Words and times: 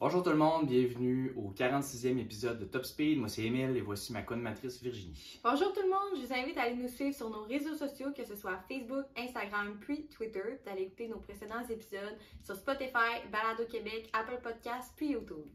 Bonjour 0.00 0.22
tout 0.22 0.30
le 0.30 0.36
monde, 0.36 0.68
bienvenue 0.68 1.32
au 1.34 1.50
46e 1.50 2.20
épisode 2.20 2.60
de 2.60 2.64
Top 2.66 2.84
Speed. 2.84 3.18
Moi 3.18 3.28
c'est 3.28 3.42
Emile 3.42 3.76
et 3.76 3.80
voici 3.80 4.12
ma 4.12 4.22
co-matrice 4.22 4.80
Virginie. 4.80 5.40
Bonjour 5.42 5.72
tout 5.72 5.80
le 5.82 5.88
monde, 5.88 6.20
je 6.20 6.24
vous 6.24 6.32
invite 6.32 6.56
à 6.56 6.62
aller 6.62 6.76
nous 6.76 6.88
suivre 6.88 7.16
sur 7.16 7.28
nos 7.28 7.42
réseaux 7.42 7.74
sociaux, 7.74 8.12
que 8.16 8.24
ce 8.24 8.36
soit 8.36 8.60
Facebook, 8.68 9.06
Instagram, 9.16 9.76
puis 9.80 10.06
Twitter, 10.06 10.60
d'aller 10.64 10.82
écouter 10.82 11.08
nos 11.08 11.18
précédents 11.18 11.66
épisodes 11.68 12.16
sur 12.44 12.54
Spotify, 12.54 13.26
Balado 13.32 13.64
Québec, 13.68 14.08
Apple 14.12 14.38
Podcasts, 14.40 14.92
puis 14.94 15.10
YouTube. 15.10 15.46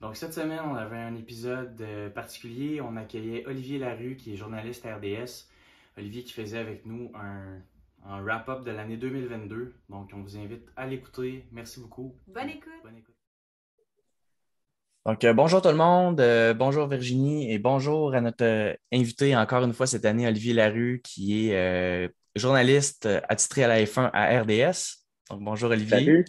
Donc 0.00 0.16
cette 0.16 0.32
semaine, 0.32 0.62
on 0.64 0.76
avait 0.76 0.96
un 0.96 1.14
épisode 1.14 1.78
euh, 1.82 2.08
particulier. 2.08 2.80
On 2.80 2.96
accueillait 2.96 3.46
Olivier 3.46 3.78
Larue, 3.78 4.16
qui 4.16 4.32
est 4.32 4.36
journaliste 4.36 4.86
RDS. 4.86 5.46
Olivier 5.98 6.24
qui 6.24 6.32
faisait 6.32 6.56
avec 6.56 6.86
nous 6.86 7.12
un, 7.14 7.58
un 8.06 8.22
wrap-up 8.22 8.64
de 8.64 8.70
l'année 8.70 8.96
2022. 8.96 9.74
Donc 9.90 10.08
on 10.14 10.22
vous 10.22 10.38
invite 10.38 10.66
à 10.74 10.86
l'écouter. 10.86 11.44
Merci 11.52 11.80
beaucoup. 11.80 12.14
Bonne 12.28 12.48
écoute. 12.48 12.72
Bonne 12.82 12.96
écoute. 12.96 13.19
Donc, 15.06 15.24
euh, 15.24 15.32
bonjour 15.32 15.62
tout 15.62 15.68
le 15.68 15.76
monde, 15.76 16.20
euh, 16.20 16.52
bonjour 16.52 16.86
Virginie 16.86 17.50
et 17.50 17.58
bonjour 17.58 18.14
à 18.14 18.20
notre 18.20 18.44
euh, 18.44 18.74
invité 18.92 19.34
encore 19.34 19.64
une 19.64 19.72
fois 19.72 19.86
cette 19.86 20.04
année, 20.04 20.26
Olivier 20.26 20.52
Larue, 20.52 21.00
qui 21.02 21.50
est 21.50 22.10
journaliste 22.36 23.08
attitré 23.28 23.64
à 23.64 23.68
la 23.68 23.82
F1 23.82 24.10
à 24.12 24.40
RDS. 24.40 25.06
Donc, 25.30 25.40
bonjour 25.40 25.70
Olivier. 25.70 25.98
Salut. 25.98 26.24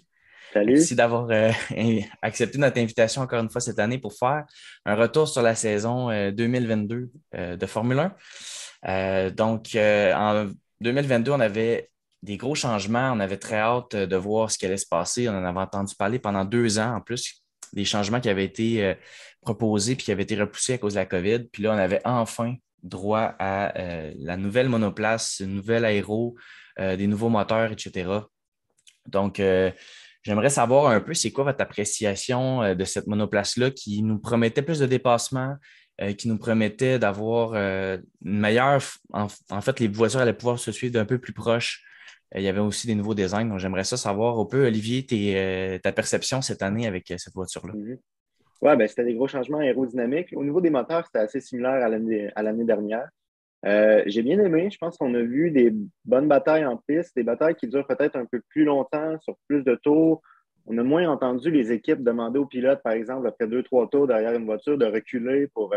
Salut. 0.53 0.73
Merci 0.73 0.95
d'avoir 0.95 1.29
accepté 2.21 2.57
notre 2.57 2.77
invitation 2.79 3.21
encore 3.21 3.41
une 3.41 3.49
fois 3.49 3.61
cette 3.61 3.79
année 3.79 3.97
pour 3.97 4.13
faire 4.13 4.45
un 4.85 4.95
retour 4.95 5.27
sur 5.27 5.41
la 5.41 5.55
saison 5.55 6.09
euh, 6.09 6.31
2022 6.31 7.09
euh, 7.35 7.55
de 7.55 7.65
Formule 7.65 7.99
1. 7.99 8.15
Euh, 8.87 9.29
donc, 9.29 9.75
en 9.75 10.47
2022, 10.81 11.31
on 11.31 11.39
avait 11.39 11.89
des 12.21 12.37
gros 12.37 12.55
changements. 12.55 13.11
On 13.13 13.19
avait 13.19 13.37
très 13.37 13.57
hâte 13.57 13.95
de 13.95 14.15
voir 14.15 14.51
ce 14.51 14.57
qui 14.57 14.65
allait 14.65 14.77
se 14.77 14.87
passer. 14.87 15.29
On 15.29 15.33
en 15.33 15.45
avait 15.45 15.59
entendu 15.59 15.95
parler 15.95 16.19
pendant 16.19 16.43
deux 16.43 16.79
ans 16.79 16.95
en 16.95 17.01
plus, 17.01 17.40
des 17.73 17.85
changements 17.85 18.19
qui 18.19 18.29
avaient 18.29 18.45
été 18.45 18.85
euh, 18.85 18.93
proposés 19.41 19.95
puis 19.95 20.05
qui 20.05 20.11
avaient 20.11 20.23
été 20.23 20.35
repoussés 20.35 20.73
à 20.73 20.77
cause 20.77 20.93
de 20.93 20.99
la 20.99 21.05
COVID. 21.05 21.45
Puis 21.51 21.63
là, 21.63 21.73
on 21.73 21.77
avait 21.77 22.01
enfin 22.05 22.55
droit 22.83 23.35
à 23.39 23.77
euh, 23.79 24.13
la 24.17 24.37
nouvelle 24.37 24.69
monoplace, 24.69 25.39
une 25.39 25.55
nouvelle 25.55 25.85
aéro, 25.85 26.35
euh, 26.79 26.95
des 26.95 27.07
nouveaux 27.07 27.29
moteurs, 27.29 27.71
etc. 27.71 28.09
Donc, 29.07 29.41
j'aimerais 30.21 30.51
savoir 30.51 30.91
un 30.91 31.01
peu, 31.01 31.15
c'est 31.15 31.31
quoi 31.31 31.43
votre 31.43 31.61
appréciation 31.61 32.75
de 32.75 32.83
cette 32.83 33.07
monoplace-là 33.07 33.71
qui 33.71 34.03
nous 34.03 34.19
promettait 34.19 34.61
plus 34.61 34.77
de 34.77 34.85
dépassement, 34.85 35.55
qui 36.19 36.27
nous 36.27 36.37
promettait 36.37 36.99
d'avoir 36.99 37.55
une 37.55 38.03
meilleure. 38.21 38.79
En 39.11 39.27
fait, 39.61 39.79
les 39.79 39.87
voitures 39.87 40.19
allaient 40.19 40.33
pouvoir 40.33 40.59
se 40.59 40.71
suivre 40.71 40.93
d'un 40.93 41.05
peu 41.05 41.17
plus 41.17 41.33
proche. 41.33 41.83
Euh, 42.35 42.39
il 42.39 42.43
y 42.43 42.47
avait 42.47 42.59
aussi 42.59 42.87
des 42.87 42.95
nouveaux 42.95 43.15
designs. 43.15 43.47
Donc, 43.47 43.59
j'aimerais 43.59 43.83
ça 43.83 43.97
savoir 43.97 44.39
un 44.39 44.45
peu, 44.45 44.65
Olivier, 44.67 45.05
euh, 45.35 45.77
ta 45.79 45.91
perception 45.91 46.41
cette 46.41 46.61
année 46.61 46.87
avec 46.87 47.09
euh, 47.11 47.15
cette 47.17 47.33
voiture-là. 47.33 47.73
Mhm. 47.73 47.97
Ouais, 48.61 48.77
ben, 48.77 48.87
c'était 48.87 49.05
des 49.05 49.15
gros 49.15 49.27
changements 49.27 49.57
aérodynamiques. 49.57 50.33
Au 50.35 50.43
niveau 50.43 50.61
des 50.61 50.69
moteurs, 50.69 51.05
c'était 51.05 51.19
assez 51.19 51.41
similaire 51.41 51.83
à 51.83 52.43
l'année 52.43 52.63
dernière. 52.63 53.09
J'ai 54.05 54.21
bien 54.21 54.39
aimé. 54.39 54.69
Je 54.71 54.77
pense 54.77 54.97
qu'on 54.97 55.15
a 55.15 55.21
vu 55.21 55.49
des 55.49 55.73
bonnes 56.05 56.27
batailles 56.27 56.65
en 56.65 56.77
piste, 56.77 57.15
des 57.15 57.23
batailles 57.23 57.55
qui 57.55 57.67
durent 57.67 57.87
peut-être 57.87 58.15
un 58.17 58.25
peu 58.25 58.39
plus 58.49 58.63
longtemps, 58.63 59.19
sur 59.21 59.35
plus 59.47 59.63
de 59.63 59.73
tours. 59.73 60.21
On 60.67 60.77
a 60.77 60.83
moins 60.83 61.09
entendu 61.09 61.49
les 61.49 61.71
équipes 61.71 62.03
demander 62.03 62.37
aux 62.37 62.45
pilotes, 62.45 62.83
par 62.83 62.93
exemple, 62.93 63.25
après 63.25 63.47
deux, 63.47 63.63
trois 63.63 63.89
tours 63.89 64.05
derrière 64.05 64.35
une 64.35 64.45
voiture, 64.45 64.77
de 64.77 64.85
reculer 64.85 65.47
pour 65.47 65.73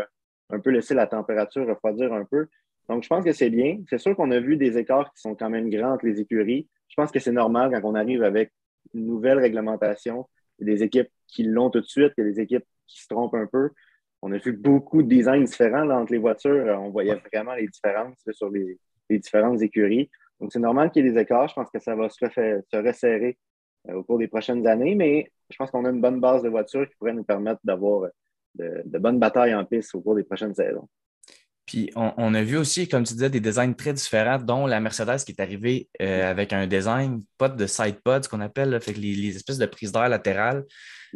un 0.51 0.59
peu 0.59 0.69
laisser 0.69 0.93
la 0.93 1.07
température 1.07 1.67
refroidir 1.67 2.13
un 2.13 2.25
peu. 2.25 2.45
Donc, 2.89 3.03
je 3.03 3.09
pense 3.09 3.23
que 3.23 3.31
c'est 3.31 3.49
bien. 3.49 3.79
C'est 3.89 3.97
sûr 3.97 4.15
qu'on 4.15 4.31
a 4.31 4.39
vu 4.39 4.57
des 4.57 4.77
écarts 4.77 5.11
qui 5.13 5.21
sont 5.21 5.35
quand 5.35 5.49
même 5.49 5.69
grands 5.69 5.93
entre 5.93 6.05
les 6.05 6.19
écuries. 6.19 6.67
Je 6.87 6.95
pense 6.95 7.11
que 7.11 7.19
c'est 7.19 7.31
normal 7.31 7.71
quand 7.71 7.89
on 7.89 7.95
arrive 7.95 8.23
avec 8.23 8.51
une 8.93 9.05
nouvelle 9.05 9.39
réglementation. 9.39 10.27
Il 10.59 10.67
y 10.67 10.71
a 10.71 10.75
des 10.75 10.83
équipes 10.83 11.09
qui 11.27 11.43
l'ont 11.43 11.69
tout 11.69 11.81
de 11.81 11.85
suite, 11.85 12.13
il 12.17 12.23
y 12.23 12.27
a 12.27 12.31
des 12.31 12.39
équipes 12.39 12.65
qui 12.87 13.01
se 13.01 13.07
trompent 13.07 13.33
un 13.33 13.47
peu. 13.47 13.71
On 14.21 14.31
a 14.31 14.37
vu 14.37 14.53
beaucoup 14.53 15.03
de 15.03 15.07
designs 15.07 15.43
différents 15.43 15.83
là, 15.83 15.97
entre 15.97 16.11
les 16.11 16.19
voitures. 16.19 16.79
On 16.79 16.89
voyait 16.89 17.19
vraiment 17.33 17.55
les 17.55 17.67
différences 17.67 18.17
là, 18.25 18.33
sur 18.33 18.49
les, 18.49 18.77
les 19.09 19.19
différentes 19.19 19.61
écuries. 19.61 20.09
Donc, 20.39 20.53
c'est 20.53 20.59
normal 20.59 20.91
qu'il 20.91 21.05
y 21.05 21.07
ait 21.07 21.11
des 21.11 21.19
écarts. 21.19 21.47
Je 21.47 21.55
pense 21.55 21.69
que 21.69 21.79
ça 21.79 21.95
va 21.95 22.09
se, 22.09 22.23
refaire- 22.23 22.61
se 22.71 22.77
resserrer 22.77 23.37
euh, 23.89 23.95
au 23.95 24.03
cours 24.03 24.19
des 24.19 24.27
prochaines 24.27 24.65
années, 24.67 24.95
mais 24.95 25.31
je 25.49 25.55
pense 25.57 25.71
qu'on 25.71 25.85
a 25.85 25.89
une 25.89 26.01
bonne 26.01 26.19
base 26.19 26.43
de 26.43 26.49
voitures 26.49 26.87
qui 26.87 26.95
pourrait 26.97 27.13
nous 27.13 27.23
permettre 27.23 27.61
d'avoir 27.63 28.03
euh, 28.03 28.09
de, 28.55 28.81
de 28.85 28.97
bonnes 28.99 29.19
batailles 29.19 29.55
en 29.55 29.65
piste 29.65 29.93
au 29.95 30.01
cours 30.01 30.15
des 30.15 30.23
prochaines 30.23 30.53
saisons. 30.53 30.87
Puis 31.65 31.89
on, 31.95 32.13
on 32.17 32.33
a 32.35 32.43
vu 32.43 32.57
aussi, 32.57 32.87
comme 32.87 33.03
tu 33.03 33.13
disais, 33.13 33.29
des 33.29 33.39
designs 33.39 33.73
très 33.73 33.93
différents, 33.93 34.37
dont 34.37 34.67
la 34.67 34.79
Mercedes 34.79 35.17
qui 35.25 35.31
est 35.31 35.41
arrivée 35.41 35.87
euh, 36.01 36.29
avec 36.29 36.53
un 36.53 36.67
design, 36.67 37.23
pas 37.37 37.49
de 37.49 37.65
side 37.65 37.95
pod, 38.03 38.23
ce 38.23 38.29
qu'on 38.29 38.41
appelle, 38.41 38.69
là, 38.69 38.79
fait 38.79 38.93
que 38.93 38.99
les, 38.99 39.15
les 39.15 39.35
espèces 39.35 39.57
de 39.57 39.65
prises 39.65 39.91
d'air 39.91 40.07
latérales. 40.09 40.63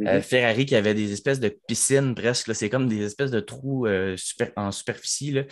Euh. 0.07 0.21
Ferrari 0.21 0.65
qui 0.65 0.75
avait 0.75 0.93
des 0.93 1.11
espèces 1.11 1.39
de 1.41 1.49
piscines 1.67 2.15
presque, 2.15 2.55
c'est 2.55 2.69
comme 2.69 2.87
des 2.87 3.01
espèces 3.03 3.31
de 3.31 3.41
trous 3.41 3.85
euh, 3.85 4.15
super- 4.17 4.51
en 4.55 4.71
superficie. 4.71 5.31
Là. 5.31 5.43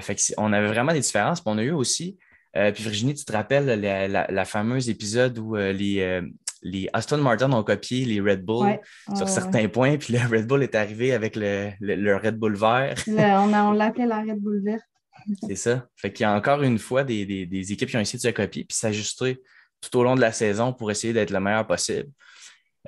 Fait 0.00 0.14
que 0.14 0.20
c'est- 0.20 0.34
on 0.38 0.52
avait 0.52 0.68
vraiment 0.68 0.92
des 0.92 1.00
différences. 1.00 1.40
Puis 1.42 1.52
on 1.54 1.58
a 1.58 1.62
eu 1.62 1.72
aussi, 1.72 2.16
puis 2.54 2.82
Virginie, 2.82 3.12
tu 3.14 3.24
te 3.26 3.32
rappelles 3.32 3.66
la, 3.66 4.08
la, 4.08 4.26
la 4.30 4.44
fameuse 4.46 4.88
épisode 4.88 5.38
où 5.38 5.56
les, 5.56 6.22
les 6.62 6.88
Aston 6.92 7.18
Martin 7.18 7.52
ont 7.52 7.62
copié 7.62 8.04
les 8.04 8.20
Red 8.20 8.44
Bull 8.44 8.66
Ouais, 8.66 8.80
sur 9.16 9.28
certains 9.28 9.68
points, 9.68 9.96
puis 9.98 10.14
le 10.14 10.20
Red 10.20 10.46
Bull 10.46 10.62
est 10.62 10.74
arrivé 10.74 11.12
avec 11.12 11.36
le, 11.36 11.70
le, 11.80 11.94
le 11.96 12.16
Red 12.16 12.36
Bull 12.38 12.56
vert. 12.56 12.94
Le- 13.06 13.14
on 13.18 13.52
on 13.52 13.72
l'appelait 13.72 14.06
la 14.06 14.20
Red 14.22 14.40
Bull 14.40 14.62
verte. 14.64 14.82
C'est 15.46 15.56
ça. 15.56 15.86
Fait 15.96 16.12
qu'il 16.12 16.24
y 16.24 16.26
a 16.26 16.34
encore 16.34 16.62
une 16.62 16.78
fois 16.78 17.02
des, 17.04 17.24
des- 17.26 17.46
des 17.46 17.72
équipes 17.72 17.88
qui 17.88 17.96
ont 17.96 18.00
essayé 18.00 18.18
de 18.18 18.22
se 18.22 18.28
copier 18.28 18.64
puis 18.64 18.76
s'ajuster 18.76 19.40
tout 19.80 19.98
au 19.98 20.02
long 20.04 20.14
de 20.14 20.20
la 20.20 20.32
saison 20.32 20.72
pour 20.72 20.90
essayer 20.90 21.12
d'être 21.12 21.30
le 21.30 21.40
meilleur 21.40 21.66
possible. 21.66 22.08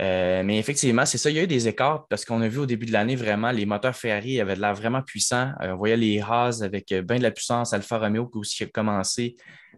Euh, 0.01 0.43
mais 0.45 0.59
effectivement, 0.59 1.05
c'est 1.07 1.19
ça. 1.19 1.29
Il 1.29 1.37
y 1.37 1.41
a 1.41 1.43
eu 1.43 1.49
des 1.49 1.67
écarts 1.67 2.07
parce 2.09 2.25
qu'on 2.25 2.41
a 2.43 2.47
vu 2.49 2.59
au 2.59 2.67
début 2.67 2.87
de 2.87 2.93
l'année 2.93 3.17
vraiment 3.17 3.51
les 3.51 3.67
moteurs 3.67 3.97
Ferrari 3.97 4.41
avaient 4.41 4.55
de 4.55 4.61
l'air 4.61 4.75
vraiment 4.75 5.03
puissants. 5.03 5.51
Euh, 5.61 5.73
on 5.73 5.77
voyait 5.77 5.97
les 5.97 6.21
Haas 6.21 6.63
avec 6.63 6.93
euh, 6.93 7.03
bien 7.03 7.17
de 7.19 7.23
la 7.25 7.33
puissance, 7.33 7.73
Alfa 7.73 7.99
Romeo 7.99 8.29
qui 8.29 8.39
aussi 8.39 8.63
a 8.63 8.67
commencé 8.67 9.35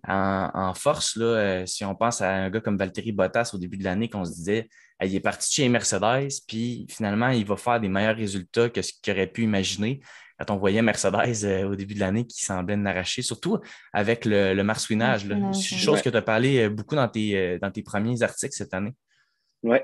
en, 0.06 0.50
en 0.53 0.75
force. 0.75 1.16
Là, 1.16 1.25
Euh, 1.25 1.66
si 1.66 1.84
on 1.86 1.94
pense 1.94 2.20
à 2.20 2.31
un 2.31 2.50
gars 2.50 2.60
comme 2.60 2.76
Valtteri 2.76 3.12
Bottas 3.12 3.53
au 3.54 3.58
début 3.58 3.78
de 3.78 3.84
l'année, 3.84 4.10
qu'on 4.10 4.25
se 4.26 4.32
disait 4.32 4.69
il 5.03 5.14
est 5.14 5.20
parti 5.20 5.50
chez 5.50 5.66
Mercedes, 5.70 6.28
puis 6.47 6.87
finalement, 6.91 7.28
il 7.31 7.47
va 7.47 7.56
faire 7.56 7.81
des 7.81 7.88
meilleurs 7.88 8.16
résultats 8.16 8.69
que 8.69 8.82
ce 8.82 8.92
qu'il 8.92 9.14
aurait 9.14 9.26
pu 9.26 9.44
imaginer 9.44 10.00
quand 10.38 10.54
on 10.54 10.58
voyait 10.58 10.82
Mercedes 10.82 11.44
euh, 11.44 11.64
au 11.70 11.75
début 11.76 11.94
de 11.94 12.00
l'année 12.00 12.26
qui 12.26 12.44
semblait 12.44 12.75
en 12.75 12.84
arracher, 12.84 13.22
surtout 13.22 13.58
avec 13.94 14.26
le, 14.26 14.52
le 14.52 14.62
marsouinage. 14.64 15.26
là. 15.26 15.37
Ouais. 15.37 15.52
chose 15.54 16.02
que 16.02 16.10
tu 16.10 16.16
as 16.16 16.22
parlé 16.22 16.69
beaucoup 16.69 16.94
dans 16.97 17.08
tes, 17.08 17.58
dans 17.58 17.70
tes 17.70 17.82
premiers 17.82 18.22
articles 18.22 18.54
cette 18.54 18.75
année. 18.75 18.92
Oui. 19.62 19.78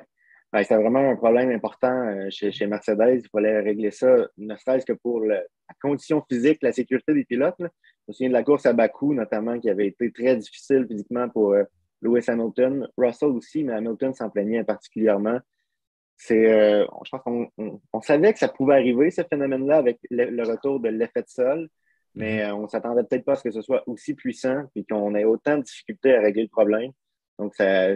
Ouais, 0.52 0.62
c'était 0.62 0.76
vraiment 0.76 1.10
un 1.10 1.16
problème 1.16 1.50
important 1.50 1.92
euh, 2.08 2.28
chez, 2.30 2.50
chez 2.52 2.66
Mercedes. 2.66 3.20
Il 3.24 3.28
fallait 3.28 3.60
régler 3.60 3.90
ça, 3.90 4.14
ne 4.38 4.54
serait-ce 4.56 4.86
que 4.86 4.92
pour 4.92 5.20
le- 5.20 5.28
la 5.34 5.74
condition 5.82 6.22
physique, 6.30 6.58
la 6.62 6.72
sécurité 6.72 7.12
des 7.12 7.24
pilotes. 7.24 7.58
là. 7.58 7.68
Je 7.82 8.04
me 8.08 8.12
souviens 8.14 8.28
de 8.28 8.32
la 8.34 8.44
course 8.44 8.64
à 8.66 8.72
Bakou, 8.72 9.12
notamment, 9.12 9.58
qui 9.58 9.68
avait 9.68 9.88
été 9.88 10.10
très 10.12 10.36
difficile 10.36 10.86
physiquement 10.88 11.28
pour 11.28 11.52
euh, 11.54 11.64
Lewis 12.00 12.24
Hamilton. 12.28 12.88
Russell 12.96 13.30
aussi, 13.30 13.64
mais 13.64 13.72
Hamilton 13.74 14.14
s'en 14.14 14.30
plaignait 14.30 14.62
particulièrement. 14.64 15.38
C'est, 16.16 16.50
euh, 16.50 16.86
je 17.04 17.10
pense 17.10 17.22
qu'on 17.22 17.48
on- 17.58 17.80
on 17.92 18.00
savait 18.00 18.32
que 18.32 18.38
ça 18.38 18.48
pouvait 18.48 18.74
arriver, 18.74 19.10
ce 19.10 19.22
phénomène-là, 19.28 19.76
avec 19.78 19.98
le, 20.10 20.26
le 20.30 20.42
retour 20.44 20.80
de 20.80 20.88
l'effet 20.88 21.22
de 21.22 21.28
sol, 21.28 21.68
mais 22.14 22.42
euh, 22.44 22.54
on 22.54 22.62
ne 22.62 22.68
s'attendait 22.68 23.02
peut-être 23.04 23.24
pas 23.24 23.32
à 23.32 23.36
ce 23.36 23.42
que 23.42 23.50
ce 23.50 23.60
soit 23.62 23.82
aussi 23.88 24.14
puissant 24.14 24.62
et 24.76 24.84
qu'on 24.84 25.14
ait 25.16 25.24
autant 25.24 25.58
de 25.58 25.62
difficultés 25.64 26.14
à 26.14 26.20
régler 26.20 26.42
le 26.44 26.48
problème. 26.48 26.92
Donc, 27.38 27.54
ça, 27.56 27.88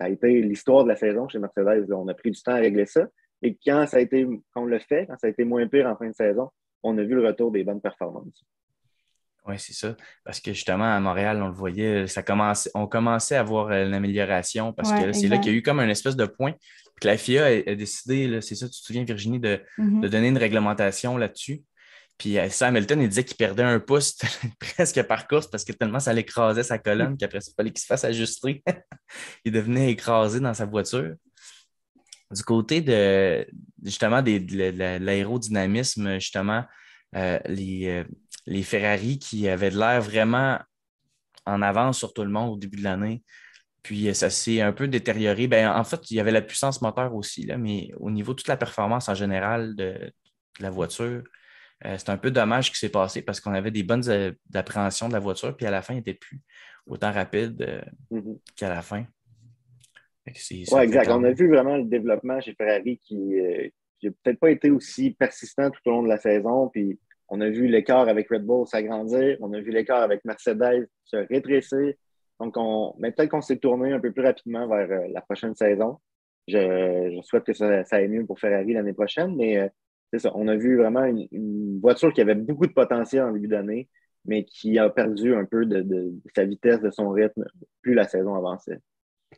ça 0.00 0.06
a 0.06 0.08
été 0.08 0.40
l'histoire 0.40 0.84
de 0.84 0.88
la 0.88 0.96
saison 0.96 1.28
chez 1.28 1.38
Mercedes. 1.38 1.86
là. 1.88 1.96
On 1.96 2.08
a 2.08 2.14
pris 2.14 2.30
du 2.30 2.42
temps 2.42 2.52
à 2.52 2.56
régler 2.56 2.86
ça. 2.86 3.06
Et 3.42 3.54
quand 3.62 3.86
ça 3.86 3.98
a 3.98 4.00
été, 4.00 4.26
quand 4.54 4.62
on 4.62 4.66
l'a 4.66 4.80
fait, 4.80 5.06
quand 5.06 5.16
ça 5.18 5.26
a 5.26 5.30
été 5.30 5.44
moins 5.44 5.66
pire 5.68 5.86
en 5.86 5.94
fin 5.96 6.08
de 6.08 6.14
saison, 6.14 6.48
on 6.82 6.96
a 6.96 7.02
vu 7.02 7.14
le 7.14 7.26
retour 7.26 7.50
des 7.52 7.64
bonnes 7.64 7.82
performances. 7.82 8.42
Oui, 9.46 9.54
c'est 9.58 9.72
ça. 9.74 9.94
Parce 10.24 10.40
que 10.40 10.52
justement, 10.52 10.84
à 10.94 11.00
Montréal, 11.00 11.42
on 11.42 11.48
le 11.48 11.52
voyait, 11.54 12.06
ça 12.06 12.22
commençait, 12.22 12.70
on 12.74 12.86
commençait 12.86 13.36
à 13.36 13.42
voir 13.42 13.68
euh, 13.70 13.84
l'amélioration 13.84 14.72
parce 14.72 14.90
Ouais, 14.92 15.06
que 15.06 15.12
c'est 15.12 15.28
là 15.28 15.38
qu'il 15.38 15.52
y 15.52 15.54
a 15.54 15.58
eu 15.58 15.62
comme 15.62 15.80
un 15.80 15.88
espèce 15.88 16.16
de 16.16 16.26
point. 16.26 16.52
Puis 16.52 17.00
que 17.02 17.06
la 17.08 17.16
FIA 17.16 17.44
a, 17.44 17.70
a 17.70 17.74
décidé, 17.74 18.40
c'est 18.42 18.54
ça, 18.54 18.66
tu 18.68 18.80
te 18.80 18.84
souviens, 18.86 19.04
Virginie, 19.04 19.40
de, 19.40 19.60
Mhm. 19.78 20.00
de 20.02 20.08
donner 20.08 20.28
une 20.28 20.38
réglementation 20.38 21.16
là-dessus? 21.16 21.62
Puis 22.20 22.38
euh, 22.38 22.50
Sam 22.50 22.76
Hamilton, 22.76 23.00
il 23.00 23.08
disait 23.08 23.24
qu'il 23.24 23.38
perdait 23.38 23.62
un 23.62 23.80
pouce 23.80 24.18
presque 24.60 25.02
par 25.04 25.26
course 25.26 25.46
parce 25.46 25.64
que 25.64 25.72
tellement 25.72 26.00
ça 26.00 26.12
l'écrasait 26.12 26.62
sa 26.62 26.78
colonne 26.78 27.16
qu'après 27.16 27.38
il 27.38 27.54
fallait 27.56 27.70
qu'il 27.70 27.80
se 27.80 27.86
fasse 27.86 28.04
ajuster. 28.04 28.62
il 29.46 29.52
devenait 29.52 29.90
écrasé 29.90 30.38
dans 30.38 30.52
sa 30.52 30.66
voiture. 30.66 31.14
Du 32.30 32.42
côté 32.44 32.82
de 32.82 33.46
justement 33.82 34.20
des- 34.20 34.38
de 34.38 34.56
la- 34.58 34.98
de 34.98 35.04
l'aérodynamisme, 35.04 36.18
justement, 36.20 36.62
euh, 37.16 37.38
les, 37.46 37.88
euh, 37.88 38.04
les 38.44 38.62
Ferrari 38.62 39.18
qui 39.18 39.48
avaient 39.48 39.70
de 39.70 39.78
l'air 39.78 40.02
vraiment 40.02 40.58
en 41.46 41.62
avance 41.62 41.96
sur 41.98 42.12
tout 42.12 42.22
le 42.22 42.30
monde 42.30 42.52
au 42.52 42.58
début 42.58 42.76
de 42.76 42.84
l'année. 42.84 43.22
Puis 43.82 44.14
ça 44.14 44.28
s'est 44.28 44.60
un 44.60 44.72
peu 44.72 44.88
détérioré. 44.88 45.46
Ben, 45.46 45.72
en 45.74 45.84
fait, 45.84 46.10
il 46.10 46.18
y 46.18 46.20
avait 46.20 46.32
la 46.32 46.42
puissance 46.42 46.82
moteur 46.82 47.14
aussi, 47.14 47.46
là, 47.46 47.56
mais 47.56 47.88
au 47.98 48.10
niveau 48.10 48.32
de 48.34 48.36
toute 48.36 48.48
la 48.48 48.58
performance 48.58 49.08
en 49.08 49.14
général 49.14 49.74
de 49.74 50.12
la 50.60 50.68
voiture, 50.70 51.22
euh, 51.86 51.96
c'est 51.96 52.10
un 52.10 52.18
peu 52.18 52.30
dommage 52.30 52.66
ce 52.66 52.70
qui 52.72 52.78
s'est 52.78 52.90
passé 52.90 53.22
parce 53.22 53.40
qu'on 53.40 53.52
avait 53.52 53.70
des 53.70 53.82
bonnes 53.82 54.08
euh, 54.08 54.32
appréhensions 54.54 55.08
de 55.08 55.14
la 55.14 55.18
voiture, 55.18 55.56
puis 55.56 55.66
à 55.66 55.70
la 55.70 55.82
fin, 55.82 55.94
il 55.94 55.98
n'était 55.98 56.14
plus 56.14 56.40
autant 56.86 57.10
rapide 57.10 57.62
euh, 57.62 57.80
Mhm. 58.10 58.38
qu'à 58.56 58.68
la 58.68 58.82
fin. 58.82 59.04
Oui, 60.26 60.82
exact. 60.82 61.10
On 61.10 61.24
a 61.24 61.32
vu 61.32 61.48
vraiment 61.48 61.76
le 61.76 61.84
développement 61.84 62.40
chez 62.40 62.54
Ferrari 62.54 62.98
qui 62.98 63.34
n'a 64.02 64.10
peut-être 64.22 64.38
pas 64.38 64.50
été 64.50 64.70
aussi 64.70 65.10
persistant 65.12 65.70
tout 65.70 65.80
au 65.86 65.90
long 65.90 66.02
de 66.04 66.08
la 66.08 66.18
saison. 66.18 66.68
Puis 66.68 67.00
on 67.28 67.40
a 67.40 67.48
vu 67.48 67.66
l'écart 67.66 68.08
avec 68.08 68.28
Red 68.28 68.44
Bull 68.44 68.66
s'agrandir. 68.66 69.38
On 69.40 69.52
a 69.54 69.60
vu 69.60 69.72
l'écart 69.72 70.02
avec 70.02 70.24
Mercedes 70.24 70.88
se 71.04 71.16
rétrécir. 71.16 71.94
Donc, 72.38 72.56
on, 72.56 72.94
mais 72.98 73.10
peut-être 73.10 73.30
qu'on 73.30 73.40
s'est 73.40 73.56
tourné 73.56 73.92
un 73.92 73.98
peu 73.98 74.12
plus 74.12 74.22
rapidement 74.22 74.68
vers 74.68 75.08
la 75.08 75.20
prochaine 75.22 75.56
saison. 75.56 75.98
Je, 76.46 77.18
souhaite 77.22 77.44
que 77.44 77.52
ça, 77.52 77.82
ça, 77.84 77.96
aille 77.96 78.08
mieux 78.08 78.24
pour 78.24 78.38
Ferrari 78.38 78.74
l'année 78.74 78.92
prochaine, 78.92 79.34
mais 79.34 79.68
ça. 80.18 80.32
On 80.34 80.48
a 80.48 80.56
vu 80.56 80.76
vraiment 80.76 81.04
une, 81.04 81.78
voiture 81.80 82.12
qui 82.12 82.20
avait 82.20 82.34
beaucoup 82.34 82.66
de 82.66 82.72
potentiel 82.72 83.22
en 83.22 83.32
début 83.32 83.48
d'année, 83.48 83.88
mais 84.24 84.44
qui 84.44 84.78
a 84.78 84.90
perdu 84.90 85.34
un 85.34 85.44
peu 85.44 85.64
de, 85.66 86.12
sa 86.34 86.44
vitesse, 86.44 86.80
de 86.80 86.90
son 86.90 87.10
rythme, 87.10 87.44
plus 87.82 87.94
la 87.94 88.06
saison 88.06 88.34
avançait 88.34 88.80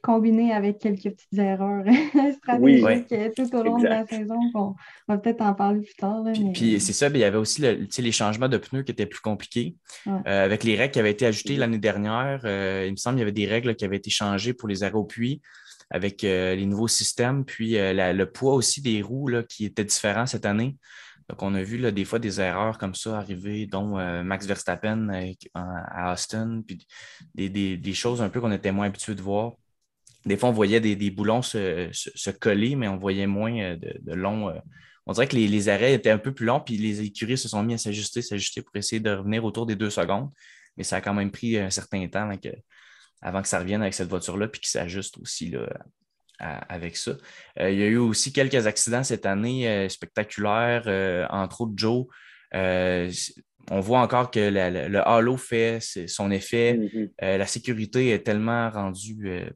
combiné 0.00 0.52
avec 0.52 0.78
quelques 0.78 1.10
petites 1.10 1.38
erreurs 1.38 1.84
stratégiques 2.38 3.34
tout 3.36 3.54
au 3.54 3.62
long 3.62 3.78
de 3.78 3.86
la 3.86 4.06
saison. 4.06 4.36
On 4.54 4.74
va 5.06 5.18
peut-être 5.18 5.42
en 5.42 5.54
parler 5.54 5.80
plus 5.80 5.94
tard. 5.94 6.24
puis, 6.54 6.80
c'est 6.80 6.92
ça, 6.92 7.08
il 7.08 7.16
y 7.18 7.24
avait 7.24 7.36
aussi 7.36 7.60
les 7.60 8.12
changements 8.12 8.48
de 8.48 8.56
pneus 8.56 8.82
qui 8.84 8.92
étaient 8.92 9.06
plus 9.06 9.20
compliqués. 9.20 9.76
Euh, 10.06 10.20
avec 10.24 10.64
les 10.64 10.76
règles 10.76 10.92
qui 10.92 10.98
avaient 10.98 11.10
été 11.10 11.26
ajoutées 11.26 11.56
l'année 11.56 11.78
dernière, 11.78 12.40
euh, 12.44 12.84
il 12.86 12.92
me 12.92 12.96
semble 12.96 13.16
qu'il 13.16 13.20
y 13.20 13.22
avait 13.22 13.32
des 13.32 13.46
règles 13.46 13.76
qui 13.76 13.84
avaient 13.84 13.98
été 13.98 14.10
changées 14.10 14.54
pour 14.54 14.68
les 14.68 14.82
arrêts 14.82 14.94
au 14.94 15.04
puits 15.04 15.42
avec 15.92 16.24
euh, 16.24 16.56
les 16.56 16.66
nouveaux 16.66 16.88
systèmes, 16.88 17.44
puis 17.44 17.74
le 17.76 18.24
poids 18.24 18.54
aussi 18.54 18.82
des 18.82 19.00
roues 19.00 19.28
là, 19.28 19.44
qui 19.44 19.64
était 19.64 19.84
différent 19.84 20.26
cette 20.26 20.46
année. 20.46 20.76
Donc, 21.28 21.40
on 21.42 21.54
a 21.54 21.62
vu 21.62 21.78
là, 21.78 21.92
des 21.92 22.04
fois 22.04 22.18
des 22.18 22.40
erreurs 22.40 22.78
comme 22.78 22.96
ça 22.96 23.18
arriver, 23.18 23.66
dont 23.66 23.96
Max 24.24 24.46
Verstappen 24.46 25.08
à 25.54 26.12
Austin, 26.12 26.62
puis 26.66 26.86
des, 27.34 27.76
des, 27.76 27.94
choses 27.94 28.20
un 28.20 28.28
peu 28.28 28.40
qu'on 28.40 28.50
était 28.50 28.72
moins 28.72 28.86
habitués 28.86 29.14
de 29.14 29.22
voir. 29.22 29.52
Des 30.24 30.36
fois, 30.36 30.50
on 30.50 30.52
voyait 30.52 30.80
des, 30.80 31.10
boulons 31.10 31.42
se, 31.42 32.30
coller, 32.30 32.76
mais 32.76 32.88
on 32.88 32.96
voyait 32.96 33.26
moins 33.26 33.58
euh, 33.58 33.76
de, 33.76 34.14
longs. 34.14 34.50
Euh, 34.50 34.58
on 35.06 35.12
dirait 35.12 35.26
que 35.26 35.36
les, 35.36 35.68
arrêts 35.68 35.94
étaient 35.94 36.10
un 36.10 36.18
peu 36.18 36.32
plus 36.32 36.46
longs, 36.46 36.60
puis 36.60 36.76
les 36.76 37.02
écuries 37.02 37.38
se 37.38 37.48
sont 37.48 37.62
mis 37.62 37.74
à 37.74 37.78
s'ajuster, 37.78 38.22
s'ajuster 38.22 38.62
pour 38.62 38.74
essayer 38.76 39.00
de 39.00 39.10
revenir 39.10 39.44
autour 39.44 39.66
des 39.66 39.74
deux 39.74 39.90
secondes. 39.90 40.30
Mais 40.76 40.84
ça 40.84 40.96
a 40.96 41.00
quand 41.00 41.14
même 41.14 41.30
pris 41.30 41.58
un 41.58 41.70
certain 41.70 42.06
temps 42.08 42.30
avant 43.22 43.42
que 43.42 43.48
ça 43.48 43.58
revienne 43.58 43.82
avec 43.82 43.94
cette 43.94 44.08
voiture-là, 44.08 44.48
puis 44.48 44.60
qu'ils 44.60 44.70
s'ajuste 44.70 45.18
aussi 45.18 45.50
là, 45.50 45.68
avec 46.38 46.96
ça. 46.96 47.12
Euh, 47.60 47.70
il 47.70 47.78
y 47.78 47.82
a 47.82 47.86
eu 47.86 47.96
aussi 47.96 48.32
quelques 48.32 48.66
accidents 48.66 49.04
cette 49.04 49.26
année 49.26 49.88
spectaculaires, 49.88 51.26
entre 51.30 51.62
autres 51.62 51.74
Joe. 51.76 52.06
on 52.52 53.80
voit 53.80 54.00
encore 54.00 54.30
que 54.30 54.40
le 54.40 55.08
halo 55.08 55.36
fait 55.36 55.78
son 55.80 56.30
effet. 56.30 56.74
Mm-hmm. 56.74 57.36
la 57.38 57.46
sécurité 57.46 58.10
est 58.10 58.24
tellement 58.24 58.68
rendue 58.70 59.46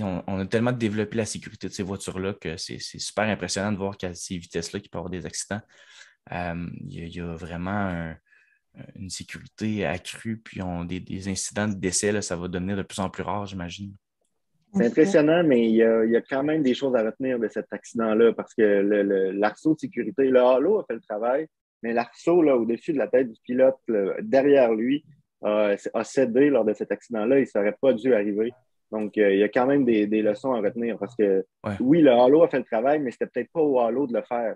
on, 0.00 0.40
a 0.40 0.46
tellement 0.46 0.72
développé 0.72 1.16
la 1.16 1.26
sécurité 1.26 1.68
de 1.68 1.72
ces 1.72 1.82
voitures-là 1.82 2.34
que 2.34 2.56
c'est 2.56 2.78
super 2.78 3.24
impressionnant 3.24 3.72
de 3.72 3.78
voir 3.78 3.96
qu'à 3.96 4.14
ces 4.14 4.38
vitesses-là, 4.38 4.80
qu'il 4.80 4.90
peut 4.90 4.98
y 4.98 5.00
avoir 5.00 5.10
des 5.10 5.26
accidents. 5.26 5.60
Euh, 6.32 6.66
il 6.88 7.08
y, 7.08 7.20
a 7.20 7.34
vraiment 7.34 8.14
une 8.96 9.10
sécurité 9.10 9.84
accrue, 9.84 10.38
puis 10.38 10.62
on, 10.62 10.84
des, 10.84 11.28
incidents 11.28 11.68
de 11.68 11.74
décès, 11.74 12.20
ça 12.22 12.36
va 12.36 12.48
devenir 12.48 12.76
de 12.76 12.82
plus 12.82 13.00
en 13.00 13.10
plus 13.10 13.22
rare, 13.22 13.46
j'imagine. 13.46 13.94
C'est 14.74 14.86
impressionnant, 14.86 15.44
mais 15.44 15.68
il 15.68 15.74
y, 15.74 15.82
a, 15.82 16.20
quand 16.22 16.42
même 16.42 16.62
des 16.62 16.72
choses 16.72 16.96
à 16.96 17.02
retenir 17.02 17.38
de 17.38 17.46
cet 17.48 17.66
accident-là 17.70 18.32
parce 18.32 18.54
que 18.54 18.62
l'arceau 19.34 19.74
de 19.74 19.80
sécurité, 19.80 20.28
le 20.28 20.40
halo 20.40 20.80
a 20.80 20.84
fait 20.84 20.94
le 20.94 21.00
travail, 21.00 21.46
mais 21.82 21.92
l'arceau 21.92 22.42
au-dessus 22.42 22.94
de 22.94 22.98
la 22.98 23.08
tête 23.08 23.30
du 23.30 23.38
pilote, 23.44 23.76
derrière 24.22 24.72
lui, 24.72 25.04
a 25.42 26.04
cédé 26.04 26.48
lors 26.48 26.64
de 26.64 26.72
cet 26.72 26.90
accident-là. 26.90 27.38
Il 27.38 27.42
ne 27.42 27.46
serait 27.46 27.76
pas 27.80 27.92
dû 27.92 28.14
arriver. 28.14 28.52
Donc, 28.92 29.16
euh, 29.16 29.32
il 29.32 29.40
y 29.40 29.42
a 29.42 29.48
quand 29.48 29.66
même 29.66 29.84
des, 29.84 30.06
leçons 30.06 30.52
à 30.52 30.60
retenir 30.60 30.98
parce 30.98 31.16
que 31.16 31.44
oui, 31.80 32.02
le 32.02 32.12
halo 32.12 32.42
a 32.42 32.48
fait 32.48 32.58
le 32.58 32.64
travail, 32.64 33.00
mais 33.00 33.10
c'était 33.10 33.26
peut-être 33.26 33.50
pas 33.50 33.62
au 33.62 33.80
halo 33.80 34.06
de 34.06 34.12
le 34.12 34.22
faire 34.22 34.54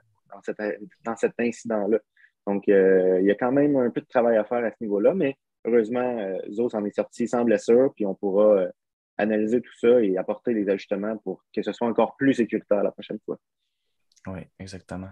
dans, 1.05 1.17
cet 1.17 1.35
incident-là. 1.39 1.99
Donc, 2.47 2.69
euh, 2.69 3.19
il 3.21 3.27
y 3.27 3.31
a 3.31 3.35
quand 3.35 3.53
même 3.53 3.77
un 3.77 3.91
peu 3.91 4.01
de 4.01 4.07
travail 4.07 4.37
à 4.37 4.45
faire 4.45 4.65
à 4.65 4.71
ce 4.71 4.77
niveau-là, 4.81 5.15
mais 5.15 5.37
heureusement, 5.65 6.19
euh, 6.19 6.39
Zos 6.51 6.75
en 6.75 6.85
est 6.85 6.95
sorti 6.95 7.27
sans 7.27 7.45
blessure, 7.45 7.93
puis 7.95 8.07
on 8.07 8.15
pourra 8.15 8.67
analyser 9.19 9.61
tout 9.61 9.73
ça 9.81 10.01
et 10.03 10.17
apporter 10.19 10.55
des 10.55 10.69
ajustements 10.69 11.17
pour 11.19 11.43
que 11.55 11.63
ce 11.63 11.73
soit 11.73 11.89
encore 11.89 12.17
plus 12.17 12.35
sécuritaire 12.35 12.83
la 12.83 12.93
prochaine 12.93 13.19
fois. 13.25 13.39
Oui, 14.27 14.41
exactement. 14.59 15.11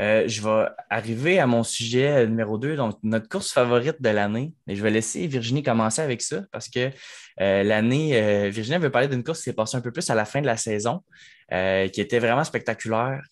Euh, 0.00 0.26
je 0.26 0.42
vais 0.42 0.68
arriver 0.88 1.38
à 1.38 1.46
mon 1.46 1.62
sujet 1.62 2.26
numéro 2.26 2.56
2, 2.56 2.76
donc 2.76 2.98
notre 3.02 3.28
course 3.28 3.52
favorite 3.52 4.00
de 4.00 4.08
l'année. 4.08 4.54
Et 4.66 4.74
je 4.74 4.82
vais 4.82 4.90
laisser 4.90 5.26
Virginie 5.26 5.62
commencer 5.62 6.00
avec 6.00 6.22
ça 6.22 6.42
parce 6.50 6.68
que 6.68 6.90
euh, 7.40 7.62
l'année, 7.62 8.20
euh, 8.20 8.48
Virginie 8.48 8.78
veut 8.78 8.90
parler 8.90 9.08
d'une 9.08 9.22
course 9.22 9.40
qui 9.40 9.44
s'est 9.44 9.52
passée 9.52 9.76
un 9.76 9.82
peu 9.82 9.92
plus 9.92 10.08
à 10.08 10.14
la 10.14 10.24
fin 10.24 10.40
de 10.40 10.46
la 10.46 10.56
saison, 10.56 11.02
qui 11.50 12.00
était 12.00 12.18
vraiment 12.18 12.44
spectaculaire, 12.44 13.22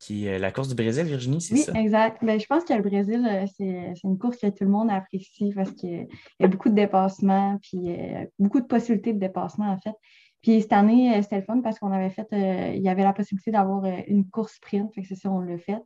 qui 0.00 0.26
est 0.26 0.38
la 0.38 0.50
course 0.50 0.68
du 0.68 0.74
Brésil, 0.74 1.04
Virginie, 1.04 1.40
c'est 1.40 1.56
ça? 1.56 1.72
Oui, 1.72 1.78
exact. 1.78 2.24
Ben, 2.24 2.40
je 2.40 2.46
pense 2.46 2.64
que 2.64 2.72
le 2.72 2.82
Brésil, 2.82 3.46
c'est 3.56 3.92
une 4.02 4.18
course 4.18 4.38
que 4.38 4.48
tout 4.48 4.64
le 4.64 4.70
monde 4.70 4.90
apprécie 4.90 5.52
parce 5.54 5.70
qu'il 5.72 6.08
y 6.40 6.44
a 6.44 6.48
beaucoup 6.48 6.70
de 6.70 6.74
dépassements, 6.74 7.58
puis 7.62 7.96
beaucoup 8.38 8.60
de 8.60 8.66
possibilités 8.66 9.12
de 9.12 9.20
dépassement, 9.20 9.70
en 9.70 9.78
fait. 9.78 9.94
Puis 10.42 10.62
cette 10.62 10.72
année, 10.72 11.20
c'était 11.22 11.36
le 11.36 11.42
fun 11.42 11.60
parce 11.60 11.78
qu'on 11.78 11.92
avait 11.92 12.08
fait, 12.08 12.26
il 12.74 12.82
y 12.82 12.88
avait 12.88 13.04
la 13.04 13.12
possibilité 13.12 13.50
d'avoir 13.50 13.84
une 14.08 14.26
course 14.28 14.54
sprint, 14.54 14.92
fait 14.94 15.02
que 15.02 15.06
c'est 15.06 15.14
ça, 15.14 15.30
on 15.30 15.40
l'a 15.40 15.58
fait. 15.58 15.78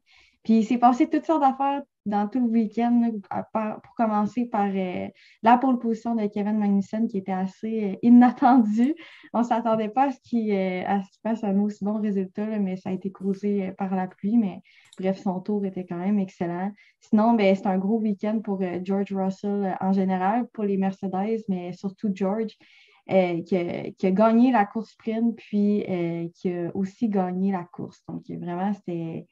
Puis 0.45 0.59
il 0.59 0.65
s'est 0.65 0.79
passé 0.79 1.11
toutes 1.11 1.27
sortes 1.27 1.43
d'affaires 1.43 1.83
dans 2.07 2.29
tout 2.29 2.41
le 2.41 2.51
week-end, 2.51 3.11
pour 3.53 3.95
commencer 3.97 4.47
par 4.47 4.71
euh, 4.75 5.09
la 5.43 5.57
pole 5.57 5.79
position 5.79 6.15
de 6.15 6.27
Kevin 6.27 6.59
Magnussen 6.59 7.09
qui 7.09 7.19
était 7.19 7.33
assez 7.33 7.85
euh, 7.85 7.97
inattendue. 8.03 8.95
On 9.33 9.39
ne 9.39 9.45
s'attendait 9.45 9.89
pas 9.89 10.09
à 10.09 10.11
ce 10.11 10.21
qu'il 10.21 10.53
euh, 10.53 10.83
fasse 11.23 11.45
un 11.45 11.59
aussi 11.61 11.85
bon 11.85 12.01
résultat, 12.01 12.59
mais 12.59 12.77
ça 12.77 12.91
a 12.91 12.93
été 12.93 13.11
causé 13.11 13.73
par 13.79 13.95
la 13.95 14.07
pluie. 14.07 14.37
Mais 14.37 14.61
bref, 14.99 15.19
son 15.19 15.41
tour 15.41 15.65
était 15.65 15.87
quand 15.87 15.97
même 15.97 16.19
excellent. 16.19 16.73
Sinon, 17.01 17.33
ben, 17.33 17.55
c'est 17.55 17.67
un 17.67 17.79
gros 17.79 17.99
week-end 17.99 18.41
pour 18.41 18.63
George 18.83 19.13
Russell 19.15 19.77
en 19.81 19.93
général, 19.93 20.47
pour 20.53 20.65
les 20.65 20.77
Mercedes, 20.77 21.43
mais 21.49 21.73
surtout 21.73 22.11
George. 22.13 22.53
qui, 23.07 23.57
a, 23.57 24.11
gagné 24.11 24.53
la 24.53 24.67
course 24.67 24.91
sprint, 24.93 25.37
puis 25.37 25.85
qui 26.35 26.51
a 26.51 26.71
aussi 26.75 27.09
gagné 27.09 27.53
la 27.53 27.65
course. 27.65 28.03
Donc, 28.09 28.23
vraiment, 28.29 28.73
c'était 28.73 29.27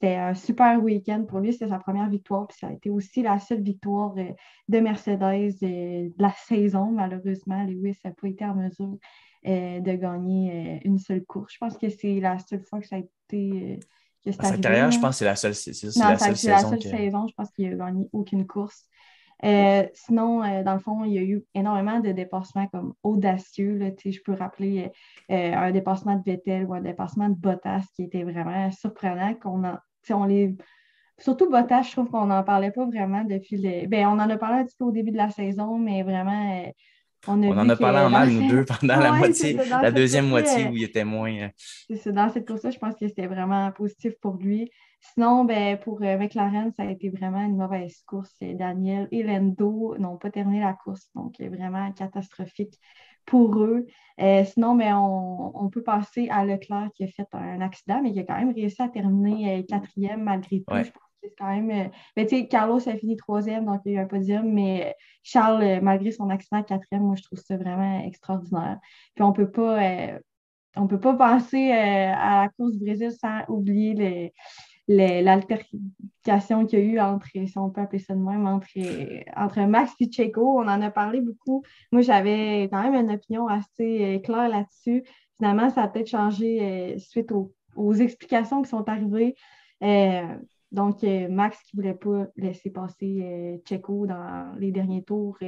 c'était 0.00 0.16
un 0.16 0.34
super 0.34 0.82
week-end 0.82 1.24
pour 1.28 1.40
lui. 1.40 1.52
C'était 1.52 1.68
sa 1.68 1.78
première 1.78 2.08
victoire. 2.08 2.46
Puis 2.46 2.58
ça 2.58 2.68
a 2.68 2.72
été 2.72 2.88
aussi 2.88 3.22
la 3.22 3.38
seule 3.38 3.60
victoire 3.60 4.14
euh, 4.16 4.32
de 4.68 4.80
Mercedes 4.80 5.22
euh, 5.62 6.08
de 6.08 6.22
la 6.22 6.32
saison. 6.46 6.90
Malheureusement, 6.90 7.62
Lewis 7.64 7.98
n'a 8.04 8.12
pas 8.12 8.28
été 8.28 8.44
en 8.44 8.54
mesure 8.54 8.96
euh, 9.46 9.80
de 9.80 9.92
gagner 9.92 10.80
une 10.84 10.98
seule 10.98 11.24
course. 11.24 11.52
Je 11.52 11.58
pense 11.58 11.76
que 11.76 11.90
c'est 11.90 12.18
la 12.18 12.38
seule 12.38 12.62
fois 12.62 12.80
que 12.80 12.86
ça 12.86 12.96
a 12.96 13.00
été. 13.00 13.78
Que 14.24 14.30
Dans 14.30 14.48
sa 14.48 14.58
carrière, 14.58 14.90
je 14.90 15.00
pense 15.00 15.10
que 15.10 15.18
c'est 15.18 15.24
la 15.24 15.36
seule, 15.36 15.54
c'est, 15.54 15.70
la 15.70 16.18
seule, 16.18 16.36
saison, 16.36 16.70
la 16.70 16.78
saison. 16.78 17.26
Je 17.26 17.34
pense 17.34 17.50
qu'il 17.50 17.70
n'a 17.70 17.76
gagné 17.76 18.08
aucune 18.12 18.46
course. 18.46 18.86
sinon, 19.42 20.62
dans 20.62 20.74
le 20.74 20.78
fond, 20.78 21.04
il 21.04 21.12
y 21.12 21.18
a 21.18 21.22
eu 21.22 21.42
énormément 21.54 22.00
de 22.00 22.12
dépassements 22.12 22.66
comme 22.68 22.94
audacieux. 23.02 23.76
Là, 23.78 23.90
je 24.02 24.18
peux 24.22 24.34
rappeler 24.34 24.90
un 25.30 25.70
dépassement 25.70 26.16
de 26.16 26.22
Vettel 26.22 26.66
ou 26.66 26.74
un 26.74 26.82
dépassement 26.82 27.30
de 27.30 27.34
Bottas 27.34 27.84
qui 27.96 28.02
était 28.02 28.24
vraiment 28.24 28.70
surprenant, 28.70 29.32
qu'on 29.34 29.64
a, 29.64 29.82
on 30.10 30.24
les... 30.24 30.56
Surtout 31.18 31.50
Bottas, 31.50 31.82
je 31.82 31.92
trouve 31.92 32.10
qu'on 32.10 32.26
n'en 32.26 32.42
parlait 32.42 32.70
pas 32.70 32.86
vraiment 32.86 33.24
depuis 33.24 33.58
le. 33.58 33.86
Ben, 33.86 34.06
on 34.06 34.12
en 34.12 34.30
a 34.30 34.38
parlé 34.38 34.60
un 34.60 34.64
petit 34.64 34.76
peu 34.78 34.86
au 34.86 34.90
début 34.90 35.10
de 35.10 35.18
la 35.18 35.28
saison, 35.28 35.78
mais 35.78 36.02
vraiment, 36.02 36.62
euh, 36.64 36.70
on, 37.26 37.42
on 37.42 37.58
en 37.58 37.68
a 37.68 37.76
parlé 37.76 37.98
en 37.98 38.08
mal, 38.08 38.30
nous 38.30 38.48
deux, 38.48 38.64
pendant 38.64 38.96
la 39.00 39.12
moitié, 39.12 39.52
la 39.52 39.90
deuxième 39.90 40.28
moitié 40.28 40.66
où 40.68 40.76
il 40.76 40.84
était 40.84 41.04
moins. 41.04 41.34
Euh, 41.34 41.48
c'est 41.94 42.12
dans 42.12 42.30
cette 42.30 42.46
course-là, 42.48 42.70
je 42.70 42.78
pense 42.78 42.94
que 42.94 43.06
c'était 43.06 43.26
vraiment 43.26 43.70
positif 43.72 44.14
pour 44.22 44.36
lui. 44.36 44.70
Sinon, 45.12 45.44
ben, 45.44 45.78
pour 45.78 46.00
euh, 46.02 46.16
McLaren, 46.16 46.72
ça 46.72 46.84
a 46.84 46.90
été 46.90 47.10
vraiment 47.10 47.44
une 47.44 47.56
mauvaise 47.56 48.02
course. 48.06 48.34
Daniel 48.40 49.06
et 49.10 49.22
Lendo 49.22 49.96
n'ont 49.98 50.16
pas 50.16 50.30
terminé 50.30 50.60
la 50.60 50.72
course, 50.72 51.10
donc 51.14 51.34
vraiment 51.38 51.92
catastrophique 51.92 52.78
pour 53.30 53.62
eux. 53.62 53.86
Euh, 54.20 54.44
sinon, 54.44 54.74
mais 54.74 54.92
on, 54.92 55.70
peut 55.70 55.82
passer 55.82 56.28
à 56.30 56.44
Leclerc 56.44 56.90
qui 56.94 57.04
a 57.04 57.06
fait 57.06 57.28
un 57.32 57.60
accident, 57.60 58.02
mais 58.02 58.12
qui 58.12 58.18
a 58.18 58.24
quand 58.24 58.36
même 58.36 58.52
réussi 58.52 58.82
à 58.82 58.88
terminer 58.88 59.60
euh, 59.60 59.62
quatrième 59.62 60.24
malgré 60.24 60.58
tout. 60.58 60.74
Je 60.74 60.90
pense 60.90 60.90
que 60.90 61.18
c'est 61.22 61.34
quand 61.38 61.48
même. 61.48 61.70
Euh, 61.70 61.88
mais 62.16 62.26
tu 62.26 62.36
sais, 62.36 62.48
Carlos 62.48 62.86
a 62.86 62.96
fini 62.96 63.16
troisième, 63.16 63.66
donc 63.66 63.80
il 63.84 63.92
y 63.92 63.96
a 63.96 64.00
eu 64.00 64.02
un 64.02 64.08
podium, 64.08 64.52
mais 64.52 64.96
Charles, 65.22 65.80
malgré 65.80 66.10
son 66.10 66.28
accident 66.28 66.62
quatrième, 66.64 67.04
moi, 67.04 67.14
je 67.16 67.22
trouve 67.22 67.38
ça 67.38 67.56
vraiment 67.56 68.04
extraordinaire. 68.04 68.78
Puis 69.14 69.22
on 69.22 69.32
peut 69.32 69.50
pas. 69.50 69.78
on 70.76 70.82
ne 70.82 70.88
peut 70.88 71.00
pas 71.00 71.14
passer 71.14 71.70
à 71.70 72.42
la 72.42 72.48
course 72.48 72.72
du 72.72 72.84
Brésil 72.84 73.12
sans 73.12 73.44
oublier 73.48 73.94
les, 73.94 74.32
l'altercation 74.90 76.66
qu'il 76.66 76.78
y 76.78 76.82
a 76.82 76.84
eu 76.84 77.00
entre, 77.00 77.28
si 77.32 77.58
on 77.58 77.70
peut 77.70 77.80
appeler 77.80 78.00
ça 78.00 78.14
de 78.14 78.20
même, 78.20 78.46
entre, 78.46 78.68
entre 79.36 79.60
Max 79.60 79.92
et 80.00 80.10
Checo. 80.10 80.58
On 80.58 80.68
en 80.68 80.82
a 80.82 80.90
parlé 80.90 81.20
beaucoup. 81.20 81.62
Moi, 81.92 82.02
j'avais 82.02 82.68
quand 82.70 82.82
même 82.82 82.94
une 82.94 83.12
opinion 83.12 83.46
assez 83.46 84.16
euh, 84.16 84.18
claire 84.18 84.48
là-dessus. 84.48 85.04
Finalement, 85.36 85.70
ça 85.70 85.84
a 85.84 85.88
peut-être 85.88 86.08
changé 86.08 86.60
euh, 86.60 86.98
suite 86.98 87.32
aux, 87.32 87.94
explications 87.94 88.62
qui 88.62 88.68
sont 88.68 88.88
arrivées. 88.88 89.36
Euh, 89.82 90.36
donc, 90.72 91.02
Max 91.02 91.60
qui 91.62 91.76
ne 91.76 91.82
voulait 91.82 91.94
pas 91.94 92.26
laisser 92.36 92.70
passer 92.70 93.60
Checo 93.64 94.06
dans 94.06 94.52
les 94.58 94.70
derniers 94.70 95.02
tours 95.02 95.38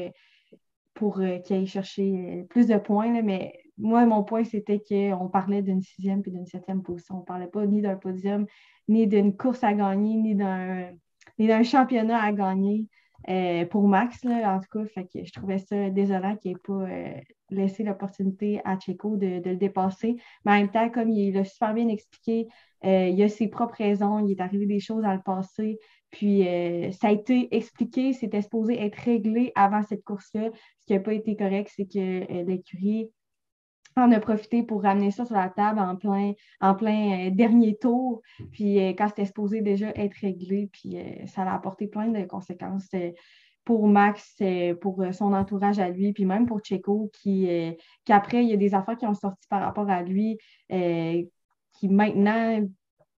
pour 0.94 1.20
qu'il 1.44 1.56
aille 1.56 1.66
chercher 1.66 2.44
plus 2.48 2.66
de 2.66 2.76
points. 2.76 3.22
mais 3.22 3.52
moi, 3.78 4.04
mon 4.06 4.22
point, 4.22 4.44
c'était 4.44 4.80
qu'on 4.80 5.28
parlait 5.28 5.62
d'une 5.62 5.82
sixième 5.82 6.22
puis 6.22 6.30
d'une 6.30 6.46
septième 6.46 6.82
position. 6.82 7.16
On 7.16 7.20
ne 7.20 7.24
parlait 7.24 7.46
pas 7.46 7.66
ni 7.66 7.80
d'un 7.82 7.96
podium, 7.96 8.46
ni 8.88 9.06
d'une 9.06 9.36
course 9.36 9.64
à 9.64 9.72
gagner, 9.72 10.16
ni 10.16 10.34
d'un 10.34 11.62
championnat 11.62 12.22
à 12.22 12.32
gagner. 12.32 12.86
Euh, 13.28 13.64
pour 13.66 13.86
Max, 13.86 14.24
en 14.24 14.60
tout 14.60 14.84
cas, 14.84 15.02
je 15.14 15.32
trouvais 15.32 15.58
ça 15.58 15.90
désolant 15.90 16.36
qu'il 16.36 16.52
n'ait 16.52 16.58
pas 16.58 16.72
euh, 16.72 17.14
laissé 17.50 17.84
l'opportunité 17.84 18.60
à 18.64 18.78
Checo 18.78 19.16
de, 19.16 19.40
le 19.44 19.56
dépasser. 19.56 20.16
Mais 20.44 20.52
en 20.52 20.54
même 20.56 20.70
temps, 20.70 20.90
comme 20.90 21.10
il 21.10 21.32
l'a 21.32 21.44
super 21.44 21.74
bien 21.74 21.88
expliqué, 21.88 22.48
euh, 22.84 23.08
il 23.08 23.22
a 23.22 23.28
ses 23.28 23.48
propres 23.48 23.76
raisons, 23.76 24.26
il 24.26 24.32
est 24.32 24.40
arrivé 24.40 24.66
des 24.66 24.80
choses 24.80 25.02
dans 25.02 25.12
le 25.12 25.22
passé, 25.22 25.78
puis 26.10 26.42
ça 26.92 27.08
a 27.08 27.10
été 27.10 27.54
expliqué, 27.56 28.12
c'était 28.12 28.42
supposé 28.42 28.78
être 28.78 28.96
réglé 28.96 29.50
avant 29.54 29.82
cette 29.82 30.04
course-là. 30.04 30.50
Ce 30.80 30.86
qui 30.86 30.92
n'a 30.92 31.00
pas 31.00 31.14
été 31.14 31.36
correct, 31.36 31.72
c'est 31.74 31.86
que 31.86 32.42
l'écurie 32.42 33.10
on 33.96 34.12
a 34.12 34.20
profité 34.20 34.62
pour 34.62 34.82
ramener 34.82 35.10
ça 35.10 35.24
sur 35.24 35.36
la 35.36 35.48
table 35.48 35.78
en 35.78 35.96
plein, 35.96 36.32
en 36.60 36.74
plein 36.74 37.28
euh, 37.28 37.30
dernier 37.30 37.76
tour. 37.76 38.22
Puis 38.52 38.80
euh, 38.80 38.90
quand 38.90 39.08
c'était 39.08 39.26
supposé 39.26 39.60
déjà 39.60 39.88
être 39.94 40.14
réglé, 40.20 40.68
puis 40.72 40.98
euh, 40.98 41.26
ça 41.26 41.42
a 41.42 41.54
apporté 41.54 41.86
plein 41.86 42.08
de 42.08 42.24
conséquences 42.24 42.88
pour 43.64 43.86
Max, 43.86 44.42
pour 44.80 45.04
son 45.12 45.32
entourage 45.32 45.78
à 45.78 45.88
lui, 45.88 46.12
puis 46.12 46.24
même 46.24 46.46
pour 46.46 46.64
Checo, 46.64 47.12
qui, 47.12 47.48
qu'après, 48.04 48.42
il 48.42 48.50
y 48.50 48.52
a 48.54 48.56
des 48.56 48.74
affaires 48.74 48.96
qui 48.96 49.06
ont 49.06 49.14
sorti 49.14 49.46
par 49.48 49.60
rapport 49.60 49.88
à 49.88 50.02
lui, 50.02 50.36
qui 50.68 51.88
maintenant 51.88 52.58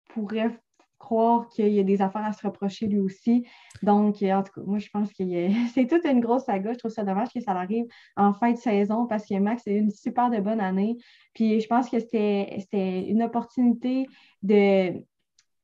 pourraient 0.09 0.59
croire 1.03 1.49
qu'il 1.49 1.73
y 1.73 1.81
a 1.81 1.83
des 1.83 2.01
affaires 2.01 2.25
à 2.25 2.33
se 2.33 2.47
reprocher 2.47 2.87
lui 2.87 3.01
aussi. 3.01 3.45
Donc, 3.83 4.23
en 4.23 4.43
tout 4.45 4.53
cas, 4.53 4.61
moi, 4.65 4.79
je 4.79 4.89
pense 4.89 5.13
que 5.13 5.25
c'est 5.75 5.87
toute 5.89 6.05
une 6.05 6.21
grosse 6.21 6.45
saga. 6.45 6.73
Je 6.73 6.79
trouve 6.79 6.93
ça 6.93 7.03
dommage 7.03 7.29
que 7.35 7.41
ça 7.41 7.53
arrive 7.53 7.87
en 8.17 8.33
fin 8.33 8.53
de 8.53 8.57
saison 8.57 9.07
parce 9.07 9.27
que 9.27 9.35
Max 9.39 9.67
a 9.67 9.73
eu 9.73 9.79
une 9.79 9.91
super 9.91 10.31
bonne 10.31 10.61
année. 10.61 10.97
Puis, 11.35 11.61
je 11.61 11.67
pense 11.67 11.91
que 11.91 11.99
c'était 11.99 13.05
une 13.09 13.23
opportunité 13.25 14.07
de, 14.45 15.03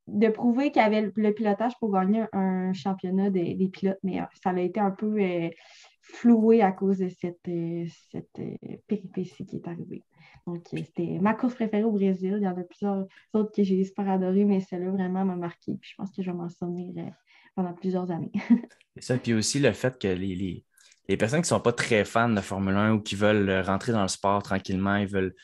de 0.09 0.29
prouver 0.29 0.73
qu'il 0.73 0.83
y 0.83 0.85
avait 0.85 1.13
le, 1.15 1.33
pilotage 1.33 1.79
pour 1.79 1.93
gagner 1.93 2.25
un, 2.33 2.73
championnat 2.73 3.31
des, 3.31 3.71
pilotes, 3.73 3.99
mais 4.03 4.21
euh, 4.21 4.25
ça 4.43 4.51
a 4.51 4.59
été 4.59 4.81
un 4.81 4.91
peu 4.91 5.21
euh, 5.21 5.51
floué 6.09 6.63
à 6.63 6.73
cause 6.73 6.99
de 6.99 7.09
cette, 7.09 7.49
euh, 7.49 7.85
cette 8.11 8.41
péripétie 8.87 9.47
qui 9.47 9.57
est 9.57 9.69
arrivée. 9.69 10.05
Donc, 10.47 10.67
c'était 10.73 11.19
ma 11.21 11.35
course 11.35 11.55
préférée 11.55 11.85
au 11.85 11.93
Brésil. 11.93 12.37
Il 12.39 12.45
y 12.45 12.49
en 12.49 12.57
a 12.57 12.65
plusieurs 12.65 13.07
autres 13.35 13.53
que 13.55 13.63
j'ai 13.63 13.85
super 13.85 14.09
adorées, 14.09 14.45
mais 14.45 14.61
celle-là 14.61 14.91
vraiment 14.91 15.25
m'a 15.25 15.37
marqué. 15.37 15.77
Puis 15.81 15.91
je 15.91 15.95
pense 15.97 16.11
que 16.15 16.23
je 16.23 16.31
vais 16.31 16.37
m'en 16.37 16.49
souvenir 16.49 16.93
euh, 16.97 17.11
pendant 17.55 17.75
plusieurs 17.75 18.11
années. 18.11 18.33
C'est 18.97 19.03
ça. 19.03 19.19
Puis 19.19 19.35
aussi 19.35 19.61
le 19.61 19.73
fait 19.73 19.99
que 19.99 20.09
les, 20.09 20.65
les, 21.09 21.17
personnes 21.17 21.41
qui 21.41 21.47
ne 21.47 21.57
sont 21.57 21.61
pas 21.61 21.73
très 21.73 22.05
fans 22.05 22.31
de 22.31 22.41
Formule 22.41 22.75
1 22.75 22.93
ou 22.95 23.01
qui 23.01 23.15
veulent 23.15 23.61
rentrer 23.61 23.93
dans 23.93 24.03
le 24.03 24.09
sport 24.09 24.43
tranquillement, 24.43 24.97
ils 24.97 25.09
veulent 25.09 25.35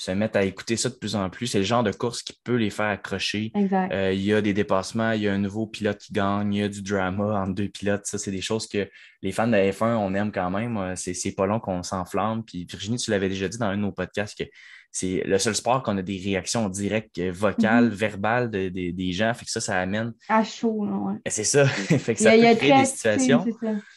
se 0.00 0.12
mettre 0.12 0.38
à 0.38 0.44
écouter 0.44 0.78
ça 0.78 0.88
de 0.88 0.94
plus 0.94 1.14
en 1.14 1.28
plus. 1.28 1.46
C'est 1.46 1.58
le 1.58 1.64
genre 1.64 1.82
de 1.82 1.92
course 1.92 2.22
qui 2.22 2.32
peut 2.42 2.54
les 2.54 2.70
faire 2.70 2.86
accrocher. 2.86 3.52
Euh, 3.54 4.14
il 4.14 4.22
y 4.22 4.32
a 4.32 4.40
des 4.40 4.54
dépassements, 4.54 5.12
il 5.12 5.20
y 5.20 5.28
a 5.28 5.32
un 5.34 5.38
nouveau 5.38 5.66
pilote 5.66 5.98
qui 5.98 6.14
gagne, 6.14 6.54
il 6.54 6.60
y 6.60 6.62
a 6.62 6.70
du 6.70 6.80
drama 6.80 7.42
entre 7.42 7.52
deux 7.52 7.68
pilotes. 7.68 8.06
Ça, 8.06 8.16
c'est 8.16 8.30
des 8.30 8.40
choses 8.40 8.66
que 8.66 8.88
les 9.20 9.30
fans 9.30 9.46
de 9.46 9.56
F1, 9.56 9.96
on 9.96 10.14
aime 10.14 10.32
quand 10.32 10.50
même. 10.50 10.94
C'est 10.96 11.34
pas 11.36 11.44
long 11.44 11.60
qu'on 11.60 11.82
s'enflamme. 11.82 12.42
Puis 12.44 12.64
Virginie, 12.64 12.96
tu 12.96 13.10
l'avais 13.10 13.28
déjà 13.28 13.46
dit 13.46 13.58
dans 13.58 13.66
un 13.66 13.76
de 13.76 13.82
nos 13.82 13.92
podcasts 13.92 14.38
que 14.38 14.48
c'est 14.92 15.22
le 15.24 15.38
seul 15.38 15.54
sport 15.54 15.82
qu'on 15.82 15.96
a 15.98 16.02
des 16.02 16.18
réactions 16.18 16.68
directes, 16.68 17.18
euh, 17.18 17.30
vocales, 17.32 17.84
mhm. 17.84 17.90
verbales 17.90 18.50
des 18.50 19.12
gens. 19.12 19.32
Fait 19.34 19.44
que 19.44 19.50
ça, 19.50 19.60
ça 19.60 19.78
amène. 19.78 20.12
À 20.28 20.42
chaud, 20.42 20.84
ouais. 20.84 21.14
C'est 21.26 21.44
ça. 21.44 21.64
fait 21.66 22.14
que 22.14 22.20
ça 22.20 22.32
peut 22.32 22.56
créer 22.56 22.78
des 22.78 22.84
situations. 22.84 23.44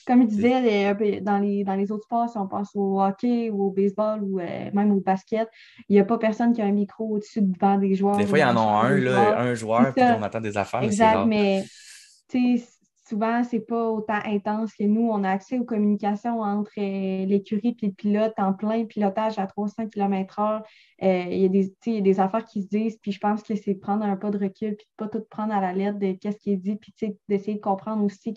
Comme 0.05 0.22
il 0.22 0.27
disait, 0.27 0.93
dans 1.22 1.39
les, 1.39 1.63
dans 1.63 1.75
les 1.75 1.91
autres 1.91 2.03
sports, 2.03 2.29
si 2.29 2.38
on 2.38 2.48
pense 2.48 2.69
au 2.75 3.01
hockey 3.01 3.50
ou 3.50 3.63
au 3.63 3.72
baseball 3.72 4.22
ou 4.22 4.39
euh, 4.39 4.69
même 4.74 4.91
au 4.91 5.00
basket, 5.00 5.50
il 5.93 5.97
n'y 5.97 6.01
a 6.01 6.05
pas 6.05 6.17
personne 6.17 6.53
qui 6.53 6.62
a 6.62 6.65
un 6.65 6.71
micro 6.71 7.07
au-dessus 7.07 7.43
devant 7.43 7.77
des 7.77 7.93
joueurs. 7.93 8.17
Des 8.17 8.25
fois, 8.25 8.39
il 8.39 8.41
y 8.41 8.45
en 8.45 8.57
a 8.57 8.88
un, 8.88 8.97
là, 8.97 9.39
un 9.41 9.53
joueur, 9.53 9.93
puis 9.93 10.03
on 10.03 10.23
attend 10.23 10.41
des 10.41 10.57
affaires. 10.57 10.81
Exact, 10.81 11.25
mais 11.27 11.63
souvent, 13.07 13.43
c'est 13.43 13.59
pas 13.59 13.89
autant 13.91 14.17
intense 14.25 14.73
que 14.73 14.85
nous. 14.85 15.07
On 15.07 15.23
a 15.23 15.29
accès 15.29 15.59
aux 15.59 15.65
communications 15.65 16.41
entre 16.41 16.71
euh, 16.79 17.25
l'écurie 17.27 17.77
et 17.79 17.85
le 17.85 17.91
pilote 17.91 18.33
en 18.38 18.53
plein 18.53 18.85
pilotage 18.85 19.38
à 19.38 19.45
300 19.45 19.88
km/h. 19.89 20.63
Il 21.00 21.55
y, 21.85 21.97
a 21.97 22.01
des 22.01 22.19
affaires 22.19 22.45
qui 22.45 22.63
se 22.63 22.67
disent, 22.69 22.97
puis 23.00 23.12
je 23.12 23.19
pense 23.19 23.43
que 23.43 23.55
c'est 23.55 23.75
prendre 23.75 24.03
un 24.03 24.15
pas 24.15 24.31
de 24.31 24.39
recul, 24.39 24.75
puis 24.75 24.88
pas 24.97 25.07
tout 25.07 25.21
prendre 25.29 25.53
à 25.53 25.62
la 25.62 25.73
lettre 25.73 26.00
de 26.00 26.13
qu'est-ce 26.13 26.39
qui 26.39 26.53
est 26.53 26.57
dit, 26.57 26.75
puis 26.75 26.91
d'essayer 27.29 27.57
de 27.57 27.62
comprendre 27.62 28.03
aussi 28.03 28.33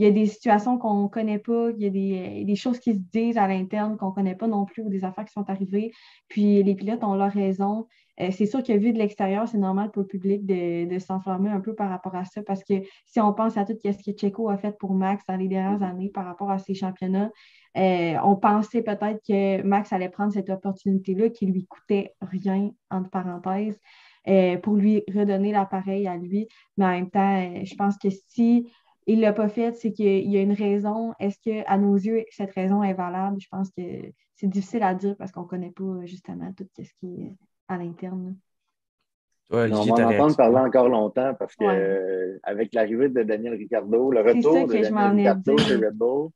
qu'il 0.00 0.08
y 0.08 0.10
a 0.10 0.24
des 0.24 0.26
situations 0.26 0.78
qu'on 0.78 1.04
ne 1.04 1.08
connaît 1.08 1.38
pas, 1.38 1.70
il 1.70 1.82
y 1.82 1.86
a 1.86 1.90
des, 1.90 2.44
des, 2.44 2.56
choses 2.56 2.78
qui 2.78 2.94
se 2.94 2.98
disent 2.98 3.38
à 3.38 3.46
l'interne 3.46 3.96
qu'on 3.96 4.08
ne 4.08 4.14
connaît 4.14 4.34
pas 4.34 4.46
non 4.46 4.64
plus, 4.64 4.82
ou 4.82 4.88
des 4.88 5.04
affaires 5.04 5.24
qui 5.24 5.32
sont 5.32 5.48
arrivées. 5.48 5.92
Puis 6.28 6.62
les 6.62 6.74
pilotes 6.74 7.04
ont 7.04 7.14
leur 7.14 7.32
raison. 7.32 7.86
Euh, 8.20 8.30
c'est 8.30 8.46
sûr 8.46 8.62
que 8.62 8.72
vu 8.72 8.92
de 8.92 8.98
l'extérieur, 8.98 9.48
c'est 9.48 9.58
normal 9.58 9.90
pour 9.90 10.02
le 10.02 10.08
public 10.08 10.44
de, 10.44 10.98
s'enflammer 10.98 11.50
un 11.50 11.60
peu 11.60 11.74
par 11.74 11.88
rapport 11.88 12.14
à 12.14 12.24
ça 12.24 12.42
parce 12.42 12.62
que 12.64 12.74
si 13.06 13.20
on 13.20 13.32
pense 13.32 13.56
à 13.56 13.64
tout 13.64 13.74
ce 13.82 14.10
que 14.10 14.16
Checo 14.16 14.50
a 14.50 14.58
fait 14.58 14.76
pour 14.78 14.92
Max 14.94 15.24
dans 15.26 15.36
les 15.36 15.48
dernières 15.48 15.82
années 15.82 16.10
par 16.10 16.26
rapport 16.26 16.50
à 16.50 16.58
ses 16.58 16.74
championnats, 16.74 17.30
euh, 17.76 18.16
on 18.24 18.36
pensait 18.36 18.82
peut-être 18.82 19.20
que 19.26 19.62
Max 19.62 19.92
allait 19.92 20.08
prendre 20.08 20.32
cette 20.32 20.50
opportunité-là 20.50 21.30
qui 21.30 21.46
lui 21.46 21.66
coûtait 21.66 22.14
rien, 22.20 22.70
entre 22.90 23.08
parenthèses, 23.10 23.78
euh, 24.28 24.58
pour 24.58 24.74
lui 24.74 25.02
redonner 25.14 25.52
l'appareil 25.52 26.06
à 26.06 26.16
lui. 26.16 26.48
Mais 26.76 26.84
en 26.84 26.90
même 26.90 27.10
temps, 27.10 27.64
je 27.64 27.74
pense 27.74 27.96
que 27.96 28.08
si 28.28 28.70
il 29.06 29.16
ne 29.16 29.22
l'a 29.22 29.32
pas 29.32 29.48
fait, 29.48 29.72
c'est 29.72 29.92
qu'il 29.92 30.30
y 30.30 30.36
a 30.36 30.40
une 30.40 30.52
raison. 30.52 31.14
Est-ce 31.18 31.38
qu'à 31.40 31.78
nos 31.78 31.94
yeux, 31.94 32.24
cette 32.30 32.52
raison 32.52 32.82
est 32.82 32.94
valable? 32.94 33.38
Je 33.40 33.48
pense 33.48 33.70
que 33.70 33.82
c'est 34.34 34.48
difficile 34.48 34.82
à 34.82 34.94
dire 34.94 35.16
parce 35.18 35.32
qu'on 35.32 35.42
ne 35.42 35.48
connaît 35.48 35.72
pas 35.72 36.04
justement 36.04 36.52
tout 36.56 36.66
ce 36.76 36.92
qui 37.00 37.22
est 37.22 37.36
à 37.68 37.76
l'interne. 37.76 38.36
on 39.50 39.56
va 39.56 39.68
en 39.68 40.12
entendre 40.12 40.36
parler 40.36 40.58
encore 40.58 40.88
longtemps 40.88 41.34
parce 41.38 41.54
que 41.56 41.64
euh, 41.64 42.38
avec 42.42 42.74
l'arrivée 42.74 43.08
de 43.08 43.22
Daniel 43.22 43.54
Ricciardo, 43.54 44.10
le 44.10 44.20
retour 44.20 44.66
de 44.66 44.72
Daniel 44.82 45.10
Ricciardo 45.14 45.58
chez 45.58 45.76
Red 45.76 45.94
Bull, 45.94 46.30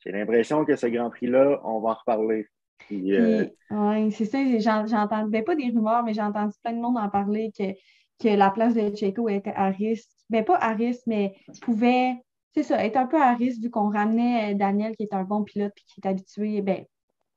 j'ai 0.00 0.12
l'impression 0.12 0.64
que 0.64 0.76
ce 0.76 0.86
Grand 0.86 1.10
Prix-là, 1.10 1.60
on 1.64 1.80
va 1.80 1.90
en 1.90 1.94
reparler. 1.94 2.46
Euh, 2.92 3.46
oui, 3.70 4.12
c'est 4.12 4.26
ça, 4.26 4.38
j'entends, 4.86 5.26
ben, 5.26 5.44
pas 5.44 5.54
des 5.54 5.70
rumeurs, 5.70 6.02
mais 6.04 6.12
j'ai 6.12 6.22
entendu 6.22 6.54
plein 6.62 6.72
de 6.72 6.80
monde 6.80 6.98
en 6.98 7.08
parler 7.08 7.50
que, 7.56 7.72
que 8.20 8.28
la 8.36 8.50
place 8.50 8.74
de 8.74 8.94
Checo 8.94 9.28
était 9.28 9.54
à 9.54 9.70
risque. 9.70 10.10
Ben, 10.30 10.44
pas 10.44 10.56
à 10.56 10.72
risque, 10.74 11.02
mais 11.06 11.34
pouvait, 11.62 12.16
c'est 12.54 12.62
ça, 12.62 12.84
être 12.84 12.96
un 12.96 13.06
peu 13.06 13.20
à 13.20 13.34
risque 13.34 13.60
vu 13.60 13.70
qu'on 13.70 13.90
ramenait 13.90 14.52
euh, 14.52 14.56
Daniel 14.56 14.96
qui 14.96 15.04
est 15.04 15.14
un 15.14 15.24
bon 15.24 15.44
pilote 15.44 15.72
et 15.76 15.82
qui 15.86 16.00
est 16.02 16.08
habitué, 16.08 16.62
ben, 16.62 16.84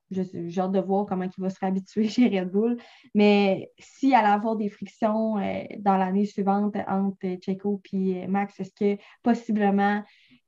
j'ai 0.10 0.62
hâte 0.62 0.72
de 0.72 0.79
voir 0.79 1.06
comment 1.06 1.25
il 1.25 1.41
va 1.41 1.50
se 1.50 1.60
réhabituer 1.60 2.08
chez 2.08 2.27
Red 2.27 2.50
Bull. 2.51 2.77
Mais 3.13 3.72
s'il 3.77 4.13
allait 4.13 4.27
avoir 4.27 4.56
des 4.56 4.70
frictions 4.70 5.38
euh, 5.38 5.63
dans 5.79 5.98
l'année 5.98 6.25
suivante 6.25 6.75
entre 6.88 7.38
Checo 7.41 7.82
et 7.94 8.27
Max, 8.27 8.60
est-ce 8.60 8.74
que 8.74 9.01
possiblement 9.24 10.03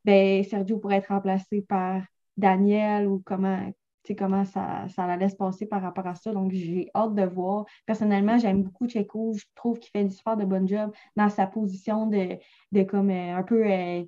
ben, 0.05 0.43
Sergio 0.43 0.77
pourrait 0.79 0.98
être 0.98 1.10
remplacé 1.10 1.62
par 1.62 2.01
Daniel 2.38 3.08
ou 3.08 3.22
comment, 3.25 3.72
comment 4.18 4.46
ça, 4.46 4.88
ça 4.89 5.03
allait 5.06 5.29
se 5.29 5.36
passer 5.36 5.65
par 5.65 5.82
rapport 5.82 6.08
à 6.08 6.15
ça. 6.15 6.34
Donc, 6.34 6.51
j'ai 6.51 6.89
hâte 6.96 7.15
de 7.15 7.24
voir. 7.24 7.65
Personnellement, 7.86 8.38
j'aime 8.38 8.63
beaucoup 8.63 8.88
Checo. 8.88 9.34
Je 9.38 9.46
trouve 9.56 9.79
qu'il 9.79 9.91
fait 9.91 10.03
du 10.03 10.12
super 10.12 10.38
de 10.38 10.46
bon 10.46 10.68
job 10.68 10.91
dans 11.15 11.29
sa 11.29 11.48
position 11.48 12.08
de, 12.08 12.84
comme 12.84 13.10
euh, 13.10 13.36
un 13.36 13.44
peu 13.44 13.65
euh, 13.65 14.03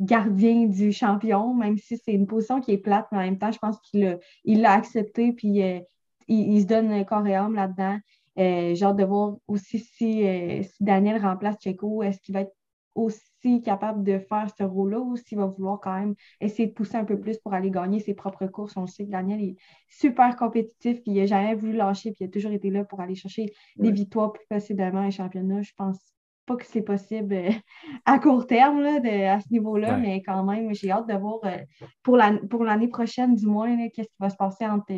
gardien 0.00 0.66
du 0.66 0.92
champion, 0.92 1.54
même 1.54 1.78
si 1.78 1.98
c'est 1.98 2.12
une 2.12 2.26
position 2.26 2.60
qui 2.60 2.72
est 2.72 2.78
plate, 2.78 3.06
mais 3.12 3.18
en 3.18 3.22
même 3.22 3.38
temps, 3.38 3.52
je 3.52 3.58
pense 3.58 3.78
qu'il 3.80 4.00
l'a 4.00 4.18
il 4.44 4.66
accepté, 4.66 5.32
puis 5.32 5.62
euh, 5.62 5.80
il, 6.26 6.60
se 6.62 6.66
donne 6.66 7.04
corps 7.04 7.26
et 7.26 7.34
âme 7.34 7.54
là-dedans. 7.54 7.98
J'ai 8.36 8.82
hâte 8.82 8.96
de 8.96 9.04
voir 9.04 9.36
aussi 9.46 9.78
si, 9.78 10.24
si 10.62 10.84
Daniel 10.84 11.24
remplace 11.24 11.56
Checo, 11.60 12.02
est-ce 12.02 12.18
qu'il 12.20 12.34
va 12.34 12.40
être 12.40 12.54
aussi 12.94 13.62
capable 13.62 14.04
de 14.04 14.18
faire 14.18 14.48
ce 14.56 14.64
rôle-là 14.64 15.00
ou 15.00 15.16
s'il 15.16 15.38
va 15.38 15.46
vouloir 15.46 15.80
quand 15.80 15.98
même 15.98 16.14
essayer 16.40 16.68
de 16.68 16.72
pousser 16.72 16.96
un 16.96 17.04
peu 17.04 17.18
plus 17.18 17.38
pour 17.38 17.54
aller 17.54 17.70
gagner 17.70 18.00
ses 18.00 18.14
propres 18.14 18.46
courses. 18.46 18.76
On 18.76 18.86
sait 18.86 19.04
que 19.04 19.10
Daniel 19.10 19.42
est 19.42 19.56
super 19.88 20.36
compétitif, 20.36 21.02
puis 21.02 21.12
il 21.12 21.20
n'a 21.20 21.26
jamais 21.26 21.54
voulu 21.54 21.74
lâcher, 21.74 22.12
puis 22.12 22.24
il 22.24 22.28
a 22.28 22.30
toujours 22.30 22.52
été 22.52 22.70
là 22.70 22.84
pour 22.84 23.00
aller 23.00 23.14
chercher 23.14 23.46
des 23.76 23.90
victoires 23.92 24.32
plus 24.32 24.44
facilement 24.48 25.04
les 25.04 25.10
championnats. 25.10 25.62
Je 25.62 25.72
pense 25.76 25.98
pas 26.46 26.56
que 26.56 26.66
c'est 26.66 26.82
possible 26.82 27.34
euh, 27.34 27.50
à 28.04 28.18
court 28.18 28.46
terme 28.46 28.80
là, 28.80 29.00
à 29.32 29.40
ce 29.40 29.50
niveau-là, 29.50 29.96
mais 29.96 30.22
quand 30.22 30.44
même, 30.44 30.74
j'ai 30.74 30.90
hâte 30.90 31.08
de 31.08 31.14
voir 31.14 31.40
euh, 31.44 31.58
pour 32.02 32.64
l'année 32.64 32.88
prochaine, 32.88 33.34
du 33.34 33.46
moins, 33.46 33.76
qu'est-ce 33.88 34.08
qui 34.08 34.16
va 34.18 34.30
se 34.30 34.36
passer 34.36 34.66
entre, 34.66 34.92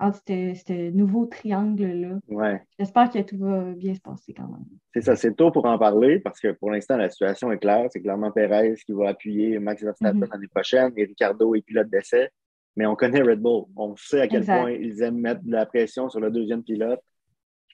entre 0.00 0.20
ce, 0.26 0.90
nouveau 0.90 1.26
triangle-là. 1.26 2.18
Ouais. 2.28 2.62
J'espère 2.78 3.10
que 3.10 3.20
tout 3.20 3.38
va 3.38 3.72
bien 3.74 3.94
se 3.94 4.00
passer 4.00 4.32
quand 4.34 4.48
même. 4.48 4.64
C'est 4.94 5.02
ça, 5.02 5.16
c'est 5.16 5.34
tôt 5.34 5.50
pour 5.50 5.66
en 5.66 5.78
parler 5.78 6.20
parce 6.20 6.40
que 6.40 6.52
pour 6.52 6.70
l'instant, 6.70 6.96
la 6.96 7.10
situation 7.10 7.52
est 7.52 7.58
claire. 7.58 7.86
C'est 7.90 8.00
clairement 8.00 8.30
Perez 8.30 8.74
qui 8.86 8.92
va 8.92 9.10
appuyer 9.10 9.58
Max 9.58 9.82
Verstappen 9.82 10.20
mm-hmm. 10.20 10.32
l'année 10.32 10.48
prochaine 10.48 10.92
et 10.96 11.04
Ricardo 11.04 11.54
est 11.54 11.62
pilote 11.62 11.90
d'essai. 11.90 12.30
Mais 12.76 12.86
on 12.86 12.94
connaît 12.94 13.22
Red 13.22 13.40
Bull. 13.40 13.64
On 13.76 13.94
sait 13.96 14.20
à 14.20 14.28
quel 14.28 14.44
point 14.44 14.70
ils 14.70 15.02
aiment 15.02 15.20
mettre 15.20 15.42
de 15.42 15.52
la 15.52 15.66
pression 15.66 16.08
sur 16.08 16.20
le 16.20 16.30
deuxième 16.30 16.62
pilote. 16.62 17.00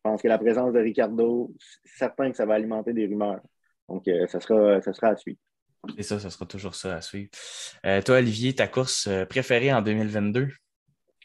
Je 0.05 0.11
pense 0.11 0.21
que 0.21 0.27
la 0.29 0.39
présence 0.39 0.73
de 0.73 0.81
Ricardo, 0.81 1.55
c'est 1.85 1.99
certain 1.99 2.31
que 2.31 2.37
ça 2.37 2.45
va 2.45 2.55
alimenter 2.55 2.93
des 2.93 3.07
rumeurs. 3.07 3.41
Donc, 3.89 4.09
euh, 4.09 4.27
ça, 4.27 4.41
sera, 4.41 4.81
ça 4.81 4.93
sera 4.93 5.09
à 5.09 5.17
suivre. 5.17 5.39
C'est 5.97 6.03
ça, 6.03 6.19
ça 6.19 6.31
sera 6.31 6.45
toujours 6.47 6.75
ça 6.75 6.97
à 6.97 7.01
suivre. 7.01 7.31
Euh, 7.87 8.03
toi, 8.03 8.17
Olivier, 8.17 8.55
ta 8.55 8.67
course 8.69 9.07
euh, 9.07 9.25
préférée 9.25 9.73
en 9.73 9.83
2022? 9.83 10.49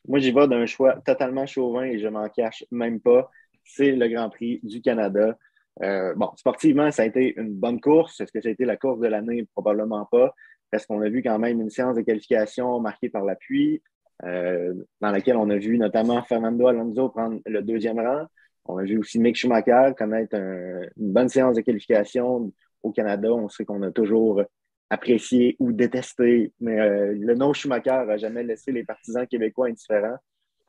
moi, 0.07 0.19
j'y 0.19 0.31
vais 0.31 0.47
d'un 0.47 0.65
choix 0.65 1.01
totalement 1.01 1.45
chauvin 1.45 1.83
et 1.83 1.99
je 1.99 2.07
m'en 2.07 2.29
cache 2.29 2.63
même 2.71 3.01
pas. 3.01 3.29
C'est 3.65 3.91
le 3.91 4.07
Grand 4.07 4.29
Prix 4.29 4.59
du 4.63 4.79
Canada. 4.81 5.37
Euh, 5.83 6.13
bon, 6.15 6.31
sportivement, 6.37 6.91
ça 6.91 7.01
a 7.01 7.05
été 7.05 7.33
une 7.37 7.53
bonne 7.53 7.81
course. 7.81 8.21
Est-ce 8.21 8.31
que 8.31 8.41
ça 8.41 8.47
a 8.47 8.51
été 8.51 8.63
la 8.63 8.77
course 8.77 8.99
de 8.99 9.07
l'année? 9.07 9.45
Probablement 9.53 10.05
pas. 10.05 10.33
Parce 10.71 10.85
qu'on 10.85 11.01
a 11.01 11.09
vu 11.09 11.21
quand 11.23 11.37
même 11.39 11.59
une 11.59 11.69
séance 11.69 11.95
de 11.95 12.01
qualification 12.01 12.79
marquée 12.79 13.09
par 13.09 13.25
l'appui, 13.25 13.81
dans 14.21 15.11
laquelle 15.11 15.35
on 15.35 15.49
a 15.49 15.57
vu 15.57 15.77
notamment 15.77 16.23
Fernando 16.23 16.67
Alonso 16.67 17.09
prendre 17.09 17.39
le 17.45 17.61
deuxième 17.61 17.99
rang. 17.99 18.27
On 18.67 18.77
a 18.77 18.83
vu 18.83 18.97
aussi 18.97 19.19
Mick 19.19 19.35
Schumacher 19.35 19.93
connaître 19.97 20.35
une 20.35 21.11
bonne 21.13 21.29
séance 21.29 21.55
de 21.55 21.61
qualification 21.61 22.51
au 22.83 22.91
Canada. 22.91 23.33
On 23.33 23.49
sait 23.49 23.65
qu'on 23.65 23.81
a 23.81 23.91
toujours 23.91 24.43
apprécié 24.89 25.55
ou 25.59 25.71
détesté, 25.71 26.53
mais 26.59 26.79
euh, 26.79 27.13
le 27.17 27.35
nom 27.35 27.53
Schumacher 27.53 28.05
n'a 28.05 28.17
jamais 28.17 28.43
laissé 28.43 28.71
les 28.71 28.83
partisans 28.83 29.27
québécois 29.27 29.67
indifférents. 29.67 30.17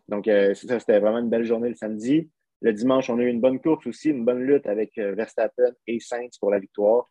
Donc, 0.08 0.26
euh, 0.26 0.54
ça, 0.54 0.78
c'était 0.80 0.98
vraiment 0.98 1.18
une 1.18 1.28
belle 1.28 1.44
journée 1.44 1.68
le 1.68 1.74
samedi. 1.74 2.30
Le 2.60 2.72
dimanche, 2.72 3.08
on 3.10 3.18
a 3.18 3.22
eu 3.22 3.28
une 3.28 3.40
bonne 3.40 3.60
course 3.60 3.86
aussi, 3.86 4.10
une 4.10 4.24
bonne 4.24 4.42
lutte 4.42 4.66
avec 4.66 4.96
Verstappen 4.96 5.70
et 5.86 6.00
Sainz 6.00 6.38
pour 6.38 6.50
la 6.50 6.58
victoire. 6.58 7.08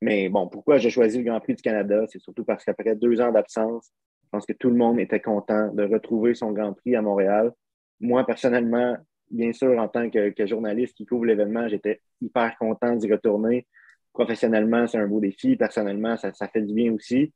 Mais 0.00 0.28
bon, 0.28 0.48
pourquoi 0.48 0.78
j'ai 0.78 0.90
choisi 0.90 1.18
le 1.18 1.24
Grand 1.24 1.40
Prix 1.40 1.56
du 1.56 1.62
Canada? 1.62 2.04
C'est 2.08 2.20
surtout 2.20 2.44
parce 2.44 2.64
qu'après 2.64 2.94
deux 2.94 3.20
ans 3.20 3.32
d'absence, 3.32 3.90
je 4.24 4.28
pense 4.30 4.46
que 4.46 4.52
tout 4.52 4.70
le 4.70 4.76
monde 4.76 5.00
était 5.00 5.20
content 5.20 5.72
de 5.74 5.82
retrouver 5.82 6.34
son 6.34 6.52
Grand 6.52 6.72
Prix 6.72 6.94
à 6.94 7.02
Montréal. 7.02 7.52
Moi, 8.00 8.24
personnellement, 8.24 8.96
bien 9.30 9.52
sûr, 9.52 9.78
en 9.78 9.88
tant 9.88 10.10
que, 10.10 10.46
journaliste 10.46 10.96
qui 10.96 11.06
couvre 11.06 11.24
l'événement, 11.26 11.68
j'étais 11.68 12.00
hyper 12.20 12.56
content 12.58 12.96
d'y 12.96 13.10
retourner. 13.10 13.66
Professionnellement, 14.12 14.86
c'est 14.86 14.98
un 14.98 15.06
beau 15.06 15.20
défi. 15.20 15.56
Personnellement, 15.56 16.16
ça, 16.16 16.32
fait 16.48 16.62
du 16.62 16.74
bien 16.74 16.92
aussi. 16.92 17.32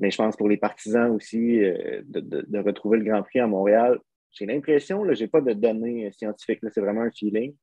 Mais 0.00 0.10
je 0.10 0.16
pense 0.16 0.36
pour 0.36 0.48
les 0.48 0.56
partisans 0.56 1.10
aussi 1.10 1.62
euh, 1.62 2.02
de, 2.04 2.58
retrouver 2.58 2.98
le 2.98 3.04
Grand 3.04 3.22
Prix 3.22 3.40
à 3.40 3.46
Montréal, 3.46 3.98
j'ai 4.32 4.46
l'impression, 4.46 5.04
je 5.04 5.22
n'ai 5.22 5.28
pas 5.28 5.40
de 5.40 5.52
données 5.52 6.10
scientifiques, 6.10 6.58
c'est 6.72 6.80
vraiment 6.80 7.02
un 7.02 7.10
feeling. 7.12 7.54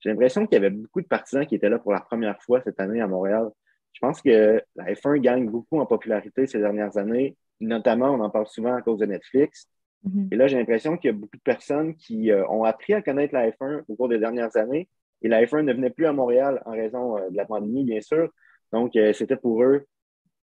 J'ai 0.00 0.08
l'impression 0.08 0.46
qu'il 0.46 0.54
y 0.54 0.64
avait 0.64 0.70
beaucoup 0.70 1.02
de 1.02 1.06
partisans 1.06 1.46
qui 1.46 1.56
étaient 1.56 1.68
là 1.68 1.78
pour 1.78 1.92
la 1.92 2.00
première 2.00 2.40
fois 2.42 2.62
cette 2.62 2.80
année 2.80 3.00
à 3.02 3.06
Montréal. 3.06 3.50
Je 3.92 4.00
pense 4.00 4.22
que 4.22 4.62
la 4.74 4.92
F1 4.92 5.20
gagne 5.20 5.48
beaucoup 5.48 5.78
en 5.78 5.86
popularité 5.86 6.46
ces 6.46 6.58
dernières 6.58 6.96
années. 6.96 7.36
Notamment, 7.60 8.10
on 8.10 8.20
en 8.20 8.30
parle 8.30 8.46
souvent 8.46 8.74
à 8.74 8.82
cause 8.82 8.98
de 8.98 9.06
Netflix. 9.06 9.68
Mm-hmm. 10.06 10.28
Et 10.32 10.36
là, 10.36 10.46
j'ai 10.46 10.56
l'impression 10.56 10.96
qu'il 10.96 11.10
y 11.10 11.14
a 11.14 11.16
beaucoup 11.16 11.36
de 11.36 11.42
personnes 11.42 11.94
qui 11.96 12.30
euh, 12.30 12.46
ont 12.48 12.64
appris 12.64 12.94
à 12.94 13.02
connaître 13.02 13.34
la 13.34 13.50
F1 13.50 13.82
au 13.88 13.96
cours 13.96 14.08
des 14.08 14.18
dernières 14.18 14.56
années. 14.56 14.88
Et 15.22 15.28
la 15.28 15.44
F1 15.44 15.62
ne 15.62 15.72
venait 15.72 15.90
plus 15.90 16.06
à 16.06 16.12
Montréal 16.12 16.62
en 16.66 16.72
raison 16.72 17.18
euh, 17.18 17.30
de 17.30 17.36
la 17.36 17.44
pandémie, 17.44 17.84
bien 17.84 18.00
sûr. 18.00 18.30
Donc, 18.72 18.96
euh, 18.96 19.12
c'était 19.12 19.36
pour 19.36 19.62
eux 19.62 19.86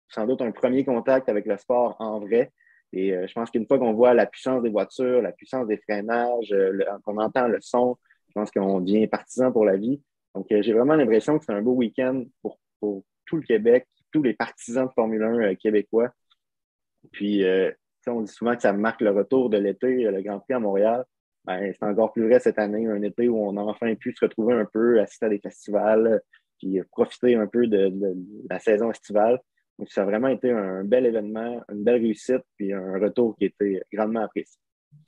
sans 0.08 0.26
doute 0.26 0.40
un 0.40 0.52
premier 0.52 0.84
contact 0.84 1.28
avec 1.28 1.46
le 1.46 1.56
sport 1.56 1.96
en 1.98 2.20
vrai. 2.20 2.52
Et 2.92 3.10
je 3.10 3.32
pense 3.34 3.50
qu'une 3.50 3.66
fois 3.66 3.80
qu'on 3.80 3.92
voit 3.92 4.14
la 4.14 4.24
puissance 4.24 4.62
des 4.62 4.70
voitures, 4.70 5.20
la 5.20 5.32
puissance 5.32 5.66
des 5.66 5.76
freinages, 5.78 6.54
qu'on 7.02 7.18
entend 7.18 7.48
le 7.48 7.58
son, 7.60 7.98
je 8.28 8.32
pense 8.34 8.52
qu'on 8.52 8.80
devient 8.80 9.08
partisan 9.08 9.50
pour 9.50 9.64
la 9.64 9.76
vie. 9.76 10.00
Donc, 10.36 10.46
j'ai 10.48 10.72
vraiment 10.72 10.94
l'impression 10.94 11.36
que 11.36 11.44
c'est 11.44 11.52
un 11.52 11.60
beau 11.60 11.72
week-end 11.72 12.22
pour, 12.40 12.60
tout 12.80 13.36
le 13.36 13.42
Québec, 13.42 13.88
tous 14.12 14.22
les 14.22 14.34
partisans 14.34 14.86
de 14.86 14.92
Formule 14.92 15.22
1 15.22 15.40
euh, 15.40 15.54
québécois. 15.56 16.10
Puis, 17.10 17.44
on 18.12 18.22
dit 18.22 18.32
souvent 18.32 18.54
que 18.54 18.62
ça 18.62 18.72
marque 18.72 19.00
le 19.00 19.10
retour 19.10 19.50
de 19.50 19.58
l'été, 19.58 20.04
le 20.04 20.22
Grand 20.22 20.40
Prix 20.40 20.54
à 20.54 20.58
Montréal. 20.58 21.04
Ben, 21.44 21.72
c'est 21.72 21.84
encore 21.84 22.12
plus 22.12 22.26
vrai 22.26 22.40
cette 22.40 22.58
année, 22.58 22.86
un 22.86 23.02
été 23.02 23.28
où 23.28 23.38
on 23.38 23.56
a 23.56 23.60
enfin 23.60 23.94
pu 23.94 24.12
se 24.12 24.24
retrouver 24.24 24.54
un 24.54 24.64
peu, 24.64 25.00
assister 25.00 25.26
à 25.26 25.28
des 25.28 25.38
festivals, 25.38 26.20
puis 26.58 26.80
profiter 26.90 27.36
un 27.36 27.46
peu 27.46 27.66
de, 27.66 27.92
la 28.50 28.58
saison 28.58 28.90
estivale. 28.90 29.38
Donc, 29.78 29.90
ça 29.90 30.02
a 30.02 30.04
vraiment 30.04 30.28
été 30.28 30.50
un 30.50 30.84
bel 30.84 31.06
événement, 31.06 31.62
une 31.70 31.84
belle 31.84 32.00
réussite, 32.00 32.42
puis 32.56 32.72
un 32.72 32.98
retour 32.98 33.36
qui 33.36 33.44
été 33.44 33.82
grandement 33.92 34.22
apprécié. 34.22 34.58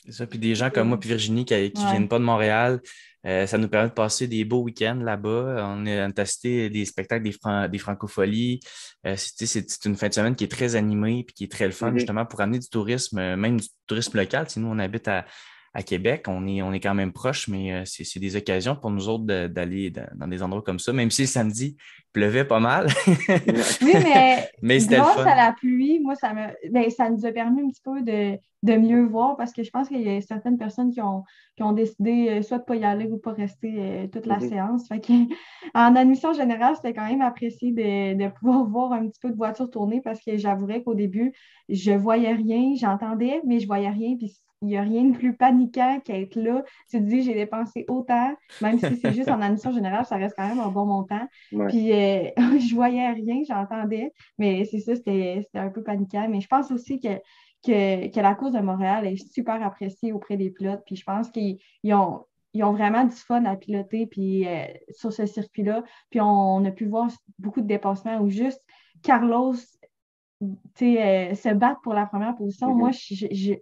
Ça. 0.09 0.26
Puis 0.26 0.38
des 0.38 0.54
gens 0.54 0.71
comme 0.71 0.88
moi, 0.88 0.99
puis 0.99 1.09
Virginie, 1.09 1.45
qui 1.45 1.54
ne 1.54 1.90
viennent 1.90 2.09
pas 2.09 2.18
de 2.18 2.25
Montréal, 2.25 2.80
euh, 3.26 3.47
ça 3.47 3.59
nous 3.59 3.68
permet 3.68 3.88
de 3.88 3.95
passer 3.95 4.26
des 4.26 4.45
beaux 4.45 4.62
week-ends 4.62 5.00
là-bas. 5.02 5.75
On 5.76 5.87
a 5.87 6.11
testé 6.12 6.71
des 6.71 6.85
spectacles 6.85 7.25
des, 7.25 7.35
des 7.68 7.78
francopholies. 7.78 8.61
Euh, 9.07 9.14
c'est 9.16 9.85
une 9.85 9.96
fin 9.96 10.09
de 10.09 10.14
semaine 10.14 10.35
qui 10.35 10.44
est 10.44 10.51
très 10.51 10.77
animée 10.77 11.24
puis 11.24 11.35
qui 11.35 11.44
est 11.44 11.53
très 11.53 11.66
le 11.66 11.72
fun, 11.72 11.90
mm-hmm. 11.90 11.98
justement, 11.98 12.27
pour 12.27 12.40
amener 12.40 12.59
du 12.59 12.68
tourisme, 12.68 13.37
même 13.37 13.61
du 13.61 13.68
tourisme 13.87 14.16
local. 14.16 14.48
Si 14.48 14.61
nous, 14.61 14.68
on 14.68 14.79
habite 14.79 15.09
à, 15.09 15.27
à 15.74 15.83
Québec. 15.83 16.26
On 16.28 16.46
est, 16.46 16.62
on 16.62 16.72
est 16.72 16.81
quand 16.81 16.94
même 16.94 17.12
proche, 17.12 17.48
mais 17.48 17.72
euh, 17.72 17.83
c'est 17.85 18.20
des 18.20 18.37
occasions 18.37 18.76
pour 18.76 18.90
nous 18.90 19.09
autres 19.09 19.24
d'aller 19.24 19.90
dans 19.90 20.28
des 20.28 20.42
endroits 20.42 20.62
comme 20.62 20.78
ça, 20.78 20.92
même 20.92 21.11
si 21.11 21.22
le 21.22 21.28
samedi, 21.28 21.76
il 21.78 22.12
pleuvait 22.12 22.44
pas 22.44 22.61
mal. 22.61 22.87
oui, 23.07 23.92
mais, 24.62 24.78
grâce 24.78 25.18
à 25.18 25.37
la 25.37 25.52
pluie, 25.52 26.00
moi, 26.00 26.14
ça, 26.14 26.33
me, 26.33 26.70
ben, 26.70 26.90
ça 26.90 27.11
nous 27.11 27.24
a 27.26 27.33
permis 27.33 27.62
un 27.62 27.68
petit 27.68 27.83
peu 27.83 28.02
de, 28.02 28.38
mieux 28.76 29.04
voir 29.04 29.37
parce 29.37 29.52
que 29.52 29.62
je 29.62 29.70
pense 29.70 29.88
qu'il 29.88 30.00
y 30.00 30.11
a 30.11 30.20
certaines 30.20 30.59
personnes 30.59 30.90
qui 30.90 31.00
ont, 31.00 31.24
ont 31.61 31.72
décidé 31.72 32.28
euh, 32.28 32.42
soit 32.42 32.59
de 32.59 32.62
ne 32.62 32.66
pas 32.66 32.76
y 32.76 32.85
aller 32.85 33.07
ou 33.07 33.18
pas 33.18 33.33
rester 33.33 33.74
euh, 33.78 34.07
toute 34.09 34.26
la 34.26 34.38
mm-hmm. 34.38 34.48
séance. 34.48 34.88
Fait 34.88 35.00
en 35.74 35.96
admission 35.96 36.33
générale, 36.33 36.74
c'était 36.76 36.94
quand 36.94 37.07
même 37.07 37.22
apprécié 37.22 37.72
de, 37.72 38.28
pouvoir 38.31 38.64
voir 38.64 38.92
un 38.92 39.07
petit 39.09 39.20
peu 39.20 39.31
de 39.31 39.37
voitures 39.37 39.70
tourner 39.70 40.00
parce 40.00 40.20
que 40.20 40.37
j'avouerais 40.37 40.83
qu'au 40.83 40.94
début, 40.94 41.33
je 41.68 41.92
voyais 41.92 42.33
rien, 42.33 42.74
j'entendais, 42.76 43.40
mais 43.46 43.61
je 43.61 43.66
voyais 43.66 43.90
rien. 43.90 44.16
Puis 44.16 44.35
il 44.62 44.68
n'y 44.68 44.77
a 44.77 44.83
rien 44.83 45.05
de 45.05 45.16
plus 45.16 45.37
paniquant 45.37 46.01
qu'être 46.05 46.37
là. 46.37 46.64
Tu 46.90 46.99
te 46.99 47.03
dis, 47.03 47.23
j'ai 47.23 47.35
dépensé 47.35 47.85
autant, 47.88 48.35
même 48.61 48.79
si 48.79 48.97
c'est 48.97 49.12
juste 49.12 49.29
en 49.29 49.40
admission 49.40 49.73
générale, 49.73 50.05
ça 50.05 50.16
reste 50.16 50.35
quand 50.37 50.49
même 50.49 50.59
un 50.59 50.71
bon 50.71 50.87
montant. 50.87 51.27
Puis, 51.68 51.92
euh, 51.92 52.31
je 52.37 52.75
voyais 52.75 53.09
rien, 53.11 53.42
j'entendais, 53.47 54.12
mais 54.37 54.64
c'est 54.64 54.81
ça, 54.81 54.97
c'était 54.97 55.44
un 55.55 55.68
peu 55.68 55.83
paniquant. 55.83 56.29
Mais 56.29 56.40
je 56.40 56.49
pense 56.49 56.71
aussi 56.73 56.99
que, 57.01 57.18
que, 57.64 58.21
la 58.21 58.35
course 58.35 58.53
de 58.53 58.61
Montréal 58.61 59.07
est 59.07 59.16
super 59.33 59.62
appréciée 59.64 60.12
auprès 60.12 60.37
des 60.37 60.51
pilotes. 60.51 60.83
Puis, 60.87 60.97
je 60.97 61.05
pense 61.05 61.31
qu'ils 61.31 61.59
ont, 61.94 62.25
ils 62.53 62.64
ont 62.64 62.73
vraiment 62.73 63.05
du 63.05 63.14
fun 63.14 63.44
à 63.44 63.55
piloter 63.57 64.07
puis, 64.07 64.47
euh, 64.49 64.64
sur 64.90 65.12
ce 65.12 65.27
circuit-là. 65.27 65.85
Puis, 66.11 66.21
on, 66.21 66.64
a 66.64 66.71
pu 66.73 66.87
voir 66.87 67.09
beaucoup 67.38 67.61
de 67.61 67.68
dépassements 67.68 68.18
où 68.18 68.29
juste 68.29 68.64
Carlos 69.05 69.55
euh, 70.42 71.35
se 71.35 71.55
battre 71.55 71.81
pour 71.83 71.94
la 71.94 72.07
première 72.07 72.35
position. 72.35 72.75
Mm-hmm. 72.75 72.79
Moi, 72.79 72.90
je 72.90 73.55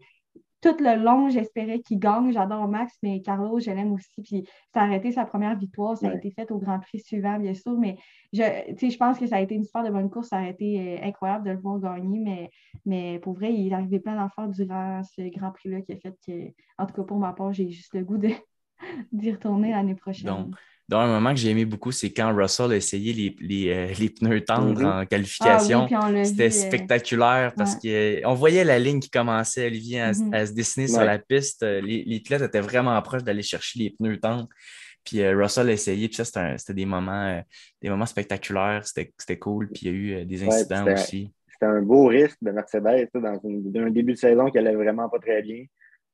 tout 0.66 0.82
le 0.82 0.96
long, 0.96 1.28
j'espérais 1.28 1.80
qu'il 1.80 1.98
gagne. 1.98 2.32
J'adore 2.32 2.66
Max, 2.66 2.94
mais 3.02 3.20
Carlos, 3.22 3.60
je 3.60 3.70
l'aime 3.70 3.92
aussi. 3.92 4.22
Puis 4.22 4.48
ça 4.74 4.80
a 4.80 4.84
arrêté 4.84 5.12
sa 5.12 5.24
première 5.24 5.56
victoire. 5.56 5.96
Ça 5.96 6.08
a 6.08 6.14
été 6.14 6.30
fait 6.32 6.50
au 6.50 6.58
Grand 6.58 6.80
Prix 6.80 7.00
suivant, 7.00 7.38
bien 7.38 7.54
sûr. 7.54 7.78
Mais 7.78 7.96
je, 8.32 8.42
je 8.42 8.96
pense 8.96 9.18
que 9.18 9.26
ça 9.26 9.36
a 9.36 9.40
été 9.40 9.54
une 9.54 9.64
super 9.64 9.84
de 9.84 9.90
bonne 9.90 10.10
course. 10.10 10.28
Ça 10.28 10.38
a 10.38 10.48
été 10.48 10.80
euh, 10.80 11.06
incroyable 11.06 11.46
de 11.46 11.50
le 11.52 11.58
voir 11.58 11.78
gagner. 11.78 12.18
Mais, 12.18 12.50
mais 12.84 13.18
pour 13.20 13.34
vrai, 13.34 13.54
il 13.54 13.68
est 13.68 13.74
arrivé 13.74 14.00
plein 14.00 14.16
d'enfants 14.16 14.48
durant 14.48 15.02
ce 15.04 15.22
Grand 15.30 15.52
Prix-là 15.52 15.82
qui 15.82 15.92
a 15.92 15.96
fait 15.96 16.16
que, 16.26 16.52
en 16.78 16.86
tout 16.86 16.94
cas, 16.94 17.02
pour 17.04 17.18
ma 17.18 17.32
part, 17.32 17.52
j'ai 17.52 17.70
juste 17.70 17.94
le 17.94 18.04
goût 18.04 18.18
d'y 19.12 19.32
retourner 19.32 19.70
l'année 19.70 19.94
prochaine. 19.94 20.26
Donc, 20.26 20.54
un 20.94 21.06
moment 21.08 21.30
que 21.30 21.40
j'ai 21.40 21.50
aimé 21.50 21.64
beaucoup, 21.64 21.90
c'est 21.90 22.12
quand 22.12 22.34
Russell 22.34 22.70
a 22.70 22.76
essayé 22.76 23.12
les, 23.12 23.36
les, 23.40 23.72
euh, 23.72 23.92
les 23.98 24.08
pneus 24.08 24.44
tendres 24.44 24.84
en 24.84 25.06
qualification. 25.06 25.88
Ah 25.90 26.24
C'était 26.24 26.46
euh, 26.46 26.50
spectaculaire 26.50 27.52
parce 27.56 27.76
qu'on 27.76 28.34
voyait 28.34 28.64
la 28.64 28.78
ligne 28.78 29.00
qui 29.00 29.10
commençait, 29.10 29.66
Olivier, 29.66 30.00
à, 30.00 30.12
mhm. 30.12 30.46
se 30.46 30.52
dessiner 30.52 30.86
sur 30.86 31.02
la 31.02 31.18
piste. 31.18 31.62
Les, 31.62 32.04
les 32.04 32.20
pilotes 32.20 32.42
étaient 32.42 32.60
vraiment 32.60 33.00
proches 33.02 33.24
d'aller 33.24 33.42
chercher 33.42 33.80
les 33.80 33.90
pneus 33.90 34.20
tendres. 34.20 34.48
Puis 35.04 35.22
euh, 35.22 35.36
Russell 35.36 35.68
a 35.68 35.72
essayé, 35.72 36.08
puis 36.08 36.16
ça, 36.16 36.56
c'était 36.56 36.74
des 36.74 36.86
moments, 36.86 37.42
des 37.82 37.88
moments 37.88 38.06
spectaculaires. 38.06 38.82
C'était 38.84 39.38
cool. 39.38 39.68
Puis 39.68 39.86
il 39.86 39.88
y 39.88 39.90
a 39.90 40.20
eu 40.22 40.24
des 40.24 40.44
incidents 40.44 40.86
aussi. 40.92 41.32
C'était 41.52 41.66
un 41.66 41.82
beau 41.82 42.06
risque 42.06 42.38
de 42.42 42.50
Mercedes 42.50 43.08
dans, 43.14 43.40
un 43.40 43.90
début 43.90 44.12
de 44.12 44.18
saison 44.18 44.50
qui 44.50 44.58
allait 44.58 44.74
vraiment 44.74 45.08
pas 45.08 45.18
très 45.18 45.42
bien. 45.42 45.64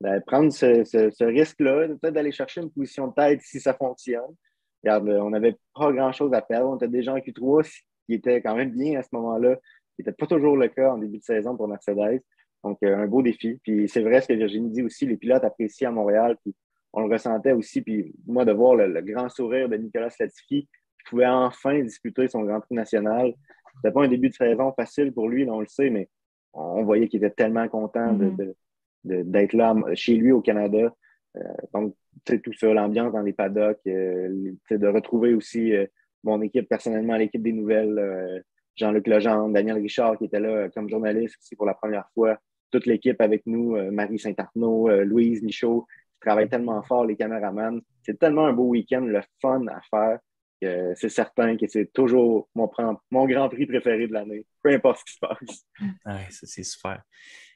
De 0.01 0.21
prendre 0.27 0.53
ce, 0.53 0.83
ce, 0.85 1.11
ce 1.11 1.25
risque-là, 1.25 1.89
peut-être 1.89 2.15
d'aller 2.15 2.33
chercher 2.33 2.61
une 2.61 2.71
position 2.71 3.09
de 3.09 3.15
tête 3.15 3.41
si 3.43 3.61
ça 3.61 3.75
fonctionne 3.75 4.35
regarde, 4.83 5.09
on 5.09 5.31
n'avait 5.31 5.57
pas 5.75 5.93
grand-chose 5.93 6.33
à 6.35 6.43
perdre. 6.43 6.71
On 6.71 6.77
était 6.77 6.89
déjà 6.89 7.15
en 7.15 7.19
Q3, 7.19 7.69
qui 8.07 8.15
était 8.15 8.41
quand 8.41 8.57
même 8.57 8.71
bien 8.71 8.99
à 8.99 9.03
ce 9.03 9.09
moment-là, 9.13 9.57
qui 9.97 10.03
n'était 10.03 10.13
pas 10.13 10.27
toujours 10.27 10.57
le 10.57 10.69
cas 10.69 10.93
en 10.93 10.99
début 10.99 11.19
de 11.19 11.25
saison 11.25 11.57
pour 11.57 11.69
Mercedes. 11.69 12.23
Donc, 12.65 12.79
euh, 12.85 12.97
un 12.97 13.07
beau 13.07 13.23
défi. 13.23 13.61
Puis 13.63 13.89
c'est 13.89 14.03
vrai 14.03 14.21
ce 14.21 14.29
que 14.29 14.35
Virginie 14.35 14.71
dit 14.71 14.83
aussi, 14.83 15.07
les 15.07 15.17
pilotes 15.17 15.45
apprécient 15.45 15.91
à 15.91 15.93
Montréal. 15.93 16.37
Puis 16.43 16.55
on 16.93 17.07
le 17.07 17.13
ressentait 17.13 17.53
aussi. 17.53 17.83
Puis 17.83 18.15
moi, 18.27 18.45
de 18.45 18.53
voir 18.53 18.77
le, 18.77 19.01
grand 19.03 19.29
sourire 19.29 19.69
de 19.69 19.77
Nicolas 19.77 20.11
Latifi, 20.19 20.69
qui 20.69 21.11
pouvait 21.11 21.27
enfin 21.27 21.81
disputer 21.81 22.29
son 22.29 22.43
Grand 22.43 22.61
Prix 22.61 22.75
national. 22.75 23.35
C'était 23.77 23.93
pas 23.93 24.05
un 24.05 24.09
début 24.09 24.29
de 24.29 24.35
saison 24.35 24.73
facile 24.73 25.13
pour 25.13 25.29
lui, 25.29 25.49
on 25.49 25.61
le 25.61 25.67
sait, 25.67 25.91
mais 25.91 26.09
on 26.53 26.85
voyait 26.85 27.09
qu'il 27.09 27.25
était 27.25 27.35
tellement 27.35 27.67
content 27.69 28.13
mm-hmm. 28.13 28.55
d'être 29.05 29.53
là 29.55 29.75
chez 29.95 30.15
lui 30.15 30.31
au 30.31 30.43
Canada. 30.43 30.95
Euh, 31.37 31.41
donc, 31.73 31.95
tout 32.25 32.53
ça, 32.53 32.73
l'ambiance 32.73 33.13
dans 33.13 33.23
les 33.23 33.33
paddocks, 33.33 33.81
euh, 33.87 34.53
de 34.71 34.87
retrouver 34.87 35.35
aussi 35.35 35.75
euh, 35.75 35.87
mon 36.25 36.41
équipe 36.43 36.69
personnellement, 36.69 37.17
l'équipe 37.17 37.43
des 37.43 37.53
nouvelles, 37.53 38.45
Jean-Luc 38.77 39.07
Legendre, 39.07 39.53
Daniel 39.53 39.79
Richard 39.79 40.17
qui 40.19 40.27
était 40.27 40.41
là 40.41 40.69
comme 40.71 40.89
journaliste 40.89 41.37
aussi 41.41 41.57
pour 41.57 41.67
la 41.67 41.75
première 41.75 42.09
fois, 42.15 42.39
toute 42.71 42.87
l'équipe 42.87 43.21
avec 43.21 43.43
nous, 43.45 43.77
Marie 43.91 44.21
Saint-Arnaud, 44.21 44.89
Louise 45.03 45.43
Michaud, 45.43 45.85
qui 46.15 46.21
travaillent 46.21 46.49
tellement 46.49 46.81
fort, 46.85 47.05
les 47.05 47.17
caméramans. 47.17 47.81
C'est 48.05 48.19
tellement 48.21 48.47
un 48.47 48.53
beau 48.53 48.69
week-end, 48.69 49.01
le 49.01 49.21
fun 49.41 49.67
à 49.67 49.81
faire. 49.91 50.21
que 50.61 50.95
C'est 50.95 51.09
certain 51.09 51.57
que 51.57 51.67
c'est 51.67 51.93
toujours 51.93 52.49
mon, 52.55 52.71
mon 53.11 53.27
grand 53.27 53.49
prix 53.49 53.67
préféré 53.67 54.07
de 54.07 54.13
l'année, 54.13 54.47
peu 54.63 54.71
importe 54.71 55.01
ce 55.01 55.05
qui 55.05 55.15
se 55.15 55.19
passe. 55.19 55.67
Ouais, 56.07 56.29
c'est 56.31 56.63
super. 56.63 57.03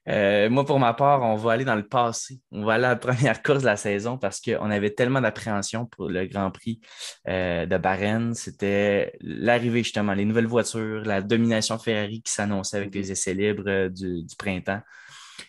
Euh, 0.09 0.49
moi, 0.49 0.65
pour 0.65 0.79
ma 0.79 0.95
part, 0.95 1.23
on 1.23 1.37
va 1.37 1.53
aller 1.53 1.65
dans 1.65 1.75
le 1.75 1.87
passé. 1.87 2.41
On 2.53 2.65
va 2.65 2.75
aller 2.75 2.85
à 2.85 2.91
la 2.91 2.97
première 2.97 3.43
course 3.43 3.61
de 3.61 3.67
la 3.67 3.77
saison 3.77 4.19
parce 4.19 4.41
qu'on 4.41 4.71
avait 4.71 4.91
tellement 4.91 5.21
d'appréhension 5.21 5.87
pour 5.87 6.09
le 6.09 6.27
Grand 6.27 6.51
Prix 6.51 6.81
euh, 7.29 7.67
de 7.67 7.77
Bahreïn. 7.77 8.35
C'était 8.35 9.13
l'arrivée, 9.21 9.83
justement, 9.83 10.15
les 10.15 10.25
nouvelles 10.25 10.47
voitures, 10.47 11.03
la 11.05 11.23
domination 11.23 11.79
Ferrari 11.79 12.23
qui 12.23 12.33
s'annonçait 12.33 12.77
avec 12.79 12.95
les 12.95 13.11
essais 13.11 13.35
libres 13.35 13.65
euh, 13.67 13.89
du, 13.89 14.25
printemps. 14.39 14.81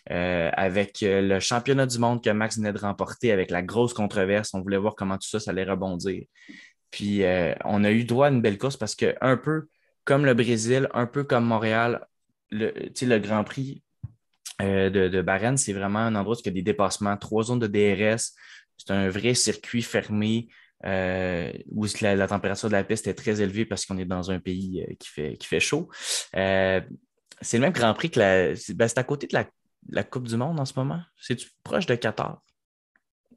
avec 0.06 0.98
le 1.02 1.38
championnat 1.40 1.86
du 1.86 1.98
monde 1.98 2.22
que 2.22 2.30
Max 2.30 2.56
venait 2.56 2.72
de 2.72 2.78
remporter, 2.78 3.32
avec 3.32 3.50
la 3.50 3.62
grosse 3.62 3.94
controverse. 3.94 4.54
On 4.54 4.60
voulait 4.60 4.76
voir 4.76 4.94
comment 4.96 5.16
tout 5.16 5.28
ça, 5.28 5.40
ça 5.40 5.50
allait 5.50 5.64
rebondir. 5.64 6.24
Puis 6.90 7.22
on 7.64 7.84
a 7.84 7.90
eu 7.90 8.04
droit 8.04 8.26
à 8.26 8.30
une 8.30 8.40
belle 8.40 8.58
course 8.58 8.76
parce 8.76 8.94
que 8.94 9.14
un 9.20 9.36
peu 9.36 9.68
comme 10.04 10.24
le 10.24 10.34
Brésil, 10.34 10.88
un 10.94 11.06
peu 11.06 11.24
comme 11.24 11.44
Montréal, 11.44 12.06
le, 12.50 12.72
le 13.02 13.18
Grand 13.18 13.44
Prix 13.44 13.82
euh, 14.60 14.90
de, 14.90 15.08
de 15.08 15.56
c'est 15.56 15.72
vraiment 15.72 16.00
un 16.00 16.14
endroit 16.14 16.34
où 16.34 16.40
il 16.40 16.46
y 16.46 16.48
a 16.48 16.52
des 16.52 16.62
dépassements, 16.62 17.16
trois 17.16 17.44
zones 17.44 17.60
de 17.60 17.66
DRS. 17.66 18.32
C'est 18.76 18.92
un 18.92 19.08
vrai 19.08 19.34
circuit 19.34 19.82
fermé 19.82 20.48
euh, 20.84 21.52
où 21.70 21.86
la, 22.00 22.28
température 22.28 22.68
de 22.68 22.74
la 22.74 22.84
piste 22.84 23.06
est 23.06 23.14
très 23.14 23.40
élevée 23.40 23.64
parce 23.64 23.86
qu'on 23.86 23.98
est 23.98 24.04
dans 24.04 24.30
un 24.30 24.40
pays 24.40 24.84
euh, 24.88 24.94
qui, 24.98 25.08
fait, 25.08 25.36
qui 25.36 25.46
fait 25.46 25.60
chaud. 25.60 25.88
c'est 26.32 26.82
le 27.54 27.60
même 27.60 27.72
Grand 27.72 27.94
Prix 27.94 28.10
que 28.10 28.18
la. 28.18 28.48
Ben, 28.74 28.88
c'est 28.88 28.98
à 28.98 29.04
côté 29.04 29.26
de 29.28 29.38
la, 29.90 30.02
Coupe 30.04 30.26
du 30.26 30.36
Monde 30.36 30.58
en 30.58 30.64
ce 30.64 30.74
moment. 30.76 31.00
C'est 31.20 31.38
proche 31.62 31.86
de 31.86 31.94
Qatar? 31.94 32.42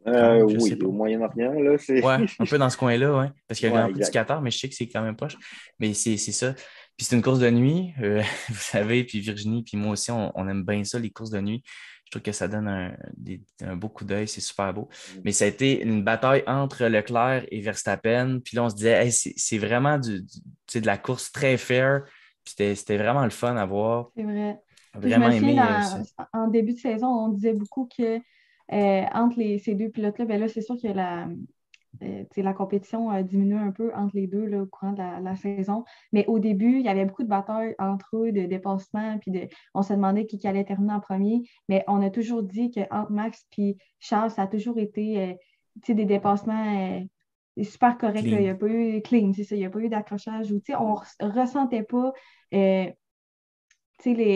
oui, 0.04 0.76
au 0.82 0.92
Moyen-Orient, 0.92 1.54
là. 1.54 1.76
Oui, 1.88 2.02
un 2.40 2.46
peu 2.50 2.58
dans 2.58 2.70
ce 2.72 2.78
coin-là, 2.78 3.16
oui. 3.16 3.26
Parce 3.48 3.60
qu'il 3.60 3.70
y 3.70 3.72
a 3.72 3.76
le 3.76 3.82
Grand 3.82 3.92
Prix 3.92 4.04
du 4.04 4.10
Qatar, 4.10 4.42
mais 4.42 4.50
je 4.50 4.58
sais 4.58 4.70
que 4.70 4.74
c'est 4.74 4.88
quand 4.88 5.04
même 5.04 5.16
proche. 5.16 5.38
Mais 5.80 5.94
c'est 5.94 6.18
ça. 6.18 6.56
Puis 6.98 7.06
c'est 7.06 7.16
une 7.16 7.22
course 7.22 7.40
de 7.40 7.50
nuit, 7.50 7.94
euh, 8.02 8.22
vous 8.50 8.56
savez, 8.56 9.04
puis 9.04 9.20
Virginie, 9.20 9.64
puis 9.64 9.78
moi 9.78 9.94
aussi, 9.94 10.12
on, 10.12 10.48
aime 10.48 10.64
bien 10.64 10.84
ça, 10.84 11.00
les 11.00 11.10
courses 11.10 11.32
de 11.32 11.42
nuit. 11.42 11.64
Je 12.06 12.12
trouve 12.12 12.24
que 12.24 12.32
ça 12.34 12.48
donne 12.50 12.68
un, 12.68 13.76
beau 13.76 13.88
coup 13.88 14.04
d'œil, 14.04 14.28
c'est 14.28 14.42
super 14.42 14.74
beau. 14.74 14.90
Mm. 15.16 15.20
Mais 15.24 15.32
ça 15.32 15.46
a 15.46 15.48
été 15.48 15.82
une 15.82 16.04
bataille 16.04 16.44
entre 16.46 16.86
Leclerc 16.86 17.46
et 17.50 17.62
Verstappen. 17.62 18.40
Puis 18.44 18.58
là, 18.58 18.66
on 18.66 18.70
se 18.70 18.76
disait, 18.76 19.10
c'est 19.12 19.58
vraiment 19.58 19.98
du, 19.98 20.22
de 20.22 20.86
la 20.86 20.98
course 20.98 21.32
très 21.32 21.58
fair. 21.58 22.04
Puis 22.44 22.56
c'était 22.76 22.98
vraiment 22.98 23.24
le 23.24 23.30
fun 23.30 23.56
à 23.56 23.66
voir. 23.66 24.10
C'est 24.16 24.24
vrai. 24.24 24.60
Vraiment 24.94 25.30
aimé. 25.30 25.58
Euh, 25.58 26.26
en 26.34 26.48
début 26.48 26.74
de 26.74 26.80
saison, 26.80 27.08
on 27.08 27.30
disait 27.30 27.54
beaucoup 27.54 27.88
que 27.98 28.18
euh, 28.18 29.06
entre 29.14 29.40
les, 29.40 29.60
ces 29.60 29.76
deux 29.76 29.90
pilotes-là, 29.90 30.26
ben 30.26 30.40
là, 30.40 30.48
c'est 30.48 30.62
sûr 30.62 30.76
que 30.82 30.88
la, 30.88 31.28
euh, 32.04 32.24
la 32.38 32.54
compétition 32.54 33.10
a 33.10 33.22
diminué 33.22 33.58
un 33.58 33.72
peu 33.72 33.94
entre 33.94 34.16
les 34.16 34.28
deux 34.28 34.46
là, 34.46 34.64
au 34.64 34.66
courant 34.66 34.94
de 34.94 35.24
la, 35.24 35.36
saison. 35.36 35.84
Mais 36.12 36.26
au 36.28 36.40
début, 36.40 36.80
il 36.80 36.86
y 36.86 36.90
avait 36.90 37.06
beaucoup 37.06 37.24
de 37.24 37.28
batailles 37.28 37.76
entre 37.80 38.18
eux, 38.18 38.32
de 38.32 38.46
dépassement, 38.46 39.18
puis 39.20 39.32
de, 39.32 39.48
on 39.74 39.84
se 39.84 39.94
demandait 39.94 40.26
qui, 40.26 40.46
allait 40.48 40.64
terminer 40.64 40.94
en 40.94 41.00
premier. 41.00 41.44
Mais 41.70 41.84
on 41.88 42.02
a 42.02 42.10
toujours 42.10 42.44
dit 42.44 42.72
qu'entre 42.72 43.12
Max 43.12 43.46
et 43.58 43.78
Charles, 44.00 44.32
ça 44.32 44.44
a 44.44 44.48
toujours 44.48 44.80
été 44.80 45.20
euh, 45.22 45.34
des 45.94 46.06
dépassements 46.06 46.80
euh, 46.80 47.64
super 47.64 47.98
corrects. 47.98 48.26
Il 48.26 48.40
n'y 48.40 48.50
a 48.50 48.56
pas 48.56 48.68
eu 48.68 49.02
clean, 49.02 49.34
c'est 49.36 49.44
ça, 49.44 49.56
il 49.56 49.60
n'y 49.60 49.66
a 49.66 49.70
pas 49.70 49.80
eu 49.80 49.90
d'accrochage. 49.90 50.52
On 50.80 50.96
ne 51.22 51.32
ressentait 51.32 51.84
pas. 51.84 52.14
les, 52.52 52.96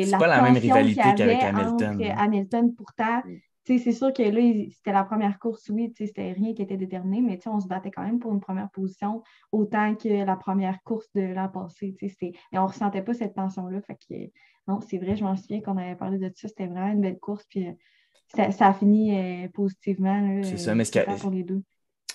la 0.05 0.17
pas 0.17 0.27
la 0.27 0.41
même 0.41 0.57
rivalité 0.57 1.01
qu'avec 1.15 1.41
Hamilton. 1.41 2.01
Hamilton, 2.17 2.75
pourtant, 2.75 3.21
mm 3.25 3.39
c'est 3.65 3.91
sûr 3.91 4.13
que 4.13 4.21
là, 4.21 4.67
c'était 4.71 4.91
la 4.91 5.03
première 5.03 5.39
course, 5.39 5.69
oui, 5.69 5.91
c'était 5.97 6.33
rien 6.33 6.53
qui 6.53 6.61
était 6.61 6.77
déterminé, 6.77 7.21
mais 7.21 7.39
on 7.47 7.59
se 7.59 7.67
battait 7.67 7.91
quand 7.91 8.03
même 8.03 8.19
pour 8.19 8.31
une 8.31 8.39
première 8.39 8.69
position 8.69 9.23
autant 9.51 9.95
que 9.95 10.23
la 10.23 10.35
première 10.35 10.81
course 10.83 11.07
de 11.15 11.21
l'an 11.21 11.49
passé. 11.49 11.95
Et 12.01 12.33
on 12.53 12.63
ne 12.63 12.67
ressentait 12.67 13.01
pas 13.01 13.13
cette 13.13 13.33
tension-là. 13.33 13.81
Fait 13.81 13.95
que, 13.95 14.31
non, 14.67 14.81
c'est 14.81 14.97
vrai, 14.97 15.15
je 15.15 15.23
m'en 15.23 15.35
souviens 15.35 15.61
qu'on 15.61 15.77
avait 15.77 15.95
parlé 15.95 16.19
de 16.19 16.31
ça. 16.35 16.47
C'était 16.47 16.67
vraiment 16.67 16.91
une 16.91 17.01
belle 17.01 17.19
course. 17.19 17.45
Puis 17.49 17.67
euh, 17.67 18.51
ça, 18.51 18.67
a 18.67 18.73
fini 18.73 19.17
euh, 19.17 19.47
positivement. 19.49 20.41
C'est 20.43 20.57
ça, 20.57 20.75
mais 20.75 20.85
ce 20.85 21.19
pour 21.19 21.31
les 21.31 21.43
deux. 21.43 21.63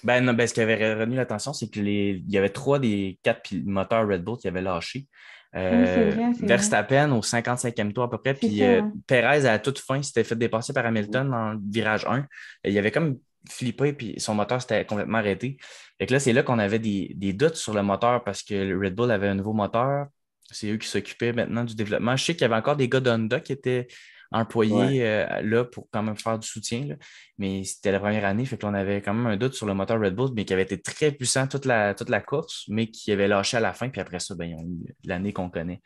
Ben, 0.02 0.24
non, 0.24 0.32
ben, 0.32 0.46
ce 0.46 0.54
qui 0.54 0.60
avait 0.60 0.94
retenu 0.94 1.16
l'attention, 1.16 1.52
c'est 1.52 1.68
qu'il 1.68 2.24
y 2.30 2.38
avait 2.38 2.48
trois 2.48 2.78
des 2.78 3.18
quatre 3.22 3.54
moteurs 3.64 4.08
Red 4.08 4.22
Bull 4.22 4.38
qui 4.38 4.48
avaient 4.48 4.62
lâché. 4.62 5.08
Euh, 5.56 6.32
Verstappen 6.40 7.10
au 7.12 7.20
55e 7.20 7.92
tour 7.92 8.04
à 8.04 8.10
peu 8.10 8.18
près. 8.18 8.34
Puis 8.34 8.62
euh, 8.62 8.82
Perez, 9.06 9.46
à 9.46 9.58
toute 9.58 9.78
fin, 9.78 10.00
s'était 10.02 10.24
fait 10.24 10.36
dépasser 10.36 10.72
par 10.72 10.86
Hamilton 10.86 11.28
dans 11.30 11.52
le 11.52 11.58
virage 11.70 12.06
1. 12.06 12.26
Il 12.64 12.78
avait 12.78 12.92
comme 12.92 13.18
flippé, 13.48 13.92
puis 13.92 14.14
son 14.18 14.34
moteur 14.34 14.60
s'était 14.60 14.84
complètement 14.84 15.18
arrêté. 15.18 15.56
Et 15.98 16.06
là, 16.06 16.20
c'est 16.20 16.32
là 16.32 16.42
qu'on 16.42 16.58
avait 16.58 16.78
des, 16.78 17.32
doutes 17.32 17.56
sur 17.56 17.74
le 17.74 17.82
moteur 17.82 18.22
parce 18.22 18.42
que 18.42 18.54
le 18.54 18.78
Red 18.78 18.94
Bull 18.94 19.10
avait 19.10 19.28
un 19.28 19.34
nouveau 19.34 19.52
moteur. 19.52 20.06
C'est 20.52 20.70
eux 20.70 20.76
qui 20.76 20.88
s'occupaient 20.88 21.32
maintenant 21.32 21.64
du 21.64 21.74
développement. 21.74 22.16
Je 22.16 22.24
sais 22.24 22.32
qu'il 22.34 22.42
y 22.42 22.44
avait 22.44 22.56
encore 22.56 22.76
des 22.76 22.88
gars 22.88 23.00
d'Honda 23.00 23.40
qui 23.40 23.52
étaient 23.52 23.86
employé 24.32 25.04
euh, 25.04 25.42
là 25.42 25.64
pour 25.64 25.88
quand 25.90 26.02
même 26.02 26.16
faire 26.16 26.38
du 26.38 26.46
soutien. 26.46 26.96
Mais 27.38 27.64
c'était 27.64 27.92
la 27.92 28.00
première 28.00 28.24
année, 28.24 28.44
fait 28.44 28.60
qu'on 28.60 28.74
avait 28.74 29.02
quand 29.02 29.14
même 29.14 29.26
un 29.26 29.36
doute 29.36 29.54
sur 29.54 29.66
le 29.66 29.74
moteur 29.74 30.00
Red 30.00 30.14
Bull, 30.14 30.30
mais 30.34 30.44
qui 30.44 30.52
avait 30.52 30.62
été 30.62 30.80
très 30.80 31.12
puissant 31.12 31.46
toute 31.46 31.64
la, 31.64 31.94
toute 31.94 32.08
la 32.08 32.20
course, 32.20 32.64
mais 32.68 32.86
qui 32.88 33.10
avait 33.12 33.28
lâché 33.28 33.56
à 33.56 33.60
la 33.60 33.72
fin. 33.72 33.88
Puis 33.88 34.00
après 34.00 34.20
ça, 34.20 34.34
ben, 34.34 34.50
ils 34.50 34.54
ont 34.54 34.64
eu 34.64 34.94
l'année 35.04 35.32
qu'on 35.32 35.50
connaît. 35.50 35.80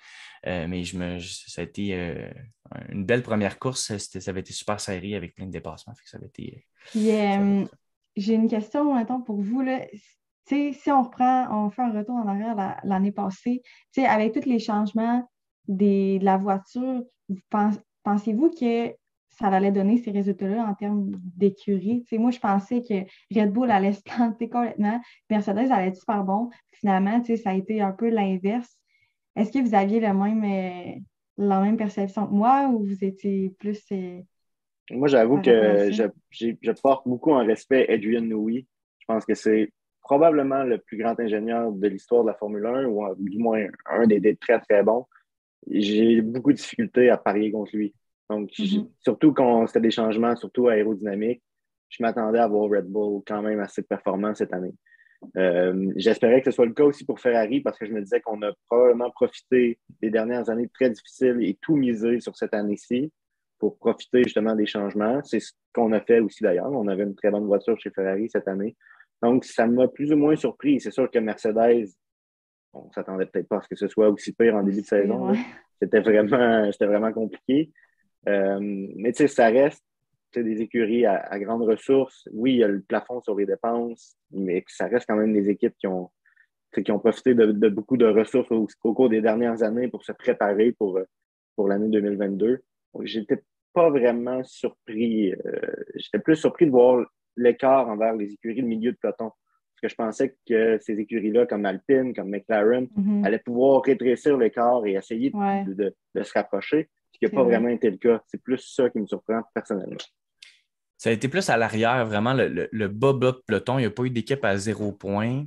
Euh, 0.46 0.66
mais 0.68 0.84
je 0.84 0.98
me, 0.98 1.18
ça 1.20 1.62
a 1.62 1.64
été 1.64 1.94
euh, 1.94 2.28
une 2.90 3.04
belle 3.04 3.22
première 3.22 3.58
course. 3.58 3.96
Ça 3.96 4.30
avait 4.30 4.40
été 4.40 4.52
super 4.52 4.78
serré 4.78 5.14
avec 5.14 5.34
plein 5.34 5.46
de 5.46 5.52
dépassements. 5.52 5.94
Fait 5.94 6.04
que 6.04 6.10
ça 6.10 6.18
avait 6.18 6.26
été. 6.26 6.66
j'ai 8.16 8.34
une 8.34 8.48
question 8.48 8.94
maintenant 8.94 9.20
pour 9.20 9.40
vous. 9.40 9.62
Là. 9.62 9.80
si 10.46 10.76
on 10.88 11.02
reprend, 11.02 11.48
on 11.50 11.70
fait 11.70 11.82
un 11.82 11.92
retour 11.92 12.16
en 12.16 12.28
arrière 12.28 12.76
l'année 12.84 13.12
passée, 13.12 13.62
avec 13.96 14.34
tous 14.34 14.48
les 14.48 14.58
changements 14.58 15.26
des, 15.66 16.18
de 16.18 16.24
la 16.26 16.36
voiture, 16.36 17.02
vous 17.30 17.40
pensez, 17.48 17.78
pensez-vous 18.04 18.50
que 18.50 18.94
ça 19.30 19.48
allait 19.48 19.72
donner 19.72 19.98
ces 19.98 20.12
résultats-là 20.12 20.64
en 20.64 20.74
termes 20.74 21.10
d'écurie? 21.36 22.04
moi, 22.12 22.30
je 22.30 22.38
pensais 22.38 22.82
que 22.82 22.94
Red 23.36 23.52
Bull 23.52 23.70
allait 23.70 23.92
se 23.92 24.02
planter 24.04 24.48
complètement. 24.48 25.00
Mercedes 25.28 25.72
allait 25.72 25.88
être 25.88 25.96
super 25.96 26.22
bon. 26.22 26.50
Finalement, 26.72 27.22
ça 27.24 27.50
a 27.50 27.54
été 27.54 27.80
un 27.80 27.92
peu 27.92 28.08
l'inverse. 28.08 28.78
Est-ce 29.34 29.50
que 29.50 29.58
vous 29.58 29.74
aviez 29.74 29.98
le 29.98 30.14
même, 30.14 30.44
euh, 30.44 31.00
la 31.36 31.60
même 31.60 31.76
perception 31.76 32.26
que 32.26 32.32
moi 32.32 32.68
ou 32.68 32.84
vous 32.84 33.04
étiez 33.04 33.52
plus. 33.58 33.82
Euh, 33.90 34.20
moi, 34.90 35.08
j'avoue 35.08 35.40
que 35.40 35.90
je, 35.90 36.70
porte 36.82 37.08
beaucoup 37.08 37.32
en 37.32 37.44
respect 37.44 37.88
Adrian 37.88 38.20
Newey. 38.20 38.66
Je 38.98 39.04
pense 39.06 39.24
que 39.24 39.34
c'est 39.34 39.72
probablement 40.02 40.62
le 40.62 40.78
plus 40.78 40.98
grand 40.98 41.18
ingénieur 41.18 41.72
de 41.72 41.88
l'histoire 41.88 42.22
de 42.22 42.28
la 42.28 42.34
Formule 42.34 42.66
1, 42.66 42.84
ou 42.84 43.14
du 43.18 43.38
moins 43.38 43.64
un 43.86 44.06
des 44.06 44.36
très, 44.36 44.60
très 44.60 44.82
bons 44.82 45.06
j'ai 45.70 46.20
beaucoup 46.22 46.52
de 46.52 46.56
difficultés 46.56 47.10
à 47.10 47.16
parier 47.16 47.50
contre 47.50 47.76
lui. 47.76 47.94
Donc, 48.30 48.50
mm-hmm. 48.50 48.88
surtout 49.00 49.32
quand 49.32 49.66
c'était 49.66 49.80
des 49.80 49.90
changements, 49.90 50.34
surtout 50.36 50.68
aérodynamiques, 50.68 51.42
je 51.88 52.02
m'attendais 52.02 52.38
à 52.38 52.48
voir 52.48 52.70
Red 52.70 52.86
Bull 52.86 53.22
quand 53.26 53.42
même 53.42 53.60
assez 53.60 53.82
performant 53.82 54.34
cette 54.34 54.52
année. 54.52 54.74
Euh, 55.36 55.92
j'espérais 55.96 56.40
que 56.40 56.50
ce 56.50 56.54
soit 56.54 56.66
le 56.66 56.74
cas 56.74 56.84
aussi 56.84 57.04
pour 57.04 57.18
Ferrari 57.20 57.60
parce 57.60 57.78
que 57.78 57.86
je 57.86 57.92
me 57.92 58.02
disais 58.02 58.20
qu'on 58.20 58.42
a 58.42 58.52
probablement 58.68 59.10
profité 59.10 59.78
des 60.02 60.10
dernières 60.10 60.50
années 60.50 60.68
très 60.68 60.90
difficiles 60.90 61.38
et 61.42 61.56
tout 61.62 61.76
misé 61.76 62.20
sur 62.20 62.36
cette 62.36 62.52
année-ci 62.52 63.10
pour 63.58 63.78
profiter 63.78 64.22
justement 64.24 64.54
des 64.54 64.66
changements. 64.66 65.22
C'est 65.24 65.40
ce 65.40 65.52
qu'on 65.72 65.92
a 65.92 66.00
fait 66.00 66.20
aussi 66.20 66.42
d'ailleurs. 66.42 66.70
On 66.70 66.88
avait 66.88 67.04
une 67.04 67.14
très 67.14 67.30
bonne 67.30 67.46
voiture 67.46 67.78
chez 67.80 67.90
Ferrari 67.90 68.28
cette 68.28 68.48
année. 68.48 68.76
Donc, 69.22 69.44
ça 69.44 69.66
m'a 69.66 69.88
plus 69.88 70.12
ou 70.12 70.16
moins 70.16 70.36
surpris. 70.36 70.80
C'est 70.80 70.90
sûr 70.90 71.10
que 71.10 71.18
Mercedes 71.18 71.86
on 72.74 72.90
s'attendait 72.92 73.26
peut-être 73.26 73.48
pas 73.48 73.58
à 73.58 73.62
ce 73.62 73.68
que 73.68 73.76
ce 73.76 73.88
soit 73.88 74.08
aussi 74.08 74.32
pire 74.32 74.56
en 74.56 74.62
début 74.62 74.82
de 74.82 74.86
saison. 74.86 75.32
C'était 75.80 76.00
vraiment, 76.00 76.70
vraiment 76.80 77.12
compliqué. 77.12 77.72
Euh, 78.28 78.58
mais 78.60 79.12
tu 79.12 79.18
sais, 79.18 79.28
ça 79.28 79.46
reste 79.46 79.84
des 80.34 80.62
écuries 80.62 81.06
à, 81.06 81.38
grandes 81.38 81.62
ressources. 81.62 82.28
Oui, 82.32 82.54
il 82.54 82.58
y 82.58 82.64
a 82.64 82.68
le 82.68 82.80
plafond 82.80 83.20
sur 83.20 83.36
les 83.36 83.46
dépenses, 83.46 84.16
mais 84.32 84.64
ça 84.66 84.86
reste 84.86 85.06
quand 85.08 85.16
même 85.16 85.32
des 85.32 85.48
équipes 85.48 85.74
qui 85.78 85.86
ont, 85.86 86.10
qui 86.72 86.90
ont 86.90 86.98
profité 86.98 87.34
de, 87.34 87.68
beaucoup 87.68 87.96
de 87.96 88.06
ressources 88.06 88.50
au, 88.50 88.66
cours 88.82 89.08
des 89.08 89.20
dernières 89.20 89.62
années 89.62 89.88
pour 89.88 90.04
se 90.04 90.12
préparer 90.12 90.72
pour, 90.72 90.98
pour 91.54 91.68
l'année 91.68 91.88
2022. 91.88 92.62
J'étais 93.02 93.42
pas 93.72 93.90
vraiment 93.90 94.42
surpris. 94.44 95.32
Euh, 95.32 95.60
j'étais 95.94 96.18
plus 96.18 96.36
surpris 96.36 96.66
de 96.66 96.70
voir 96.70 97.06
l'écart 97.36 97.88
envers 97.88 98.14
les 98.14 98.32
écuries 98.32 98.62
de 98.62 98.66
milieu 98.66 98.92
de 98.92 98.96
peloton 98.96 99.30
que 99.84 99.90
je 99.90 99.94
pensais 99.96 100.34
que 100.48 100.78
ces 100.80 100.98
écuries-là, 100.98 101.44
comme 101.44 101.66
Alpine, 101.66 102.14
comme 102.14 102.30
McLaren, 102.30 102.88
mhm. 102.96 103.24
allaient 103.24 103.38
pouvoir 103.38 103.82
rétrécir 103.82 104.38
le 104.38 104.48
corps 104.48 104.86
et 104.86 104.92
essayer 104.92 105.30
de, 105.30 105.94
se 106.22 106.32
rapprocher, 106.32 106.88
ce 107.12 107.18
qui 107.18 107.26
n'a 107.26 107.30
pas 107.30 107.44
vraiment 107.44 107.68
été 107.68 107.90
le 107.90 107.98
cas. 107.98 108.22
C'est 108.28 108.42
plus 108.42 108.58
ça 108.58 108.88
qui 108.88 108.98
me 108.98 109.06
surprend 109.06 109.42
personnellement. 109.52 109.98
Ça 110.96 111.10
a 111.10 111.12
été 111.12 111.28
plus 111.28 111.50
à 111.50 111.58
l'arrière, 111.58 112.06
vraiment, 112.06 112.32
le, 112.32 112.68
le, 112.70 112.88
bas 112.88 113.12
bas 113.12 113.36
peloton. 113.46 113.78
Il 113.78 113.82
n'y 113.82 113.86
a 113.86 113.90
pas 113.90 114.04
eu 114.04 114.10
d'équipe 114.10 114.42
à 114.42 114.56
zéro 114.56 114.90
point. 114.92 115.44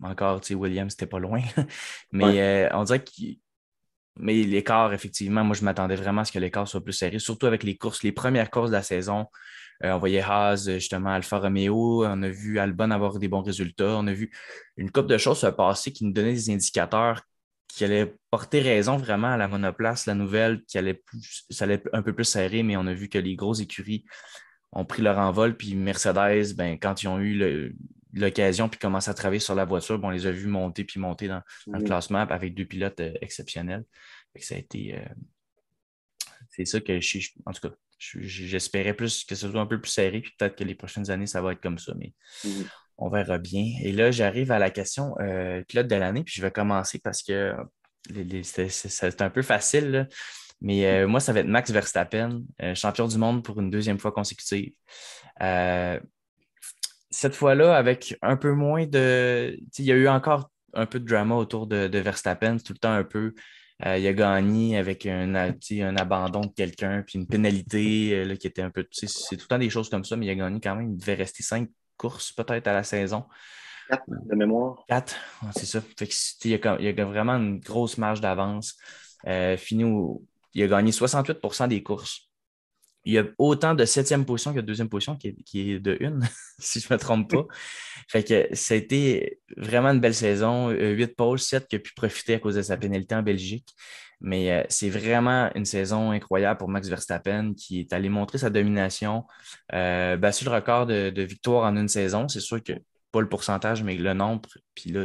Encore, 0.00 0.40
tu 0.40 0.48
sais, 0.48 0.54
Williams, 0.54 0.92
c'était 0.92 1.06
pas 1.06 1.18
loin. 1.18 1.40
Mais 2.12 2.40
euh, 2.40 2.68
on 2.74 2.84
dirait 2.84 3.02
que 3.02 3.10
mais 4.16 4.44
l'écart, 4.44 4.92
effectivement, 4.92 5.42
moi, 5.42 5.56
je 5.56 5.64
m'attendais 5.64 5.96
vraiment 5.96 6.20
à 6.20 6.24
ce 6.24 6.30
que 6.30 6.38
l'écart 6.38 6.68
soit 6.68 6.84
plus 6.84 6.92
serré, 6.92 7.18
surtout 7.18 7.46
avec 7.46 7.64
les 7.64 7.76
courses, 7.76 8.04
les 8.04 8.12
premières 8.12 8.48
courses 8.48 8.70
de 8.70 8.76
la 8.76 8.82
saison. 8.82 9.26
Euh, 9.82 9.92
on 9.92 9.98
voyait 9.98 10.22
Haas, 10.22 10.68
justement, 10.68 11.10
Alfa 11.10 11.38
Romeo. 11.38 12.04
On 12.06 12.22
a 12.22 12.28
vu 12.28 12.58
Albon 12.58 12.90
avoir 12.90 13.18
des 13.18 13.28
bons 13.28 13.42
résultats. 13.42 13.96
On 13.96 14.06
a 14.06 14.12
vu 14.12 14.30
une 14.76 14.90
couple 14.90 15.08
de 15.08 15.18
choses 15.18 15.38
se 15.38 15.46
passer 15.46 15.92
qui 15.92 16.04
nous 16.04 16.12
donnaient 16.12 16.32
des 16.32 16.50
indicateurs 16.50 17.22
qui 17.74 17.84
allait 17.84 18.14
porter 18.30 18.60
raison 18.60 18.96
vraiment 18.96 19.32
à 19.32 19.36
la 19.36 19.48
monoplace, 19.48 20.06
la 20.06 20.14
nouvelle, 20.14 20.62
qui 20.62 20.78
allait 20.78 20.94
plus, 20.94 21.44
ça 21.50 21.64
allait 21.64 21.82
un 21.92 22.02
peu 22.02 22.14
plus 22.14 22.24
serré, 22.24 22.62
mais 22.62 22.76
on 22.76 22.86
a 22.86 22.94
vu 22.94 23.08
que 23.08 23.18
les 23.18 23.34
grosses 23.34 23.60
écuries 23.60 24.04
ont 24.70 24.84
pris 24.84 25.02
leur 25.02 25.18
envol, 25.18 25.56
puis 25.56 25.74
Mercedes, 25.74 26.54
ben, 26.56 26.78
quand 26.78 27.02
ils 27.02 27.08
ont 27.08 27.18
eu 27.18 27.74
l'occasion 28.12 28.68
puis 28.68 28.78
commencé 28.78 29.10
à 29.10 29.14
travailler 29.14 29.40
sur 29.40 29.56
la 29.56 29.64
voiture, 29.64 29.98
on 30.02 30.10
les 30.10 30.26
a 30.26 30.30
vus 30.30 30.46
monter 30.46 30.84
puis 30.84 31.00
monter 31.00 31.26
dans, 31.26 31.42
le 31.66 31.80
mm. 31.80 31.84
classement 31.84 32.20
avec 32.20 32.54
deux 32.54 32.64
pilotes 32.64 33.00
euh, 33.00 33.12
exceptionnels. 33.20 33.84
ça 34.36 34.54
a 34.54 34.58
été. 34.58 34.96
Euh, 34.96 35.04
c'est 36.50 36.64
ça 36.64 36.80
que 36.80 37.00
je 37.00 37.18
En 37.44 37.52
tout 37.52 37.68
cas, 37.68 37.74
j'espérais 38.20 38.94
plus 38.94 39.24
que 39.24 39.34
ce 39.34 39.50
soit 39.50 39.60
un 39.60 39.66
peu 39.66 39.80
plus 39.80 39.90
serré, 39.90 40.20
puis 40.20 40.32
peut-être 40.38 40.56
que 40.56 40.64
les 40.64 40.74
prochaines 40.74 41.10
années, 41.10 41.26
ça 41.26 41.40
va 41.40 41.52
être 41.52 41.60
comme 41.60 41.78
ça, 41.78 41.92
mais 41.96 42.12
mm. 42.44 42.62
on 42.98 43.08
verra 43.08 43.38
bien. 43.38 43.66
Et 43.82 43.92
là, 43.92 44.10
j'arrive 44.10 44.52
à 44.52 44.58
la 44.58 44.70
question 44.70 45.14
euh, 45.20 45.62
de 45.72 45.96
l'année, 45.96 46.24
puis 46.24 46.34
je 46.36 46.42
vais 46.42 46.50
commencer 46.50 46.98
parce 46.98 47.22
que 47.22 47.54
c'est 48.32 49.22
un 49.22 49.30
peu 49.30 49.42
facile. 49.42 50.08
Mais 50.60 50.86
euh, 50.86 51.06
moi, 51.06 51.20
ça 51.20 51.32
va 51.32 51.40
être 51.40 51.46
Max 51.46 51.70
Verstappen, 51.70 52.42
euh, 52.62 52.74
champion 52.74 53.06
du 53.06 53.18
monde 53.18 53.44
pour 53.44 53.60
une 53.60 53.70
deuxième 53.70 53.98
fois 53.98 54.12
consécutive. 54.12 54.72
Euh, 55.42 56.00
cette 57.10 57.34
fois-là, 57.34 57.76
avec 57.76 58.16
un 58.22 58.36
peu 58.36 58.52
moins 58.52 58.86
de. 58.86 59.58
Il 59.78 59.84
y 59.84 59.92
a 59.92 59.94
eu 59.94 60.08
encore 60.08 60.50
un 60.72 60.86
peu 60.86 60.98
de 60.98 61.04
drama 61.04 61.34
autour 61.36 61.66
de, 61.66 61.98
Verstappen, 61.98 62.56
tout 62.56 62.72
le 62.72 62.78
temps 62.78 62.92
un 62.92 63.04
peu. 63.04 63.34
Il 63.80 64.06
a 64.06 64.12
gagné 64.12 64.78
avec 64.78 65.04
un, 65.06 65.34
un 65.34 65.96
abandon 65.96 66.42
de 66.42 66.52
quelqu'un, 66.54 67.02
puis 67.06 67.18
une 67.18 67.26
pénalité 67.26 68.24
qui 68.40 68.46
était 68.46 68.62
un 68.62 68.70
peu. 68.70 68.86
C'est 68.90 69.06
tout 69.36 69.44
le 69.44 69.48
temps 69.48 69.58
des 69.58 69.70
choses 69.70 69.90
comme 69.90 70.04
ça, 70.04 70.16
mais 70.16 70.26
il 70.26 70.30
a 70.30 70.34
gagné 70.34 70.60
quand 70.60 70.76
même. 70.76 70.92
Il 70.92 70.96
devait 70.96 71.14
rester 71.14 71.42
cinq 71.42 71.68
courses 71.96 72.32
peut-être 72.32 72.66
à 72.68 72.72
la 72.72 72.84
saison. 72.84 73.24
Quatre 73.88 74.04
de 74.08 74.34
mémoire. 74.34 74.84
Quatre, 74.88 75.16
c'est 75.54 75.66
ça. 75.66 75.82
il, 76.00 76.50
y 76.50 76.54
a, 76.54 76.76
il, 76.78 76.84
y 76.86 77.00
a, 77.00 77.04
vraiment 77.04 77.34
une 77.34 77.58
grosse 77.58 77.98
marge 77.98 78.20
d'avance. 78.20 78.76
fini 79.58 79.84
au, 79.84 80.24
il 80.54 80.62
a 80.62 80.68
gagné 80.68 80.92
68% 80.92 81.68
des 81.68 81.82
courses. 81.82 82.23
Il 83.04 83.12
y 83.12 83.18
a 83.18 83.24
autant 83.38 83.74
de 83.74 83.84
septième 83.84 84.24
position 84.24 84.52
que 84.52 84.60
de 84.60 84.66
deuxième 84.66 84.88
position 84.88 85.16
qui 85.16 85.28
est, 85.54 85.78
de 85.78 85.96
une, 86.00 86.20
si 86.58 86.80
je 86.80 86.86
ne 86.88 86.94
me 86.94 86.98
trompe 86.98 87.30
pas. 87.30 87.46
Fait 88.08 88.22
que 88.22 88.54
ça 88.54 88.74
a 88.74 88.76
été 88.76 89.40
vraiment 89.56 89.90
une 89.90 90.00
belle 90.00 90.14
saison. 90.14 90.70
Euh, 90.70 90.90
huit 90.90 91.14
pauses, 91.14 91.42
sept 91.42 91.66
qui 91.68 91.76
a 91.76 91.78
pu 91.78 91.92
profiter 91.94 92.34
à 92.34 92.38
cause 92.38 92.56
de 92.56 92.62
sa 92.62 92.76
pénalité 92.76 93.14
en 93.14 93.22
Belgique. 93.22 93.68
Mais 94.20 94.50
euh, 94.52 94.62
c'est 94.68 94.88
vraiment 94.88 95.50
une 95.54 95.64
saison 95.64 96.10
incroyable 96.10 96.58
pour 96.58 96.68
Max 96.68 96.88
Verstappen 96.88 97.52
qui 97.54 97.80
est 97.80 97.92
allé 97.92 98.08
montrer 98.08 98.38
sa 98.38 98.48
domination, 98.48 99.24
euh, 99.74 100.16
battu 100.16 100.44
le 100.44 100.50
record 100.50 100.86
de, 100.86 101.10
de 101.10 101.22
victoires 101.22 101.70
en 101.70 101.76
une 101.76 101.88
saison. 101.88 102.28
C'est 102.28 102.40
sûr 102.40 102.62
que 102.62 102.72
pas 103.14 103.20
le 103.20 103.28
pourcentage, 103.28 103.82
mais 103.82 103.96
le 103.96 104.12
nombre. 104.12 104.48
Puis 104.74 104.90
là, 104.90 105.04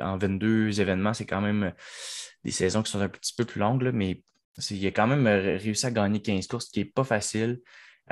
en 0.00 0.18
22 0.18 0.80
événements, 0.80 1.14
c'est 1.14 1.26
quand 1.26 1.40
même 1.40 1.72
des 2.44 2.50
saisons 2.50 2.82
qui 2.82 2.90
sont 2.90 3.00
un 3.00 3.08
petit 3.08 3.34
peu 3.36 3.44
plus 3.44 3.60
longues, 3.60 3.90
mais 3.92 4.22
il 4.70 4.86
a 4.86 4.90
quand 4.90 5.06
même 5.06 5.26
euh, 5.26 5.56
réussi 5.56 5.86
à 5.86 5.90
gagner 5.90 6.20
15 6.20 6.46
courses, 6.46 6.66
ce 6.66 6.70
qui 6.70 6.80
n'est 6.80 6.86
pas 6.86 7.04
facile. 7.04 7.60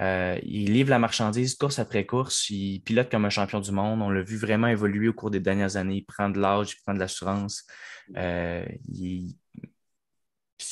Euh, 0.01 0.39
il 0.43 0.73
livre 0.73 0.91
la 0.91 0.99
marchandise 0.99 1.55
course 1.55 1.79
après 1.79 2.05
course. 2.05 2.51
Il 2.51 2.81
pilote 2.81 3.11
comme 3.11 3.25
un 3.25 3.31
champion 3.31 3.61
du 3.61 3.71
monde. 3.71 4.03
On 4.03 4.11
l'a 4.11 4.23
vu 4.23 4.37
vraiment 4.37 4.67
évoluer 4.67 5.09
au 5.09 5.13
cours 5.13 5.31
des 5.31 5.41
dernières 5.41 5.77
années. 5.77 5.97
Il 5.97 6.05
prend 6.05 6.29
de 6.29 6.41
l'âge, 6.41 6.73
il 6.73 6.83
prend 6.83 6.95
de 6.95 6.99
l'assurance. 6.99 7.65
Euh, 8.17 8.65
il, 8.93 9.37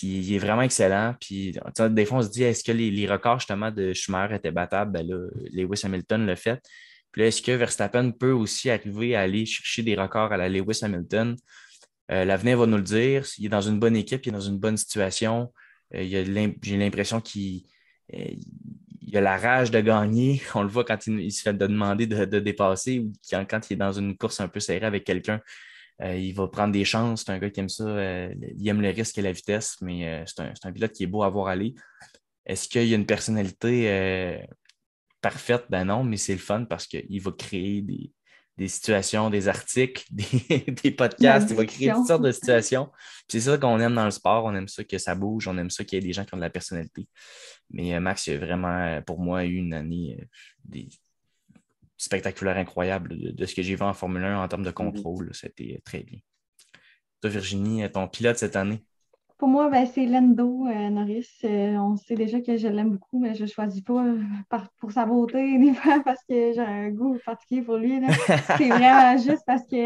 est 0.04 0.38
vraiment 0.38 0.62
excellent. 0.62 1.14
Puis, 1.20 1.56
des 1.90 2.04
fois, 2.04 2.18
on 2.18 2.22
se 2.22 2.30
dit 2.30 2.42
est-ce 2.42 2.64
que 2.64 2.72
les, 2.72 3.06
records 3.06 3.40
justement 3.40 3.70
de 3.70 3.92
Schumacher 3.92 4.34
étaient 4.34 4.50
battables? 4.50 4.90
Ben 4.90 5.06
là, 5.06 5.28
Lewis 5.52 5.82
Hamilton 5.84 6.26
l'a 6.26 6.36
fait. 6.36 6.60
Puis 7.12 7.22
est-ce 7.22 7.42
que 7.42 7.52
Verstappen 7.52 8.10
peut 8.10 8.32
aussi 8.32 8.70
arriver 8.70 9.14
à 9.14 9.20
aller 9.20 9.44
chercher 9.44 9.82
des 9.82 9.94
records 9.94 10.32
à 10.32 10.36
la 10.36 10.48
Lewis 10.48 10.80
Hamilton? 10.82 11.36
L'avenir 12.08 12.58
va 12.58 12.66
nous 12.66 12.78
le 12.78 12.82
dire. 12.82 13.26
Il 13.38 13.46
est 13.46 13.50
dans 13.50 13.60
une 13.60 13.78
bonne 13.78 13.96
équipe, 13.96 14.26
il 14.26 14.30
est 14.30 14.32
dans 14.32 14.40
une 14.40 14.58
bonne 14.58 14.76
situation. 14.76 15.52
Euh, 15.94 16.54
j'ai 16.62 16.76
l'impression 16.76 17.20
qu'il 17.20 17.64
a 19.14 19.20
la 19.20 19.36
rage 19.36 19.70
de 19.70 19.80
gagner. 19.80 20.42
On 20.54 20.62
le 20.62 20.68
voit 20.68 20.84
quand 20.84 21.06
il, 21.06 21.32
se 21.32 21.42
fait 21.42 21.54
demander 21.54 22.06
de, 22.06 22.40
dépasser 22.40 23.00
ou 23.00 23.12
quand, 23.30 23.70
il 23.70 23.74
est 23.74 23.76
dans 23.76 23.92
une 23.92 24.16
course 24.16 24.40
un 24.40 24.48
peu 24.48 24.60
serrée 24.60 24.86
avec 24.86 25.04
quelqu'un. 25.04 25.40
Euh, 26.02 26.16
il 26.16 26.34
va 26.34 26.48
prendre 26.48 26.72
des 26.72 26.84
chances. 26.84 27.24
C'est 27.24 27.32
un 27.32 27.38
gars 27.38 27.50
qui 27.50 27.60
aime 27.60 27.68
ça. 27.68 27.84
Euh, 27.84 28.34
il 28.56 28.66
aime 28.68 28.80
le 28.80 28.90
risque 28.90 29.18
et 29.18 29.22
la 29.22 29.32
vitesse, 29.32 29.76
mais 29.82 30.24
c'est 30.26 30.40
un, 30.64 30.72
pilote 30.72 30.92
qui 30.92 31.04
est 31.04 31.06
beau 31.06 31.22
à 31.22 31.30
voir 31.30 31.48
aller. 31.48 31.74
Est-ce 32.46 32.68
qu'il 32.68 32.86
y 32.86 32.92
a 32.92 32.96
une 32.96 33.06
personnalité 33.06 34.40
parfaite? 35.20 35.64
Ben 35.70 35.84
non, 35.84 36.02
mais 36.02 36.16
c'est 36.16 36.32
le 36.32 36.38
fun 36.38 36.64
parce 36.64 36.86
qu'il 36.86 37.20
va 37.20 37.30
créer 37.32 37.82
des, 37.82 38.10
des 38.62 38.68
situations, 38.68 39.28
des 39.28 39.48
articles, 39.48 40.04
des, 40.12 40.90
podcasts, 40.92 41.50
il 41.50 41.56
va 41.56 41.64
créer 41.64 41.90
toutes 41.92 42.06
sortes 42.06 42.22
de 42.22 42.30
situations. 42.30 42.92
C'est 43.26 43.40
ça 43.40 43.58
qu'on 43.58 43.80
aime 43.80 43.96
dans 43.96 44.04
le 44.04 44.12
sport, 44.12 44.44
on 44.44 44.54
aime 44.54 44.68
ça 44.68 44.84
que 44.84 44.98
ça 44.98 45.16
bouge, 45.16 45.48
on 45.48 45.58
aime 45.58 45.68
ça 45.70 45.82
qu'il 45.82 45.96
y 45.96 45.98
ait 45.98 46.06
des 46.06 46.12
gens 46.12 46.24
qui 46.24 46.32
ont 46.34 46.36
de 46.36 46.42
la 46.42 46.50
personnalité. 46.50 47.08
Mais 47.70 47.92
euh, 47.92 47.98
Max, 48.00 48.28
il 48.28 48.34
a 48.34 48.38
vraiment, 48.38 48.78
euh, 48.78 49.00
pour 49.00 49.18
moi, 49.18 49.44
eu 49.44 49.56
une 49.56 49.74
année 49.74 50.16
euh, 50.76 50.80
spectaculaire, 51.96 52.56
incroyable 52.56 53.34
de, 53.34 53.46
ce 53.46 53.54
que 53.54 53.62
j'ai 53.62 53.74
vu 53.74 53.82
en 53.82 53.94
Formule 53.94 54.22
1 54.22 54.40
en 54.40 54.46
termes 54.46 54.62
de 54.62 54.70
mm-hmm. 54.70 54.74
contrôle. 54.74 55.30
C'était 55.34 55.80
très 55.84 56.04
bien. 56.04 56.20
Toi, 57.20 57.30
Virginie, 57.30 57.90
ton 57.90 58.06
pilote 58.06 58.38
cette 58.38 58.54
année? 58.54 58.84
Pour 59.42 59.48
moi, 59.48 59.68
ben, 59.68 59.84
c'est 59.92 60.06
Lendo 60.06 60.68
euh, 60.68 60.88
Norris. 60.90 61.26
Euh, 61.42 61.74
on 61.74 61.96
sait 61.96 62.14
déjà 62.14 62.40
que 62.40 62.56
je 62.56 62.68
l'aime 62.68 62.90
beaucoup, 62.90 63.18
mais 63.18 63.34
je 63.34 63.42
ne 63.42 63.48
choisis 63.48 63.80
pas 63.80 64.04
euh, 64.04 64.22
pour 64.78 64.92
sa 64.92 65.04
beauté, 65.04 65.42
ni 65.58 65.72
pas 65.72 65.98
parce 65.98 66.22
que 66.22 66.52
j'ai 66.52 66.60
un 66.60 66.90
goût 66.90 67.18
particulier 67.26 67.62
pour 67.62 67.76
lui. 67.76 68.00
C'est 68.56 68.68
vraiment 68.68 69.16
juste 69.16 69.42
parce 69.44 69.62
que 69.62 69.76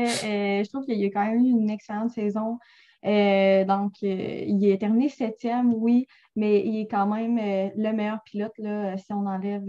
je 0.63 0.69
trouve 0.69 0.85
qu'il 0.85 1.03
a 1.03 1.09
quand 1.09 1.25
même 1.25 1.43
eu 1.43 1.49
une 1.49 1.71
excellente 1.71 2.11
saison. 2.11 2.59
Donc, 3.07 4.03
il 4.03 4.67
est 4.67 4.79
terminé 4.79 5.09
septième, 5.09 5.73
oui, 5.75 6.07
mais 6.35 6.67
il 6.67 6.81
est 6.81 6.87
quand 6.89 7.07
même 7.07 7.37
le 7.37 7.93
meilleur 7.93 8.23
pilote 8.25 8.53
là, 8.59 8.97
si 8.97 9.13
on 9.13 9.27
enlève 9.27 9.65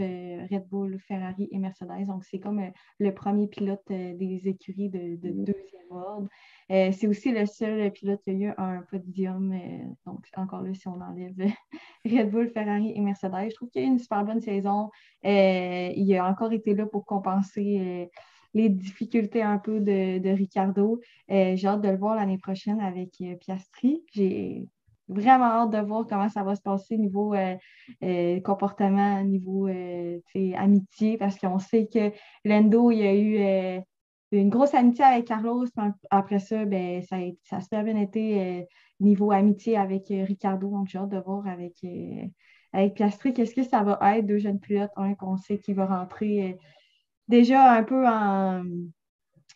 Red 0.52 0.67
Bull, 0.69 1.00
Ferrari 1.08 1.47
et 1.52 1.60
Mercedes. 1.60 2.06
Donc, 2.08 2.23
c'est 2.23 2.39
comme 2.39 2.62
le 3.00 3.13
premier 3.13 3.47
pilote 3.47 3.86
des 3.88 4.41
écuries 4.45 4.89
de, 4.89 5.15
de 5.17 5.30
mm. 5.30 5.43
deuxième 5.43 5.91
ordre. 5.91 6.28
Euh, 6.69 6.91
c'est 6.91 7.08
aussi 7.08 7.32
le 7.32 7.45
seul 7.45 7.91
pilote 7.91 8.21
qui 8.23 8.32
a 8.32 8.34
eu 8.34 8.54
un 8.58 8.82
podium. 8.89 9.54
Euh, 9.54 9.86
donc, 10.06 10.28
encore 10.36 10.62
là, 10.62 10.73
si 10.73 10.88
on 10.88 11.00
enlève 11.00 11.36
Red 12.06 12.30
Bull, 12.30 12.50
Ferrari 12.50 12.91
et 12.95 13.00
Mercedes, 13.00 13.50
je 13.50 13.56
trouve 13.56 13.69
qu'il 13.69 13.82
a 13.84 13.86
eu 13.86 13.88
une 13.88 14.00
super 14.00 14.26
bonne 14.26 14.41
saison. 14.41 14.89
Euh, 15.26 15.91
il 15.95 16.13
a 16.15 16.28
encore 16.28 16.52
été 16.52 16.73
là 16.76 16.86
pour 16.86 17.06
compenser 17.06 18.10
les 18.53 18.69
difficultés 18.69 19.41
un 19.41 19.57
peu 19.57 19.79
de, 19.79 20.29
Ricardo. 20.29 20.99
J'ai 21.29 21.67
hâte 21.67 21.81
de 21.81 21.89
le 21.89 21.97
voir 21.97 22.15
l'année 22.15 22.38
prochaine 22.38 22.79
avec 22.79 23.21
Piastri. 23.39 24.03
J'ai 24.13 24.65
vraiment 25.07 25.45
hâte 25.45 25.71
de 25.71 25.79
voir 25.79 26.05
comment 26.07 26.29
ça 26.29 26.43
va 26.43 26.55
se 26.55 26.62
passer 26.62 26.97
niveau 26.97 27.36
comportement, 28.43 29.23
niveau 29.23 29.67
amitié, 30.55 31.17
parce 31.17 31.38
qu'on 31.38 31.60
sait 31.60 31.88
que 31.88 32.12
Lendo, 32.45 32.91
il 32.91 32.97
y 32.99 33.07
a 33.07 33.15
eu 33.15 33.83
une 34.31 34.49
grosse 34.49 34.73
amitié 34.73 35.05
avec 35.05 35.25
Carlos. 35.25 35.65
Après 36.10 36.39
ça, 36.39 36.65
ben, 36.65 37.01
ça, 37.03 37.17
a, 37.17 37.31
ça 37.43 37.57
a 37.57 37.62
super 37.62 37.83
bien 37.83 37.97
été 37.97 38.41
euh, 38.41 38.63
niveau 38.99 39.31
amitié 39.31 39.77
avec 39.77 40.12
euh, 40.12 40.23
Ricardo. 40.23 40.69
Donc, 40.69 40.88
j'ai 40.88 40.97
hâte 40.97 41.10
de 41.10 41.19
voir 41.19 41.47
avec, 41.47 41.75
euh, 41.83 42.25
avec 42.73 42.95
Piastri 42.95 43.33
qu'est-ce 43.33 43.55
que 43.55 43.63
ça 43.63 43.83
va 43.83 44.17
être, 44.17 44.25
deux 44.25 44.39
jeunes 44.39 44.60
pilotes, 44.60 44.91
un 44.95 45.13
qu'on 45.15 45.38
sait 45.38 45.60
qui 45.60 45.73
va 45.73 45.86
rentrer 45.86 46.57
déjà 47.27 47.73
un 47.73 47.83
peu 47.83 48.05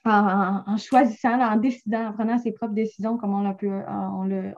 en 0.04 0.78
choisissant, 0.78 1.40
en 1.40 1.58
décidant, 1.58 2.08
en 2.08 2.14
prenant 2.14 2.40
ses 2.40 2.52
propres 2.52 2.74
décisions, 2.74 3.18
comme 3.18 3.34
on 3.34 3.46
a 3.46 3.54
pu, 3.54 3.70
euh, 3.70 3.84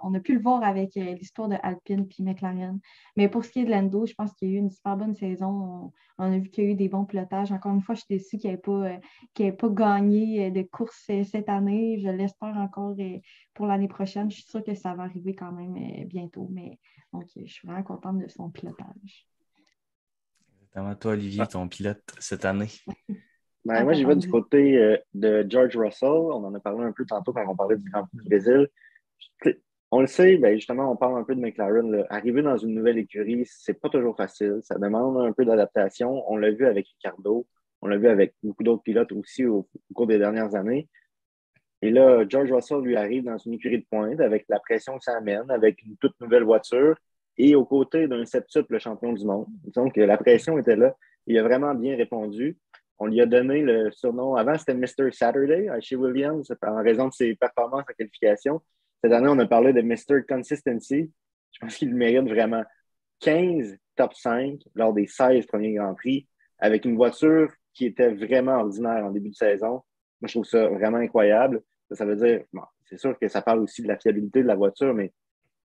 on, 0.01 0.13
a 0.13 0.19
pu 0.19 0.35
le 0.35 0.41
voir 0.41 0.63
avec 0.63 0.95
euh, 0.95 1.13
l'histoire 1.15 1.49
de 1.49 1.57
Alpine 1.63 2.07
puis 2.07 2.23
McLaren. 2.23 2.79
Mais 3.17 3.27
pour 3.27 3.43
ce 3.43 3.51
qui 3.51 3.59
est 3.59 3.65
de 3.65 3.71
Lando, 3.71 4.05
je 4.05 4.13
pense 4.13 4.33
qu'il 4.33 4.49
y 4.49 4.51
a 4.51 4.55
eu 4.55 4.57
une 4.59 4.69
super 4.69 4.95
bonne 4.95 5.15
saison. 5.15 5.91
On, 6.17 6.23
a 6.31 6.37
vu 6.37 6.49
qu'il 6.49 6.63
y 6.63 6.67
a 6.67 6.69
eu 6.71 6.75
des 6.75 6.87
bons 6.87 7.03
pilotages. 7.03 7.51
Encore 7.51 7.73
une 7.73 7.81
fois, 7.81 7.95
je 7.95 8.01
suis 8.01 8.15
déçue 8.17 8.37
qu'il 8.37 8.51
n'ait 8.51 8.57
pas, 8.57 8.99
euh, 9.41 9.51
pas 9.51 9.69
gagné 9.69 10.49
de 10.49 10.61
course 10.61 11.09
cette 11.23 11.49
année. 11.49 11.99
Je 11.99 12.09
l'espère 12.09 12.55
encore 12.55 12.95
pour 13.53 13.65
l'année 13.65 13.89
prochaine. 13.89 14.31
Je 14.31 14.37
suis 14.37 14.49
sûre 14.49 14.63
que 14.63 14.75
ça 14.75 14.93
va 14.93 15.03
arriver 15.03 15.35
quand 15.35 15.51
même 15.51 15.75
bientôt. 16.07 16.47
Mais 16.51 16.79
je 17.35 17.45
suis 17.45 17.67
vraiment 17.67 17.83
contente 17.83 18.19
de 18.19 18.27
son 18.29 18.49
pilotage. 18.49 19.27
Exactement. 20.75 20.95
Toi, 20.95 21.11
Olivier, 21.11 21.47
ton 21.47 21.67
pilote 21.67 22.03
cette 22.19 22.45
année? 22.45 22.69
Ben, 23.65 23.83
moi, 23.83 23.93
j'y 23.93 24.03
vais 24.03 24.15
du 24.15 24.29
côté 24.29 24.77
euh, 24.77 24.97
de 25.13 25.45
George 25.47 25.77
Russell. 25.77 26.09
On 26.09 26.43
en 26.43 26.53
a 26.53 26.59
parlé 26.59 26.83
un 26.83 26.91
peu 26.91 27.05
tantôt 27.05 27.31
quand 27.31 27.47
on 27.47 27.55
parlait 27.55 27.77
du 27.77 27.89
Grand 27.89 28.05
Prix 28.05 28.17
du 28.17 28.23
Brésil. 28.25 28.67
On 29.89 30.01
le 30.01 30.07
sait, 30.07 30.37
ben, 30.37 30.55
justement, 30.55 30.91
on 30.91 30.95
parle 30.95 31.17
un 31.19 31.23
peu 31.23 31.35
de 31.35 31.39
McLaren. 31.39 32.03
Arriver 32.09 32.41
dans 32.41 32.57
une 32.57 32.73
nouvelle 32.73 32.97
écurie, 32.97 33.43
c'est 33.45 33.79
pas 33.79 33.89
toujours 33.89 34.17
facile. 34.17 34.59
Ça 34.63 34.75
demande 34.75 35.17
un 35.25 35.31
peu 35.31 35.45
d'adaptation. 35.45 36.29
On 36.29 36.35
l'a 36.35 36.51
vu 36.51 36.65
avec 36.65 36.87
Ricardo. 36.87 37.47
On 37.81 37.87
l'a 37.87 37.97
vu 37.97 38.07
avec 38.07 38.33
beaucoup 38.41 38.63
d'autres 38.63 38.81
pilotes 38.81 39.11
aussi 39.11 39.45
au, 39.45 39.69
cours 39.93 40.07
des 40.07 40.17
dernières 40.17 40.55
années. 40.55 40.89
Et 41.81 41.91
là, 41.91 42.25
George 42.27 42.51
Russell 42.51 42.81
lui 42.81 42.95
arrive 42.95 43.25
dans 43.25 43.37
une 43.37 43.53
écurie 43.53 43.79
de 43.79 43.85
pointe 43.89 44.19
avec 44.19 44.45
la 44.49 44.59
pression 44.59 44.97
que 44.97 45.03
ça 45.03 45.15
amène, 45.15 45.49
avec 45.51 45.81
une 45.83 45.95
toute 45.97 46.19
nouvelle 46.19 46.43
voiture 46.43 46.95
et 47.37 47.55
aux 47.55 47.65
côtés 47.65 48.07
d'un 48.07 48.25
septuple 48.25 48.79
champion 48.79 49.13
du 49.13 49.25
monde. 49.25 49.47
Donc, 49.73 49.97
la 49.97 50.17
pression 50.17 50.57
était 50.57 50.75
là. 50.75 50.95
Il 51.25 51.37
a 51.37 51.43
vraiment 51.43 51.73
bien 51.73 51.95
répondu. 51.95 52.57
On 52.99 53.07
lui 53.07 53.21
a 53.21 53.25
donné 53.25 53.61
le 53.61 53.91
surnom, 53.91 54.35
avant 54.35 54.57
c'était 54.57 54.75
Mr. 54.75 55.11
Saturday 55.11 55.67
chez 55.81 55.95
Williams 55.95 56.51
en 56.61 56.83
raison 56.83 57.07
de 57.07 57.13
ses 57.13 57.35
performances 57.35 57.81
en 57.89 57.93
qualification. 57.97 58.61
Cette 59.03 59.11
année, 59.11 59.27
on 59.29 59.39
a 59.39 59.45
parlé 59.45 59.73
de 59.73 59.81
Mr. 59.81 60.23
Consistency. 60.27 61.11
Je 61.51 61.59
pense 61.59 61.75
qu'il 61.75 61.93
mérite 61.93 62.29
vraiment 62.29 62.63
15 63.19 63.75
top 63.95 64.13
5 64.13 64.59
lors 64.75 64.93
des 64.93 65.07
16 65.07 65.45
premiers 65.47 65.73
Grands 65.73 65.95
Prix 65.95 66.27
avec 66.59 66.85
une 66.85 66.95
voiture 66.95 67.51
qui 67.73 67.85
était 67.85 68.13
vraiment 68.13 68.59
ordinaire 68.59 69.05
en 69.05 69.11
début 69.11 69.29
de 69.29 69.35
saison. 69.35 69.81
Moi, 70.21 70.27
je 70.27 70.33
trouve 70.33 70.45
ça 70.45 70.67
vraiment 70.67 70.97
incroyable. 70.97 71.61
Ça, 71.91 72.05
veut 72.05 72.15
dire, 72.15 72.43
bon, 72.53 72.61
c'est 72.85 72.97
sûr 72.97 73.17
que 73.19 73.27
ça 73.27 73.41
parle 73.41 73.59
aussi 73.59 73.81
de 73.81 73.87
la 73.87 73.97
fiabilité 73.97 74.41
de 74.41 74.47
la 74.47 74.55
voiture, 74.55 74.93
mais 74.93 75.11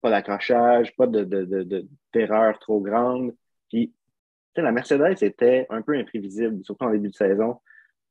pas 0.03 0.11
d'accrochage, 0.11 0.95
pas 0.97 1.07
de, 1.07 1.25
de, 1.25 2.53
trop 2.61 2.81
grande. 2.81 3.35
Puis, 3.71 3.95
la 4.57 4.73
Mercedes 4.73 5.23
était 5.23 5.67
un 5.71 5.81
peu 5.81 5.97
imprévisible, 5.97 6.63
surtout 6.65 6.85
en 6.85 6.91
début 6.91 7.09
de 7.09 7.15
saison. 7.15 7.61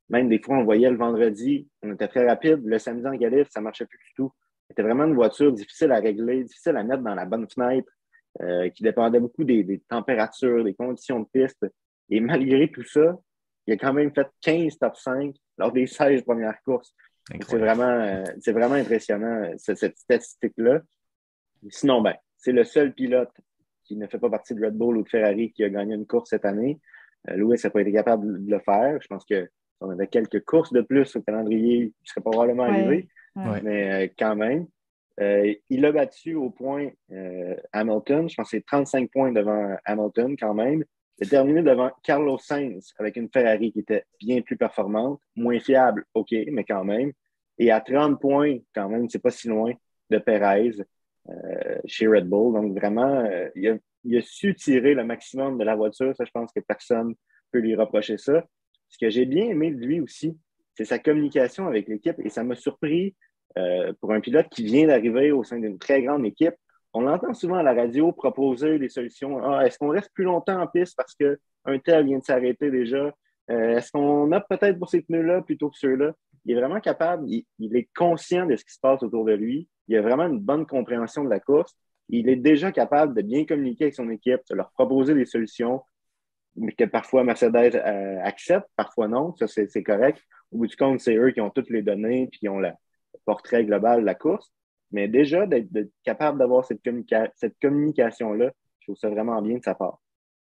Même 0.10 0.28
des 0.28 0.40
fois, 0.40 0.58
on 0.58 0.64
voyait 0.64 0.90
le 0.90 0.98
vendredi, 0.98 1.70
on 1.84 1.94
était 1.94 2.08
très 2.08 2.28
rapide. 2.28 2.62
Le 2.66 2.80
samedi 2.80 3.08
en 3.08 3.16
Galif, 3.16 3.50
ça 3.50 3.60
ne 3.60 3.66
marchait 3.66 3.86
plus 3.86 4.00
du 4.00 4.14
tout. 4.16 4.32
C'était 4.68 4.84
vraiment 4.84 5.06
une 5.06 5.16
voiture 5.16 5.52
difficile 5.52 5.92
à 5.92 6.00
régler, 6.00 6.44
difficile 6.46 6.78
à 6.78 6.84
mettre 6.84 7.04
dans 7.04 7.14
la 7.14 7.26
bonne 7.26 7.48
fenêtre, 7.50 7.92
euh, 8.42 8.70
qui 8.70 8.84
dépendait 8.84 9.20
beaucoup 9.20 9.44
des, 9.44 9.84
températures, 9.90 10.64
des 10.64 10.74
conditions 10.74 11.20
de 11.20 11.28
piste. 11.32 11.66
Et 12.10 12.20
malgré 12.22 12.72
tout 12.72 12.84
ça, 12.84 13.18
il 13.68 13.74
a 13.74 13.78
quand 13.78 13.94
même 13.94 14.14
fait 14.14 14.28
15 14.42 14.78
top 14.80 14.96
5 14.96 15.36
lors 15.58 15.72
des 15.72 15.88
16 15.88 16.24
premières 16.24 16.62
courses. 16.64 16.94
C'est 17.48 17.58
vraiment, 17.58 17.84
euh, 17.84 18.24
vraiment 18.48 18.76
impressionnant, 18.76 19.52
cette, 19.58 19.98
statistique-là. 19.98 20.82
Sinon, 21.70 22.02
ben, 22.02 22.16
c'est 22.38 22.52
le 22.52 22.64
seul 22.64 22.94
pilote 22.94 23.32
qui 23.84 23.96
ne 23.96 24.08
fait 24.08 24.20
pas 24.20 24.30
partie 24.30 24.56
de 24.56 24.66
Red 24.66 24.76
Bull 24.76 24.98
ou 24.98 25.04
de 25.04 25.10
Ferrari 25.10 25.52
qui 25.52 25.64
a 25.64 25.70
gagné 25.70 25.96
une 25.96 26.08
course 26.08 26.30
cette 26.30 26.46
année. 26.46 26.80
Louis 27.28 27.58
n'a 27.64 27.70
pas 27.70 27.82
été 27.82 27.92
capable 27.92 28.46
de 28.46 28.52
le 28.52 28.60
faire. 28.60 29.00
Je 29.02 29.08
pense 29.08 29.26
que 29.26 29.48
on 29.82 29.90
avait 29.90 30.08
quelques 30.08 30.46
courses 30.46 30.72
de 30.72 30.82
plus 30.82 31.16
au 31.16 31.22
calendrier, 31.22 31.78
il 31.78 31.94
serait 32.04 32.22
probablement 32.22 32.64
arrivé. 32.64 33.10
Mais 33.36 34.06
euh, 34.06 34.08
quand 34.18 34.36
même, 34.36 34.68
euh, 35.20 35.54
il 35.70 35.86
a 35.86 35.92
battu 35.92 36.36
au 36.36 36.50
point 36.50 36.90
euh, 37.12 37.56
Hamilton. 37.74 38.30
Je 38.30 38.36
pense 38.36 38.52
que 38.52 38.58
c'est 38.58 38.66
35 38.66 39.10
points 39.12 39.32
devant 39.32 39.76
Hamilton 39.86 40.36
quand 40.38 40.54
même. 40.54 40.84
Il 41.18 41.28
a 41.28 41.30
terminé 41.30 41.62
devant 41.62 41.92
Carlos 42.04 42.38
Sainz 42.38 42.94
avec 42.98 43.16
une 43.16 43.30
Ferrari 43.30 43.72
qui 43.72 43.80
était 43.80 44.06
bien 44.20 44.42
plus 44.42 44.58
performante, 44.58 45.20
moins 45.36 45.60
fiable, 45.60 46.06
OK, 46.14 46.34
mais 46.52 46.64
quand 46.64 46.84
même. 46.84 47.12
Et 47.58 47.72
à 47.72 47.82
30 47.82 48.20
points, 48.20 48.58
quand 48.74 48.90
même, 48.90 49.10
c'est 49.10 49.22
pas 49.22 49.32
si 49.32 49.48
loin 49.48 49.72
de 50.10 50.18
Perez 50.18 50.72
chez 51.86 52.08
Red 52.08 52.28
Bull. 52.28 52.54
Donc 52.54 52.78
vraiment, 52.78 53.24
il 53.56 53.68
a, 53.68 53.78
il, 54.04 54.18
a, 54.18 54.22
su 54.22 54.56
tirer 54.56 54.94
le 54.94 55.04
maximum 55.04 55.58
de 55.58 55.64
la 55.64 55.76
voiture. 55.76 56.16
Ça, 56.16 56.26
je 56.26 56.32
pense 56.32 56.52
que 56.52 56.60
personne 56.60 57.10
ne 57.10 57.14
peut 57.52 57.60
lui 57.60 57.76
reprocher 57.76 58.18
ça. 58.18 58.44
Ce 58.90 58.98
que 58.98 59.10
j'ai 59.10 59.26
bien 59.26 59.46
aimé 59.46 59.72
de 59.72 59.80
lui 59.86 60.02
aussi, 60.02 60.38
c'est 60.74 60.86
sa 60.86 61.00
communication 61.00 61.68
avec 61.68 61.88
l'équipe 61.88 62.20
et 62.20 62.30
ça 62.30 62.44
m'a 62.44 62.56
surpris 62.56 63.16
euh, 63.58 63.92
pour 64.00 64.14
un 64.14 64.22
pilote 64.22 64.48
qui 64.50 64.64
vient 64.64 64.88
d'arriver 64.88 65.32
au 65.32 65.44
sein 65.44 65.60
d'une 65.60 65.78
très 65.78 66.02
grande 66.02 66.26
équipe. 66.26 66.56
On 66.94 67.02
l'entend 67.02 67.34
souvent 67.34 67.56
à 67.56 67.64
la 67.64 67.74
radio 67.74 68.12
proposer 68.12 68.80
des 68.80 68.90
solutions. 68.90 69.44
Ah, 69.44 69.66
est-ce 69.66 69.78
qu'on 69.78 69.90
reste 69.90 70.12
plus 70.14 70.24
longtemps 70.24 70.62
en 70.62 70.68
piste 70.68 70.96
parce 70.96 71.16
qu'un 71.16 71.80
tel 71.80 72.06
vient 72.06 72.20
de 72.20 72.24
s'arrêter 72.24 72.70
déjà? 72.70 73.14
Euh, 73.50 73.78
est-ce 73.78 73.92
qu'on 73.92 74.32
opte 74.32 74.48
peut-être 74.50 74.78
pour 74.78 74.90
ces 74.90 75.02
pneus-là 75.02 75.42
plutôt 75.42 75.70
que 75.70 75.78
ceux-là? 75.78 76.14
Il 76.46 76.56
est 76.56 76.60
vraiment 76.60 76.80
capable, 76.80 77.26
il, 77.28 77.76
est 77.76 77.90
conscient 77.96 78.46
de 78.46 78.56
ce 78.56 78.66
qui 78.66 78.74
se 78.74 78.80
passe 78.80 79.04
autour 79.04 79.26
de 79.26 79.34
lui. 79.34 79.68
Il 79.88 79.96
a 79.98 80.02
vraiment 80.02 80.26
une 80.26 80.40
bonne 80.40 80.66
compréhension 80.66 81.24
de 81.24 81.30
la 81.30 81.40
course. 81.40 81.76
Il 82.10 82.30
est 82.30 82.36
déjà 82.36 82.72
capable 82.72 83.16
de 83.16 83.22
bien 83.22 83.46
communiquer 83.46 83.86
avec 83.86 83.96
son 83.96 84.10
équipe, 84.10 84.42
de 84.50 84.56
leur 84.56 84.72
proposer 84.72 85.14
des 85.14 85.26
solutions, 85.26 85.82
que 86.78 86.86
parfois 86.86 87.24
Mercedes 87.24 87.76
euh, 87.76 88.20
accepte, 88.24 88.68
parfois 88.76 89.08
non, 89.08 89.36
ça 89.38 89.48
c'est 89.48 89.84
correct. 89.84 90.22
Au 90.52 90.58
bout 90.58 90.68
du 90.68 90.76
compte, 90.76 91.00
c'est 91.00 91.16
eux 91.16 91.32
qui 91.32 91.42
ont 91.42 91.50
toutes 91.50 91.70
les 91.70 91.82
données 91.82 92.28
puis 92.28 92.40
qui 92.40 92.50
ont 92.50 92.60
le 92.60 92.72
portrait 93.26 93.64
global 93.64 94.02
de 94.02 94.06
la 94.06 94.16
course. 94.16 94.52
Mais 94.92 95.08
déjà, 95.08 95.48
d'être 95.48 95.70
capable 96.04 96.40
d'avoir 96.40 96.66
cette, 96.66 96.82
cette 97.36 97.56
communication-là, 97.62 98.52
je 98.80 98.86
trouve 98.88 98.98
ça 98.98 99.10
vraiment 99.10 99.42
bien 99.42 99.58
de 99.58 99.64
sa 99.64 99.76
part. 99.76 100.02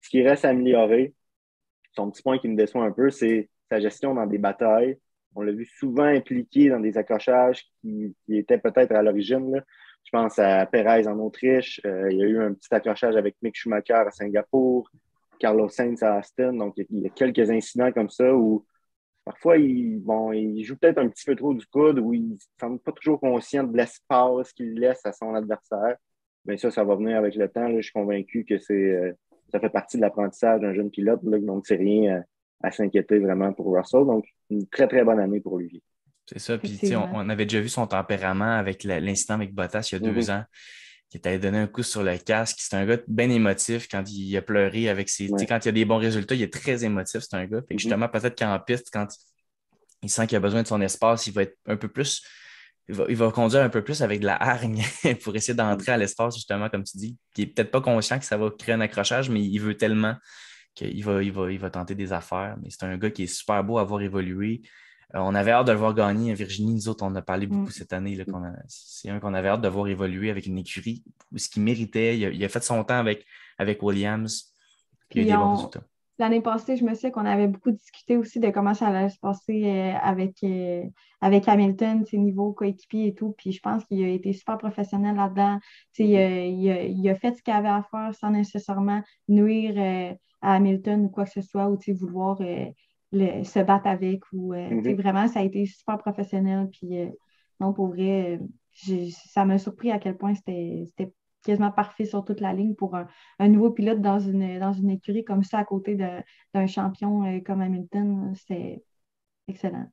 Ce 0.00 0.10
qui 0.10 0.22
reste 0.22 0.44
à 0.44 0.48
améliorer, 0.48 1.14
son 1.92 2.10
petit 2.10 2.22
point 2.22 2.38
qui 2.38 2.48
me 2.48 2.56
déçoit 2.56 2.84
un 2.84 2.90
peu, 2.90 3.10
c'est 3.10 3.48
sa 3.70 3.80
gestion 3.80 4.14
dans 4.14 4.26
des 4.26 4.38
batailles. 4.38 4.98
On 5.34 5.42
l'a 5.42 5.52
vu 5.52 5.64
souvent 5.64 6.04
impliqué 6.04 6.68
dans 6.68 6.80
des 6.80 6.96
accrochages 6.96 7.64
qui, 7.80 8.14
étaient 8.28 8.58
peut-être 8.58 8.92
à 8.92 9.02
l'origine. 9.02 9.62
Je 10.04 10.10
pense 10.10 10.38
à 10.38 10.66
Perez 10.66 11.06
en 11.08 11.18
Autriche. 11.18 11.80
Euh, 11.86 12.10
il 12.10 12.18
y 12.18 12.22
a 12.22 12.26
eu 12.26 12.40
un 12.40 12.52
petit 12.52 12.72
accrochage 12.72 13.16
avec 13.16 13.36
Mick 13.42 13.56
Schumacher 13.56 13.94
à 13.94 14.10
Singapour. 14.10 14.90
Carlos 15.38 15.68
Sainz 15.68 16.02
à 16.02 16.16
Aston. 16.16 16.54
Donc, 16.54 16.74
il 16.76 17.00
y 17.00 17.06
a 17.06 17.10
quelques 17.10 17.50
incidents 17.50 17.90
comme 17.90 18.10
ça 18.10 18.34
où 18.34 18.64
parfois, 19.24 19.56
il, 19.56 19.98
bon, 20.00 20.32
il 20.32 20.62
joue 20.62 20.76
peut-être 20.76 20.98
un 20.98 21.08
petit 21.08 21.24
peu 21.24 21.34
trop 21.34 21.54
du 21.54 21.66
coude 21.66 21.98
ou 21.98 22.14
il 22.14 22.30
ne 22.30 22.36
semble 22.60 22.78
pas 22.78 22.92
toujours 22.92 23.18
conscient 23.18 23.64
de 23.64 23.76
l'espace 23.76 24.52
qu'il 24.52 24.74
laisse 24.74 25.04
à 25.04 25.12
son 25.12 25.34
adversaire. 25.34 25.96
Mais 26.44 26.58
ça, 26.58 26.70
ça 26.70 26.84
va 26.84 26.94
venir 26.94 27.16
avec 27.16 27.34
le 27.34 27.48
temps. 27.48 27.68
Je 27.74 27.82
suis 27.82 27.92
convaincu 27.92 28.44
que 28.44 28.54
euh, 28.72 29.12
ça 29.50 29.58
fait 29.58 29.70
partie 29.70 29.96
de 29.96 30.02
l'apprentissage 30.02 30.60
d'un 30.60 30.74
jeune 30.74 30.90
pilote. 30.90 31.24
Donc, 31.24 31.66
c'est 31.66 31.76
rien 31.76 32.22
à, 32.64 32.70
s'inquiéter 32.70 33.18
vraiment 33.18 33.52
pour 33.52 33.74
Russell. 33.74 34.04
Donc, 34.06 34.24
une 34.50 34.66
très, 34.68 34.88
très 34.88 35.04
bonne 35.04 35.20
année 35.20 35.40
pour 35.40 35.58
lui. 35.58 35.82
C'est 36.26 36.38
ça. 36.38 36.58
Puis, 36.58 36.78
on, 36.96 37.16
on, 37.16 37.28
avait 37.28 37.44
déjà 37.44 37.60
vu 37.60 37.68
son 37.68 37.86
tempérament 37.86 38.56
avec 38.56 38.84
l'incident 38.84 39.34
avec 39.34 39.54
Bottas 39.54 39.88
il 39.92 40.02
y 40.02 40.08
a 40.08 40.12
deux 40.12 40.30
ans 40.30 40.44
qui 41.14 41.20
t'avait 41.20 41.38
donné 41.38 41.58
un 41.58 41.68
coup 41.68 41.84
sur 41.84 42.02
le 42.02 42.18
casque. 42.18 42.56
C'est 42.58 42.74
un 42.74 42.84
gars 42.84 42.98
bien 43.06 43.30
émotif 43.30 43.86
quand 43.88 44.02
il 44.10 44.36
a 44.36 44.42
pleuré 44.42 44.88
avec 44.88 45.08
ses. 45.08 45.28
Quand 45.28 45.58
il 45.64 45.66
y 45.66 45.68
a 45.68 45.72
des 45.72 45.84
bons 45.84 45.98
résultats, 45.98 46.34
il 46.34 46.42
est 46.42 46.52
très 46.52 46.84
émotif, 46.84 47.20
c'est 47.20 47.36
un 47.36 47.46
gars. 47.46 47.60
Fait 47.68 47.74
mm-hmm. 47.74 47.78
justement, 47.78 48.08
peut-être 48.08 48.36
qu'en 48.36 48.58
piste, 48.58 48.88
quand 48.92 49.06
il 50.02 50.10
sent 50.10 50.26
qu'il 50.26 50.36
a 50.36 50.40
besoin 50.40 50.62
de 50.62 50.66
son 50.66 50.80
espace, 50.80 51.28
il 51.28 51.32
va 51.32 51.42
être 51.42 51.56
un 51.66 51.76
peu 51.76 51.86
plus. 51.86 52.20
Il 52.88 53.16
va, 53.16 53.30
conduire 53.30 53.62
un 53.62 53.68
peu 53.68 53.82
plus 53.82 54.02
avec 54.02 54.20
de 54.20 54.26
la 54.26 54.34
hargne 54.42 54.82
pour 55.22 55.36
essayer 55.36 55.54
d'entrer 55.54 55.92
à 55.92 55.96
l'espace, 55.96 56.34
justement, 56.34 56.68
comme 56.68 56.82
tu 56.82 56.98
dis. 56.98 57.16
Il 57.36 57.44
n'est 57.44 57.50
peut-être 57.50 57.70
pas 57.70 57.80
conscient 57.80 58.18
que 58.18 58.24
ça 58.24 58.36
va 58.36 58.50
créer 58.50 58.74
un 58.74 58.80
accrochage, 58.80 59.30
mais 59.30 59.40
il 59.40 59.58
veut 59.58 59.76
tellement 59.76 60.16
qu'il 60.74 61.04
va, 61.04 61.22
il 61.22 61.32
va, 61.32 61.50
il 61.50 61.58
va 61.58 61.70
tenter 61.70 61.94
des 61.94 62.12
affaires. 62.12 62.56
Mais 62.62 62.70
c'est 62.70 62.84
un 62.84 62.96
gars 62.98 63.10
qui 63.10 63.24
est 63.24 63.26
super 63.26 63.62
beau 63.64 63.78
à 63.78 63.84
voir 63.84 64.02
évoluer. 64.02 64.62
Euh, 65.14 65.20
on 65.20 65.34
avait 65.34 65.52
hâte 65.52 65.66
de 65.66 65.72
le 65.72 65.78
voir 65.78 65.94
gagner. 65.94 66.34
Virginie, 66.34 66.74
nous 66.74 66.88
autres, 66.88 67.04
on 67.04 67.14
a 67.14 67.22
parlé 67.22 67.46
beaucoup 67.46 67.68
mm. 67.68 67.70
cette 67.70 67.92
année. 67.92 68.18
C'est 68.68 69.10
un 69.10 69.20
qu'on 69.20 69.34
avait 69.34 69.48
hâte 69.48 69.60
de 69.60 69.68
voir 69.68 69.86
évoluer 69.88 70.30
avec 70.30 70.46
une 70.46 70.58
écurie, 70.58 71.04
ce 71.36 71.48
qu'il 71.48 71.62
méritait. 71.62 72.18
Il 72.18 72.44
a, 72.44 72.48
fait 72.48 72.62
son 72.62 72.82
temps 72.84 72.98
avec, 72.98 73.24
avec 73.58 73.82
Williams. 73.82 74.52
L'année 76.16 76.40
passée, 76.40 76.76
je 76.76 76.84
me 76.84 76.94
souviens 76.94 77.10
qu'on 77.10 77.26
avait 77.26 77.48
beaucoup 77.48 77.72
discuté 77.72 78.16
aussi 78.16 78.38
de 78.38 78.48
comment 78.50 78.72
ça 78.72 78.86
allait 78.86 79.08
se 79.08 79.18
passer 79.18 79.64
euh, 79.64 79.92
avec, 80.00 80.36
euh, 80.44 80.84
avec 81.20 81.48
Hamilton, 81.48 82.04
ses 82.06 82.18
niveaux 82.18 82.52
coéquipiers 82.52 83.08
et 83.08 83.14
tout. 83.14 83.34
Puis 83.36 83.50
je 83.50 83.60
pense 83.60 83.84
qu'il 83.84 84.02
a 84.04 84.08
été 84.08 84.32
super 84.32 84.56
professionnel 84.58 85.16
là-dedans. 85.16 85.58
Il, 85.98 87.08
a 87.08 87.14
fait 87.16 87.34
ce 87.34 87.42
qu'il 87.42 87.52
avait 87.52 87.68
à 87.68 87.84
faire 87.90 88.14
sans 88.14 88.30
nécessairement 88.30 89.02
nuire 89.28 90.16
à 90.44 90.54
Hamilton 90.54 91.06
ou 91.06 91.08
quoi 91.08 91.24
que 91.24 91.30
ce 91.30 91.42
soit, 91.42 91.68
ou 91.68 91.78
vouloir 91.94 92.40
se 93.14 93.62
battre 93.62 93.86
avec. 93.86 94.22
Ou, 94.32 94.54
euh, 94.54 94.70
mhm. 94.70 94.94
Vraiment, 94.94 95.28
ça 95.28 95.40
a 95.40 95.42
été 95.42 95.66
super 95.66 95.98
professionnel. 95.98 96.68
Puis, 96.70 96.98
euh, 96.98 97.10
non, 97.60 97.72
pour 97.72 97.88
vrai, 97.88 98.38
euh, 98.88 99.10
ça 99.32 99.44
m'a 99.44 99.58
surpris 99.58 99.90
à 99.90 99.98
quel 99.98 100.16
point 100.16 100.34
c'était 100.34 101.12
quasiment 101.44 101.70
parfait 101.70 102.06
sur 102.06 102.24
toute 102.24 102.40
la 102.40 102.52
ligne 102.54 102.74
pour 102.74 102.96
un, 102.96 103.48
nouveau 103.48 103.70
pilote 103.70 104.00
dans 104.00 104.18
une, 104.18 104.58
dans 104.58 104.72
une 104.72 104.90
écurie 104.90 105.24
comme 105.24 105.44
ça 105.44 105.58
à 105.58 105.64
côté 105.64 105.94
d'un 105.94 106.66
champion 106.66 107.40
comme 107.42 107.60
Hamilton. 107.60 108.32
C'est 108.46 108.82
excellent. 109.46 109.86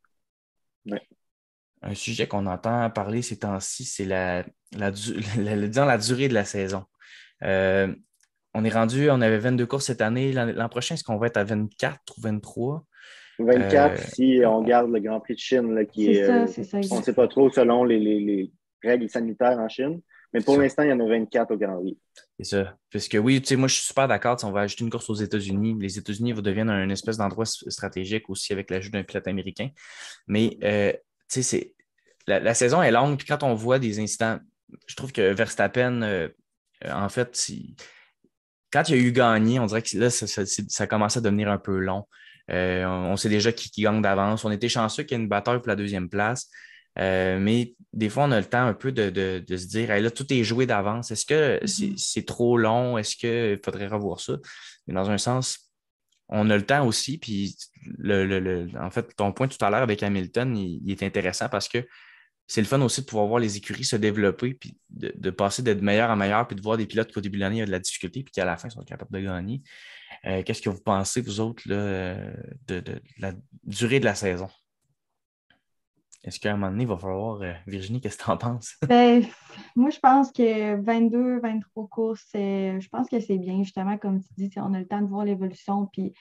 Un 1.83 1.93
sujet 1.93 2.27
qu'on 2.27 2.45
entend 2.45 2.89
parler 2.89 3.21
ces 3.21 3.39
temps-ci, 3.39 3.83
c'est 3.83 4.05
la, 4.05 4.45
la, 4.71 4.91
la, 5.37 5.97
durée 5.97 6.29
de 6.29 6.33
la 6.33 6.45
saison. 6.45 6.85
On 8.53 8.65
est 8.65 8.69
rendu, 8.69 9.09
on 9.09 9.21
avait 9.21 9.37
22 9.37 9.65
courses 9.65 9.85
cette 9.85 10.01
année. 10.01 10.33
L'an 10.33 10.69
prochain, 10.69 10.95
est-ce 10.95 11.03
qu'on 11.03 11.17
va 11.17 11.27
être 11.27 11.37
à 11.37 11.43
24 11.43 11.99
ou 12.17 12.21
23? 12.21 12.85
24 13.39 13.93
euh, 13.93 14.03
si 14.13 14.41
on 14.45 14.61
garde 14.61 14.91
le 14.91 14.99
Grand 14.99 15.19
Prix 15.19 15.35
de 15.35 15.39
Chine, 15.39 15.87
qui 15.91 16.11
est. 16.11 16.23
Euh, 16.23 16.45
on 16.91 16.97
ne 16.97 17.03
sait 17.03 17.13
pas 17.13 17.27
trop 17.27 17.49
selon 17.49 17.83
les, 17.83 18.51
règles 18.83 19.09
sanitaires 19.09 19.59
en 19.59 19.69
Chine. 19.69 20.01
Mais 20.33 20.39
pour 20.41 20.57
l'instant, 20.57 20.83
il 20.83 20.89
y 20.89 20.93
en 20.93 20.99
a 20.99 21.07
24 21.07 21.51
au 21.51 21.57
Grand 21.57 21.79
Prix. 21.81 21.97
C'est 22.39 22.55
ça. 22.55 22.77
Puisque 22.89 23.17
oui, 23.21 23.41
tu 23.41 23.47
sais, 23.47 23.55
moi, 23.55 23.67
je 23.67 23.75
suis 23.75 23.85
super 23.85 24.07
d'accord. 24.07 24.37
On 24.43 24.51
va 24.51 24.61
ajouter 24.61 24.83
une 24.83 24.89
course 24.89 25.09
aux 25.09 25.15
États-Unis. 25.15 25.77
Les 25.79 25.97
États-Unis 25.97 26.33
vont 26.33 26.41
devenir 26.41 26.69
un 26.69 26.89
espèce 26.89 27.17
d'endroit 27.17 27.45
stratégique 27.45 28.29
aussi 28.29 28.53
avec 28.53 28.69
l'ajout 28.69 28.91
d'un 28.91 29.03
pilote 29.03 29.27
américain. 29.27 29.69
Mais, 30.27 30.57
euh, 30.63 30.93
tu 31.29 31.43
sais, 31.43 31.73
la, 32.27 32.53
saison 32.53 32.81
est 32.81 32.91
longue. 32.91 33.17
Puis 33.17 33.27
quand 33.27 33.43
on 33.43 33.53
voit 33.53 33.79
des 33.79 33.99
incidents, 33.99 34.39
je 34.87 34.95
trouve 34.95 35.11
que 35.11 35.33
Verstappen, 35.33 36.29
en 36.89 37.09
fait, 37.09 37.35
quand 38.71 38.89
il 38.89 38.95
a 38.95 38.97
eu 38.97 39.11
gagné, 39.11 39.59
on 39.59 39.65
dirait 39.65 39.81
que 39.81 39.97
là, 39.97 40.09
ça, 40.09 40.27
ça, 40.27 40.83
à 40.83 41.19
devenir 41.21 41.49
un 41.49 41.57
peu 41.57 41.77
long. 41.77 42.05
Euh, 42.49 42.85
on, 42.85 43.15
sait 43.17 43.29
déjà 43.29 43.51
qui, 43.51 43.69
gagne 43.81 44.01
d'avance. 44.01 44.43
On 44.45 44.51
était 44.51 44.69
chanceux 44.69 45.03
qu'il 45.03 45.17
y 45.17 45.19
ait 45.19 45.23
une 45.23 45.29
bataille 45.29 45.59
pour 45.59 45.67
la 45.67 45.75
deuxième 45.75 46.09
place. 46.09 46.49
Euh, 46.99 47.39
mais 47.39 47.75
des 47.93 48.09
fois, 48.09 48.25
on 48.25 48.31
a 48.31 48.39
le 48.39 48.45
temps 48.45 48.65
un 48.65 48.73
peu 48.73 48.91
de, 48.91 49.43
se 49.47 49.67
dire 49.67 49.89
là, 50.01 50.11
tout 50.11 50.31
est 50.33 50.43
joué 50.43 50.65
d'avance. 50.65 51.11
Est-ce 51.11 51.25
que 51.25 51.63
mm-hmm. 51.63 51.97
c'est 51.97 52.25
trop 52.25 52.57
long? 52.57 52.97
Est-ce 52.97 53.15
qu'il 53.15 53.59
faudrait 53.63 53.87
revoir 53.87 54.19
ça? 54.19 54.37
Mais 54.87 54.93
dans 54.93 55.09
un 55.09 55.17
sens, 55.17 55.71
on 56.29 56.49
a 56.49 56.57
le 56.57 56.65
temps 56.65 56.85
aussi. 56.85 57.17
Puis, 57.17 57.55
le, 57.97 58.67
en 58.79 58.89
fait, 58.89 59.15
ton 59.15 59.31
point 59.31 59.47
tout 59.47 59.63
à 59.63 59.69
l'heure 59.69 59.81
avec 59.81 60.01
Hamilton, 60.03 60.57
il, 60.57 60.91
est 60.91 61.03
intéressant 61.03 61.49
parce 61.49 61.67
que 61.67 61.85
c'est 62.51 62.59
le 62.59 62.67
fun 62.67 62.81
aussi 62.81 62.99
de 62.99 63.05
pouvoir 63.05 63.27
voir 63.27 63.39
les 63.39 63.55
écuries 63.55 63.85
se 63.85 63.95
développer, 63.95 64.53
puis 64.53 64.75
de, 64.89 65.29
passer 65.29 65.63
d'être 65.63 65.81
meilleur 65.81 66.09
en 66.09 66.17
meilleur, 66.17 66.45
puis 66.45 66.57
de 66.57 66.61
voir 66.61 66.75
des 66.75 66.85
pilotes 66.85 67.09
qu'au 67.13 67.21
début 67.21 67.37
de 67.37 67.43
l'année, 67.43 67.61
a 67.61 67.65
de 67.65 67.71
la 67.71 67.79
difficulté, 67.79 68.23
puis 68.23 68.33
qu'à 68.33 68.43
la 68.43 68.57
fin, 68.57 68.67
ils 68.67 68.71
sont 68.71 68.83
capables 68.83 69.13
de 69.13 69.25
gagner. 69.25 69.61
Euh, 70.25 70.43
qu'est-ce 70.43 70.61
que 70.61 70.69
vous 70.69 70.81
pensez, 70.81 71.21
vous 71.21 71.39
autres, 71.39 71.63
de, 71.65 72.83
la 73.19 73.31
durée 73.63 74.01
de 74.01 74.05
la 74.05 74.15
saison? 74.15 74.49
Est-ce 76.23 76.39
qu'à 76.39 76.51
un 76.51 76.55
moment 76.55 76.71
donné, 76.71 76.83
il 76.83 76.87
va 76.87 76.97
falloir. 76.97 77.41
Euh, 77.41 77.53
Virginie, 77.65 77.99
qu'est-ce 77.99 78.17
que 78.17 78.23
tu 78.23 78.29
en 78.29 78.37
penses? 78.37 78.75
Ben, 78.87 79.23
moi, 79.75 79.89
je 79.89 79.99
pense 79.99 80.31
que 80.31 80.79
22, 80.79 81.39
23 81.39 81.87
courses, 81.87 82.29
je 82.33 82.87
pense 82.89 83.09
que 83.09 83.19
c'est 83.19 83.37
bien, 83.37 83.63
justement, 83.63 83.97
comme 83.97 84.21
tu 84.21 84.27
dis, 84.37 84.51
on 84.57 84.73
a 84.73 84.79
le 84.79 84.85
temps 84.85 85.01
de 85.01 85.07
voir 85.07 85.25
l'évolution. 85.25 85.87
Puis, 85.91 86.13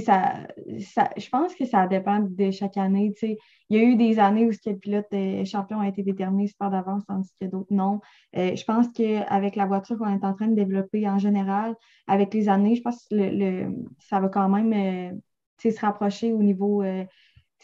ça, 0.00 0.34
ça, 0.80 1.10
je 1.16 1.28
pense 1.28 1.54
que 1.54 1.64
ça 1.66 1.86
dépend 1.86 2.18
de 2.20 2.50
chaque 2.50 2.76
année. 2.76 3.12
Il 3.22 3.36
y 3.76 3.80
a 3.80 3.82
eu 3.84 3.94
des 3.94 4.18
années 4.18 4.44
où 4.44 4.50
le 4.50 4.76
pilote 4.76 5.06
euh, 5.12 5.44
champion 5.44 5.80
a 5.80 5.88
été 5.88 6.02
déterminé 6.02 6.48
super 6.48 6.70
d'avance, 6.70 7.04
tandis 7.06 7.30
que 7.40 7.46
d'autres 7.46 7.72
non. 7.72 8.00
Euh, 8.36 8.56
je 8.56 8.64
pense 8.64 8.88
qu'avec 8.88 9.54
la 9.54 9.66
voiture 9.66 9.98
qu'on 9.98 10.12
est 10.12 10.24
en 10.24 10.34
train 10.34 10.48
de 10.48 10.56
développer 10.56 11.08
en 11.08 11.18
général, 11.18 11.76
avec 12.08 12.34
les 12.34 12.48
années, 12.48 12.74
je 12.74 12.82
pense 12.82 13.06
que 13.08 13.66
ça 14.00 14.18
va 14.18 14.28
quand 14.28 14.48
même 14.48 15.20
se 15.60 15.80
rapprocher 15.80 16.32
au 16.32 16.42
niveau 16.42 16.82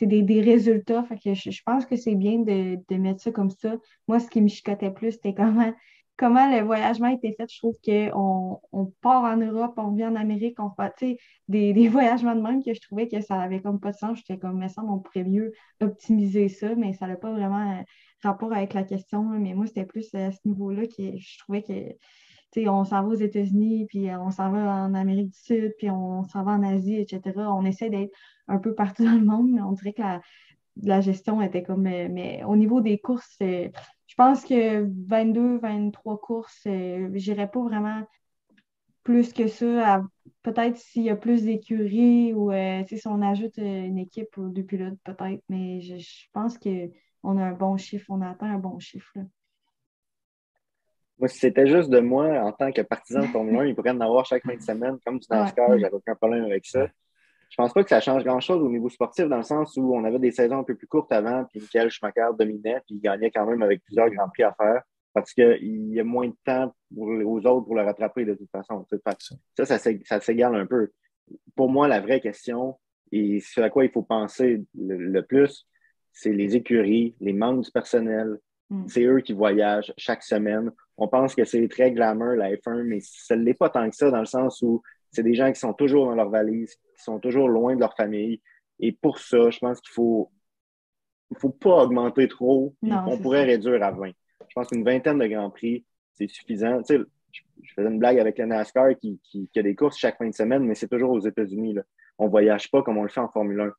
des, 0.00 0.22
des, 0.22 0.40
résultats. 0.40 1.04
Fait 1.04 1.18
que 1.18 1.34
je, 1.34 1.62
pense 1.64 1.86
que 1.86 1.96
c'est 1.96 2.14
bien 2.14 2.38
de, 2.38 2.96
mettre 2.96 3.20
ça 3.22 3.30
comme 3.30 3.50
ça. 3.50 3.76
Moi, 4.08 4.20
ce 4.20 4.28
qui 4.28 4.40
me 4.40 4.48
chicotait 4.48 4.90
plus, 4.90 5.12
c'était 5.12 5.34
comment, 5.34 5.72
comment 6.16 6.50
le 6.50 6.62
voyagement 6.62 7.08
était 7.08 7.32
fait. 7.32 7.50
Je 7.50 7.58
trouve 7.58 7.76
qu'on 7.84 8.60
on 8.72 8.86
part 9.00 9.24
en 9.24 9.36
Europe, 9.36 9.74
on 9.76 9.92
vient 9.92 10.12
en 10.12 10.16
Amérique, 10.16 10.58
on 10.58 10.70
fait 10.70 11.18
des, 11.48 11.72
des 11.72 11.88
voyagements 11.88 12.34
de 12.34 12.40
même 12.40 12.62
que 12.62 12.74
je 12.74 12.80
trouvais 12.80 13.08
que 13.08 13.20
ça 13.20 13.40
avait 13.40 13.60
comme 13.60 13.80
pas 13.80 13.92
de 13.92 13.96
sens. 13.96 14.18
J'étais 14.18 14.38
comme, 14.38 14.58
mais 14.58 14.68
ça, 14.68 14.82
on 14.82 14.98
pourrait 14.98 15.24
mieux 15.24 15.52
optimiser 15.80 16.48
ça, 16.48 16.74
mais 16.74 16.92
ça 16.94 17.06
n'a 17.06 17.16
pas 17.16 17.32
vraiment 17.32 17.78
euh, 17.78 17.82
rapport 18.22 18.52
avec 18.52 18.74
la 18.74 18.82
question. 18.82 19.22
Mais 19.22 19.54
moi, 19.54 19.66
c'était 19.66 19.86
plus 19.86 20.12
à 20.14 20.32
ce 20.32 20.38
niveau-là 20.44 20.86
que 20.86 21.16
je 21.16 21.38
trouvais 21.38 21.62
que 21.62 21.72
on 22.68 22.84
s'en 22.84 23.02
va 23.02 23.08
aux 23.08 23.14
États-Unis, 23.14 23.86
puis 23.86 24.08
on 24.14 24.30
s'en 24.30 24.50
va 24.50 24.84
en 24.84 24.94
Amérique 24.94 25.30
du 25.30 25.38
Sud, 25.38 25.74
puis 25.78 25.90
on 25.90 26.24
s'en 26.24 26.44
va 26.44 26.52
en 26.52 26.62
Asie, 26.62 26.96
etc. 26.96 27.22
On 27.36 27.64
essaie 27.64 27.90
d'être 27.90 28.12
un 28.48 28.58
peu 28.58 28.74
partout 28.74 29.04
dans 29.04 29.14
le 29.14 29.24
monde, 29.24 29.50
mais 29.50 29.62
on 29.62 29.72
dirait 29.72 29.92
que 29.92 30.02
la, 30.82 31.00
gestion 31.00 31.40
était 31.42 31.62
comme. 31.62 31.82
Mais, 31.82 32.42
au 32.44 32.56
niveau 32.56 32.80
des 32.80 32.98
courses, 32.98 33.36
euh, 33.42 33.68
je 34.06 34.14
pense 34.16 34.44
que 34.44 34.88
22, 35.08 35.58
23 35.58 36.20
courses, 36.20 36.62
euh, 36.66 37.10
je 37.14 37.30
n'irais 37.30 37.50
pas 37.50 37.62
vraiment 37.62 38.02
plus 39.02 39.32
que 39.32 39.48
ça. 39.48 40.02
Peut-être 40.42 40.76
s'il 40.78 41.02
y 41.04 41.10
a 41.10 41.16
plus 41.16 41.44
d'écuries 41.44 42.32
ou 42.32 42.50
euh, 42.52 42.82
si 42.86 43.06
on 43.06 43.22
ajoute 43.22 43.58
une 43.58 43.98
équipe 43.98 44.36
ou 44.36 44.48
deux 44.48 44.64
pilotes, 44.64 44.98
peut-être, 45.04 45.42
mais 45.48 45.80
je, 45.80 45.96
pense 46.32 46.58
qu'on 46.58 47.38
a 47.38 47.44
un 47.44 47.52
bon 47.52 47.76
chiffre, 47.76 48.06
on 48.08 48.20
atteint 48.22 48.50
un 48.54 48.58
bon 48.58 48.78
chiffre. 48.78 49.16
Moi, 51.18 51.28
si 51.28 51.38
c'était 51.38 51.66
juste 51.66 51.90
de 51.90 52.00
moi, 52.00 52.26
en 52.40 52.52
tant 52.52 52.72
que 52.72 52.82
partisan 52.82 53.20
de 53.20 53.26
Formule 53.26 53.56
1, 53.56 53.64
ils 53.66 53.74
pourraient 53.74 53.90
en 53.90 54.00
avoir 54.00 54.26
chaque 54.26 54.42
fin 54.42 54.56
de 54.56 54.62
semaine, 54.62 54.98
comme 55.04 55.18
du 55.18 55.26
NASCAR, 55.30 55.70
ouais. 55.70 55.78
j'avais 55.78 55.94
aucun 55.94 56.14
problème 56.14 56.44
avec 56.44 56.66
ça. 56.66 56.86
Je 57.50 57.56
pense 57.56 57.72
pas 57.72 57.84
que 57.84 57.90
ça 57.90 58.00
change 58.00 58.24
grand-chose 58.24 58.60
au 58.60 58.68
niveau 58.68 58.88
sportif, 58.88 59.26
dans 59.26 59.36
le 59.36 59.44
sens 59.44 59.76
où 59.76 59.94
on 59.94 60.02
avait 60.04 60.18
des 60.18 60.32
saisons 60.32 60.58
un 60.58 60.64
peu 60.64 60.74
plus 60.74 60.88
courtes 60.88 61.12
avant, 61.12 61.44
puis 61.44 61.60
Michael 61.60 61.90
Schumacher 61.90 62.30
dominait, 62.36 62.80
puis 62.86 62.96
il 62.96 63.00
gagnait 63.00 63.30
quand 63.30 63.46
même 63.46 63.62
avec 63.62 63.82
plusieurs 63.84 64.10
grands 64.10 64.28
prix 64.28 64.42
à 64.42 64.52
faire, 64.54 64.82
parce 65.12 65.32
qu'il 65.32 65.92
y 65.92 66.00
a 66.00 66.04
moins 66.04 66.26
de 66.26 66.36
temps 66.44 66.74
aux 66.96 67.38
autres 67.46 67.64
pour 67.64 67.76
le 67.76 67.82
rattraper 67.82 68.24
de 68.24 68.34
toute 68.34 68.50
façon. 68.50 68.84
Ça, 69.56 69.66
ça, 69.66 69.78
ça 69.78 70.20
s'égale 70.20 70.56
un 70.56 70.66
peu. 70.66 70.90
Pour 71.54 71.70
moi, 71.70 71.86
la 71.86 72.00
vraie 72.00 72.20
question, 72.20 72.76
et 73.12 73.38
ce 73.40 73.60
à 73.60 73.70
quoi 73.70 73.84
il 73.84 73.90
faut 73.92 74.02
penser 74.02 74.64
le 74.74 75.20
plus, 75.20 75.68
c'est 76.12 76.32
les 76.32 76.56
écuries, 76.56 77.14
les 77.20 77.32
membres 77.32 77.62
du 77.62 77.70
personnel, 77.70 78.38
Mm. 78.70 78.88
C'est 78.88 79.04
eux 79.04 79.20
qui 79.20 79.32
voyagent 79.32 79.92
chaque 79.96 80.22
semaine. 80.22 80.70
On 80.96 81.08
pense 81.08 81.34
que 81.34 81.44
c'est 81.44 81.66
très 81.68 81.92
glamour, 81.92 82.34
la 82.34 82.50
F1, 82.54 82.82
mais 82.84 82.98
ça 83.00 83.36
ne 83.36 83.42
l'est 83.42 83.54
pas 83.54 83.70
tant 83.70 83.88
que 83.88 83.96
ça, 83.96 84.10
dans 84.10 84.20
le 84.20 84.26
sens 84.26 84.62
où 84.62 84.82
c'est 85.10 85.22
des 85.22 85.34
gens 85.34 85.52
qui 85.52 85.60
sont 85.60 85.74
toujours 85.74 86.06
dans 86.06 86.14
leur 86.14 86.30
valise, 86.30 86.74
qui 86.74 87.02
sont 87.02 87.18
toujours 87.18 87.48
loin 87.48 87.74
de 87.74 87.80
leur 87.80 87.94
famille. 87.94 88.40
Et 88.80 88.92
pour 88.92 89.18
ça, 89.18 89.50
je 89.50 89.58
pense 89.58 89.80
qu'il 89.80 89.92
faut 89.92 90.30
il 91.30 91.38
faut 91.38 91.50
pas 91.50 91.82
augmenter 91.84 92.28
trop. 92.28 92.74
on 92.82 93.18
pourrait 93.18 93.44
réduire 93.44 93.82
à 93.82 93.90
20. 93.90 94.08
Je 94.48 94.54
pense 94.54 94.68
qu'une 94.68 94.84
vingtaine 94.84 95.18
de 95.18 95.26
Grands 95.26 95.50
Prix, 95.50 95.84
c'est 96.12 96.28
suffisant. 96.28 96.82
Tu 96.82 96.96
sais, 96.96 97.00
je 97.62 97.72
faisais 97.74 97.88
une 97.88 97.98
blague 97.98 98.18
avec 98.18 98.38
le 98.38 98.46
NASCAR 98.46 98.96
qui, 99.00 99.20
qui, 99.24 99.48
qui, 99.52 99.58
a 99.58 99.62
des 99.62 99.74
courses 99.74 99.98
chaque 99.98 100.18
fin 100.18 100.28
de 100.28 100.34
semaine, 100.34 100.64
mais 100.64 100.74
c'est 100.74 100.88
toujours 100.88 101.10
aux 101.10 101.20
États-Unis. 101.20 101.76
On 102.18 102.26
ne 102.26 102.30
voyage 102.30 102.70
pas 102.70 102.82
comme 102.82 102.98
on 102.98 103.02
le 103.02 103.08
fait 103.08 103.20
en 103.20 103.28
Formule 103.28 103.60
1 103.60 103.72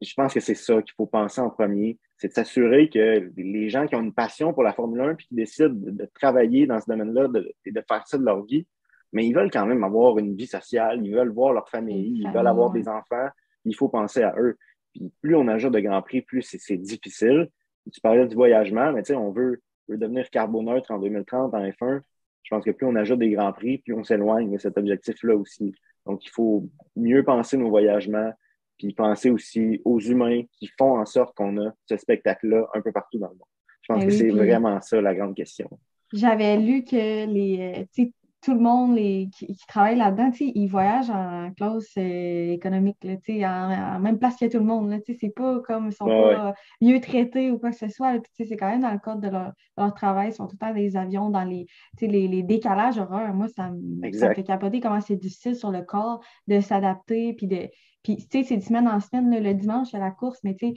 je 0.00 0.14
pense 0.14 0.32
que 0.32 0.40
c'est 0.40 0.54
ça 0.54 0.80
qu'il 0.82 0.94
faut 0.96 1.06
penser 1.06 1.40
en 1.40 1.50
premier, 1.50 1.98
c'est 2.16 2.28
de 2.28 2.32
s'assurer 2.32 2.88
que 2.88 3.30
les 3.36 3.68
gens 3.68 3.86
qui 3.86 3.94
ont 3.94 4.02
une 4.02 4.14
passion 4.14 4.52
pour 4.52 4.62
la 4.62 4.72
Formule 4.72 5.00
1 5.00 5.14
puis 5.14 5.26
qui 5.26 5.34
décident 5.34 5.70
de, 5.72 6.08
travailler 6.14 6.66
dans 6.66 6.80
ce 6.80 6.86
domaine-là 6.86 7.28
et 7.66 7.72
de, 7.72 7.84
faire 7.86 8.06
ça 8.06 8.18
de 8.18 8.24
leur 8.24 8.44
vie, 8.44 8.66
mais 9.12 9.26
ils 9.26 9.34
veulent 9.34 9.50
quand 9.50 9.66
même 9.66 9.84
avoir 9.84 10.18
une 10.18 10.36
vie 10.36 10.46
sociale, 10.46 11.04
ils 11.04 11.14
veulent 11.14 11.32
voir 11.32 11.52
leur 11.52 11.68
famille, 11.68 12.22
ils 12.22 12.30
veulent 12.30 12.46
avoir 12.46 12.70
des 12.70 12.88
enfants, 12.88 13.28
il 13.64 13.74
faut 13.74 13.88
penser 13.88 14.22
à 14.22 14.34
eux. 14.38 14.56
Puis 14.92 15.12
plus 15.20 15.36
on 15.36 15.48
ajoute 15.48 15.72
de 15.72 15.80
Grands 15.80 16.02
Prix, 16.02 16.22
plus 16.22 16.42
c'est 16.42 16.76
difficile. 16.76 17.48
Tu 17.92 18.00
parlais 18.00 18.26
du 18.26 18.34
voyagement, 18.34 18.92
mais 18.92 19.02
tu 19.02 19.08
sais, 19.08 19.16
on 19.16 19.30
veut, 19.30 19.62
veut 19.88 19.98
devenir 19.98 20.30
carboneutre 20.30 20.90
en 20.90 20.98
2030 20.98 21.54
en 21.54 21.64
F1. 21.64 22.00
Je 22.42 22.54
pense 22.54 22.64
que 22.64 22.70
plus 22.70 22.86
on 22.86 22.94
ajoute 22.96 23.18
des 23.18 23.30
Grands 23.30 23.52
Prix, 23.52 23.78
plus 23.78 23.94
on 23.94 24.04
s'éloigne 24.04 24.52
de 24.52 24.58
cet 24.58 24.78
objectif-là 24.78 25.36
aussi. 25.36 25.74
Donc, 26.06 26.24
il 26.24 26.30
faut 26.30 26.68
mieux 26.96 27.22
penser 27.22 27.56
nos 27.56 27.68
voyagements, 27.68 28.32
puis 28.80 28.94
penser 28.94 29.30
aussi 29.30 29.80
aux 29.84 30.00
humains 30.00 30.42
qui 30.52 30.70
font 30.78 30.98
en 30.98 31.04
sorte 31.04 31.36
qu'on 31.36 31.58
a 31.58 31.72
ce 31.86 31.96
spectacle-là 31.98 32.66
un 32.74 32.80
peu 32.80 32.92
partout 32.92 33.18
dans 33.18 33.28
le 33.28 33.34
monde. 33.34 33.42
Je 33.82 33.92
pense 33.92 34.02
eh 34.04 34.06
que 34.06 34.12
c'est 34.12 34.30
vraiment 34.30 34.80
ça 34.80 35.00
la 35.00 35.14
grande 35.14 35.34
question. 35.34 35.68
J'avais 36.12 36.56
lu 36.56 36.82
que 36.84 37.26
les, 37.26 37.86
euh, 37.98 38.04
tout 38.42 38.54
le 38.54 38.60
monde 38.60 38.96
les, 38.96 39.28
qui, 39.36 39.54
travaille 39.68 39.96
là-dedans, 39.96 40.30
ils 40.40 40.66
voyagent 40.66 41.10
en 41.10 41.52
classe 41.54 41.92
euh, 41.98 42.52
économique, 42.52 42.96
là, 43.02 43.16
en, 43.28 43.96
en, 43.96 44.00
même 44.00 44.18
place 44.18 44.36
que 44.36 44.46
tout 44.46 44.58
le 44.58 44.64
monde. 44.64 44.98
C'est 45.06 45.34
pas 45.34 45.60
comme 45.60 45.88
ils 45.88 45.92
sont 45.92 46.06
pas 46.06 46.54
mieux 46.80 47.00
traités 47.00 47.50
ou 47.50 47.58
quoi 47.58 47.70
que 47.70 47.76
ce 47.76 47.88
soit. 47.88 48.14
C'est 48.34 48.56
quand 48.56 48.70
même 48.70 48.80
dans 48.80 48.92
le 48.92 48.98
cadre 48.98 49.20
de 49.20 49.28
leur, 49.28 49.94
travail. 49.94 50.30
Ils 50.30 50.34
sont 50.34 50.46
tout 50.46 50.56
le 50.60 50.66
temps 50.66 50.74
des 50.74 50.96
avions 50.96 51.28
dans 51.28 51.44
les, 51.44 51.66
les, 52.00 52.28
les 52.28 52.42
décalages 52.42 52.98
horaires. 52.98 53.34
Moi, 53.34 53.48
ça, 53.48 53.70
me 53.70 54.10
fait 54.34 54.42
capoter 54.42 54.80
comment 54.80 55.00
c'est 55.00 55.16
difficile 55.16 55.54
sur 55.54 55.70
le 55.70 55.82
corps 55.82 56.20
de 56.48 56.60
s'adapter 56.60 57.34
puis 57.34 57.46
de 57.46 57.68
puis, 58.02 58.16
tu 58.16 58.26
sais, 58.30 58.44
c'est 58.44 58.56
de 58.56 58.62
semaine 58.62 58.88
en 58.88 59.00
semaine. 59.00 59.30
le 59.42 59.54
dimanche, 59.54 59.94
à 59.94 59.98
la 59.98 60.10
course, 60.10 60.40
mais 60.44 60.54
tu 60.54 60.68
sais, 60.68 60.74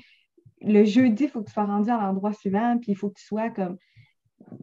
le 0.61 0.83
jeudi, 0.85 1.25
il 1.25 1.29
faut 1.29 1.41
que 1.41 1.47
tu 1.47 1.53
sois 1.53 1.65
rendu 1.65 1.89
à 1.89 1.97
l'endroit 1.97 2.33
suivant, 2.33 2.77
puis 2.79 2.91
il 2.91 2.95
faut 2.95 3.09
que 3.09 3.19
tu 3.19 3.25
sois 3.25 3.49
comme 3.49 3.77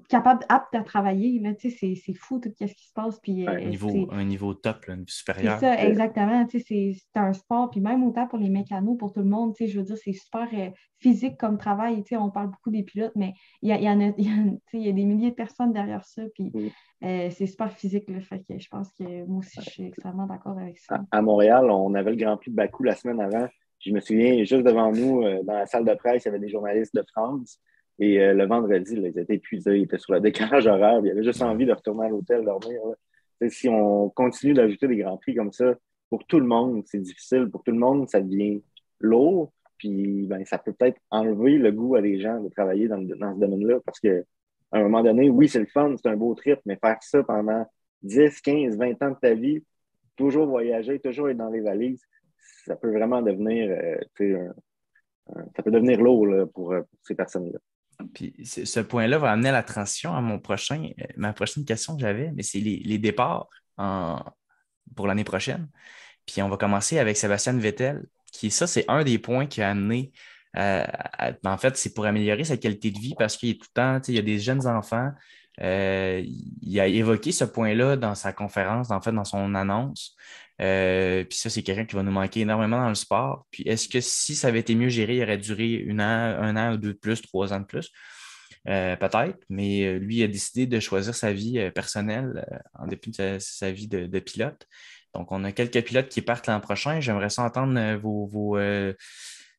capable, 0.09 0.45
apte 0.49 0.75
à 0.75 0.83
travailler. 0.83 1.41
c'est 1.59 2.15
fou 2.15 2.41
tout 2.41 2.51
ce 2.59 2.65
qui 2.65 2.87
se 2.87 2.93
passe. 2.93 3.19
Puis, 3.21 3.47
un, 3.47 3.55
euh, 3.55 3.65
niveau, 3.65 4.09
un 4.11 4.25
niveau 4.25 4.55
top, 4.55 4.85
un 4.89 4.97
niveau 4.97 5.09
supérieur. 5.09 5.59
C'est 5.59 5.67
ça, 5.67 5.85
exactement. 5.87 6.47
C'est 6.49 6.97
un 7.15 7.33
sport. 7.33 7.71
Puis 7.71 7.81
même 7.81 8.03
autant 8.05 8.27
pour 8.27 8.39
les 8.39 8.49
mécanos, 8.49 8.97
pour 8.99 9.13
tout 9.13 9.21
le 9.21 9.27
monde, 9.27 9.55
je 9.59 9.79
veux 9.79 9.85
dire, 9.85 9.97
c'est 9.97 10.13
super 10.13 10.49
euh, 10.53 10.71
physique 10.99 11.37
comme 11.37 11.59
travail. 11.59 12.03
On 12.13 12.31
parle 12.31 12.49
beaucoup 12.49 12.71
des 12.71 12.83
pilotes, 12.83 13.13
mais 13.15 13.35
il 13.63 13.75
y, 13.75 13.83
y, 13.83 13.89
en 13.89 14.01
a, 14.01 14.13
y, 14.19 14.79
y 14.79 14.89
a 14.89 14.93
des 14.93 15.05
milliers 15.05 15.31
de 15.31 15.37
personnes 15.37 15.73
derrière 15.73 16.05
ça. 16.05 16.23
Puis 16.35 16.53
euh, 17.05 17.31
c'est 17.31 17.47
super 17.47 17.73
physique. 17.73 18.05
fait 18.23 18.41
que 18.41 18.59
je 18.59 18.69
pense 18.69 18.93
que 18.93 19.25
moi 19.27 19.39
aussi, 19.39 19.61
je 19.63 19.71
suis 19.71 19.85
extrêmement 19.85 20.27
d'accord 20.27 20.59
avec 20.59 20.79
ça. 20.79 21.01
À, 21.11 21.23
Montréal, 21.23 21.71
on 21.71 21.95
avait 21.95 22.11
le 22.11 22.17
Grand 22.17 22.37
Prix 22.37 22.51
de 22.51 22.57
Bakou 22.57 22.83
la 22.83 22.95
semaine 22.95 23.21
avant. 23.21 23.47
Je 23.79 23.93
me 23.93 24.01
souviens, 24.01 24.37
juste 24.45 24.63
devant 24.63 24.93
nous, 24.93 25.23
dans 25.45 25.55
la 25.55 25.65
salle 25.65 25.87
de 25.87 25.95
presse, 25.95 26.25
il 26.25 26.27
y 26.27 26.29
avait 26.29 26.39
des 26.39 26.51
journalistes 26.51 26.95
de 26.95 27.03
France. 27.11 27.59
Et 28.01 28.19
euh, 28.19 28.33
le 28.33 28.47
vendredi, 28.47 28.95
ils 28.97 29.07
étaient 29.07 29.35
épuisés, 29.35 29.77
ils 29.77 29.83
étaient 29.85 29.99
sur 29.99 30.15
le 30.15 30.21
décalage 30.21 30.67
horaire, 30.67 31.01
ils 31.05 31.11
avaient 31.11 31.23
juste 31.23 31.43
envie 31.43 31.67
de 31.67 31.73
retourner 31.73 32.07
à 32.07 32.09
l'hôtel 32.09 32.45
dormir. 32.45 32.81
Si 33.49 33.69
on 33.69 34.09
continue 34.09 34.55
d'ajouter 34.55 34.89
des 34.89 34.97
grands 34.97 35.19
prix 35.19 35.35
comme 35.35 35.53
ça, 35.53 35.75
pour 36.09 36.27
tout 36.27 36.41
le 36.41 36.47
monde, 36.47 36.83
c'est 36.87 37.01
difficile. 37.01 37.49
Pour 37.51 37.63
tout 37.63 37.71
le 37.71 37.79
monde, 37.79 38.09
ça 38.09 38.21
devient 38.21 38.63
lourd. 39.01 39.53
Puis 39.77 40.27
ben, 40.27 40.45
ça 40.45 40.59
peut 40.59 40.73
peut-être 40.73 40.99
enlever 41.11 41.57
le 41.59 41.73
goût 41.73 41.95
à 41.95 42.03
des 42.03 42.21
gens 42.21 42.41
de 42.41 42.49
travailler 42.49 42.89
dans, 42.89 42.99
dans 42.99 43.35
ce 43.35 43.41
domaine-là. 43.41 43.81
Parce 43.85 44.01
qu'à 44.01 44.21
un 44.73 44.83
moment 44.83 45.03
donné, 45.03 45.29
oui, 45.31 45.49
c'est 45.49 45.61
le 45.61 45.67
fun, 45.67 45.95
c'est 45.97 46.09
un 46.09 46.17
beau 46.17 46.35
trip, 46.35 46.59
mais 46.65 46.77
faire 46.77 47.03
ça 47.03 47.23
pendant 47.23 47.67
10, 48.03 48.41
15, 48.41 48.79
20 48.79 49.03
ans 49.03 49.11
de 49.11 49.17
ta 49.21 49.35
vie, 49.35 49.63
toujours 50.17 50.47
voyager, 50.47 50.99
toujours 51.01 51.29
être 51.29 51.37
dans 51.37 51.51
les 51.51 51.61
valises, 51.61 52.03
ça 52.65 52.77
peut 52.77 52.93
vraiment 52.93 53.23
devenir, 53.23 53.71
euh, 53.71 54.49
ça 55.57 55.63
peut 55.63 55.71
devenir 55.71 56.01
lourd 56.01 56.27
pour, 56.53 56.75
pour 56.75 56.75
ces 57.03 57.15
personnes-là. 57.15 57.59
Puis 58.15 58.35
ce 58.45 58.81
point-là 58.81 59.19
va 59.19 59.31
amener 59.33 59.51
à 59.51 59.53
la 59.53 59.63
transition 59.63 60.15
à 60.15 60.21
mon 60.21 60.39
prochain, 60.39 60.91
euh, 61.01 61.05
ma 61.17 61.33
prochaine 61.33 61.65
question 61.65 61.95
que 61.97 62.01
j'avais, 62.01 62.31
mais 62.35 62.43
c'est 62.43 62.61
les, 62.61 62.99
départs 62.99 63.49
pour 64.97 65.07
l'année 65.07 65.25
prochaine. 65.25 65.69
Puis 66.27 66.43
on 66.43 66.49
va 66.49 66.57
commencer 66.57 66.99
avec 66.99 67.17
Sébastien 67.17 67.55
Vettel, 67.55 68.05
qui 68.33 68.51
ça, 68.51 68.67
c'est 68.67 68.85
un 68.89 69.05
des 69.05 69.19
points 69.19 69.47
qui 69.47 69.63
a 69.63 69.71
amené. 69.71 70.13
Euh, 70.57 70.85
en 71.45 71.59
fait, 71.59 71.77
c'est 71.77 71.95
pour 71.95 72.07
améliorer 72.07 72.45
sa 72.45 72.57
qualité 72.57 72.91
de 72.91 72.99
vie 72.99 73.15
parce 73.19 73.37
qu'il 73.37 73.51
est 73.51 73.61
tout 73.61 73.69
le 73.75 73.81
temps, 73.81 74.01
il 74.09 74.15
y 74.15 74.19
a 74.19 74.23
des 74.23 74.39
jeunes 74.39 74.67
enfants. 74.67 75.11
Euh, 75.61 76.23
il 76.63 76.81
a 76.81 76.87
évoqué 76.87 77.33
ce 77.33 77.45
point-là 77.45 77.97
dans 77.97 78.15
sa 78.15 78.33
conférence, 78.33 78.91
en 78.91 79.01
fait, 79.01 79.13
dans 79.13 79.25
son 79.25 79.55
annonce. 79.55 80.17
Euh, 80.61 81.25
puis 81.25 81.39
ça, 81.39 81.51
c'est 81.51 81.63
quelqu'un 81.63 81.87
qui 81.87 81.97
va 81.97 82.03
nous 82.03 82.11
manquer 82.11 82.41
énormément 82.41 82.81
dans 82.81 82.89
le 82.89 82.95
sport. 82.95 83.47
Puis 83.51 83.63
est-ce 83.65 83.89
que 83.89 84.01
si 84.01 84.35
ça 84.35 84.49
avait 84.49 84.61
été 84.61 84.75
mieux 84.75 84.89
géré, 84.89 85.17
il 85.17 85.23
aurait 85.23 85.39
duré 85.39 85.73
une 85.73 86.01
an, 86.01 86.05
un 86.05 86.57
an 86.57 86.75
ou 86.75 86.77
deux 86.77 86.93
de 86.93 86.99
plus, 86.99 87.23
trois 87.23 87.53
ans 87.53 87.61
de 87.61 87.67
plus? 87.67 87.91
Euh, 88.69 88.95
peut-être, 88.97 89.39
mais 89.49 89.99
lui 89.99 90.19
il 90.19 90.23
a 90.23 90.29
décidé 90.29 90.67
de 90.67 90.81
choisir 90.81 91.15
sa 91.15 91.33
vie 91.33 91.71
personnelle 91.75 92.45
en 92.79 92.87
dépit 92.87 93.11
de 93.11 93.39
sa, 93.41 93.71
vie 93.71 93.89
de, 93.89 94.19
pilote. 94.19 94.67
Donc, 95.15 95.33
on 95.33 95.45
a 95.45 95.53
quelques 95.53 95.83
pilotes 95.83 96.09
qui 96.09 96.21
partent 96.21 96.47
l'an 96.47 96.61
prochain. 96.61 97.01
J'aimerais 97.01 97.31
ça 97.31 97.43
entendre 97.43 97.97
vos, 97.97 98.59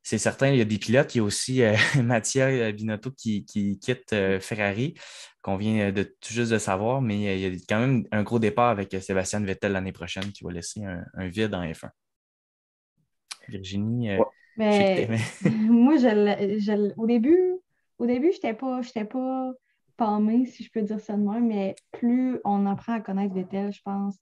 c'est 0.03 0.17
certain, 0.17 0.49
il 0.49 0.57
y 0.57 0.61
a 0.61 0.65
des 0.65 0.79
pilotes. 0.79 1.13
Il 1.15 1.19
y 1.19 1.21
a 1.21 1.23
aussi 1.23 1.61
euh, 1.61 1.75
Mattia 2.03 2.71
Binotto 2.71 3.11
qui, 3.11 3.45
quitte 3.45 4.13
euh, 4.13 4.39
Ferrari, 4.39 4.95
qu'on 5.41 5.57
vient 5.57 5.91
de 5.91 6.03
tout 6.03 6.33
juste 6.33 6.51
de 6.51 6.57
savoir, 6.57 7.01
mais 7.01 7.27
euh, 7.27 7.35
il 7.35 7.41
y 7.41 7.45
a 7.45 7.59
quand 7.67 7.79
même 7.79 8.05
un 8.11 8.23
gros 8.23 8.39
départ 8.39 8.69
avec 8.69 8.95
Sébastien 9.01 9.39
Vettel 9.41 9.71
l'année 9.71 9.91
prochaine 9.91 10.31
qui 10.31 10.43
va 10.43 10.51
laisser 10.51 10.83
un, 10.83 11.27
vide 11.27 11.53
en 11.55 11.63
F1. 11.63 11.89
Virginie, 13.47 14.09
mais, 14.57 15.07
moi, 15.51 15.95
au 16.97 17.07
début, 17.07 17.55
au 17.97 18.05
début, 18.05 18.31
je 18.31 18.37
n'étais 18.37 18.53
pas, 18.53 18.81
pas 19.05 19.53
palmée, 19.97 20.45
si 20.45 20.63
je 20.63 20.71
peux 20.71 20.81
dire 20.81 20.99
ça 20.99 21.13
de 21.13 21.21
moi, 21.21 21.39
mais 21.39 21.75
plus 21.91 22.39
on 22.43 22.65
apprend 22.65 22.93
à 22.93 23.01
connaître 23.01 23.33
Vettel, 23.33 23.71
je 23.71 23.81
pense, 23.83 24.17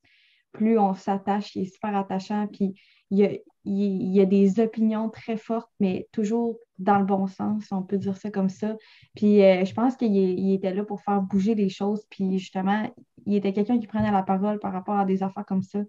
plus 0.51 0.78
on 0.78 0.93
s'attache, 0.93 1.55
il 1.55 1.63
est 1.63 1.74
super 1.74 1.95
attachant, 1.95 2.47
puis 2.47 2.80
il 3.11 3.41
y, 3.65 4.20
a, 4.22 4.26
des 4.26 4.59
opinions 4.59 5.09
très 5.09 5.38
fortes, 5.38 5.72
mais 5.80 6.07
toujours 6.11 6.59
dans 6.80 6.97
le 6.97 7.05
bon 7.05 7.27
sens, 7.27 7.65
on 7.71 7.84
peut 7.84 7.97
dire 7.97 8.17
ça 8.17 8.32
comme 8.32 8.49
ça. 8.49 8.75
Puis 9.15 9.43
euh, 9.43 9.65
je 9.65 9.73
pense 9.73 9.95
qu'il 9.95 10.51
était 10.53 10.73
là 10.73 10.84
pour 10.84 11.01
faire 11.01 11.21
bouger 11.21 11.53
les 11.55 11.69
choses, 11.69 12.05
puis 12.09 12.39
justement, 12.39 12.89
il 13.25 13.36
était 13.36 13.53
quelqu'un 13.53 13.80
qui 13.80 13.88
prenait 13.88 14.11
la 14.11 14.23
parole 14.23 14.59
par 14.59 14.73
rapport 14.73 14.97
à 14.97 15.05
des 15.05 15.21
affaires 15.21 15.45
comme 15.45 15.61
ça. 15.61 15.80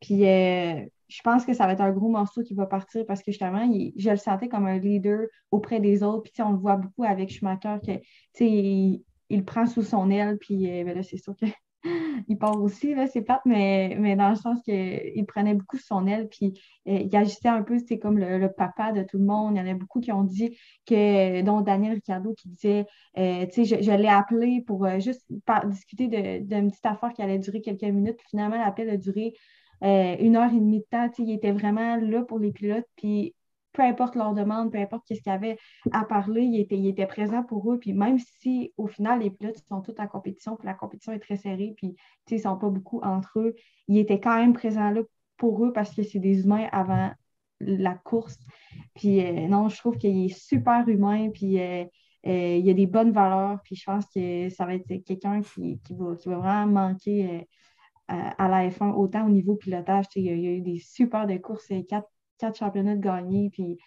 Puis 0.00 0.26
euh, 0.26 0.84
je 1.08 1.22
pense 1.22 1.44
que 1.44 1.54
ça 1.54 1.66
va 1.66 1.72
être 1.72 1.80
un 1.80 1.92
gros 1.92 2.08
morceau 2.08 2.42
qui 2.42 2.54
va 2.54 2.66
partir 2.66 3.04
parce 3.06 3.22
que 3.22 3.32
justement, 3.32 3.68
je 3.96 4.10
le 4.10 4.16
sentais 4.16 4.48
comme 4.48 4.66
un 4.66 4.78
leader 4.78 5.26
auprès 5.50 5.80
des 5.80 6.02
autres. 6.02 6.30
Puis 6.30 6.42
on 6.42 6.52
le 6.52 6.58
voit 6.58 6.76
beaucoup 6.76 7.04
avec 7.04 7.30
Schumacher, 7.30 7.78
que 7.84 7.92
il, 8.40 9.02
il, 9.30 9.38
le 9.38 9.44
prend 9.44 9.66
sous 9.66 9.82
son 9.82 10.10
aile, 10.10 10.36
puis 10.38 10.70
euh, 10.70 10.84
ben 10.84 10.94
là, 10.94 11.02
c'est 11.02 11.16
sûr 11.16 11.34
que 11.36 11.46
il 12.28 12.38
part 12.38 12.60
aussi, 12.60 12.94
c'est 13.12 13.22
plate, 13.22 13.42
mais, 13.44 14.16
dans 14.16 14.30
le 14.30 14.36
sens 14.36 14.60
qu'il 14.62 15.24
prenait 15.26 15.54
beaucoup 15.54 15.78
son 15.78 16.06
aile, 16.06 16.28
puis 16.28 16.60
euh, 16.88 17.00
il 17.04 17.16
agissait 17.16 17.48
un 17.48 17.62
peu, 17.62 17.78
c'était 17.78 17.98
comme 17.98 18.18
le, 18.18 18.48
papa 18.48 18.92
de 18.92 19.02
tout 19.02 19.18
le 19.18 19.24
monde. 19.24 19.54
Il 19.56 19.58
y 19.58 19.60
en 19.60 19.70
a 19.70 19.74
beaucoup 19.74 20.00
qui 20.00 20.12
ont 20.12 20.24
dit 20.24 20.56
que, 20.86 21.42
dont 21.42 21.60
Daniel 21.60 21.94
Ricciardo 21.94 22.34
qui 22.34 22.48
disait, 22.48 22.86
euh, 23.18 23.46
tu 23.46 23.66
sais, 23.66 23.82
je, 23.82 23.90
l'ai 23.90 24.08
appelé 24.08 24.62
pour 24.66 24.84
euh, 24.84 24.98
juste 24.98 25.24
discuter 25.66 26.08
d'une 26.40 26.70
petite 26.70 26.86
affaire 26.86 27.12
qui 27.12 27.22
allait 27.22 27.38
durer 27.38 27.60
quelques 27.60 27.82
minutes, 27.82 28.16
puis 28.16 28.28
finalement, 28.30 28.56
l'appel 28.56 28.90
a 28.90 28.96
duré 28.96 29.34
une 29.82 30.36
heure 30.36 30.50
et 30.50 30.58
demie 30.58 30.78
de 30.78 30.86
temps. 30.90 31.08
Tu 31.10 31.16
sais, 31.16 31.22
il 31.28 31.34
était 31.34 31.52
vraiment 31.52 31.96
là 31.96 32.22
pour 32.22 32.38
les 32.38 32.50
pilotes, 32.50 32.86
puis 32.96 33.34
peu 33.76 33.82
importe 33.82 34.14
leur 34.14 34.32
demande, 34.32 34.72
peu 34.72 34.78
importe 34.78 35.04
qu'est-ce 35.06 35.20
qu'il 35.20 35.32
y 35.32 35.34
avait 35.34 35.58
à 35.92 36.04
parler, 36.04 36.42
il 36.42 36.58
était, 36.58 36.78
il 36.78 37.06
présent 37.06 37.42
pour 37.42 37.70
eux. 37.70 37.78
Puis 37.78 37.92
même 37.92 38.18
si 38.18 38.72
au 38.78 38.86
final, 38.86 39.20
les 39.20 39.30
pilotes 39.30 39.62
sont 39.68 39.82
tous 39.82 39.94
en 39.98 40.06
compétition, 40.06 40.56
puis 40.56 40.66
la 40.66 40.74
compétition 40.74 41.12
est 41.12 41.18
très 41.18 41.36
serrée, 41.36 41.74
puis 41.76 41.94
ils 42.30 42.34
ne 42.34 42.40
sont 42.40 42.56
pas 42.56 42.70
beaucoup 42.70 43.00
entre 43.02 43.38
eux, 43.38 43.54
il 43.88 43.98
était 43.98 44.18
quand 44.18 44.36
même 44.36 44.54
présent 44.54 44.90
là 44.90 45.02
pour 45.36 45.64
eux 45.64 45.72
parce 45.72 45.94
que 45.94 46.02
c'est 46.02 46.18
des 46.18 46.44
humains 46.44 46.68
avant 46.72 47.10
la 47.60 47.94
course. 47.94 48.38
Puis 48.94 49.20
euh, 49.20 49.46
non, 49.46 49.68
je 49.68 49.76
trouve 49.76 49.98
qu'il 49.98 50.24
est 50.24 50.34
super 50.34 50.88
humain, 50.88 51.28
puis 51.30 51.60
euh, 51.60 51.84
euh, 52.26 52.56
il 52.56 52.68
a 52.70 52.74
des 52.74 52.86
bonnes 52.86 53.12
valeurs, 53.12 53.60
puis 53.62 53.76
je 53.76 53.84
pense 53.84 54.06
que 54.06 54.48
ça 54.48 54.64
va 54.64 54.74
être 54.74 55.04
quelqu'un 55.04 55.42
qui, 55.42 55.78
va, 55.90 56.14
vraiment 56.14 56.66
manquer 56.66 57.46
à, 58.08 58.48
la 58.48 58.68
F1, 58.70 58.94
autant 58.94 59.26
au 59.26 59.30
niveau 59.30 59.54
pilotage. 59.54 60.06
Il 60.16 60.24
y, 60.24 60.30
a, 60.30 60.32
il 60.32 60.40
y 60.40 60.48
a 60.48 60.50
eu 60.52 60.60
des 60.62 60.78
super 60.78 61.26
de 61.26 61.36
courses, 61.36 61.72
quatre 61.88 62.08
quatre 62.38 62.58
championnats 62.58 62.96
de 62.96 63.00
gagner, 63.00 63.50
puis 63.50 63.78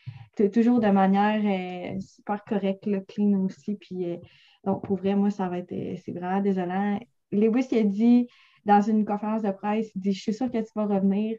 toujours 0.48 0.80
de 0.80 0.88
manière 0.88 1.42
euh, 1.44 2.00
super 2.00 2.44
correcte, 2.46 2.88
clean 3.08 3.34
aussi. 3.44 3.76
Puis, 3.76 4.06
euh, 4.06 4.18
donc, 4.64 4.84
pour 4.86 4.98
vrai, 4.98 5.16
moi, 5.16 5.30
ça 5.30 5.50
va 5.50 5.60
être, 5.60 5.72
euh, 5.72 5.96
c'est 6.04 6.12
vraiment 6.12 6.42
désolant. 6.42 7.00
Lewis, 7.32 7.68
il 7.72 7.78
a 7.80 7.84
dit 7.84 8.28
dans 8.66 8.82
une 8.82 9.06
conférence 9.06 9.42
de 9.42 9.52
presse, 9.52 9.92
il 9.96 10.02
dit, 10.02 10.14
je 10.14 10.22
suis 10.22 10.34
sûre 10.34 10.50
que 10.52 10.58
tu 10.58 10.72
vas 10.76 10.86
revenir. 10.86 11.38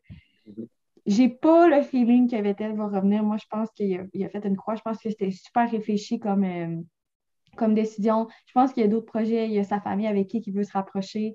J'ai 1.06 1.28
pas 1.28 1.68
le 1.68 1.82
feeling 1.82 2.30
que 2.30 2.36
Vettel 2.36 2.76
va 2.76 2.88
revenir. 2.88 3.22
Moi, 3.22 3.36
je 3.38 3.46
pense 3.48 3.70
qu'il 3.72 3.94
a, 3.98 4.28
fait 4.28 4.44
une 4.44 4.56
croix. 4.56 4.74
Je 4.74 4.82
pense 4.82 4.98
que 4.98 5.08
c'était 5.08 5.30
super 5.30 5.70
réfléchi 5.70 6.18
comme, 6.18 6.84
comme 7.56 7.74
décision. 7.74 8.28
Je 8.46 8.52
pense 8.52 8.72
qu'il 8.72 8.82
y 8.82 8.86
a 8.86 8.88
d'autres 8.88 9.06
projets. 9.06 9.46
Il 9.46 9.52
y 9.52 9.58
a 9.58 9.64
sa 9.64 9.80
famille 9.80 10.06
avec 10.06 10.28
qui 10.28 10.38
il 10.38 10.52
veut 10.52 10.62
se 10.62 10.72
rapprocher. 10.72 11.34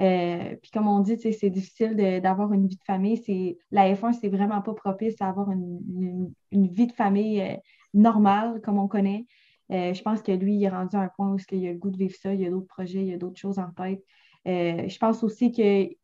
Euh, 0.00 0.56
puis 0.60 0.70
comme 0.70 0.88
on 0.88 1.00
dit, 1.00 1.16
c'est 1.18 1.50
difficile 1.50 1.96
d'avoir 2.22 2.52
une 2.52 2.66
vie 2.66 2.76
de 2.76 2.84
famille. 2.84 3.58
La 3.70 3.92
F1, 3.92 4.12
c'est 4.12 4.28
vraiment 4.28 4.60
pas 4.62 4.74
propice 4.74 5.20
à 5.20 5.28
avoir 5.28 5.50
une, 5.50 6.32
vie 6.52 6.86
de 6.86 6.92
famille 6.92 7.40
euh, 7.40 7.56
normale 7.94 8.60
comme 8.62 8.78
on 8.78 8.88
connaît. 8.88 9.26
Euh, 9.72 9.94
je 9.94 10.02
pense 10.02 10.22
que 10.22 10.32
lui, 10.32 10.56
il 10.56 10.64
est 10.64 10.68
rendu 10.68 10.96
à 10.96 11.00
un 11.00 11.08
point 11.08 11.32
où 11.32 11.38
il 11.50 11.66
a 11.66 11.72
le 11.72 11.78
goût 11.78 11.90
de 11.90 11.96
vivre 11.96 12.14
ça, 12.14 12.32
il 12.32 12.40
y 12.40 12.46
a 12.46 12.50
d'autres 12.50 12.66
projets, 12.66 13.00
il 13.00 13.08
y 13.08 13.14
a 13.14 13.18
d'autres 13.18 13.40
choses 13.40 13.58
en 13.58 13.70
tête. 13.72 14.02
je 14.44 14.98
pense 14.98 15.22
aussi 15.24 15.50
qu'il 15.50 15.96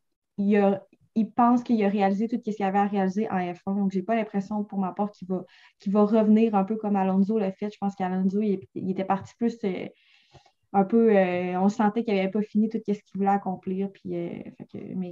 il 1.15 1.31
pense 1.31 1.63
qu'il 1.63 1.83
a 1.85 1.89
réalisé 1.89 2.29
tout 2.29 2.41
ce 2.45 2.57
qu'il 2.57 2.65
avait 2.65 2.79
à 2.79 2.87
réaliser 2.87 3.31
en 3.31 3.37
F1. 3.37 3.77
Donc, 3.77 3.93
je 3.93 3.99
n'ai 3.99 4.05
pas 4.05 4.15
l'impression, 4.15 4.65
pour 4.65 4.79
ma 4.79 4.93
part, 4.93 5.11
qu'il 5.11 5.29
va, 5.29 5.45
va 5.87 6.05
revenir 6.05 6.55
un 6.55 6.65
peu 6.65 6.77
comme 6.77 6.97
Alonso 6.97 7.39
l'a 7.39 7.53
fait. 7.53 7.71
Je 7.71 7.79
pense 7.79 7.95
qu'Alonso, 7.95 8.41
il, 8.41 8.61
était 8.75 9.05
parti 9.05 9.35
plus 9.37 9.59
un 10.73 10.85
peu, 10.85 11.15
euh, 11.15 11.61
on 11.61 11.69
sentait 11.69 12.03
qu'il 12.03 12.15
n'avait 12.15 12.31
pas 12.31 12.41
fini 12.43 12.69
tout 12.69 12.79
ce 12.79 12.93
qu'il 12.93 13.17
voulait 13.17 13.29
accomplir. 13.29 13.91
Puis, 13.93 14.17
euh, 14.17 14.31
mais 14.97 15.11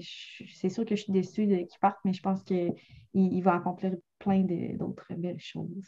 c'est 0.54 0.70
sûr 0.70 0.84
que 0.84 0.96
je 0.96 1.02
suis 1.02 1.12
déçue 1.12 1.46
qu'il 1.46 1.78
parte, 1.80 1.98
mais 2.04 2.12
je 2.12 2.22
pense 2.22 2.42
qu'il 2.42 2.74
il 3.12 3.40
va 3.42 3.56
accomplir 3.56 3.94
plein 4.18 4.40
d'autres 4.40 5.12
belles 5.16 5.40
choses. 5.40 5.86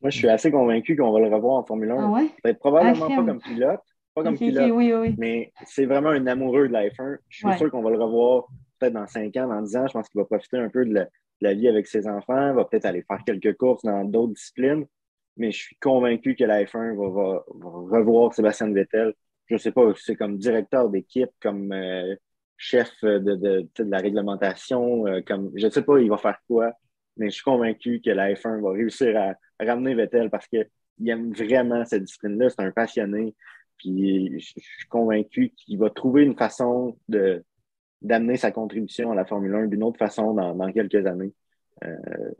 Moi, 0.00 0.10
je 0.10 0.18
suis 0.18 0.28
assez 0.28 0.50
convaincu 0.50 0.96
qu'on 0.96 1.12
va 1.12 1.20
le 1.20 1.32
revoir 1.32 1.58
en 1.58 1.64
Formule 1.64 1.90
1. 1.90 1.96
Ah 1.98 2.20
Peut-être 2.42 2.58
probablement 2.58 3.08
pas 3.08 3.24
comme 3.24 3.40
pilote, 3.40 3.80
pas 4.14 4.22
comme 4.24 4.36
pilote, 4.36 5.14
mais 5.18 5.52
c'est 5.64 5.84
vraiment 5.84 6.10
un 6.10 6.26
amoureux 6.26 6.68
de 6.68 6.72
la 6.72 6.88
F1. 6.88 7.18
Je 7.28 7.46
suis 7.46 7.58
sûr 7.58 7.70
qu'on 7.70 7.82
va 7.82 7.90
le 7.90 8.02
revoir 8.02 8.48
peut-être 8.78 8.94
dans 8.94 9.06
5 9.06 9.36
ans, 9.36 9.48
dans 9.48 9.62
10 9.62 9.76
ans. 9.76 9.86
Je 9.86 9.92
pense 9.92 10.08
qu'il 10.08 10.20
va 10.20 10.24
profiter 10.24 10.56
un 10.56 10.70
peu 10.70 10.84
de 10.84 11.06
la, 11.40 11.54
vie 11.54 11.68
avec 11.68 11.86
ses 11.86 12.08
enfants, 12.08 12.54
va 12.54 12.64
peut-être 12.64 12.86
aller 12.86 13.02
faire 13.02 13.22
quelques 13.24 13.56
courses 13.56 13.84
dans 13.84 14.04
d'autres 14.04 14.32
disciplines 14.32 14.86
mais 15.36 15.50
je 15.50 15.58
suis 15.58 15.76
convaincu 15.76 16.34
que 16.34 16.44
la 16.44 16.64
F1 16.64 16.94
va, 16.94 17.44
revoir 17.98 18.34
Sébastien 18.34 18.72
Vettel. 18.72 19.14
Je 19.46 19.54
ne 19.54 19.58
sais 19.58 19.72
pas, 19.72 19.92
c'est 19.96 20.16
comme 20.16 20.38
directeur 20.38 20.88
d'équipe, 20.88 21.30
comme 21.40 21.72
euh, 21.72 22.14
chef 22.56 22.92
de, 23.02 23.34
de, 23.36 23.68
la 23.78 23.98
réglementation, 23.98 25.06
euh, 25.06 25.20
comme 25.26 25.50
je 25.56 25.66
ne 25.66 25.70
sais 25.70 25.82
pas, 25.82 25.98
il 25.98 26.08
va 26.08 26.16
faire 26.16 26.38
quoi, 26.46 26.72
mais 27.16 27.28
je 27.28 27.34
suis 27.34 27.42
convaincu 27.42 28.00
que 28.00 28.10
la 28.10 28.32
F1 28.32 28.60
va 28.62 28.70
réussir 28.70 29.16
à, 29.16 29.34
ramener 29.64 29.94
Vettel 29.94 30.30
parce 30.30 30.46
qu'il 30.48 30.66
aime 31.06 31.32
vraiment 31.32 31.84
cette 31.84 32.04
discipline-là, 32.04 32.50
c'est 32.50 32.62
un 32.62 32.72
passionné. 32.72 33.34
Puis 33.78 34.40
je, 34.40 34.60
suis 34.60 34.88
convaincu 34.88 35.50
qu'il 35.50 35.78
va 35.78 35.90
trouver 35.90 36.22
une 36.22 36.36
façon 36.36 36.96
de 37.08 37.44
d'amener 38.00 38.36
sa 38.36 38.50
contribution 38.50 39.12
à 39.12 39.14
la 39.14 39.24
Formule 39.24 39.54
1 39.54 39.66
d'une 39.66 39.84
autre 39.84 39.98
façon 39.98 40.34
dans, 40.34 40.72
quelques 40.72 41.06
années. 41.06 41.32
Euh, 41.84 42.30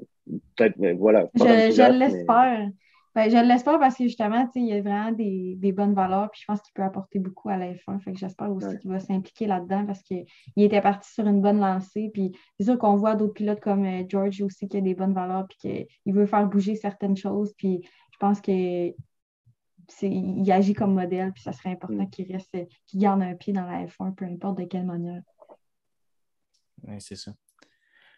peut-être, 0.57 0.79
voilà. 0.99 1.29
Je, 1.35 1.99
l'espère. 1.99 2.71
Ben, 3.15 3.31
je 3.31 3.37
l'espère 3.37 3.79
parce 3.79 3.97
que 3.97 4.05
justement, 4.05 4.49
il 4.55 4.67
y 4.67 4.73
a 4.73 4.81
vraiment 4.81 5.13
des, 5.13 5.73
bonnes 5.73 5.93
valeurs, 5.93 6.31
puis 6.31 6.41
je 6.41 6.47
pense 6.47 6.63
qu'il 6.63 6.73
peut 6.73 6.83
apporter 6.83 7.19
beaucoup 7.19 7.51
à 7.51 7.59
la 7.59 7.75
F1. 7.75 8.01
Fait 8.01 8.13
que 8.13 8.19
j'espère 8.19 8.51
aussi 8.51 8.79
qu'il 8.79 8.91
va 8.91 9.01
s'impliquer 9.01 9.47
là-dedans 9.47 9.85
parce 9.85 10.03
qu'il 10.03 10.27
était 10.57 10.81
parti 10.81 11.13
sur 11.13 11.27
une 11.27 11.43
bonne 11.43 11.61
lancée. 11.61 12.11
Puis 12.15 12.33
c'est 12.59 12.65
sûr 12.65 12.79
qu'on 12.79 12.97
voit 12.97 13.15
d'autres 13.15 13.35
pilotes 13.35 13.61
comme 13.61 13.85
euh, 13.85 14.05
George 14.09 14.41
aussi 14.41 14.67
qui 14.67 14.79
a 14.79 14.81
des 14.81 14.95
bonnes 14.95 15.13
valeurs, 15.13 15.47
puis 15.47 15.59
qu'il 15.59 16.15
veut 16.15 16.27
faire 16.27 16.47
bouger 16.47 16.75
certaines 16.75 17.17
choses. 17.17 17.53
Puis 17.59 17.87
je 18.13 18.17
pense 18.19 18.41
qu'il 18.41 18.95
agit 20.49 20.73
comme 20.73 20.95
modèle, 20.95 21.33
puis 21.33 21.43
ça 21.43 21.53
serait 21.53 21.71
important 21.71 22.05
mm. 22.05 22.11
qu'il 22.11 22.33
reste, 22.33 22.57
qu'il 22.87 23.01
garde 23.01 23.21
un 23.21 23.35
pied 23.35 23.53
dans 23.53 23.67
la 23.67 23.85
F1, 23.85 24.15
peu 24.15 24.25
importe 24.25 24.59
de 24.59 24.65
quelle 24.65 24.87
manière. 24.87 25.21
Oui, 26.85 26.95
c'est 26.99 27.17
ça. 27.17 27.33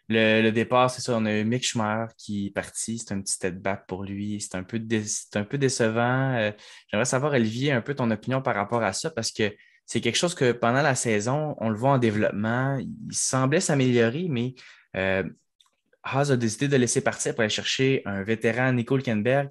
Le, 0.07 0.51
départ, 0.51 0.91
c'est 0.91 1.01
ça, 1.01 1.15
on 1.17 1.25
a 1.25 1.33
eu 1.33 1.43
Mick 1.43 1.63
Schumacher 1.63 2.13
qui 2.17 2.47
est 2.47 2.49
parti. 2.51 2.99
C'est 2.99 3.13
un 3.13 3.21
petit 3.21 3.51
back 3.51 3.85
pour 3.87 4.03
lui. 4.03 4.39
C'est 4.39 4.55
un, 4.55 4.63
peu 4.63 4.77
décevant. 4.79 6.35
Euh, 6.35 6.51
j'aimerais 6.87 7.05
savoir, 7.05 7.33
Olivier, 7.33 7.71
un 7.71 7.81
peu 7.81 7.95
ton 7.95 8.11
opinion 8.11 8.41
par 8.41 8.55
rapport 8.55 8.83
à 8.83 8.93
ça 8.93 9.09
parce 9.09 9.31
que 9.31 9.51
c'est 9.85 10.01
quelque 10.01 10.17
chose 10.17 10.35
que 10.35 10.51
pendant 10.51 10.81
la 10.81 10.95
saison, 10.95 11.55
on 11.59 11.69
le 11.69 11.77
voit 11.77 11.91
en 11.91 11.97
développement. 11.97 12.77
Il 12.77 13.15
semblait 13.15 13.59
s'améliorer, 13.59 14.27
mais 14.29 14.55
euh, 14.95 15.23
Haas 16.03 16.31
a 16.31 16.37
décidé 16.37 16.67
de 16.67 16.77
laisser 16.77 17.01
partir 17.01 17.33
pour 17.33 17.41
aller 17.41 17.49
chercher 17.49 18.01
un 18.05 18.23
vétéran, 18.23 18.73
Nico 18.73 18.95
Hülkenberg. 18.95 19.49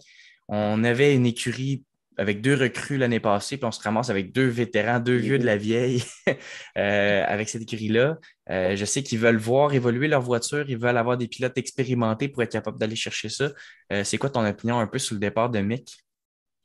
On 0.48 0.84
avait 0.84 1.14
une 1.14 1.26
écurie 1.26 1.84
avec 2.16 2.40
deux 2.40 2.54
recrues 2.54 2.96
l'année 2.96 3.20
passée, 3.20 3.56
puis 3.56 3.64
on 3.64 3.72
se 3.72 3.82
ramasse 3.82 4.10
avec 4.10 4.32
deux 4.32 4.46
vétérans, 4.46 5.00
deux 5.00 5.16
vieux 5.16 5.38
de 5.38 5.44
la 5.44 5.56
vieille 5.56 6.02
euh, 6.78 7.24
avec 7.26 7.48
cette 7.48 7.62
écurie-là. 7.62 8.18
Euh, 8.50 8.76
je 8.76 8.84
sais 8.84 9.02
qu'ils 9.02 9.18
veulent 9.18 9.36
voir 9.36 9.74
évoluer 9.74 10.08
leur 10.08 10.20
voiture, 10.20 10.64
ils 10.68 10.78
veulent 10.78 10.96
avoir 10.96 11.16
des 11.16 11.28
pilotes 11.28 11.58
expérimentés 11.58 12.28
pour 12.28 12.42
être 12.42 12.52
capables 12.52 12.78
d'aller 12.78 12.96
chercher 12.96 13.28
ça. 13.28 13.50
Euh, 13.92 14.04
c'est 14.04 14.18
quoi 14.18 14.30
ton 14.30 14.46
opinion 14.46 14.78
un 14.78 14.86
peu 14.86 14.98
sur 14.98 15.14
le 15.14 15.20
départ 15.20 15.50
de 15.50 15.60
Mick? 15.60 16.04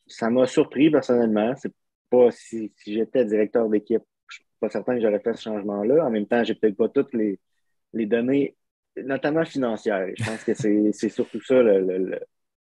Ça 0.08 0.30
m'a 0.30 0.46
surpris 0.46 0.92
personnellement. 0.92 1.54
C'est 1.56 1.74
pas 2.10 2.30
si, 2.32 2.72
j'étais 2.86 3.26
directeur 3.26 3.70
d'équipe, 3.70 4.04
je 4.28 4.36
suis 4.38 4.46
pas 4.60 4.70
certain 4.70 4.96
que 4.96 5.02
j'aurais 5.02 5.20
fait 5.20 5.34
ce 5.34 5.44
changement-là. 5.44 6.06
En 6.06 6.10
même 6.10 6.28
temps, 6.28 6.44
j'ai 6.44 6.56
peut-être 6.56 6.78
pas 6.78 6.90
toutes 6.90 7.14
les 7.14 7.40
données, 8.06 8.56
notamment 8.98 9.46
financières. 9.46 10.08
Je 10.16 10.24
pense 10.24 10.44
que 10.44 10.54
c'est 10.54 10.92
surtout 11.10 11.42
ça 11.42 11.62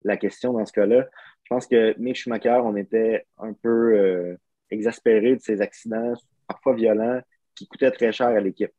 la 0.04 0.18
question 0.18 0.54
dans 0.54 0.66
ce 0.66 0.74
cas-là. 0.74 1.08
Je 1.46 1.50
pense 1.50 1.68
que 1.68 1.98
Mick 2.00 2.16
Schumacher, 2.16 2.60
on 2.64 2.76
était 2.76 3.26
un 3.38 3.54
peu 3.54 3.94
euh, 3.98 4.36
exaspéré 4.72 5.36
de 5.36 5.42
ces 5.42 5.62
accidents, 5.62 6.14
parfois 6.48 6.74
violents, 6.74 7.22
qui 7.54 7.68
coûtaient 7.68 7.92
très 7.92 8.12
cher 8.12 8.28
à 8.28 8.40
l'équipe. 8.40 8.72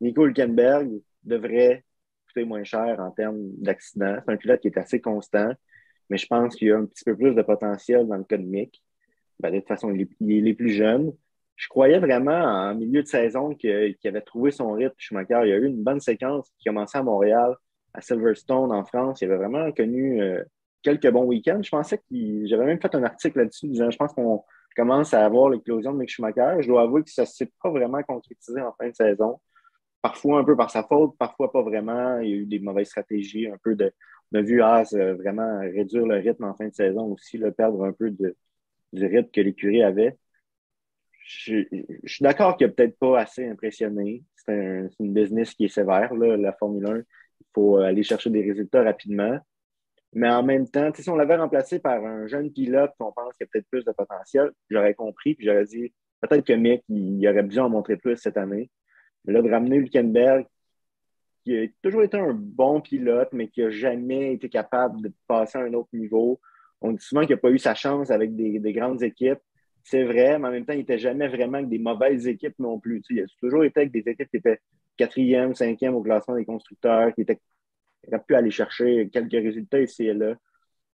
Nico 0.00 0.26
Hülkenberg 0.26 0.90
devrait 1.22 1.84
coûter 2.26 2.44
moins 2.46 2.64
cher 2.64 2.98
en 2.98 3.10
termes 3.10 3.50
d'accidents. 3.58 4.16
C'est 4.24 4.32
un 4.32 4.36
pilote 4.38 4.60
qui 4.60 4.68
est 4.68 4.78
assez 4.78 5.02
constant, 5.02 5.52
mais 6.08 6.16
je 6.16 6.26
pense 6.26 6.56
qu'il 6.56 6.68
y 6.68 6.72
a 6.72 6.78
un 6.78 6.86
petit 6.86 7.04
peu 7.04 7.14
plus 7.14 7.34
de 7.34 7.42
potentiel 7.42 8.08
dans 8.08 8.16
le 8.16 8.24
cas 8.24 8.38
de 8.38 8.42
Mick. 8.42 8.82
Ben, 9.40 9.50
de 9.50 9.58
toute 9.58 9.68
façon, 9.68 9.92
il 9.92 10.48
est, 10.48 10.54
plus 10.54 10.70
jeune. 10.70 11.12
Je 11.56 11.68
croyais 11.68 11.98
vraiment 11.98 12.32
en 12.32 12.74
milieu 12.74 13.02
de 13.02 13.06
saison 13.06 13.54
qu'il 13.54 13.96
avait 14.04 14.20
trouvé 14.22 14.50
son 14.50 14.72
rythme, 14.72 14.94
Schumacher. 14.96 15.40
Il 15.44 15.50
y 15.50 15.52
a 15.52 15.56
eu 15.56 15.66
une 15.66 15.82
bonne 15.82 16.00
séquence 16.00 16.50
qui 16.58 16.68
commençait 16.68 16.98
à 16.98 17.02
Montréal, 17.02 17.54
à 17.92 18.00
Silverstone, 18.00 18.72
en 18.72 18.84
France. 18.84 19.20
Il 19.20 19.30
avait 19.30 19.36
vraiment 19.36 19.70
connu 19.72 20.22
euh, 20.22 20.42
quelques 20.84 21.10
bons 21.10 21.24
week-ends. 21.24 21.60
Je 21.62 21.70
pensais 21.70 21.98
qu'il. 22.06 22.46
J'avais 22.46 22.66
même 22.66 22.80
fait 22.80 22.94
un 22.94 23.02
article 23.02 23.38
là-dessus 23.38 23.66
disant 23.66 23.90
je 23.90 23.96
pense 23.96 24.12
qu'on 24.12 24.44
commence 24.76 25.14
à 25.14 25.24
avoir 25.24 25.48
l'éclosion 25.50 25.92
de 25.92 25.98
Mick 25.98 26.10
Schumacher. 26.10 26.56
Je 26.60 26.68
dois 26.68 26.82
avouer 26.82 27.02
que 27.02 27.10
ça 27.10 27.22
ne 27.22 27.26
s'est 27.26 27.50
pas 27.62 27.70
vraiment 27.70 28.02
concrétisé 28.02 28.60
en 28.60 28.72
fin 28.74 28.88
de 28.88 28.94
saison. 28.94 29.40
Parfois 30.02 30.38
un 30.38 30.44
peu 30.44 30.54
par 30.56 30.70
sa 30.70 30.84
faute, 30.84 31.16
parfois 31.18 31.50
pas 31.50 31.62
vraiment. 31.62 32.18
Il 32.20 32.28
y 32.28 32.32
a 32.34 32.36
eu 32.36 32.46
des 32.46 32.60
mauvaises 32.60 32.88
stratégies, 32.88 33.48
un 33.48 33.58
peu 33.62 33.74
de. 33.74 33.92
On 34.32 34.38
a 34.38 34.42
vu 34.42 34.62
Haas 34.62 34.94
vraiment 34.94 35.60
réduire 35.60 36.06
le 36.06 36.16
rythme 36.16 36.44
en 36.44 36.54
fin 36.54 36.68
de 36.68 36.74
saison 36.74 37.12
aussi, 37.12 37.38
le 37.38 37.52
perdre 37.52 37.84
un 37.84 37.92
peu 37.92 38.10
de, 38.10 38.36
du 38.92 39.06
rythme 39.06 39.30
que 39.30 39.40
l'écurie 39.40 39.82
avait. 39.82 40.16
Je, 41.26 41.64
suis 42.04 42.22
d'accord 42.22 42.56
qu'il 42.56 42.66
n'a 42.66 42.72
peut-être 42.72 42.98
pas 42.98 43.20
assez 43.20 43.48
impressionné. 43.48 44.24
C'est 44.36 44.52
un, 44.52 44.88
une 45.00 45.14
business 45.14 45.54
qui 45.54 45.64
est 45.64 45.68
sévère, 45.68 46.12
la 46.14 46.52
Formule 46.52 46.86
1. 46.86 46.98
Il 46.98 47.04
faut 47.54 47.76
aller 47.78 48.02
chercher 48.02 48.28
des 48.28 48.42
résultats 48.42 48.82
rapidement. 48.82 49.38
Mais 50.14 50.30
en 50.30 50.44
même 50.44 50.68
temps, 50.68 50.90
si 50.94 51.08
on 51.10 51.16
l'avait 51.16 51.36
remplacé 51.36 51.80
par 51.80 52.04
un 52.04 52.26
jeune 52.28 52.52
pilote 52.52 52.92
qu'on 52.98 53.12
pense 53.12 53.34
qu'il 53.36 53.44
a 53.44 53.48
peut-être 53.52 53.68
plus 53.68 53.84
de 53.84 53.90
potentiel, 53.90 54.52
j'aurais 54.70 54.94
compris, 54.94 55.34
puis 55.34 55.46
j'aurais 55.46 55.64
dit 55.64 55.92
peut-être 56.20 56.46
que 56.46 56.52
Mick, 56.52 56.82
il, 56.88 57.26
aurait 57.28 57.42
besoin 57.42 57.64
en 57.64 57.70
montrer 57.70 57.96
plus 57.96 58.16
cette 58.16 58.36
année. 58.36 58.70
Mais 59.24 59.32
là, 59.32 59.42
de 59.42 59.50
ramener 59.50 59.76
Hülkenberg, 59.76 60.46
qui 61.44 61.58
a 61.58 61.66
toujours 61.82 62.02
été 62.02 62.16
un 62.16 62.32
bon 62.32 62.80
pilote, 62.80 63.28
mais 63.32 63.48
qui 63.48 63.62
n'a 63.62 63.70
jamais 63.70 64.34
été 64.34 64.48
capable 64.48 65.02
de 65.02 65.12
passer 65.26 65.58
à 65.58 65.62
un 65.62 65.74
autre 65.74 65.90
niveau. 65.92 66.40
On 66.80 66.92
dit 66.92 67.04
souvent 67.04 67.22
qu'il 67.22 67.34
n'a 67.34 67.40
pas 67.40 67.50
eu 67.50 67.58
sa 67.58 67.74
chance 67.74 68.10
avec 68.10 68.36
des, 68.36 68.72
grandes 68.72 69.02
équipes. 69.02 69.40
C'est 69.82 70.04
vrai, 70.04 70.38
mais 70.38 70.48
en 70.48 70.50
même 70.52 70.64
temps, 70.64 70.72
il 70.72 70.78
n'était 70.78 70.98
jamais 70.98 71.28
vraiment 71.28 71.58
avec 71.58 71.68
des 71.68 71.78
mauvaises 71.78 72.26
équipes 72.28 72.58
non 72.58 72.78
plus. 72.78 73.02
il 73.10 73.20
a 73.20 73.24
toujours 73.40 73.64
été 73.64 73.80
avec 73.80 73.92
des 73.92 74.08
équipes 74.08 74.30
qui 74.30 74.36
étaient 74.36 74.60
quatrième, 74.96 75.54
cinquième 75.54 75.94
au 75.94 76.02
classement 76.02 76.36
des 76.36 76.44
constructeurs, 76.44 77.12
qui 77.14 77.22
étaient 77.22 77.40
il 78.06 78.14
aurait 78.14 78.24
pu 78.26 78.34
aller 78.34 78.50
chercher 78.50 79.08
quelques 79.10 79.32
résultats 79.32 79.80
ici 79.80 80.06
et 80.06 80.14
là. 80.14 80.34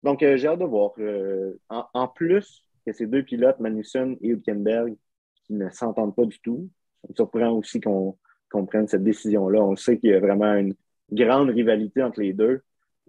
Donc, 0.03 0.23
euh, 0.23 0.37
j'ai 0.37 0.49
hâte 0.49 0.61
de 0.61 0.65
voir. 0.65 0.93
Euh, 0.99 1.59
en, 1.69 2.09
plus 2.09 2.63
que 2.85 2.93
ces 2.93 3.07
deux 3.07 3.23
pilotes, 3.23 3.59
Magnussen 3.59 4.17
et 4.21 4.29
Hülkenberg, 4.29 4.95
qui 5.35 5.55
ne 5.55 5.69
s'entendent 5.71 6.15
pas 6.15 6.27
du 6.27 6.39
tout, 6.41 6.69
ça 7.03 7.09
me 7.11 7.15
surprend 7.15 7.51
aussi 7.51 7.81
qu'on 7.81 8.17
prenne 8.67 8.87
cette 8.87 9.03
décision-là. 9.03 9.63
On 9.63 9.77
sait 9.77 9.99
qu'il 9.99 10.11
y 10.11 10.15
a 10.15 10.21
vraiment 10.21 10.55
une 10.55 10.75
grande 11.11 11.51
rivalité 11.51 12.03
entre 12.03 12.21
les 12.21 12.33
deux. 12.33 12.63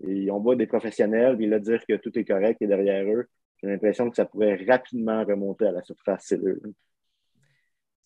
Et 0.07 0.29
on 0.31 0.39
voit 0.39 0.55
des 0.55 0.67
professionnels, 0.67 1.37
puis 1.37 1.47
là, 1.47 1.59
dire 1.59 1.83
que 1.87 1.95
tout 1.95 2.17
est 2.17 2.25
correct 2.25 2.61
et 2.61 2.67
derrière 2.67 3.05
eux, 3.05 3.27
j'ai 3.61 3.67
l'impression 3.67 4.09
que 4.09 4.15
ça 4.15 4.25
pourrait 4.25 4.63
rapidement 4.67 5.23
remonter 5.23 5.65
à 5.65 5.71
la 5.71 5.81
surface. 5.81 6.25
C'est 6.27 6.39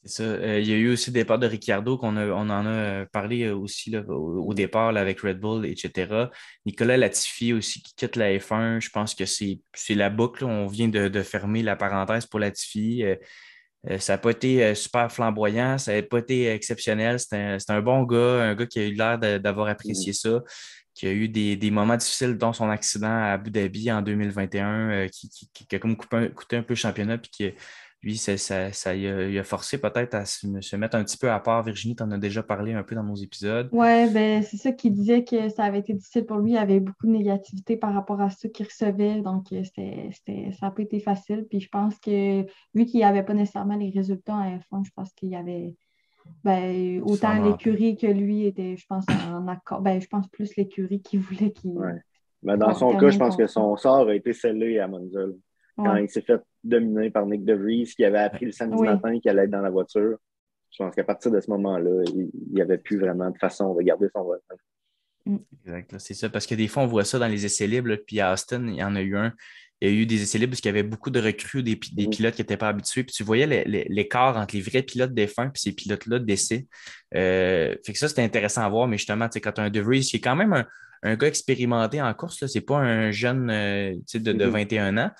c'est 0.03 0.09
ça. 0.09 0.23
Euh, 0.23 0.59
il 0.59 0.67
y 0.67 0.73
a 0.73 0.77
eu 0.77 0.91
aussi 0.91 1.11
le 1.11 1.13
départ 1.13 1.37
de 1.37 1.45
Ricciardo, 1.45 1.97
qu'on 1.97 2.17
on 2.17 2.49
en 2.49 2.65
a 2.65 2.69
euh, 2.69 3.05
parlé 3.11 3.43
euh, 3.43 3.55
aussi 3.55 3.95
au, 3.97 4.53
départ 4.53 4.89
avec 4.97 5.21
Red 5.21 5.39
Bull, 5.39 5.65
etc. 5.65 6.27
Nicolas 6.65 6.97
Latifi 6.97 7.53
aussi 7.53 7.83
qui 7.83 7.93
quitte 7.95 8.15
la 8.15 8.35
F1. 8.37 8.81
Je 8.81 8.89
pense 8.89 9.13
que 9.13 9.25
c'est 9.25 9.59
la 9.89 10.09
boucle. 10.09 10.43
On 10.45 10.65
vient 10.67 10.87
de, 10.87 11.21
fermer 11.21 11.61
la 11.61 11.75
parenthèse 11.75 12.25
pour 12.25 12.39
Latifi. 12.39 13.03
ça 13.99 14.13
n'a 14.13 14.17
pas 14.17 14.31
été 14.31 14.73
super 14.75 15.11
flamboyant, 15.11 15.77
ça 15.77 15.93
n'a 15.95 16.01
pas 16.01 16.19
été 16.19 16.47
exceptionnel. 16.47 17.19
C'est 17.19 17.69
un, 17.69 17.81
bon 17.81 18.03
gars, 18.03 18.43
un 18.43 18.55
gars 18.55 18.65
qui 18.65 18.79
a 18.79 18.87
eu 18.87 18.93
l'air 18.93 19.19
d'avoir 19.19 19.67
apprécié 19.67 20.13
ça, 20.13 20.41
qui 20.95 21.07
a 21.07 21.11
eu 21.11 21.29
des, 21.29 21.71
moments 21.71 21.97
difficiles, 21.97 22.37
dont 22.37 22.53
son 22.53 22.69
accident 22.69 23.07
à 23.07 23.33
Abu 23.33 23.51
Dhabi 23.51 23.91
en 23.91 24.01
2021, 24.01 25.07
qui, 25.09 25.75
a 25.75 25.79
comme 25.79 25.95
coûté 25.95 26.57
un, 26.57 26.63
peu 26.63 26.73
le 26.73 26.75
championnat, 26.75 27.17
puis 27.19 27.31
qui 27.31 27.53
lui, 28.03 28.17
ça, 28.17 28.35
ça, 28.37 28.95
il 28.95 29.37
a, 29.37 29.43
forcé 29.43 29.77
peut-être 29.79 30.15
à 30.15 30.25
se, 30.25 30.75
mettre 30.75 30.95
un 30.95 31.03
petit 31.03 31.17
peu 31.17 31.29
à 31.29 31.39
part. 31.39 31.61
Virginie, 31.61 31.95
tu 31.95 32.01
en 32.01 32.09
as 32.11 32.17
déjà 32.17 32.41
parlé 32.41 32.73
un 32.73 32.81
peu 32.81 32.95
dans 32.95 33.03
nos 33.03 33.15
épisodes. 33.15 33.69
Oui, 33.71 34.09
ben, 34.11 34.41
c'est 34.41 34.57
ça 34.57 34.71
qu'il 34.71 34.93
disait 34.93 35.23
que 35.23 35.49
ça 35.49 35.65
avait 35.65 35.79
été 35.79 35.93
difficile 35.93 36.25
pour 36.25 36.37
lui. 36.37 36.53
Il 36.53 36.57
avait 36.57 36.79
beaucoup 36.79 37.05
de 37.05 37.11
négativité 37.11 37.77
par 37.77 37.93
rapport 37.93 38.19
à 38.19 38.31
ce 38.31 38.47
qu'il 38.47 38.65
recevait. 38.65 39.21
Donc, 39.21 39.51
euh, 39.51 39.63
c'était, 39.63 40.51
ça 40.51 40.67
n'a 40.67 40.71
pas 40.71 40.81
été 40.81 40.99
facile. 40.99 41.45
Puis 41.47 41.59
je 41.59 41.69
pense 41.69 41.99
que, 41.99 42.41
vu 42.73 42.85
qu'il 42.85 43.03
avait 43.03 43.23
pas 43.23 43.35
nécessairement 43.35 43.77
les 43.77 43.91
résultats 43.91 44.33
en 44.33 44.57
F1, 44.57 44.85
je 44.85 44.91
pense 44.95 45.13
qu'il 45.13 45.29
y 45.29 45.35
avait 45.35 45.75
ben, 46.43 47.03
autant 47.03 47.39
l'écurie 47.43 47.97
que 47.97 48.07
lui 48.07 48.47
était, 48.47 48.77
je 48.77 48.85
pense, 48.87 49.05
en 49.31 49.47
accord. 49.47 49.81
Ben, 49.81 50.01
je 50.01 50.07
pense 50.07 50.27
plus 50.29 50.55
l'écurie 50.55 51.03
qui 51.03 51.17
voulait 51.17 51.51
qu'il. 51.51 51.77
Ouais. 51.77 52.01
Ben, 52.41 52.57
dans 52.57 52.73
son 52.73 52.97
cas, 52.97 53.09
je 53.09 53.19
pense 53.19 53.37
que 53.37 53.45
son 53.45 53.77
sort 53.77 54.07
a 54.07 54.15
été 54.15 54.33
scellé 54.33 54.79
à 54.79 54.87
Monza 54.87 55.19
quand 55.75 55.95
il 55.95 56.09
s'est 56.09 56.21
fait 56.21 56.41
dominer 56.63 57.09
par 57.09 57.25
Nick 57.25 57.43
DeVries, 57.43 57.93
qui 57.95 58.05
avait 58.05 58.19
appris 58.19 58.45
le 58.45 58.51
samedi 58.51 58.81
matin 58.83 59.19
qu'il 59.19 59.29
allait 59.31 59.43
être 59.43 59.51
dans 59.51 59.61
la 59.61 59.69
voiture. 59.69 60.17
Je 60.71 60.83
pense 60.83 60.95
qu'à 60.95 61.03
partir 61.03 61.31
de 61.31 61.39
ce 61.39 61.49
moment-là, 61.51 62.03
il 62.13 62.29
n'y 62.53 62.61
avait 62.61 62.77
plus 62.77 62.97
vraiment 62.97 63.29
de 63.29 63.37
façon 63.37 63.75
de 63.75 63.81
garder 63.81 64.07
son 64.13 64.23
voisin. 64.23 64.55
Mm. 65.25 65.37
Exact, 65.65 65.95
c'est 65.99 66.13
ça. 66.13 66.29
Parce 66.29 66.47
que 66.47 66.55
des 66.55 66.67
fois, 66.67 66.83
on 66.83 66.87
voit 66.87 67.05
ça 67.05 67.19
dans 67.19 67.27
les 67.27 67.45
essais 67.45 67.67
libres. 67.67 67.95
puis 68.07 68.19
à 68.19 68.33
Austin, 68.33 68.67
il 68.67 68.75
y 68.75 68.83
en 68.83 68.95
a 68.95 69.01
eu 69.01 69.15
un. 69.15 69.33
Il 69.83 69.89
y 69.89 69.91
a 69.91 70.01
eu 70.01 70.05
des 70.05 70.21
essais 70.21 70.37
libres 70.37 70.51
parce 70.51 70.61
qu'il 70.61 70.69
y 70.69 70.77
avait 70.77 70.87
beaucoup 70.87 71.09
de 71.09 71.19
recrues, 71.19 71.63
des, 71.63 71.79
des 71.93 72.05
mm. 72.05 72.09
pilotes 72.11 72.35
qui 72.35 72.41
n'étaient 72.41 72.57
pas 72.57 72.69
habitués. 72.69 73.03
Puis 73.03 73.15
tu 73.15 73.23
voyais 73.23 73.65
l'écart 73.89 74.37
entre 74.37 74.55
les 74.55 74.61
vrais 74.61 74.83
pilotes 74.83 75.13
des 75.13 75.27
fins 75.27 75.47
et 75.47 75.57
ces 75.57 75.73
pilotes-là 75.73 76.19
d'essai. 76.19 76.67
Euh, 77.15 77.75
fait 77.83 77.93
que 77.93 77.97
ça, 77.97 78.07
c'était 78.07 78.21
intéressant 78.21 78.61
à 78.61 78.69
voir. 78.69 78.87
Mais 78.87 78.97
justement, 78.97 79.27
quand 79.33 79.51
tu 79.51 79.61
as 79.61 79.63
un 79.63 79.69
DeVries 79.69 80.01
qui 80.01 80.17
est 80.17 80.21
quand 80.21 80.35
même 80.35 80.65
un, 81.03 81.15
gars 81.15 81.27
expérimenté 81.27 81.99
en 82.01 82.13
course, 82.13 82.45
ce 82.45 82.57
n'est 82.57 82.63
pas 82.63 82.77
un 82.77 83.09
jeune 83.11 83.49
euh, 83.49 83.95
de, 84.13 84.31
de 84.31 84.45
21 84.45 84.91
mm-hmm. 84.91 85.05
ans. 85.05 85.11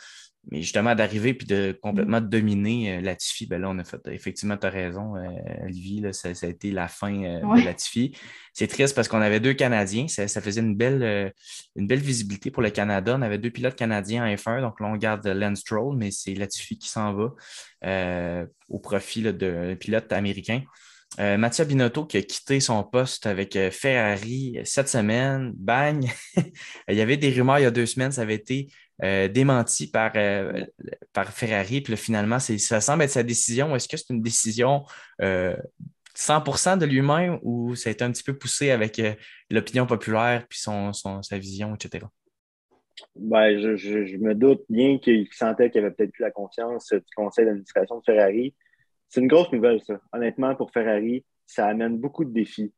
Mais 0.50 0.62
justement, 0.62 0.96
d'arriver 0.96 1.36
puis 1.36 1.46
de 1.46 1.78
complètement 1.84 2.20
mm. 2.20 2.30
dominer 2.30 2.98
euh, 2.98 3.02
Latifi, 3.02 3.46
ben 3.46 3.62
là, 3.62 3.70
on 3.70 3.78
a 3.78 3.84
fait 3.84 4.02
effectivement, 4.08 4.58
tu 4.58 4.66
as 4.66 4.72
raison, 4.72 5.16
euh, 5.16 5.30
Olivier, 5.66 6.02
là, 6.02 6.14
ça, 6.14 6.30
a 6.30 6.48
été 6.48 6.72
la 6.72 6.88
fin 6.88 7.14
euh, 7.24 7.40
de 7.42 7.64
Latifi. 7.64 8.18
C'est 8.52 8.68
triste 8.68 8.96
parce 8.96 9.08
qu'on 9.08 9.22
avait 9.22 9.40
deux 9.40 9.54
Canadiens, 9.54 10.08
ça, 10.08 10.28
faisait 10.28 10.62
une 10.62 10.76
belle, 10.76 11.32
une 11.76 11.88
belle 11.88 12.00
visibilité 12.00 12.50
pour 12.50 12.64
le 12.64 12.72
Canada. 12.72 13.16
On 13.18 13.22
avait 13.22 13.38
deux 13.38 13.52
pilotes 13.52 13.76
canadiens 13.76 14.26
en 14.26 14.36
F1, 14.36 14.62
donc 14.62 14.80
là, 14.80 14.88
on 14.88 14.98
garde 14.98 15.26
Lance 15.28 15.60
Stroll, 15.60 15.96
mais 15.96 16.10
c'est 16.12 16.34
Latifi 16.34 16.78
qui 16.78 16.90
s'en 16.90 17.14
va 17.14 17.34
au 18.68 18.80
profit 18.80 19.22
d'un 19.34 19.76
pilote 19.76 20.12
américain. 20.12 20.64
Euh, 21.20 21.38
Mathieu 21.38 21.66
Binotto 21.66 22.06
qui 22.06 22.18
a 22.18 22.22
quitté 22.22 22.62
son 22.62 22.84
poste 22.84 23.26
avec 23.26 23.58
Ferrari 23.72 24.58
cette 24.64 24.88
semaine, 24.88 25.52
bang! 25.56 26.10
il 26.88 26.96
y 26.96 27.02
avait 27.02 27.18
des 27.18 27.32
rumeurs 27.32 27.60
il 27.60 27.64
y 27.64 27.66
a 27.66 27.72
deux 27.72 27.86
semaines, 27.86 28.14
ça 28.14 28.22
avait 28.22 28.36
été 28.36 28.70
euh, 29.04 29.28
démenti 29.28 29.90
par, 29.90 30.12
euh, 30.16 30.66
par 31.14 31.30
Ferrari. 31.30 31.82
Puis 31.82 31.98
finalement, 31.98 32.40
ça 32.40 32.82
semble 32.82 33.04
être 33.04 33.12
sa 33.12 33.24
décision. 33.24 33.76
Est-ce 33.76 33.88
que 33.88 33.98
c'est 33.98 34.10
une 34.10 34.22
décision 34.22 34.84
100% 35.20 35.22
euh, 35.22 36.78
de 36.78 36.86
lui-même 36.86 37.40
ou 37.42 37.76
ça 37.76 37.90
a 37.90 37.94
été 37.94 38.04
un 38.04 38.12
petit 38.12 38.24
peu 38.24 38.38
poussé 38.38 38.72
avec 38.72 39.02
l'opinion 39.50 39.86
populaire 39.86 40.46
puis 40.48 40.60
son, 40.60 40.94
sa 40.94 41.38
vision, 41.38 41.76
etc.? 41.76 42.06
Ben, 43.16 43.58
je, 43.78 44.18
me 44.18 44.36
doute 44.36 44.64
bien 44.70 45.00
qu'il 45.00 45.28
sentait 45.32 45.72
qu'il 45.72 45.84
avait 45.84 45.94
peut-être 45.94 46.12
plus 46.12 46.22
la 46.22 46.32
confiance 46.32 46.92
du 46.92 47.02
conseil 47.16 47.46
d'administration 47.46 47.98
de 47.98 48.04
Ferrari. 48.06 48.54
C'est 49.10 49.22
une 49.22 49.28
grosse 49.28 49.52
nouvelle, 49.52 49.82
ça. 49.82 50.00
Honnêtement, 50.14 50.56
pour 50.56 50.72
Ferrari, 50.72 51.26
ça 51.46 51.68
amène 51.68 51.98
beaucoup 51.98 52.24
de 52.24 52.32
défis 52.32 52.72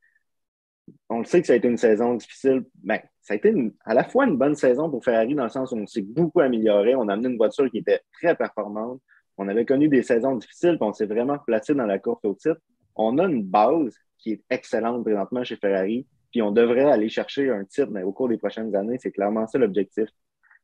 on 1.09 1.19
le 1.19 1.26
sait 1.26 1.41
que 1.41 1.47
ça 1.47 1.53
a 1.53 1.55
été 1.55 1.67
une 1.67 1.78
saison 1.78 2.15
difficile. 2.15 2.63
ben, 2.84 2.99
ça 3.24 3.34
a 3.34 3.38
été 3.38 3.53
à 3.86 3.93
la 3.93 4.03
fois 4.03 4.26
une 4.26 4.38
bonne 4.38 4.55
saison 4.55 4.89
pour 4.89 5.03
Ferrari 5.03 5.34
dans 5.34 5.43
le 5.43 5.49
sens 5.49 5.71
où 5.71 5.78
on 5.78 5.88
s'est 5.88 6.01
beaucoup 6.01 6.41
amélioré. 6.41 6.93
On 6.95 7.07
a 7.07 7.13
amené 7.13 7.30
une 7.30 7.38
voiture 7.38 7.69
qui 7.71 7.78
était 7.78 8.01
très 8.11 8.36
performante. 8.36 9.01
On 9.38 9.47
avait 9.47 9.65
connu 9.65 9.88
des 9.88 10.03
saisons 10.03 10.36
difficiles, 10.36 10.78
puis 10.78 10.88
on 10.88 10.93
s'est 10.93 11.05
vraiment 11.05 11.39
placé 11.39 11.74
dans 11.74 11.86
la 11.86 11.99
course 11.99 12.24
au 12.26 12.34
titre. 12.34 12.59
On 12.95 13.17
a 13.17 13.26
une 13.26 13.43
base 13.43 13.95
qui 14.17 14.34
est 14.34 14.43
excellente 14.49 15.03
présentement 15.03 15.43
chez 15.43 15.55
Ferrari, 15.55 16.05
puis 16.32 16.41
on 16.41 16.51
devrait 16.51 16.91
aller 16.91 17.09
chercher 17.09 17.49
un 17.49 17.63
titre 17.63 17.89
mais 17.91 18.03
au 18.03 18.11
cours 18.11 18.30
des 18.30 18.38
prochaines 18.38 18.76
années. 18.76 18.97
C'est 18.99 19.11
clairement 19.11 19.47
ça 19.47 19.57
l'objectif. 19.57 20.09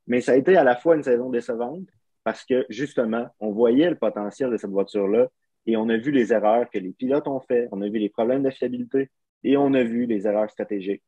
Mais 0.07 0.22
ça 0.22 0.34
a 0.34 0.36
été 0.36 0.57
à 0.57 0.64
la 0.64 0.76
fois 0.76 0.95
une 0.95 1.03
saison 1.03 1.30
décevante 1.30 1.88
parce 2.24 2.43
que 2.43 2.66
justement, 2.70 3.28
on 3.39 3.51
voyait 3.51 3.89
le 3.89 3.95
potentiel 3.95 4.51
de 4.51 4.57
cette 4.57 4.70
voiture-là 4.70 5.28
et 5.66 5.78
on 5.78 5.88
a 5.89 5.97
vu 5.97 6.12
les 6.12 6.34
erreurs 6.34 6.70
que 6.70 6.78
les 6.78 6.91
pilotes 6.91 7.28
ont 7.28 7.39
fait, 7.39 7.70
on 7.72 7.82
a 7.82 7.88
vu 7.88 7.99
les 7.99 8.10
problèmes 8.10 8.43
de 8.43 8.49
fiabilité, 8.49 9.10
et 9.43 9.57
on 9.57 9.74
a 9.74 9.84
vu 9.84 10.05
les 10.05 10.28
erreurs 10.28 10.49
stratégiques. 10.49 11.03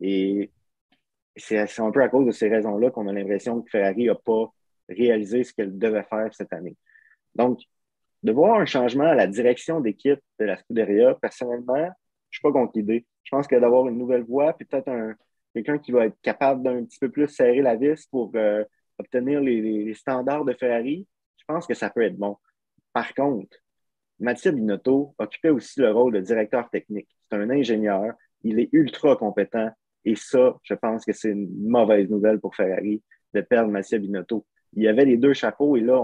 Et 0.00 0.50
c'est 1.36 1.80
un 1.80 1.90
peu 1.90 2.02
à 2.02 2.08
cause 2.08 2.26
de 2.26 2.30
ces 2.30 2.48
raisons-là 2.48 2.90
qu'on 2.90 3.08
a 3.08 3.12
l'impression 3.12 3.62
que 3.62 3.70
Ferrari 3.70 4.06
n'a 4.06 4.14
pas 4.14 4.52
réalisé 4.88 5.44
ce 5.44 5.52
qu'elle 5.52 5.78
devait 5.78 6.02
faire 6.04 6.28
cette 6.34 6.52
année. 6.52 6.76
Donc, 7.34 7.60
de 8.22 8.32
voir 8.32 8.60
un 8.60 8.66
changement 8.66 9.04
à 9.04 9.14
la 9.14 9.26
direction 9.26 9.80
d'équipe 9.80 10.20
de 10.38 10.44
la 10.44 10.56
Scuderia, 10.56 11.14
personnellement, 11.14 11.74
je 11.76 11.82
ne 11.84 11.90
suis 12.30 12.42
pas 12.42 12.52
contre 12.52 12.72
l'idée. 12.76 13.06
Je 13.24 13.30
pense 13.30 13.46
que 13.46 13.56
d'avoir 13.56 13.88
une 13.88 13.98
nouvelle 13.98 14.24
voie, 14.24 14.52
puis 14.52 14.66
peut-être 14.66 14.88
un, 14.88 15.14
quelqu'un 15.54 15.78
qui 15.78 15.92
va 15.92 16.06
être 16.06 16.20
capable 16.22 16.62
d'un 16.62 16.84
petit 16.84 16.98
peu 16.98 17.10
plus 17.10 17.28
serrer 17.28 17.62
la 17.62 17.76
vis 17.76 18.06
pour 18.06 18.32
euh, 18.34 18.64
obtenir 18.98 19.40
les, 19.40 19.94
standards 19.94 20.44
de 20.44 20.54
Ferrari, 20.54 21.06
je 21.38 21.44
pense 21.46 21.66
que 21.66 21.74
ça 21.74 21.90
peut 21.90 22.02
être 22.02 22.16
bon. 22.16 22.36
Par 22.92 23.14
contre, 23.14 23.56
Mathieu 24.20 24.52
Binotto 24.52 25.14
occupait 25.18 25.50
aussi 25.50 25.80
le 25.80 25.90
rôle 25.90 26.12
de 26.12 26.20
directeur 26.20 26.70
technique. 26.70 27.08
C'est 27.22 27.36
un 27.36 27.50
ingénieur, 27.50 28.14
il 28.42 28.60
est 28.60 28.68
ultra 28.72 29.16
compétent 29.16 29.70
et 30.04 30.14
ça, 30.16 30.56
je 30.62 30.74
pense 30.74 31.04
que 31.04 31.12
c'est 31.12 31.30
une 31.30 31.48
mauvaise 31.68 32.08
nouvelle 32.08 32.40
pour 32.40 32.54
Ferrari 32.54 33.02
de 33.34 33.40
perdre 33.40 33.70
Mathieu 33.70 33.98
Binotto. 33.98 34.44
Il 34.74 34.82
y 34.82 34.88
avait 34.88 35.04
les 35.04 35.16
deux 35.16 35.32
chapeaux 35.32 35.76
et 35.76 35.80
là, 35.80 36.00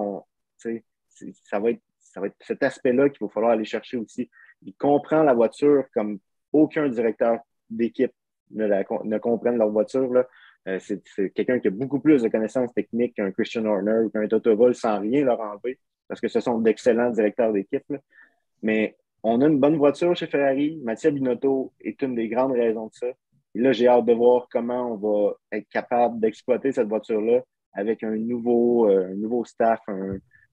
ça, 0.56 1.58
va 1.58 1.70
être, 1.70 1.80
ça 1.98 2.20
va 2.20 2.26
être 2.28 2.36
cet 2.40 2.62
aspect-là 2.62 3.08
qu'il 3.08 3.26
va 3.26 3.32
falloir 3.32 3.52
aller 3.52 3.64
chercher 3.64 3.96
aussi. 3.96 4.30
Il 4.62 4.74
comprend 4.74 5.22
la 5.22 5.34
voiture 5.34 5.84
comme 5.94 6.18
aucun 6.52 6.88
directeur 6.88 7.38
d'équipe 7.70 8.12
ne, 8.50 8.66
ne 8.66 9.18
comprennent 9.18 9.58
leur 9.58 9.70
voiture. 9.70 10.12
Là. 10.12 10.26
Euh, 10.68 10.78
c'est, 10.80 11.30
quelqu'un 11.30 11.58
qui 11.58 11.68
a 11.68 11.70
beaucoup 11.70 12.00
plus 12.00 12.22
de 12.22 12.28
connaissances 12.28 12.72
techniques 12.74 13.14
qu'un 13.14 13.30
Christian 13.30 13.64
Horner 13.64 14.00
ou 14.04 14.10
qu'un 14.10 14.26
Toto 14.26 14.54
Wolff 14.54 14.76
sans 14.76 15.00
rien 15.00 15.24
leur 15.24 15.40
enlever 15.40 15.78
parce 16.08 16.20
que 16.20 16.28
ce 16.28 16.40
sont 16.40 16.58
d'excellents 16.58 17.10
directeurs 17.10 17.52
d'équipe. 17.52 17.84
Mais 18.62 18.96
on 19.22 19.40
a 19.40 19.46
une 19.46 19.60
bonne 19.60 19.76
voiture 19.76 20.16
chez 20.16 20.26
Ferrari. 20.26 20.80
Mathieu 20.82 21.10
Binotto 21.10 21.72
est 21.80 22.00
une 22.02 22.14
des 22.14 22.28
grandes 22.28 22.52
raisons 22.52 22.86
de 22.86 22.94
ça. 22.94 23.06
Et 23.58 23.60
là, 23.60 23.72
j'ai 23.72 23.88
hâte 23.88 24.06
de 24.06 24.12
voir 24.12 24.46
comment 24.48 24.92
on 24.92 24.96
va 24.96 25.34
être 25.50 25.68
capable 25.68 26.20
d'exploiter 26.20 26.70
cette 26.70 26.86
voiture-là 26.86 27.42
avec 27.72 28.04
un 28.04 28.14
nouveau, 28.16 28.88
euh, 28.88 29.10
un 29.10 29.16
nouveau 29.16 29.44
staff 29.44 29.80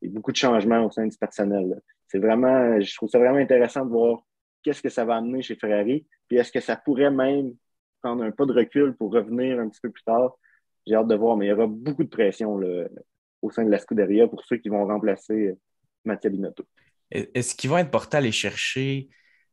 et 0.01 0.07
beaucoup 0.07 0.31
de 0.31 0.37
changements 0.37 0.83
au 0.83 0.89
sein 0.89 1.05
du 1.05 1.15
personnel. 1.15 1.79
C'est 2.07 2.17
vraiment, 2.17 2.81
je 2.81 2.95
trouve 2.95 3.07
ça 3.07 3.19
vraiment 3.19 3.37
intéressant 3.37 3.85
de 3.85 3.91
voir 3.91 4.23
qu'est-ce 4.63 4.81
que 4.81 4.89
ça 4.89 5.05
va 5.05 5.17
amener 5.17 5.43
chez 5.43 5.55
Ferrari. 5.55 6.07
Puis 6.27 6.37
est-ce 6.37 6.51
que 6.51 6.59
ça 6.59 6.77
pourrait 6.77 7.11
même 7.11 7.53
prendre 8.01 8.23
un 8.23 8.31
pas 8.31 8.47
de 8.47 8.53
recul 8.53 8.95
pour 8.95 9.13
revenir 9.13 9.59
un 9.59 9.69
petit 9.69 9.81
peu 9.81 9.91
plus 9.91 10.03
tard? 10.03 10.35
J'ai 10.87 10.95
hâte 10.95 11.07
de 11.07 11.15
voir, 11.15 11.37
mais 11.37 11.45
il 11.45 11.49
y 11.49 11.53
aura 11.53 11.67
beaucoup 11.67 12.03
de 12.03 12.09
pression 12.09 12.59
au 13.43 13.51
sein 13.51 13.65
de 13.65 13.69
la 13.69 13.77
Scuderia 13.77 14.27
pour 14.27 14.43
ceux 14.45 14.57
qui 14.57 14.69
vont 14.69 14.83
remplacer 14.83 15.49
euh, 15.49 15.59
Mathieu 16.05 16.31
Binotto. 16.31 16.63
Est-ce 17.11 17.53
qu'ils 17.53 17.69
vont 17.69 17.77
être 17.77 17.91
portés 17.91 18.17
à 18.17 18.19
aller 18.19 18.31
chercher 18.31 19.09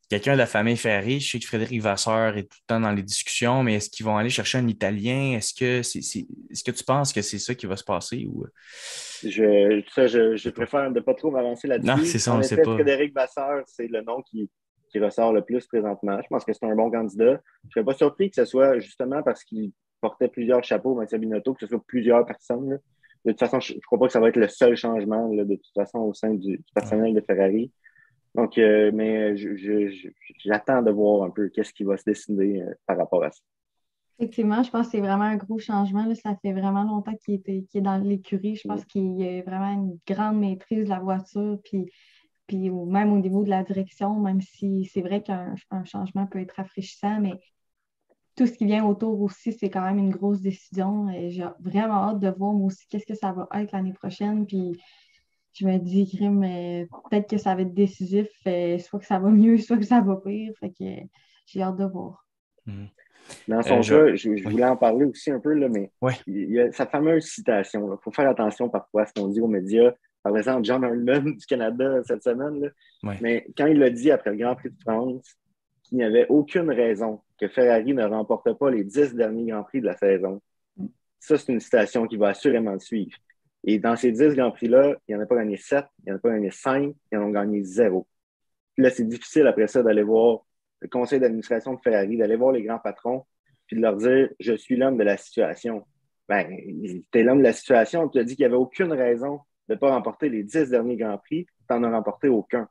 quelqu'un 0.08 0.32
de 0.32 0.38
la 0.38 0.46
famille 0.46 0.76
Ferrari? 0.76 1.20
Je 1.20 1.30
sais 1.30 1.38
que 1.38 1.46
Frédéric 1.46 1.80
Vasseur 1.80 2.36
est 2.36 2.44
tout 2.44 2.58
le 2.60 2.66
temps 2.66 2.80
dans 2.80 2.92
les 2.92 3.02
discussions, 3.02 3.62
mais 3.62 3.74
est-ce 3.74 3.90
qu'ils 3.90 4.06
vont 4.06 4.16
aller 4.16 4.30
chercher 4.30 4.58
un 4.58 4.68
Italien? 4.68 5.36
Est-ce 5.36 5.54
que, 5.54 5.82
c'est, 5.82 6.00
est, 6.00 6.66
que 6.66 6.70
tu 6.70 6.84
penses 6.84 7.12
que 7.12 7.22
c'est 7.22 7.38
ça 7.38 7.54
qui 7.54 7.66
va 7.66 7.76
se 7.76 7.84
passer? 7.84 8.26
Ou... 8.26 8.46
Je, 9.22 9.82
je, 9.86 10.50
préfère 10.50 10.90
ne 10.90 11.00
pas 11.00 11.14
trop 11.14 11.30
m'avancer 11.30 11.68
là-dessus. 11.68 11.86
Non, 11.86 12.04
c'est 12.04 12.18
ça, 12.18 12.34
on 12.34 12.38
ne 12.38 12.42
sait 12.42 12.56
pas. 12.56 12.74
Frédéric 12.74 13.14
Vasseur, 13.14 13.62
c'est 13.66 13.88
le 13.88 14.02
nom 14.02 14.22
qui, 14.22 14.50
qui 14.92 14.98
ressort 14.98 15.32
le 15.32 15.42
plus 15.42 15.66
présentement. 15.66 16.20
Je 16.22 16.28
pense 16.28 16.44
que 16.44 16.52
c'est 16.52 16.66
un 16.66 16.74
bon 16.74 16.90
candidat. 16.90 17.40
Je 17.62 17.68
ne 17.68 17.70
serais 17.72 17.84
pas 17.84 17.94
surpris 17.94 18.30
que 18.30 18.36
ce 18.36 18.44
soit 18.44 18.78
justement 18.78 19.22
parce 19.22 19.42
qu'il 19.42 19.72
portait 20.00 20.28
plusieurs 20.28 20.62
chapeaux, 20.62 20.94
Mathieu 20.94 21.18
Binotto, 21.18 21.54
que 21.54 21.60
ce 21.60 21.66
soit 21.66 21.82
plusieurs 21.86 22.26
personnes. 22.26 22.78
De 23.24 23.30
toute 23.30 23.40
façon, 23.40 23.60
je 23.60 23.74
ne 23.74 23.80
crois 23.80 23.98
pas 23.98 24.06
que 24.06 24.12
ça 24.12 24.20
va 24.20 24.28
être 24.28 24.36
le 24.36 24.48
seul 24.48 24.76
changement 24.76 25.28
de 25.28 25.54
toute 25.54 25.74
façon 25.74 26.00
au 26.00 26.12
sein 26.12 26.34
du, 26.34 26.60
personnel 26.74 27.14
de 27.14 27.20
Ferrari. 27.20 27.72
Donc, 28.34 28.56
euh, 28.58 28.90
mais 28.94 29.34
j'attends 30.38 30.82
de 30.82 30.90
voir 30.90 31.24
un 31.24 31.30
peu 31.30 31.48
qu'est-ce 31.48 31.72
qui 31.72 31.84
va 31.84 31.96
se 31.96 32.04
décider 32.04 32.60
euh, 32.60 32.72
par 32.86 32.96
rapport 32.96 33.22
à 33.24 33.30
ça. 33.30 33.40
Effectivement, 34.18 34.62
je 34.62 34.70
pense 34.70 34.86
que 34.86 34.92
c'est 34.92 35.00
vraiment 35.00 35.24
un 35.24 35.36
gros 35.36 35.58
changement. 35.58 36.06
Là. 36.06 36.14
Ça 36.14 36.36
fait 36.40 36.52
vraiment 36.52 36.84
longtemps 36.84 37.14
qu'il 37.24 37.42
est 37.46 37.80
dans 37.80 37.96
l'écurie. 37.96 38.56
Je 38.56 38.68
pense 38.68 38.84
qu'il 38.84 39.18
y 39.18 39.26
a 39.26 39.42
vraiment 39.42 39.72
une 39.72 39.98
grande 40.06 40.38
maîtrise 40.38 40.84
de 40.84 40.90
la 40.90 41.00
voiture. 41.00 41.58
Puis 41.64 41.90
puis 42.46 42.70
même 42.70 43.12
au 43.12 43.18
niveau 43.18 43.44
de 43.44 43.50
la 43.50 43.62
direction, 43.62 44.18
même 44.20 44.40
si 44.40 44.84
c'est 44.92 45.00
vrai 45.00 45.22
qu'un 45.22 45.54
changement 45.84 46.26
peut 46.26 46.40
être 46.40 46.56
rafraîchissant, 46.56 47.20
mais 47.20 47.32
tout 48.36 48.46
ce 48.46 48.52
qui 48.52 48.64
vient 48.64 48.84
autour 48.84 49.20
aussi, 49.20 49.52
c'est 49.52 49.70
quand 49.70 49.82
même 49.82 49.98
une 49.98 50.10
grosse 50.10 50.40
décision. 50.40 51.08
Et 51.10 51.30
j'ai 51.30 51.46
vraiment 51.60 52.10
hâte 52.10 52.20
de 52.20 52.28
voir 52.28 52.52
moi 52.52 52.66
aussi 52.66 52.86
qu'est-ce 52.88 53.06
que 53.06 53.14
ça 53.14 53.32
va 53.32 53.48
être 53.54 53.72
l'année 53.72 53.92
prochaine. 53.92 54.46
Puis 54.46 54.72
je 55.52 55.66
me 55.66 55.78
dis, 55.78 56.18
mais 56.30 56.88
peut-être 57.10 57.28
que 57.28 57.38
ça 57.38 57.54
va 57.54 57.62
être 57.62 57.74
décisif, 57.74 58.28
euh, 58.46 58.78
soit 58.78 59.00
que 59.00 59.06
ça 59.06 59.18
va 59.18 59.28
mieux, 59.28 59.58
soit 59.58 59.76
que 59.76 59.84
ça 59.84 60.00
va 60.00 60.16
pire. 60.16 60.52
Fait 60.60 60.70
que 60.70 60.84
j'ai 61.46 61.62
hâte 61.62 61.76
de 61.76 61.84
voir. 61.84 62.26
Hmm. 62.66 62.86
Dans 63.46 63.62
son 63.62 63.78
euh, 63.92 64.10
cas, 64.10 64.16
je, 64.16 64.48
voulais 64.48 64.64
en 64.64 64.76
parler 64.76 65.04
aussi 65.04 65.30
un 65.30 65.40
peu, 65.40 65.54
là, 65.54 65.68
mais 65.68 65.90
il 66.26 66.50
y 66.50 66.60
a 66.60 66.72
sa 66.72 66.86
fameuse 66.86 67.24
citation. 67.24 67.92
Il 67.92 68.02
faut 68.02 68.10
faire 68.10 68.28
attention 68.28 68.68
parfois 68.68 69.02
à 69.02 69.06
ce 69.06 69.12
qu'on 69.12 69.28
dit 69.28 69.40
aux 69.40 69.48
médias 69.48 69.92
par 70.22 70.36
exemple, 70.36 70.64
John 70.64 70.84
Hardman 70.84 71.24
du 71.36 71.46
Canada 71.46 72.02
cette 72.04 72.22
semaine. 72.22 72.70
Mais 73.20 73.46
quand 73.56 73.66
il 73.66 73.82
a 73.82 73.90
dit 73.90 74.10
après 74.10 74.30
le 74.30 74.36
Grand 74.36 74.54
Prix 74.54 74.70
de 74.70 74.80
France 74.80 75.36
qu'il 75.82 75.98
n'y 75.98 76.04
avait 76.04 76.26
aucune 76.28 76.70
raison 76.70 77.20
que 77.38 77.48
Ferrari 77.48 77.92
ne 77.92 78.04
remporte 78.04 78.52
pas 78.56 78.70
les 78.70 78.84
dix 78.84 79.14
derniers 79.14 79.50
Grands 79.50 79.64
Prix 79.64 79.80
de 79.80 79.86
la 79.86 79.96
saison, 79.96 80.40
ça, 81.18 81.38
c'est 81.38 81.52
une 81.52 81.60
citation 81.60 82.06
qui 82.06 82.16
va 82.16 82.28
assurément 82.28 82.78
suivre. 82.78 83.16
Et 83.64 83.78
dans 83.78 83.96
ces 83.96 84.10
dix 84.12 84.34
Grands 84.34 84.50
Prix-là, 84.50 84.96
il 85.06 85.14
n'y 85.14 85.20
en 85.20 85.24
a 85.24 85.26
pas 85.26 85.36
gagné 85.36 85.56
sept, 85.56 85.86
il 86.00 86.06
n'y 86.06 86.12
en 86.12 86.16
a 86.16 86.18
pas 86.18 86.30
gagné 86.30 86.50
cinq, 86.50 86.94
ils 87.10 87.18
en 87.18 87.22
ont 87.22 87.30
gagné 87.30 87.62
zéro. 87.64 88.06
Puis 88.74 88.82
là, 88.82 88.90
c'est 88.90 89.06
difficile 89.06 89.46
après 89.46 89.68
ça 89.68 89.82
d'aller 89.82 90.02
voir 90.02 90.40
le 90.80 90.88
conseil 90.88 91.20
d'administration 91.20 91.74
de 91.74 91.80
Ferrari, 91.80 92.16
d'aller 92.16 92.36
voir 92.36 92.52
les 92.52 92.62
grands 92.62 92.78
patrons, 92.78 93.24
puis 93.66 93.76
de 93.76 93.82
leur 93.82 93.96
dire 93.96 94.30
Je 94.40 94.54
suis 94.54 94.76
l'homme 94.76 94.96
de 94.96 95.04
la 95.04 95.16
situation. 95.16 95.86
Ben, 96.28 96.50
es 96.50 97.22
l'homme 97.22 97.38
de 97.38 97.44
la 97.44 97.52
situation, 97.52 98.08
tu 98.08 98.18
as 98.18 98.24
dit 98.24 98.36
qu'il 98.36 98.44
n'y 98.44 98.52
avait 98.52 98.60
aucune 98.60 98.92
raison 98.92 99.40
de 99.68 99.74
ne 99.74 99.78
pas 99.78 99.90
remporter 99.90 100.28
les 100.28 100.42
dix 100.42 100.70
derniers 100.70 100.96
Grands 100.96 101.18
Prix, 101.18 101.46
tu 101.46 101.74
n'en 101.74 101.84
as 101.84 101.90
remporté 101.90 102.28
aucun. 102.28 102.68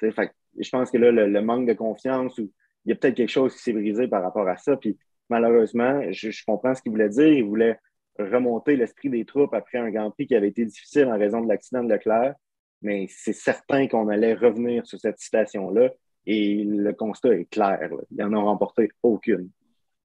je 0.00 0.70
pense 0.70 0.90
que 0.90 0.98
là, 0.98 1.10
le, 1.12 1.42
manque 1.42 1.66
de 1.68 1.72
confiance, 1.72 2.38
ou 2.38 2.50
il 2.84 2.90
y 2.90 2.92
a 2.92 2.96
peut-être 2.96 3.16
quelque 3.16 3.30
chose 3.30 3.54
qui 3.54 3.62
s'est 3.62 3.72
brisé 3.72 4.08
par 4.08 4.22
rapport 4.22 4.48
à 4.48 4.56
ça. 4.56 4.76
Puis 4.76 4.96
malheureusement, 5.28 6.00
je, 6.10 6.30
comprends 6.44 6.74
ce 6.74 6.82
qu'il 6.82 6.92
voulait 6.92 7.08
dire. 7.08 7.28
Il 7.28 7.44
voulait 7.44 7.78
remonter 8.18 8.76
l'esprit 8.76 9.10
des 9.10 9.24
troupes 9.24 9.54
après 9.54 9.78
un 9.78 9.90
Grand 9.90 10.10
Prix 10.10 10.26
qui 10.26 10.34
avait 10.34 10.48
été 10.48 10.64
difficile 10.64 11.06
en 11.06 11.18
raison 11.18 11.40
de 11.40 11.48
l'accident 11.48 11.82
de 11.82 11.92
Leclerc. 11.92 12.34
Mais 12.82 13.06
c'est 13.08 13.32
certain 13.32 13.88
qu'on 13.88 14.08
allait 14.08 14.34
revenir 14.34 14.86
sur 14.86 15.00
cette 15.00 15.18
citation-là. 15.18 15.90
Et 16.26 16.64
le 16.64 16.92
constat 16.92 17.34
est 17.34 17.50
clair. 17.50 17.90
Ils 18.10 18.16
n'en 18.16 18.42
ont 18.42 18.44
remporté 18.46 18.90
aucune. 19.02 19.50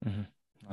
Mm-hmm 0.04 0.24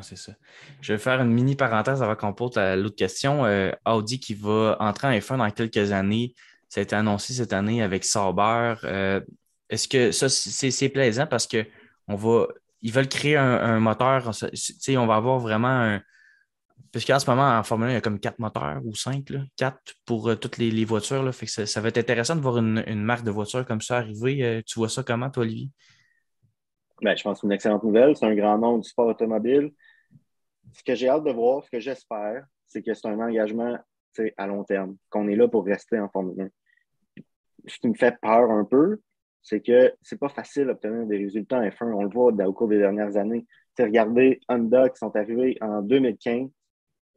c'est 0.02 0.18
ça. 0.18 0.34
Je 0.82 0.94
vais 0.94 1.00
faire 1.00 1.22
une 1.22 1.32
mini 1.32 1.56
parenthèse 1.56 2.02
avant 2.02 2.16
qu'on 2.16 2.34
pose 2.34 2.56
l'autre 2.56 2.96
question. 2.96 3.46
Euh, 3.46 3.72
Audi 3.86 4.20
qui 4.20 4.34
va 4.34 4.78
entrer 4.80 5.08
en 5.08 5.12
F1 5.12 5.38
dans 5.38 5.52
quelques 5.52 5.92
années. 5.92 6.34
Ça 6.68 6.82
a 6.82 6.84
été 6.84 6.96
annoncé 6.96 7.34
cette 7.34 7.54
année 7.54 7.82
avec 7.82 8.06
Sauber. 8.06 8.76
Euh, 8.84 9.22
est-ce 9.70 9.88
que 9.88 10.12
ça, 10.12 10.30
c'est 10.30 10.90
plaisant 10.90 11.28
parce 11.28 11.48
que 11.48 11.66
on 12.08 12.16
va, 12.16 12.48
ils 12.82 12.92
veulent 12.92 13.10
créer 13.10 13.38
un, 13.38 13.80
moteur. 13.80 14.32
On 14.90 15.06
va 15.06 15.16
avoir 15.16 15.40
vraiment 15.40 15.68
un. 15.68 16.02
Parce 16.92 17.06
qu'en 17.06 17.20
ce 17.20 17.30
moment, 17.30 17.58
en 17.58 17.64
Formule 17.64 17.88
1, 17.88 17.92
il 17.92 17.94
y 17.94 17.98
a 17.98 18.02
comme 18.02 18.20
quatre 18.20 18.40
moteurs 18.40 18.82
ou 18.84 18.96
cinq, 18.96 19.30
là, 19.30 19.42
quatre 19.56 19.94
pour 20.06 20.30
euh, 20.30 20.36
toutes 20.36 20.58
les, 20.58 20.86
voitures. 20.86 21.24
Là, 21.24 21.32
ça, 21.32 21.82
va 21.82 21.88
être 21.90 21.98
intéressant 21.98 22.36
de 22.36 22.42
voir 22.42 22.58
une, 22.58 23.04
marque 23.04 23.24
de 23.24 23.32
voiture 23.32 23.66
comme 23.66 23.82
ça 23.82 23.98
arriver. 23.98 24.64
tu 24.66 24.80
vois 24.80 24.90
ça 24.90 25.04
comment, 25.04 25.30
toi, 25.30 25.44
Olivier? 25.44 25.70
Ben, 27.02 27.16
je 27.16 27.24
pense 27.24 27.38
que 27.38 27.42
c'est 27.42 27.48
une 27.48 27.54
excellente 27.54 27.84
nouvelle. 27.84 28.16
C'est 28.16 28.26
un 28.26 28.36
grand 28.36 28.58
nom 28.58 28.78
du 28.78 28.88
sport 28.88 29.08
automobile 29.08 29.72
ce 30.74 30.84
que 30.84 30.96
j'ai 30.96 31.10
hâte 31.10 31.24
de 31.24 31.32
voir, 31.32 31.64
ce 31.64 31.70
que 31.70 31.80
j'espère, 31.80 32.46
c'est 32.68 32.82
que 32.82 32.94
c'est 32.94 33.08
un 33.08 33.20
engagement 33.20 33.78
à 34.38 34.48
long 34.48 34.64
terme, 34.64 34.98
qu'on 35.10 35.28
est 35.28 35.36
là 35.36 35.48
pour 35.48 35.66
rester 35.66 36.00
en 36.00 36.10
Formule 36.10 36.42
1. 36.42 37.24
Ce 37.68 37.78
qui 37.80 37.88
me 37.88 37.94
fait 37.94 38.18
peur 38.22 38.52
un 38.52 38.66
peu, 38.66 39.00
c'est 39.42 39.62
que 39.62 39.94
c'est 40.02 40.20
pas 40.20 40.30
facile 40.30 40.66
d'obtenir 40.66 41.06
des 41.06 41.18
résultats 41.18 41.60
en 41.60 41.64
F1. 41.64 41.94
On 41.94 42.04
le 42.04 42.10
voit 42.10 42.34
au 42.34 42.54
cours 42.54 42.68
des 42.68 42.80
dernières 42.80 43.16
années. 43.16 43.46
regardez 43.78 44.42
Honda 44.50 44.90
qui 44.90 44.98
sont 44.98 45.16
arrivés 45.16 45.58
en 45.62 45.82
2015, 45.82 46.50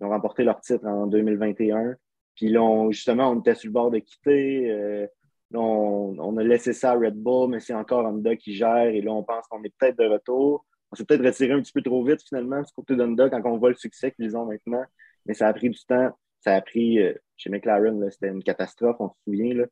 ils 0.00 0.06
ont 0.06 0.10
remporté 0.10 0.44
leur 0.44 0.60
titre 0.60 0.86
en 0.86 1.06
2021. 1.06 1.94
Puis 2.36 2.48
là, 2.48 2.90
justement, 2.90 3.30
on 3.30 3.40
était 3.40 3.54
sur 3.54 3.68
le 3.68 3.72
bord 3.72 3.90
de 3.90 3.98
quitter. 3.98 4.70
Euh, 4.70 5.06
on, 5.54 6.36
a 6.38 6.42
laissé 6.42 6.72
ça 6.72 6.92
à 6.92 6.94
Red 6.94 7.14
Bull, 7.14 7.50
mais 7.50 7.60
c'est 7.60 7.74
encore 7.74 8.06
Honda 8.06 8.36
qui 8.36 8.54
gère. 8.54 8.86
Et 8.86 9.02
là, 9.02 9.12
on 9.12 9.22
pense 9.22 9.46
qu'on 9.48 9.62
est 9.62 9.74
peut-être 9.78 9.98
de 9.98 10.06
retour 10.06 10.64
on 10.92 10.96
s'est 10.96 11.04
peut-être 11.04 11.24
retiré 11.24 11.52
un 11.52 11.62
petit 11.62 11.72
peu 11.72 11.82
trop 11.82 12.04
vite 12.04 12.20
finalement 12.22 12.60
du 12.60 12.70
côté 12.72 12.94
d'Honda 12.96 13.30
quand 13.30 13.42
on 13.46 13.56
voit 13.56 13.70
le 13.70 13.76
succès 13.76 14.12
qu'ils 14.12 14.36
ont 14.36 14.44
maintenant. 14.44 14.84
Mais 15.24 15.34
ça 15.34 15.48
a 15.48 15.52
pris 15.52 15.70
du 15.70 15.82
temps. 15.86 16.10
Ça 16.40 16.54
a 16.54 16.60
pris, 16.60 17.00
euh, 17.00 17.14
chez 17.36 17.48
McLaren, 17.50 18.10
c'était 18.10 18.28
une 18.28 18.42
catastrophe, 18.42 18.96
on 18.98 19.08
se 19.08 19.14
souvient, 19.24 19.54
là, 19.54 19.64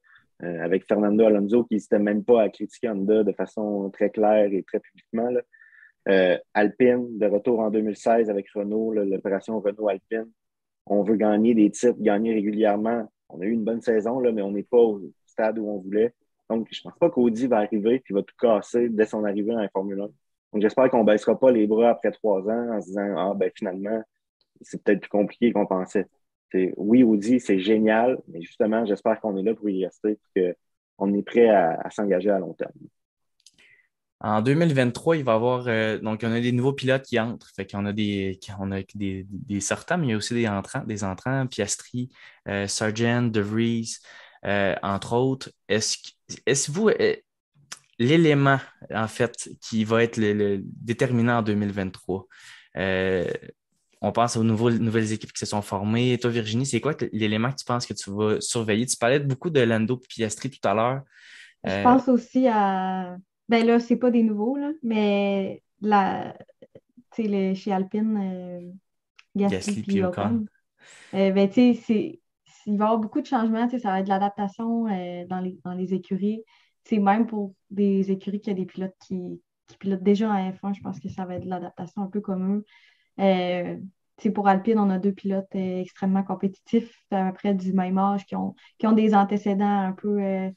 euh, 0.44 0.64
avec 0.64 0.86
Fernando 0.86 1.24
Alonso 1.24 1.64
qui 1.64 1.74
n'hésitait 1.74 1.98
même 1.98 2.24
pas 2.24 2.42
à 2.42 2.48
critiquer 2.48 2.88
Honda 2.88 3.22
de 3.22 3.32
façon 3.32 3.90
très 3.90 4.10
claire 4.10 4.50
et 4.52 4.62
très 4.62 4.80
publiquement. 4.80 5.28
Euh, 6.08 6.38
Alpine, 6.54 7.18
de 7.18 7.26
retour 7.26 7.60
en 7.60 7.70
2016 7.70 8.30
avec 8.30 8.50
Renault, 8.50 8.92
l'opération 8.92 9.60
Renault-Alpine. 9.60 10.30
On 10.86 11.02
veut 11.02 11.16
gagner 11.16 11.54
des 11.54 11.70
titres, 11.70 12.00
gagner 12.00 12.34
régulièrement. 12.34 13.10
On 13.28 13.40
a 13.40 13.44
eu 13.44 13.52
une 13.52 13.64
bonne 13.64 13.82
saison, 13.82 14.18
là, 14.18 14.32
mais 14.32 14.42
on 14.42 14.50
n'est 14.50 14.62
pas 14.62 14.78
au 14.78 15.02
stade 15.26 15.58
où 15.58 15.68
on 15.68 15.78
voulait. 15.78 16.14
Donc, 16.48 16.68
je 16.70 16.80
ne 16.80 16.90
pense 16.90 16.98
pas 16.98 17.10
qu'Audi 17.10 17.46
va 17.46 17.58
arriver 17.58 18.02
et 18.08 18.12
va 18.12 18.22
tout 18.22 18.34
casser 18.40 18.88
dès 18.88 19.06
son 19.06 19.24
arrivée 19.24 19.54
en 19.54 19.68
Formule 19.68 20.00
1. 20.00 20.04
Donc, 20.52 20.62
j'espère 20.62 20.90
qu'on 20.90 21.00
ne 21.00 21.06
baissera 21.06 21.38
pas 21.38 21.52
les 21.52 21.66
bras 21.66 21.90
après 21.90 22.10
trois 22.10 22.40
ans 22.48 22.72
en 22.72 22.80
se 22.80 22.86
disant 22.86 23.14
Ah, 23.16 23.34
ben 23.36 23.50
finalement, 23.54 24.02
c'est 24.60 24.82
peut-être 24.82 25.00
plus 25.00 25.10
compliqué 25.10 25.52
qu'on 25.52 25.66
pensait. 25.66 26.06
oui, 26.76 27.02
Audi, 27.04 27.40
c'est 27.40 27.60
génial, 27.60 28.18
mais 28.28 28.42
justement, 28.42 28.84
j'espère 28.84 29.20
qu'on 29.20 29.36
est 29.36 29.42
là 29.42 29.54
pour 29.54 29.68
y 29.70 29.84
rester 29.84 30.18
et 30.36 30.54
qu'on 30.98 31.14
est 31.14 31.22
prêt 31.22 31.48
à, 31.48 31.88
s'engager 31.90 32.30
à 32.30 32.38
long 32.38 32.54
terme. 32.54 32.72
En 34.20 34.42
2023, 34.42 35.16
il 35.16 35.24
va 35.24 35.32
y 35.32 35.34
avoir 35.34 35.64
donc 36.00 36.20
on 36.22 36.32
a 36.32 36.40
des 36.40 36.52
nouveaux 36.52 36.74
pilotes 36.74 37.04
qui 37.04 37.18
entrent. 37.18 37.50
Fait 37.56 37.66
qu'on 37.66 37.86
a 37.86 37.92
des 37.92 38.38
on 38.58 38.70
a 38.70 38.82
des, 38.94 39.26
des, 39.28 39.60
sortants, 39.60 39.96
mais 39.96 40.08
il 40.08 40.10
y 40.10 40.12
a 40.12 40.16
aussi 40.16 40.34
des 40.34 40.46
entrants, 40.46 40.84
des 40.84 41.04
entrants, 41.04 41.46
Piastri, 41.46 42.10
Sargent, 42.66 43.22
De 43.22 43.40
Vries, 43.40 43.96
entre 44.82 45.14
autres. 45.14 45.50
Est-ce 45.68 45.96
est 46.46 46.68
vous 46.68 46.90
l'élément, 48.00 48.58
en 48.92 49.06
fait, 49.06 49.50
qui 49.60 49.84
va 49.84 50.02
être 50.02 50.16
le, 50.16 50.60
déterminant 50.64 51.38
en 51.38 51.42
2023. 51.42 52.26
Euh, 52.78 53.30
on 54.00 54.10
pense 54.10 54.36
aux 54.36 54.42
nouvelles 54.42 55.12
équipes 55.12 55.32
qui 55.32 55.40
se 55.40 55.46
sont 55.46 55.60
formées. 55.60 56.14
Et 56.14 56.18
toi, 56.18 56.30
Virginie, 56.30 56.64
c'est 56.64 56.80
quoi 56.80 56.94
l'élément 57.12 57.50
que 57.50 57.56
tu 57.56 57.66
penses 57.66 57.86
que 57.86 57.92
tu 57.92 58.10
vas 58.10 58.40
surveiller? 58.40 58.86
Tu 58.86 58.96
parlais 58.96 59.20
beaucoup 59.20 59.50
de 59.50 59.60
Lando 59.60 59.98
Piastri 59.98 60.50
tout 60.50 60.66
à 60.66 60.72
l'heure. 60.72 61.02
Je 61.62 61.70
euh, 61.70 61.82
pense 61.82 62.08
aussi 62.08 62.48
à. 62.48 63.18
Ben 63.50 63.66
là, 63.66 63.80
c'est 63.80 63.96
pas 63.96 64.10
des 64.10 64.22
nouveaux, 64.22 64.56
là, 64.56 64.70
mais 64.82 65.62
la... 65.80 66.34
le... 67.18 67.54
chez 67.54 67.72
Alpine, 67.72 68.16
euh... 68.16 68.70
Gasly, 69.36 69.84
et 69.88 70.04
Ocon. 70.04 70.46
Euh, 71.14 71.30
ben, 71.30 71.50
il 71.56 72.18
va 72.66 72.72
y 72.72 72.74
avoir 72.74 72.98
beaucoup 72.98 73.20
de 73.20 73.26
changements. 73.26 73.68
Ça 73.68 73.78
va 73.90 74.00
être 74.00 74.04
de 74.04 74.08
l'adaptation 74.08 74.84
dans, 74.84 75.40
les... 75.40 75.58
dans 75.64 75.74
les 75.74 75.92
écuries 75.94 76.42
même 76.98 77.26
pour 77.26 77.54
des 77.70 78.10
écuries 78.10 78.40
qui 78.40 78.50
a 78.50 78.54
des 78.54 78.66
pilotes 78.66 78.96
qui, 79.06 79.40
pilotent 79.78 80.02
déjà 80.02 80.28
en 80.28 80.50
F1, 80.50 80.74
je 80.74 80.80
pense 80.80 80.98
que 80.98 81.08
ça 81.08 81.24
va 81.24 81.36
être 81.36 81.44
de 81.44 81.48
l'adaptation 81.48 82.02
un 82.02 82.08
peu 82.08 82.20
comme 82.20 82.56
eux. 82.56 82.64
Euh, 83.20 83.76
pour 84.34 84.48
Alpine, 84.48 84.80
on 84.80 84.90
a 84.90 84.98
deux 84.98 85.12
pilotes 85.12 85.46
euh, 85.54 85.80
extrêmement 85.80 86.24
compétitifs, 86.24 86.92
à 87.12 87.26
peu 87.26 87.34
près 87.34 87.54
du 87.54 87.72
même 87.72 87.96
âge, 87.96 88.26
qui 88.26 88.34
ont, 88.34 88.54
qui 88.78 88.88
ont 88.88 88.92
des 88.92 89.14
antécédents 89.14 89.78
un 89.80 89.92
peu 89.92 90.50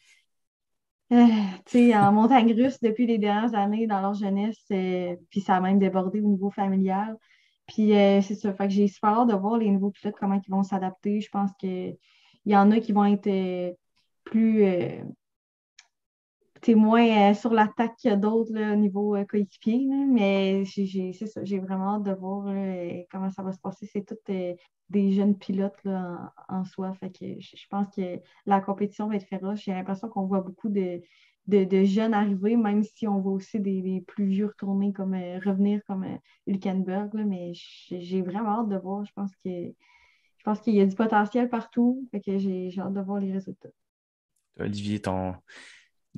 euh, 1.14 1.94
en 1.96 2.12
montagne 2.12 2.54
russe 2.54 2.80
depuis 2.82 3.06
les 3.06 3.18
dernières 3.18 3.56
années 3.56 3.88
dans 3.88 4.02
leur 4.02 4.14
jeunesse, 4.14 4.64
puis 5.30 5.42
ça 5.42 5.56
a 5.56 5.62
même 5.62 5.80
débordé 5.80 6.22
au 6.22 6.28
niveau 6.28 6.50
familial. 6.50 7.18
Puis 7.68 7.90
c'est 8.22 8.36
ça, 8.36 8.54
fait 8.54 8.68
que 8.68 8.74
j'ai 8.74 8.88
super 8.88 9.12
hâte 9.12 9.30
de 9.30 9.36
voir 9.36 9.58
les 9.58 9.72
nouveaux 9.72 9.92
pilotes, 9.92 10.16
comment 10.20 10.40
ils 10.46 10.52
vont 10.52 10.64
s'adapter. 10.64 11.22
Je 11.22 11.30
pense 11.30 11.52
qu'il 11.58 11.98
y 12.46 12.56
en 12.56 12.72
a 12.72 12.80
qui 12.80 12.92
vont 12.92 13.06
être 13.06 13.76
plus 14.26 14.66
c'est 16.64 16.76
moins 16.76 17.32
euh, 17.32 17.34
sur 17.34 17.54
l'attaque 17.54 17.96
qu'il 17.98 18.10
y 18.10 18.14
a 18.14 18.18
d'autres 18.18 18.54
au 18.54 18.76
niveau 18.76 19.16
euh, 19.16 19.26
coéquipier. 19.26 19.88
Mais 20.08 20.64
j'ai, 20.66 21.14
c'est 21.14 21.28
ça, 21.28 21.44
j'ai 21.44 21.60
vraiment 21.60 21.96
hâte 21.96 22.04
de 22.04 22.14
voir 22.14 22.46
comment 23.12 23.30
ça 23.30 23.44
va 23.44 23.52
se 23.52 23.60
passer. 23.60 23.86
C'est 23.92 24.06
tous 24.06 24.32
euh, 24.32 24.54
des 24.90 25.12
jeunes 25.12 25.38
pilotes 25.38 25.80
en, 26.50 26.64
soi. 26.66 26.94
Fait 26.94 27.12
que 27.12 27.40
je, 27.40 27.68
pense 27.70 27.94
que 27.96 28.20
la 28.46 28.62
compétition 28.62 29.08
va 29.08 29.16
être 29.16 29.28
féroce. 29.28 29.62
J'ai 29.62 29.74
l'impression 29.74 30.10
qu'on 30.10 30.26
voit 30.26 30.42
beaucoup 30.42 30.70
de, 30.70 31.02
jeunes 31.86 32.14
arriver, 32.14 32.56
même 32.56 32.84
si 32.84 33.08
on 33.08 33.20
voit 33.20 33.34
aussi 33.34 33.60
des, 33.60 34.04
plus 34.08 34.26
vieux 34.26 34.48
retourner 34.48 34.94
comme 34.94 35.14
revenir 35.14 35.82
comme 35.88 36.06
Hülkenberg. 36.48 37.14
mais 37.26 37.52
j'ai 37.54 38.22
vraiment 38.22 38.62
hâte 38.62 38.70
de 38.70 38.78
voir. 38.78 39.06
Je 39.06 39.12
pense 39.14 39.32
que 39.44 39.74
qu'il 40.62 40.76
y 40.76 40.82
a 40.82 40.86
du 40.86 40.96
potentiel 40.96 41.50
partout. 41.50 42.08
Fait 42.12 42.22
que 42.22 42.38
j'ai, 42.38 42.70
j'ai 42.70 42.82
hâte 42.82 42.94
de 42.94 43.02
voir 43.02 43.20
les 43.20 43.32
résultats. 43.32 43.70
Olivier, 44.60 45.02
ton, 45.02 45.34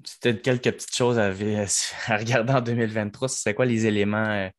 peut-être 0.01 0.41
quelques 0.41 0.71
petites 0.71 0.95
choses 0.95 1.17
à, 1.17 1.29
regarder 2.17 2.53
en 2.53 2.61
2023. 2.61 3.27
Ce 3.27 3.41
serait 3.41 3.53
quoi 3.53 3.65
les 3.65 3.85
éléments 3.85 4.29
euh, 4.29 4.49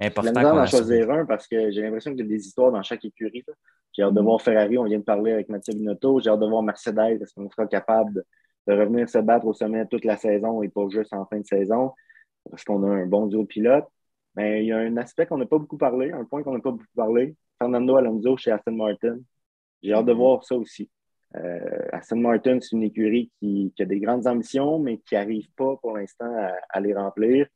importants? 0.00 0.32
J'ai 0.34 0.42
d'en 0.42 0.66
choisir 0.66 1.10
un 1.10 1.26
parce 1.26 1.46
que 1.46 1.70
j'ai 1.70 1.82
l'impression 1.82 2.12
qu'il 2.12 2.20
y 2.20 2.24
a 2.24 2.28
des 2.28 2.46
histoires 2.46 2.72
dans 2.72 2.82
chaque 2.82 3.04
écurie. 3.04 3.44
J'ai 3.92 4.02
hâte 4.02 4.14
de 4.14 4.20
voir 4.20 4.40
Ferrari, 4.40 4.78
on 4.78 4.84
vient 4.84 4.98
de 4.98 5.04
parler 5.04 5.32
avec 5.32 5.48
Mathieu 5.48 5.74
Binotto. 5.74 6.20
J'ai 6.20 6.30
hâte 6.30 6.40
de 6.40 6.46
voir 6.46 6.62
Mercedes, 6.62 7.20
est-ce 7.20 7.34
qu'on 7.34 7.50
sera 7.50 7.66
capable 7.66 8.24
de, 8.66 8.72
revenir 8.72 9.08
se 9.08 9.18
battre 9.18 9.46
au 9.46 9.54
sommet 9.54 9.86
toute 9.86 10.04
la 10.04 10.16
saison 10.16 10.62
et 10.62 10.68
pas 10.68 10.88
juste 10.90 11.12
en 11.14 11.24
fin 11.26 11.40
de 11.40 11.46
saison, 11.46 11.92
parce 12.50 12.64
qu'on 12.64 12.82
a 12.82 12.88
un 12.88 13.06
bon 13.06 13.26
duo 13.26 13.42
de 13.42 13.46
pilotes. 13.46 13.88
Mais 14.36 14.62
il 14.62 14.68
y 14.68 14.72
a 14.72 14.78
un 14.78 14.96
aspect 14.98 15.26
qu'on 15.26 15.38
n'a 15.38 15.46
pas 15.46 15.58
beaucoup 15.58 15.78
parlé, 15.78 16.12
un 16.12 16.24
point 16.24 16.42
qu'on 16.42 16.52
n'a 16.52 16.60
pas 16.60 16.70
beaucoup 16.70 16.84
parlé. 16.94 17.34
Fernando 17.58 17.96
Alonso 17.96 18.36
chez 18.36 18.52
Aston 18.52 18.72
Martin. 18.72 19.18
J'ai 19.82 19.92
hâte 19.92 20.04
de 20.04 20.12
mm-hmm. 20.12 20.16
voir 20.16 20.44
ça 20.44 20.54
aussi. 20.54 20.88
Euh, 21.36 21.86
Aston 21.92 22.16
Martin, 22.16 22.58
c'est 22.60 22.72
une 22.72 22.84
écurie 22.84 23.30
qui, 23.38 23.72
a 23.78 23.84
des 23.84 24.00
grandes 24.00 24.26
ambitions, 24.26 24.78
mais 24.78 24.98
qui 24.98 25.14
n'arrive 25.14 25.50
pas 25.52 25.76
pour 25.76 25.96
l'instant 25.96 26.32
à, 26.70 26.80
les 26.80 26.94
remplir. 26.94 27.46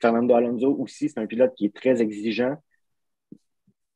Fernando 0.00 0.34
Alonso 0.34 0.76
aussi, 0.78 1.08
c'est 1.08 1.18
un 1.18 1.26
pilote 1.26 1.54
qui 1.54 1.66
est 1.66 1.74
très 1.74 2.02
exigeant. 2.02 2.56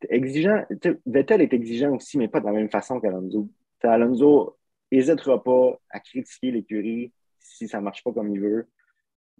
Exigeant, 0.09 0.64
Vettel 1.05 1.43
est 1.43 1.53
exigeant 1.53 1.95
aussi, 1.95 2.16
mais 2.16 2.29
pas 2.29 2.41
de 2.41 2.47
la 2.47 2.53
même 2.53 2.71
façon 2.71 3.01
qu'Alonso. 3.01 3.51
Alonso 3.83 4.59
n'hésitera 4.91 5.43
pas 5.43 5.79
à 5.91 6.01
critiquer 6.01 6.51
l'écurie 6.51 7.12
si 7.39 7.68
ça 7.68 7.79
ne 7.79 7.85
marche 7.85 8.03
pas 8.03 8.12
comme 8.12 8.35
il 8.35 8.41
veut. 8.41 8.68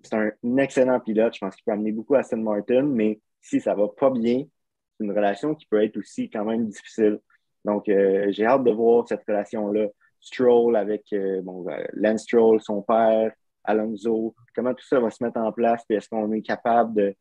C'est 0.03 0.15
un 0.15 0.57
excellent 0.59 1.01
pilote. 1.01 1.35
Je 1.35 1.41
pense 1.41 1.55
qu'il 1.57 1.65
peut 1.65 1.73
amener 1.73 1.93
beaucoup 1.93 2.15
à 2.15 2.21
Aston 2.21 2.39
Martin, 2.39 2.83
mais 2.83 3.21
si 3.41 3.61
ça 3.61 3.75
ne 3.75 3.81
va 3.81 3.89
pas 3.89 4.11
bien, 4.11 4.45
c'est 4.99 5.05
une 5.05 5.13
relation 5.13 5.55
qui 5.55 5.67
peut 5.67 5.83
être 5.83 5.97
aussi 5.97 6.29
quand 6.29 6.45
même 6.45 6.67
difficile. 6.69 7.21
Donc, 7.65 7.89
euh, 7.89 8.27
j'ai 8.31 8.47
hâte 8.47 8.65
de 8.65 8.71
voir 8.71 9.07
cette 9.09 9.25
relation-là. 9.27 9.87
Stroll 10.21 10.77
avec 10.77 11.05
euh, 11.13 11.41
bon, 11.43 11.67
euh, 11.69 11.83
Lance 11.95 12.23
Stroll, 12.23 12.61
son 12.61 12.83
père, 12.83 13.33
Alonso, 13.65 14.35
comment 14.55 14.75
tout 14.75 14.85
ça 14.87 15.01
va 15.01 15.11
se 15.11 15.23
mettre 15.25 15.39
en 15.39 15.53
place, 15.53 15.83
puis 15.89 15.97
est-ce 15.97 16.09
qu'on 16.09 16.31
est 16.33 16.43
capable 16.43 16.95
de, 16.95 17.17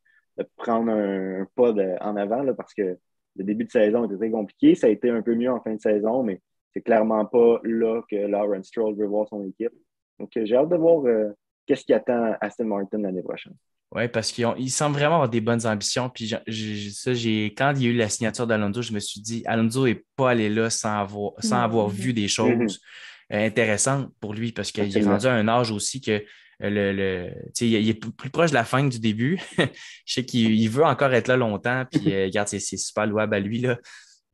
prendre 0.56 0.90
un, 0.90 1.46
pas 1.54 1.72
en 2.00 2.16
avant, 2.16 2.42
là, 2.42 2.54
parce 2.54 2.72
que 2.72 2.98
le 3.36 3.44
début 3.44 3.64
de 3.64 3.70
saison 3.70 4.06
était 4.06 4.16
très 4.16 4.30
compliqué. 4.30 4.74
Ça 4.74 4.86
a 4.86 4.90
été 4.90 5.10
un 5.10 5.20
peu 5.20 5.34
mieux 5.34 5.50
en 5.50 5.60
fin 5.60 5.74
de 5.74 5.80
saison, 5.80 6.22
mais 6.22 6.40
c'est 6.72 6.80
clairement 6.80 7.26
pas 7.26 7.60
là 7.64 8.00
que 8.10 8.16
Lawrence 8.16 8.68
Stroll 8.68 8.96
veut 8.96 9.06
voir 9.06 9.28
son 9.28 9.44
équipe. 9.44 9.72
Donc, 10.18 10.30
j'ai 10.34 10.56
hâte 10.56 10.70
de 10.70 10.76
voir 10.76 11.04
qu'est-ce 11.66 11.84
qui 11.84 11.92
attend 11.92 12.34
Aston 12.40 12.64
Martin 12.64 12.98
l'année 12.98 13.22
prochaine. 13.22 13.54
Oui, 13.92 14.06
parce 14.06 14.30
qu'il 14.30 14.70
semble 14.70 14.94
vraiment 14.94 15.16
avoir 15.16 15.28
des 15.28 15.40
bonnes 15.40 15.66
ambitions. 15.66 16.10
Puis 16.10 16.32
ça, 16.92 17.12
j'ai, 17.12 17.46
quand 17.46 17.72
il 17.74 17.82
y 17.82 17.86
a 17.86 17.90
eu 17.90 17.96
la 17.96 18.08
signature 18.08 18.46
d'Alonso, 18.46 18.82
je 18.82 18.92
me 18.92 19.00
suis 19.00 19.20
dit, 19.20 19.42
Alonso 19.46 19.84
n'est 19.84 20.04
pas 20.14 20.30
allé 20.30 20.48
là 20.48 20.70
sans 20.70 21.00
avoir, 21.00 21.32
sans 21.40 21.60
avoir 21.60 21.88
vu 21.88 22.12
des 22.12 22.28
choses 22.28 22.80
euh, 23.32 23.46
intéressantes 23.46 24.08
pour 24.20 24.32
lui, 24.32 24.52
parce 24.52 24.70
qu'il 24.70 24.96
est 24.96 25.02
rendu 25.02 25.26
à 25.26 25.32
un 25.32 25.48
âge 25.48 25.72
aussi 25.72 26.00
que 26.00 26.12
euh, 26.12 26.70
le, 26.70 26.92
le 26.92 27.30
il 27.60 27.88
est 27.88 27.94
plus 27.94 28.30
proche 28.30 28.50
de 28.50 28.54
la 28.54 28.64
fin 28.64 28.88
que 28.88 28.92
du 28.92 29.00
début. 29.00 29.40
je 29.58 29.64
sais 30.06 30.24
qu'il 30.24 30.70
veut 30.70 30.84
encore 30.84 31.12
être 31.12 31.26
là 31.26 31.36
longtemps, 31.36 31.84
puis 31.90 32.14
euh, 32.14 32.26
regarde, 32.26 32.46
c'est 32.46 32.60
super 32.60 33.08
louable 33.08 33.34
à 33.34 33.40
lui. 33.40 33.58
Là. 33.58 33.76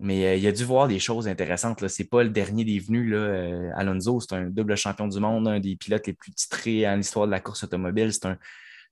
Mais 0.00 0.38
il 0.38 0.46
a 0.46 0.52
dû 0.52 0.64
voir 0.64 0.86
des 0.86 0.98
choses 0.98 1.26
intéressantes. 1.28 1.88
Ce 1.88 2.02
n'est 2.02 2.06
pas 2.06 2.22
le 2.22 2.28
dernier 2.28 2.66
des 2.66 2.78
venus. 2.78 3.10
Là. 3.10 3.72
Alonso, 3.74 4.20
c'est 4.20 4.34
un 4.34 4.50
double 4.50 4.76
champion 4.76 5.08
du 5.08 5.18
monde, 5.18 5.48
un 5.48 5.60
des 5.60 5.76
pilotes 5.76 6.06
les 6.06 6.12
plus 6.12 6.32
titrés 6.32 6.86
en 6.86 6.96
l'histoire 6.96 7.24
de 7.24 7.30
la 7.30 7.40
course 7.40 7.64
automobile. 7.64 8.12
C'est 8.12 8.26
un, 8.26 8.36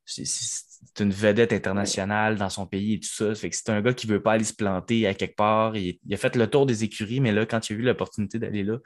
c'est 0.05 1.01
une 1.01 1.11
vedette 1.11 1.53
internationale 1.53 2.37
dans 2.37 2.51
son 2.51 2.67
pays 2.67 2.95
et 2.95 3.01
tout 3.01 3.09
ça. 3.09 3.35
Fait 3.35 3.51
que 3.51 3.57
c'est 3.57 3.71
un 3.71 3.81
gars 3.81 3.95
qui 3.95 4.07
veut 4.07 4.23
pas 4.23 4.33
aller 4.33 4.45
se 4.45 4.55
planter 4.55 5.07
à 5.07 5.15
quelque 5.15 5.37
part. 5.37 5.77
Il, 5.77 5.99
a 6.13 6.17
fait 6.17 6.37
le 6.37 6.47
tour 6.49 6.67
des 6.67 6.85
écuries, 6.85 7.21
mais 7.21 7.33
là, 7.33 7.47
quand 7.47 7.69
il 7.69 7.73
a 7.73 7.77
vu 7.77 7.83
l'opportunité 7.83 8.39
d'aller 8.39 8.63
là, 8.63 8.79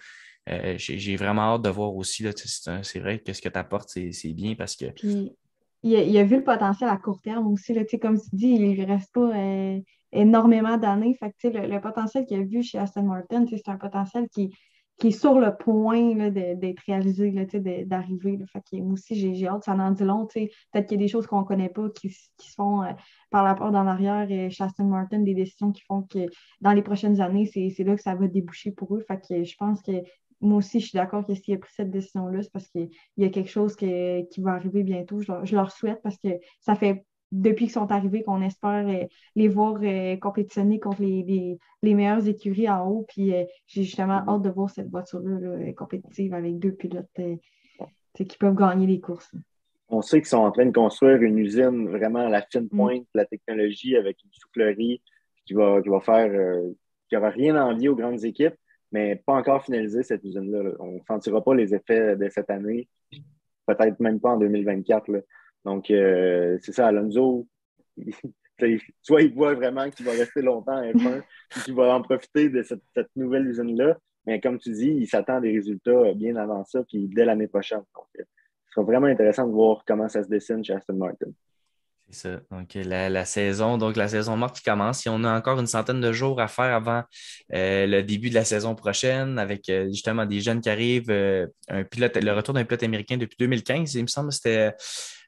euh, 0.49 0.75
j'ai 0.79 1.17
vraiment 1.17 1.55
hâte 1.55 1.63
de 1.63 1.69
voir 1.69 1.95
aussi. 1.95 2.25
C'est 2.83 3.01
vrai 3.01 3.19
que 3.19 3.33
ce 3.33 3.43
que 3.43 3.49
tu 3.49 3.59
apportes, 3.59 3.91
c'est 3.91 4.33
bien 4.33 4.55
parce 4.55 4.77
que. 4.77 4.87
Puis, 4.87 5.33
il 5.83 6.19
a, 6.19 6.25
vu 6.25 6.37
le 6.37 6.45
potentiel 6.45 6.91
à 6.91 6.97
court 6.97 7.21
terme 7.21 7.47
aussi. 7.49 7.75
Comme 8.01 8.21
tu 8.21 8.29
dis, 8.33 8.49
il 8.49 8.81
ne 8.81 8.87
reste 8.87 9.13
pas 9.13 9.37
euh, 9.37 9.81
énormément 10.13 10.77
d'années. 10.77 11.17
Le, 11.21 11.67
le, 11.69 11.81
potentiel 11.81 12.27
qu'il 12.27 12.41
a 12.41 12.43
vu 12.43 12.63
chez 12.63 12.79
Aston 12.79 13.03
Martin, 13.03 13.45
c'est 13.49 13.69
un 13.69 13.77
potentiel 13.77 14.29
qui, 14.29 14.53
qui 14.99 15.09
est 15.09 15.11
sur 15.13 15.39
le 15.39 15.57
point 15.57 16.31
d'être 16.31 16.83
réalisé, 16.87 17.31
d'arriver. 17.87 18.39
Moi 18.73 18.93
aussi, 18.93 19.35
j'ai 19.35 19.47
hâte, 19.47 19.65
ça 19.65 19.75
en 19.75 19.93
dit 19.93 20.05
long. 20.05 20.27
Peut-être 20.27 20.87
qu'il 20.87 20.99
y 20.99 21.01
a 21.01 21.05
des 21.05 21.09
choses 21.09 21.27
qu'on 21.27 21.41
ne 21.41 21.47
connaît 21.47 21.69
pas 21.69 21.89
qui, 21.91 22.09
qui 22.37 22.51
se 22.51 22.55
font 22.55 22.83
euh, 22.83 22.93
par 23.31 23.45
la 23.45 23.55
porte 23.55 23.75
en 23.75 23.87
arrière 23.87 24.31
et 24.31 24.51
chez 24.51 24.65
Aston 24.65 24.85
Martin, 24.85 25.21
des 25.21 25.35
décisions 25.35 25.71
qui 25.71 25.83
font 25.83 26.03
que 26.03 26.27
dans 26.61 26.73
les 26.73 26.83
prochaines 26.83 27.21
années, 27.21 27.47
c'est 27.47 27.85
là 27.85 27.95
que 27.95 28.03
ça 28.03 28.17
va 28.17 28.27
déboucher 28.27 28.73
pour 28.73 28.97
eux. 28.97 29.05
Fait 29.07 29.21
que 29.21 29.45
je 29.45 29.57
pense 29.57 29.83
que 29.83 29.93
moi 30.41 30.59
aussi, 30.59 30.81
je 30.81 30.87
suis 30.87 30.97
d'accord 30.97 31.27
que 31.27 31.35
s'il 31.35 31.55
a 31.55 31.59
pris 31.59 31.73
cette 31.75 31.91
décision-là, 31.91 32.43
c'est 32.43 32.53
parce 32.53 32.69
qu'il 32.69 32.91
y 33.17 33.25
a 33.25 33.29
quelque 33.29 33.51
chose 33.51 33.77
qui 33.77 34.27
va 34.39 34.53
arriver 34.53 34.83
bientôt. 34.83 35.21
Je 35.21 35.55
leur 35.55 35.71
souhaite 35.71 36.01
parce 36.03 36.17
que 36.19 36.29
ça 36.61 36.75
fait 36.75 37.05
depuis 37.33 37.67
qu'ils 37.67 37.75
sont 37.75 37.91
arrivés, 37.93 38.23
qu'on 38.23 38.43
espère 38.43 38.87
euh, 38.89 39.07
les 39.35 39.49
voir 39.49 39.79
euh, 39.83 40.17
compétitionner 40.17 40.81
contre 40.81 41.03
les, 41.03 41.59
les, 41.83 41.95
meilleures 41.95 42.27
écuries 42.27 42.69
en 42.69 42.87
haut. 42.87 43.05
Puis 43.09 43.35
euh, 43.35 43.45
j'ai 43.67 43.83
justement 43.83 44.23
hâte 44.27 44.43
de 44.43 44.51
voir 44.51 44.71
cette 44.71 44.89
voiture-là 44.89 45.73
compétitive 45.75 46.35
avec 46.35 46.59
deux 46.59 46.73
pilotes 46.73 47.07
qui 48.15 48.39
peuvent 48.39 48.57
gagner 48.57 48.87
les 48.87 49.01
courses. 49.01 49.33
On 49.89 50.03
sait 50.03 50.19
qu'ils 50.19 50.29
sont 50.29 50.39
en 50.39 50.51
train 50.51 50.67
de 50.67 50.73
construire 50.73 51.23
une 51.23 51.39
usine 51.39 51.89
vraiment 51.89 52.27
à 52.27 52.29
la 52.29 52.43
fine 52.43 52.69
mm. 52.71 52.77
pointe 52.77 53.03
de 53.15 53.21
la 53.21 53.25
technologie 53.25 53.97
avec 53.97 54.19
une 54.25 54.31
soufflerie 54.33 55.03
qui 55.47 55.55
va, 55.55 55.81
qui 55.83 55.89
va 55.89 56.01
faire 56.01 56.31
qui 57.09 57.15
n'aura 57.15 57.31
rien 57.31 57.57
à 57.57 57.65
envier 57.65 57.89
aux 57.89 57.97
grandes 57.97 58.23
équipes, 58.25 58.55
mais 58.93 59.17
pas 59.17 59.35
encore 59.35 59.65
finalisé 59.65 60.03
cette 60.03 60.25
usine-là. 60.25 60.73
On 60.79 60.93
ne 60.93 61.01
sentira 61.07 61.43
pas 61.43 61.55
les 61.55 61.75
effets 61.75 62.17
de 62.17 62.29
cette 62.29 62.51
année, 62.51 62.89
peut-être 63.67 63.99
même 64.01 64.21
pas 64.21 64.31
en 64.31 64.39
2024. 64.39 65.09
Là. 65.09 65.21
Donc, 65.65 65.91
euh, 65.91 66.59
c'est 66.63 66.73
ça, 66.73 66.87
Alonso, 66.89 67.47
soit 69.03 69.23
il 69.23 69.35
voit 69.35 69.55
vraiment 69.55 69.89
qu'il 69.91 70.07
va 70.07 70.13
rester 70.13 70.43
longtemps 70.43 70.77
à 70.77 70.87
F1, 70.87 71.23
qu'il 71.65 71.75
va 71.75 71.95
en 71.95 72.03
profiter 72.03 72.49
de 72.49 72.63
cette, 72.63 72.83
nouvelle 73.17 73.47
usine-là, 73.47 73.97
mais 74.27 74.41
comme 74.41 74.59
tu 74.59 74.73
dis, 74.73 74.89
il 74.89 75.07
s'attend 75.07 75.37
à 75.37 75.41
des 75.41 75.53
résultats 75.53 76.13
bien 76.15 76.37
avant 76.37 76.65
ça, 76.65 76.83
puis 76.85 77.09
dès 77.09 77.25
l'année 77.25 77.49
prochaine. 77.49 77.83
Donc, 77.95 78.07
euh, 78.19 78.25
ce 78.67 78.75
sera 78.75 78.85
vraiment 78.85 79.07
intéressant 79.07 79.47
de 79.47 79.53
voir 79.53 79.83
comment 79.87 80.09
ça 80.09 80.23
se 80.23 80.29
dessine 80.29 80.63
chez 80.65 80.75
Aston 80.75 80.95
Martin. 80.95 81.31
C'est 82.11 82.29
ça. 82.29 82.41
Donc, 82.51 82.75
la, 82.75 83.25
saison, 83.25 83.77
donc 83.77 83.97
la 83.97 84.09
saison 84.09 84.37
morte 84.37 84.57
qui 84.57 84.63
commence. 84.63 85.07
Et 85.07 85.11
on 85.11 85.25
a 85.25 85.37
encore 85.37 85.61
une 85.61 85.67
centaine 85.67 86.01
de 86.01 86.13
jours 86.13 86.41
à 86.41 86.49
faire 86.49 86.75
avant 86.75 87.03
euh, 87.53 87.87
le 87.87 88.03
début 88.03 88.31
de 88.31 88.35
la 88.35 88.45
saison 88.45 88.75
prochaine 88.75 89.39
avec 89.39 89.69
euh, 89.69 89.89
justement 89.89 90.25
des 90.25 90.41
jeunes 90.41 90.61
qui 90.61 90.71
arrivent. 90.71 91.11
Euh, 91.11 91.47
un 91.69 91.85
pilote, 91.85 92.17
le 92.17 92.33
retour 92.33 92.55
d'un 92.55 92.65
pilote 92.65 92.83
américain 92.83 93.19
depuis 93.19 93.37
2015. 93.39 93.95
Il 93.95 94.03
me 94.03 94.07
semble 94.07 94.33
c'était 94.33 94.73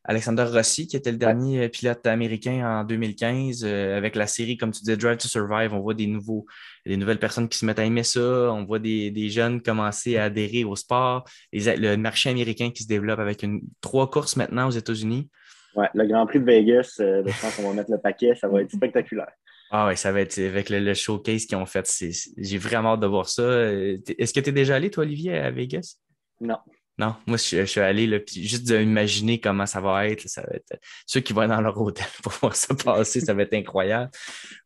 Alexander 0.04 0.44
Rossi 0.44 0.86
qui 0.86 0.96
était 0.96 1.12
le 1.12 1.18
dernier 1.18 1.68
pilote 1.68 2.06
américain 2.06 2.80
en 2.80 2.84
2015. 2.84 3.64
avec 3.64 4.16
la 4.16 4.26
série, 4.26 4.56
comme 4.56 4.70
tu 4.70 4.80
disais, 4.80 4.96
Drive 4.96 5.18
to 5.18 5.28
Survive, 5.28 5.74
on 5.74 5.80
voit 5.80 5.94
des 5.94 6.06
nouveaux, 6.06 6.46
des 6.86 6.96
nouvelles 6.96 7.18
personnes 7.18 7.48
qui 7.48 7.58
se 7.58 7.66
mettent 7.66 7.78
à 7.78 7.84
aimer 7.84 8.02
ça. 8.02 8.20
On 8.20 8.64
voit 8.64 8.78
des, 8.78 9.28
jeunes 9.28 9.60
commencer 9.62 10.16
à 10.16 10.24
adhérer 10.24 10.64
au 10.64 10.76
sport. 10.76 11.24
le 11.52 11.96
marché 11.96 12.30
américain 12.30 12.70
qui 12.70 12.82
se 12.82 12.88
développe 12.88 13.20
avec 13.20 13.42
une, 13.42 13.60
trois 13.80 14.10
courses 14.10 14.36
maintenant 14.36 14.68
aux 14.68 14.72
États-Unis. 14.72 15.28
Ouais, 15.74 15.88
le 15.94 16.06
Grand 16.06 16.26
Prix 16.26 16.40
de 16.40 16.44
Vegas, 16.44 16.96
euh, 17.00 17.22
je 17.24 17.40
pense 17.40 17.56
qu'on 17.56 17.68
va 17.68 17.74
mettre 17.74 17.90
le 17.90 17.98
paquet, 17.98 18.34
ça 18.34 18.48
va 18.48 18.62
être 18.62 18.72
spectaculaire. 18.74 19.30
Ah 19.70 19.86
oui, 19.86 19.96
ça 19.96 20.10
va 20.10 20.20
être 20.20 20.36
avec 20.38 20.68
le, 20.68 20.94
showcase 20.94 21.46
qu'ils 21.46 21.56
ont 21.56 21.66
fait. 21.66 21.88
J'ai 22.36 22.58
vraiment 22.58 22.94
hâte 22.94 23.00
de 23.00 23.06
voir 23.06 23.28
ça. 23.28 23.42
Euh, 23.42 23.98
est-ce 24.18 24.34
que 24.34 24.40
tu 24.40 24.50
es 24.50 24.52
déjà 24.52 24.74
allé, 24.74 24.90
toi, 24.90 25.04
Olivier, 25.04 25.38
à 25.38 25.50
Vegas? 25.52 25.96
Non. 26.40 26.58
Non, 27.00 27.16
moi, 27.26 27.38
je, 27.38 27.64
suis 27.64 27.80
allé, 27.80 28.06
là, 28.06 28.20
puis 28.20 28.46
juste 28.46 28.64
d'imaginer 28.64 29.40
comment 29.40 29.64
ça 29.64 29.80
va 29.80 30.06
être, 30.06 30.28
ça 30.28 30.42
va 30.42 30.48
être. 30.52 30.78
Ceux 31.06 31.20
qui 31.20 31.32
vont 31.32 31.48
dans 31.48 31.62
leur 31.62 31.80
hôtel 31.80 32.04
pour 32.22 32.30
voir 32.32 32.54
ça 32.54 32.74
passer, 32.74 33.20
ça 33.22 33.32
va 33.32 33.44
être 33.44 33.54
incroyable. 33.54 34.10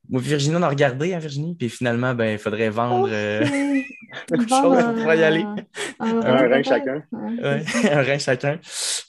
Moi, 0.08 0.20
Virginie, 0.20 0.56
on 0.56 0.62
a 0.62 0.68
regardé, 0.68 1.14
hein, 1.14 1.18
Virginie, 1.18 1.54
puis 1.54 1.68
finalement, 1.68 2.14
ben, 2.14 2.32
il 2.32 2.38
faudrait 2.38 2.68
vendre 2.68 3.08
euh, 3.10 3.44
quelque 4.26 4.48
chose 4.48 4.84
pour 5.02 5.14
y 5.14 5.24
aller. 5.24 5.44
un 5.98 6.48
rein 6.48 6.62
chacun. 6.62 7.02
Ouais, 7.12 7.64
un 7.90 8.02
rein 8.02 8.18
chacun. 8.18 8.58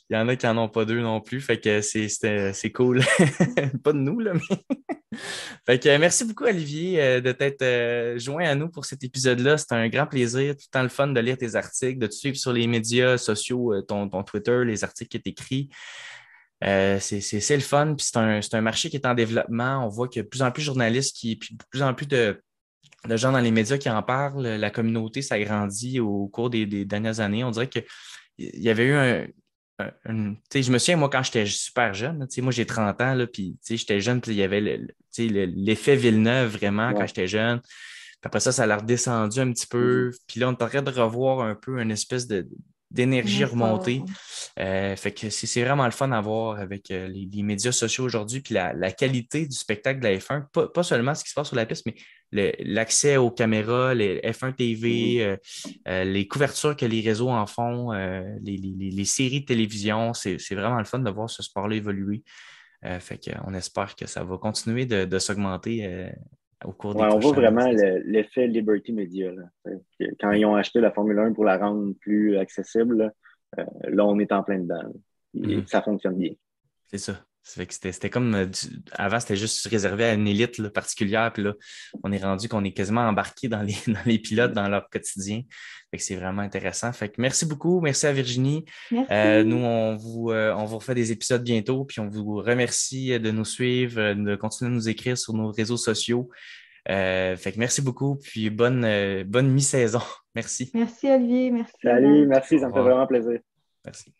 Il 0.09 0.15
y 0.15 0.19
en 0.19 0.27
a 0.27 0.35
qui 0.35 0.45
n'en 0.45 0.57
ont 0.57 0.69
pas 0.69 0.85
deux 0.85 1.01
non 1.01 1.19
plus, 1.19 1.41
fait 1.41 1.59
que 1.59 1.81
c'est 1.81 2.71
cool. 2.71 3.01
pas 3.83 3.91
de 3.91 3.97
nous, 3.97 4.19
là, 4.19 4.33
mais. 4.33 5.17
fait 5.65 5.79
que 5.79 5.97
merci 5.97 6.25
beaucoup, 6.25 6.43
Olivier, 6.43 7.01
euh, 7.01 7.21
de 7.21 7.31
t'être 7.31 7.63
euh, 7.63 8.19
joint 8.19 8.45
à 8.45 8.53
nous 8.53 8.69
pour 8.69 8.85
cet 8.85 9.03
épisode-là. 9.03 9.57
C'était 9.57 9.75
un 9.75 9.89
grand 9.89 10.05
plaisir, 10.05 10.53
tout 10.53 10.65
le 10.67 10.71
temps 10.71 10.83
le 10.83 10.89
fun 10.89 11.07
de 11.07 11.19
lire 11.19 11.37
tes 11.37 11.55
articles, 11.55 11.97
de 11.97 12.07
te 12.07 12.13
suivre 12.13 12.37
sur 12.37 12.53
les 12.53 12.67
médias 12.67 13.17
sociaux, 13.17 13.73
euh, 13.73 13.81
ton, 13.81 14.07
ton 14.07 14.21
Twitter, 14.21 14.63
les 14.63 14.83
articles 14.83 15.17
que 15.17 15.23
tu 15.23 15.29
écris. 15.31 15.69
C'est 16.61 17.55
le 17.55 17.59
fun, 17.59 17.95
puis 17.95 18.05
c'est 18.05 18.17
un, 18.17 18.39
un, 18.51 18.61
marché 18.61 18.89
qui 18.89 18.95
est 18.95 19.05
en 19.05 19.13
développement. 19.13 19.85
On 19.85 19.89
voit 19.89 20.07
qu'il 20.07 20.19
y 20.19 20.21
a 20.21 20.23
de 20.23 20.29
plus 20.29 20.41
en 20.41 20.51
plus 20.51 20.61
de 20.61 20.65
journalistes, 20.65 21.15
qui, 21.15 21.35
puis 21.35 21.55
de 21.55 21.63
plus 21.69 21.81
en 21.81 21.93
plus 21.93 22.07
de, 22.07 22.41
de 23.07 23.17
gens 23.17 23.31
dans 23.31 23.39
les 23.39 23.51
médias 23.51 23.77
qui 23.77 23.89
en 23.89 24.01
parlent. 24.01 24.45
La 24.45 24.71
communauté 24.71 25.21
s'agrandit 25.21 25.99
au 25.99 26.27
cours 26.27 26.49
des, 26.49 26.65
des, 26.65 26.85
dernières 26.85 27.19
années. 27.19 27.43
On 27.43 27.51
dirait 27.51 27.69
qu'il 27.69 27.85
y 28.37 28.69
avait 28.69 28.85
eu 28.85 28.93
un, 28.93 29.27
je 29.79 30.71
me 30.71 30.77
souviens, 30.77 30.97
moi, 30.97 31.09
quand 31.09 31.23
j'étais 31.23 31.45
super 31.45 31.93
jeune, 31.93 32.27
moi, 32.37 32.51
j'ai 32.51 32.65
30 32.65 33.01
ans, 33.01 33.13
là, 33.13 33.27
puis 33.27 33.57
j'étais 33.67 33.99
jeune, 33.99 34.21
puis 34.21 34.31
il 34.31 34.37
y 34.37 34.43
avait 34.43 34.79
l'effet 35.17 35.95
Villeneuve 35.95 36.57
vraiment 36.57 36.93
quand 36.93 37.05
j'étais 37.07 37.27
jeune. 37.27 37.59
Puis 37.59 38.27
après 38.27 38.39
ça, 38.39 38.51
ça 38.51 38.65
l'a 38.65 38.77
redescendu 38.77 39.39
un 39.39 39.51
petit 39.51 39.67
peu. 39.67 40.09
Mm-hmm. 40.09 40.19
Puis 40.27 40.39
là, 40.39 40.49
on 40.49 40.51
est 40.53 40.61
en 40.61 40.67
train 40.67 40.81
de 40.81 40.91
revoir 40.91 41.41
un 41.41 41.55
peu 41.55 41.79
une 41.81 41.91
espèce 41.91 42.27
de, 42.27 42.47
d'énergie 42.91 43.43
remontée. 43.43 44.01
Euh, 44.59 44.95
fait 44.95 45.11
que 45.11 45.29
c'est 45.29 45.63
vraiment 45.63 45.85
le 45.85 45.91
fun 45.91 46.11
à 46.11 46.21
voir 46.21 46.59
avec 46.59 46.89
euh, 46.91 47.07
les, 47.07 47.43
médias 47.43 47.71
sociaux 47.71 48.05
aujourd'hui, 48.05 48.39
puis 48.39 48.53
la, 48.53 48.91
qualité 48.91 49.45
du 49.45 49.55
spectacle 49.55 49.99
de 49.99 50.07
la 50.07 50.17
F1, 50.17 50.45
pas, 50.71 50.83
seulement 50.83 51.13
ce 51.13 51.23
qui 51.23 51.29
se 51.29 51.35
passe 51.35 51.47
sur 51.47 51.57
la 51.57 51.65
piste, 51.65 51.85
mais 51.85 52.55
l'accès 52.59 53.17
aux 53.17 53.31
caméras, 53.31 53.93
les 53.93 54.19
F1 54.21 54.55
TV, 54.55 55.37
euh, 55.87 56.03
les 56.03 56.27
couvertures 56.27 56.75
que 56.75 56.85
les 56.85 57.01
réseaux 57.01 57.29
en 57.29 57.45
font, 57.47 57.91
les, 58.41 59.05
séries 59.05 59.41
de 59.41 59.45
télévision, 59.45 60.13
c'est 60.13 60.55
vraiment 60.55 60.79
le 60.79 60.85
fun 60.85 60.99
de 60.99 61.09
voir 61.09 61.29
ce 61.29 61.43
sport-là 61.43 61.75
évoluer. 61.75 62.23
fait 62.99 63.19
qu'on 63.19 63.53
espère 63.53 63.95
que 63.95 64.07
ça 64.07 64.23
va 64.23 64.37
continuer 64.37 64.85
de 64.85 65.19
s'augmenter 65.19 66.09
au 66.65 66.71
cours 66.71 66.95
des 66.95 67.01
On 67.01 67.19
voit 67.19 67.33
vraiment 67.33 67.67
l'effet 68.05 68.47
Liberty 68.47 68.91
Media. 68.93 69.31
Quand 70.19 70.31
ils 70.31 70.45
ont 70.45 70.55
acheté 70.55 70.79
la 70.79 70.91
Formule 70.91 71.19
1 71.19 71.33
pour 71.33 71.45
la 71.45 71.57
rendre 71.57 71.93
plus 71.99 72.37
accessible, 72.37 72.97
là, 72.97 73.11
euh, 73.59 73.95
on 73.99 74.19
est 74.19 74.31
en 74.31 74.43
plein 74.43 74.59
dedans. 74.59 74.81
Et 75.33 75.39
mm-hmm. 75.39 75.67
ça 75.67 75.81
fonctionne 75.81 76.17
bien. 76.17 76.33
C'est 76.87 76.97
ça. 76.97 77.25
C'était 77.45 78.09
comme 78.09 78.33
euh, 78.33 78.47
avant, 78.93 79.19
c'était 79.19 79.35
juste 79.35 79.67
réservé 79.67 80.03
à 80.03 80.13
une 80.13 80.27
élite 80.27 80.67
particulière. 80.69 81.31
Puis 81.31 81.43
là, 81.43 81.53
on 82.03 82.11
est 82.11 82.23
rendu 82.23 82.49
qu'on 82.49 82.63
est 82.63 82.71
quasiment 82.71 83.01
embarqué 83.01 83.47
dans 83.47 83.61
les, 83.61 83.75
dans 83.87 84.03
les 84.05 84.19
pilotes 84.19 84.53
dans 84.53 84.67
leur 84.67 84.89
quotidien. 84.89 85.43
c'est 85.97 86.15
vraiment 86.15 86.41
intéressant. 86.41 86.91
Fait 86.91 87.09
que 87.09 87.21
merci 87.21 87.45
beaucoup. 87.45 87.81
Merci 87.81 88.07
à 88.07 88.13
Virginie. 88.13 88.65
Euh, 89.11 89.43
nous, 89.43 89.57
on 89.57 89.95
vous, 89.95 90.31
on 90.31 90.65
vous 90.65 90.77
refait 90.77 90.95
des 90.95 91.11
épisodes 91.11 91.43
bientôt. 91.43 91.85
Puis 91.85 91.99
on 91.99 92.09
vous 92.09 92.37
remercie 92.37 93.19
de 93.19 93.31
nous 93.31 93.45
suivre, 93.45 94.13
de 94.13 94.35
continuer 94.35 94.71
à 94.71 94.73
nous 94.73 94.89
écrire 94.89 95.17
sur 95.17 95.33
nos 95.33 95.51
réseaux 95.51 95.77
sociaux. 95.77 96.29
Euh, 96.89 97.35
fait 97.35 97.51
que 97.51 97.59
merci 97.59 97.81
beaucoup, 97.81 98.15
puis 98.15 98.49
bonne, 98.49 98.83
euh, 98.85 99.23
bonne 99.25 99.51
mi-saison. 99.51 100.01
Merci. 100.35 100.69
Merci 100.73 101.09
Olivier, 101.09 101.49
merci. 101.49 101.73
Salut, 101.81 102.27
merci, 102.27 102.59
ça 102.59 102.67
me 102.67 102.73
fait 102.73 102.81
vraiment 102.81 103.07
plaisir. 103.07 103.39
Merci. 103.85 104.13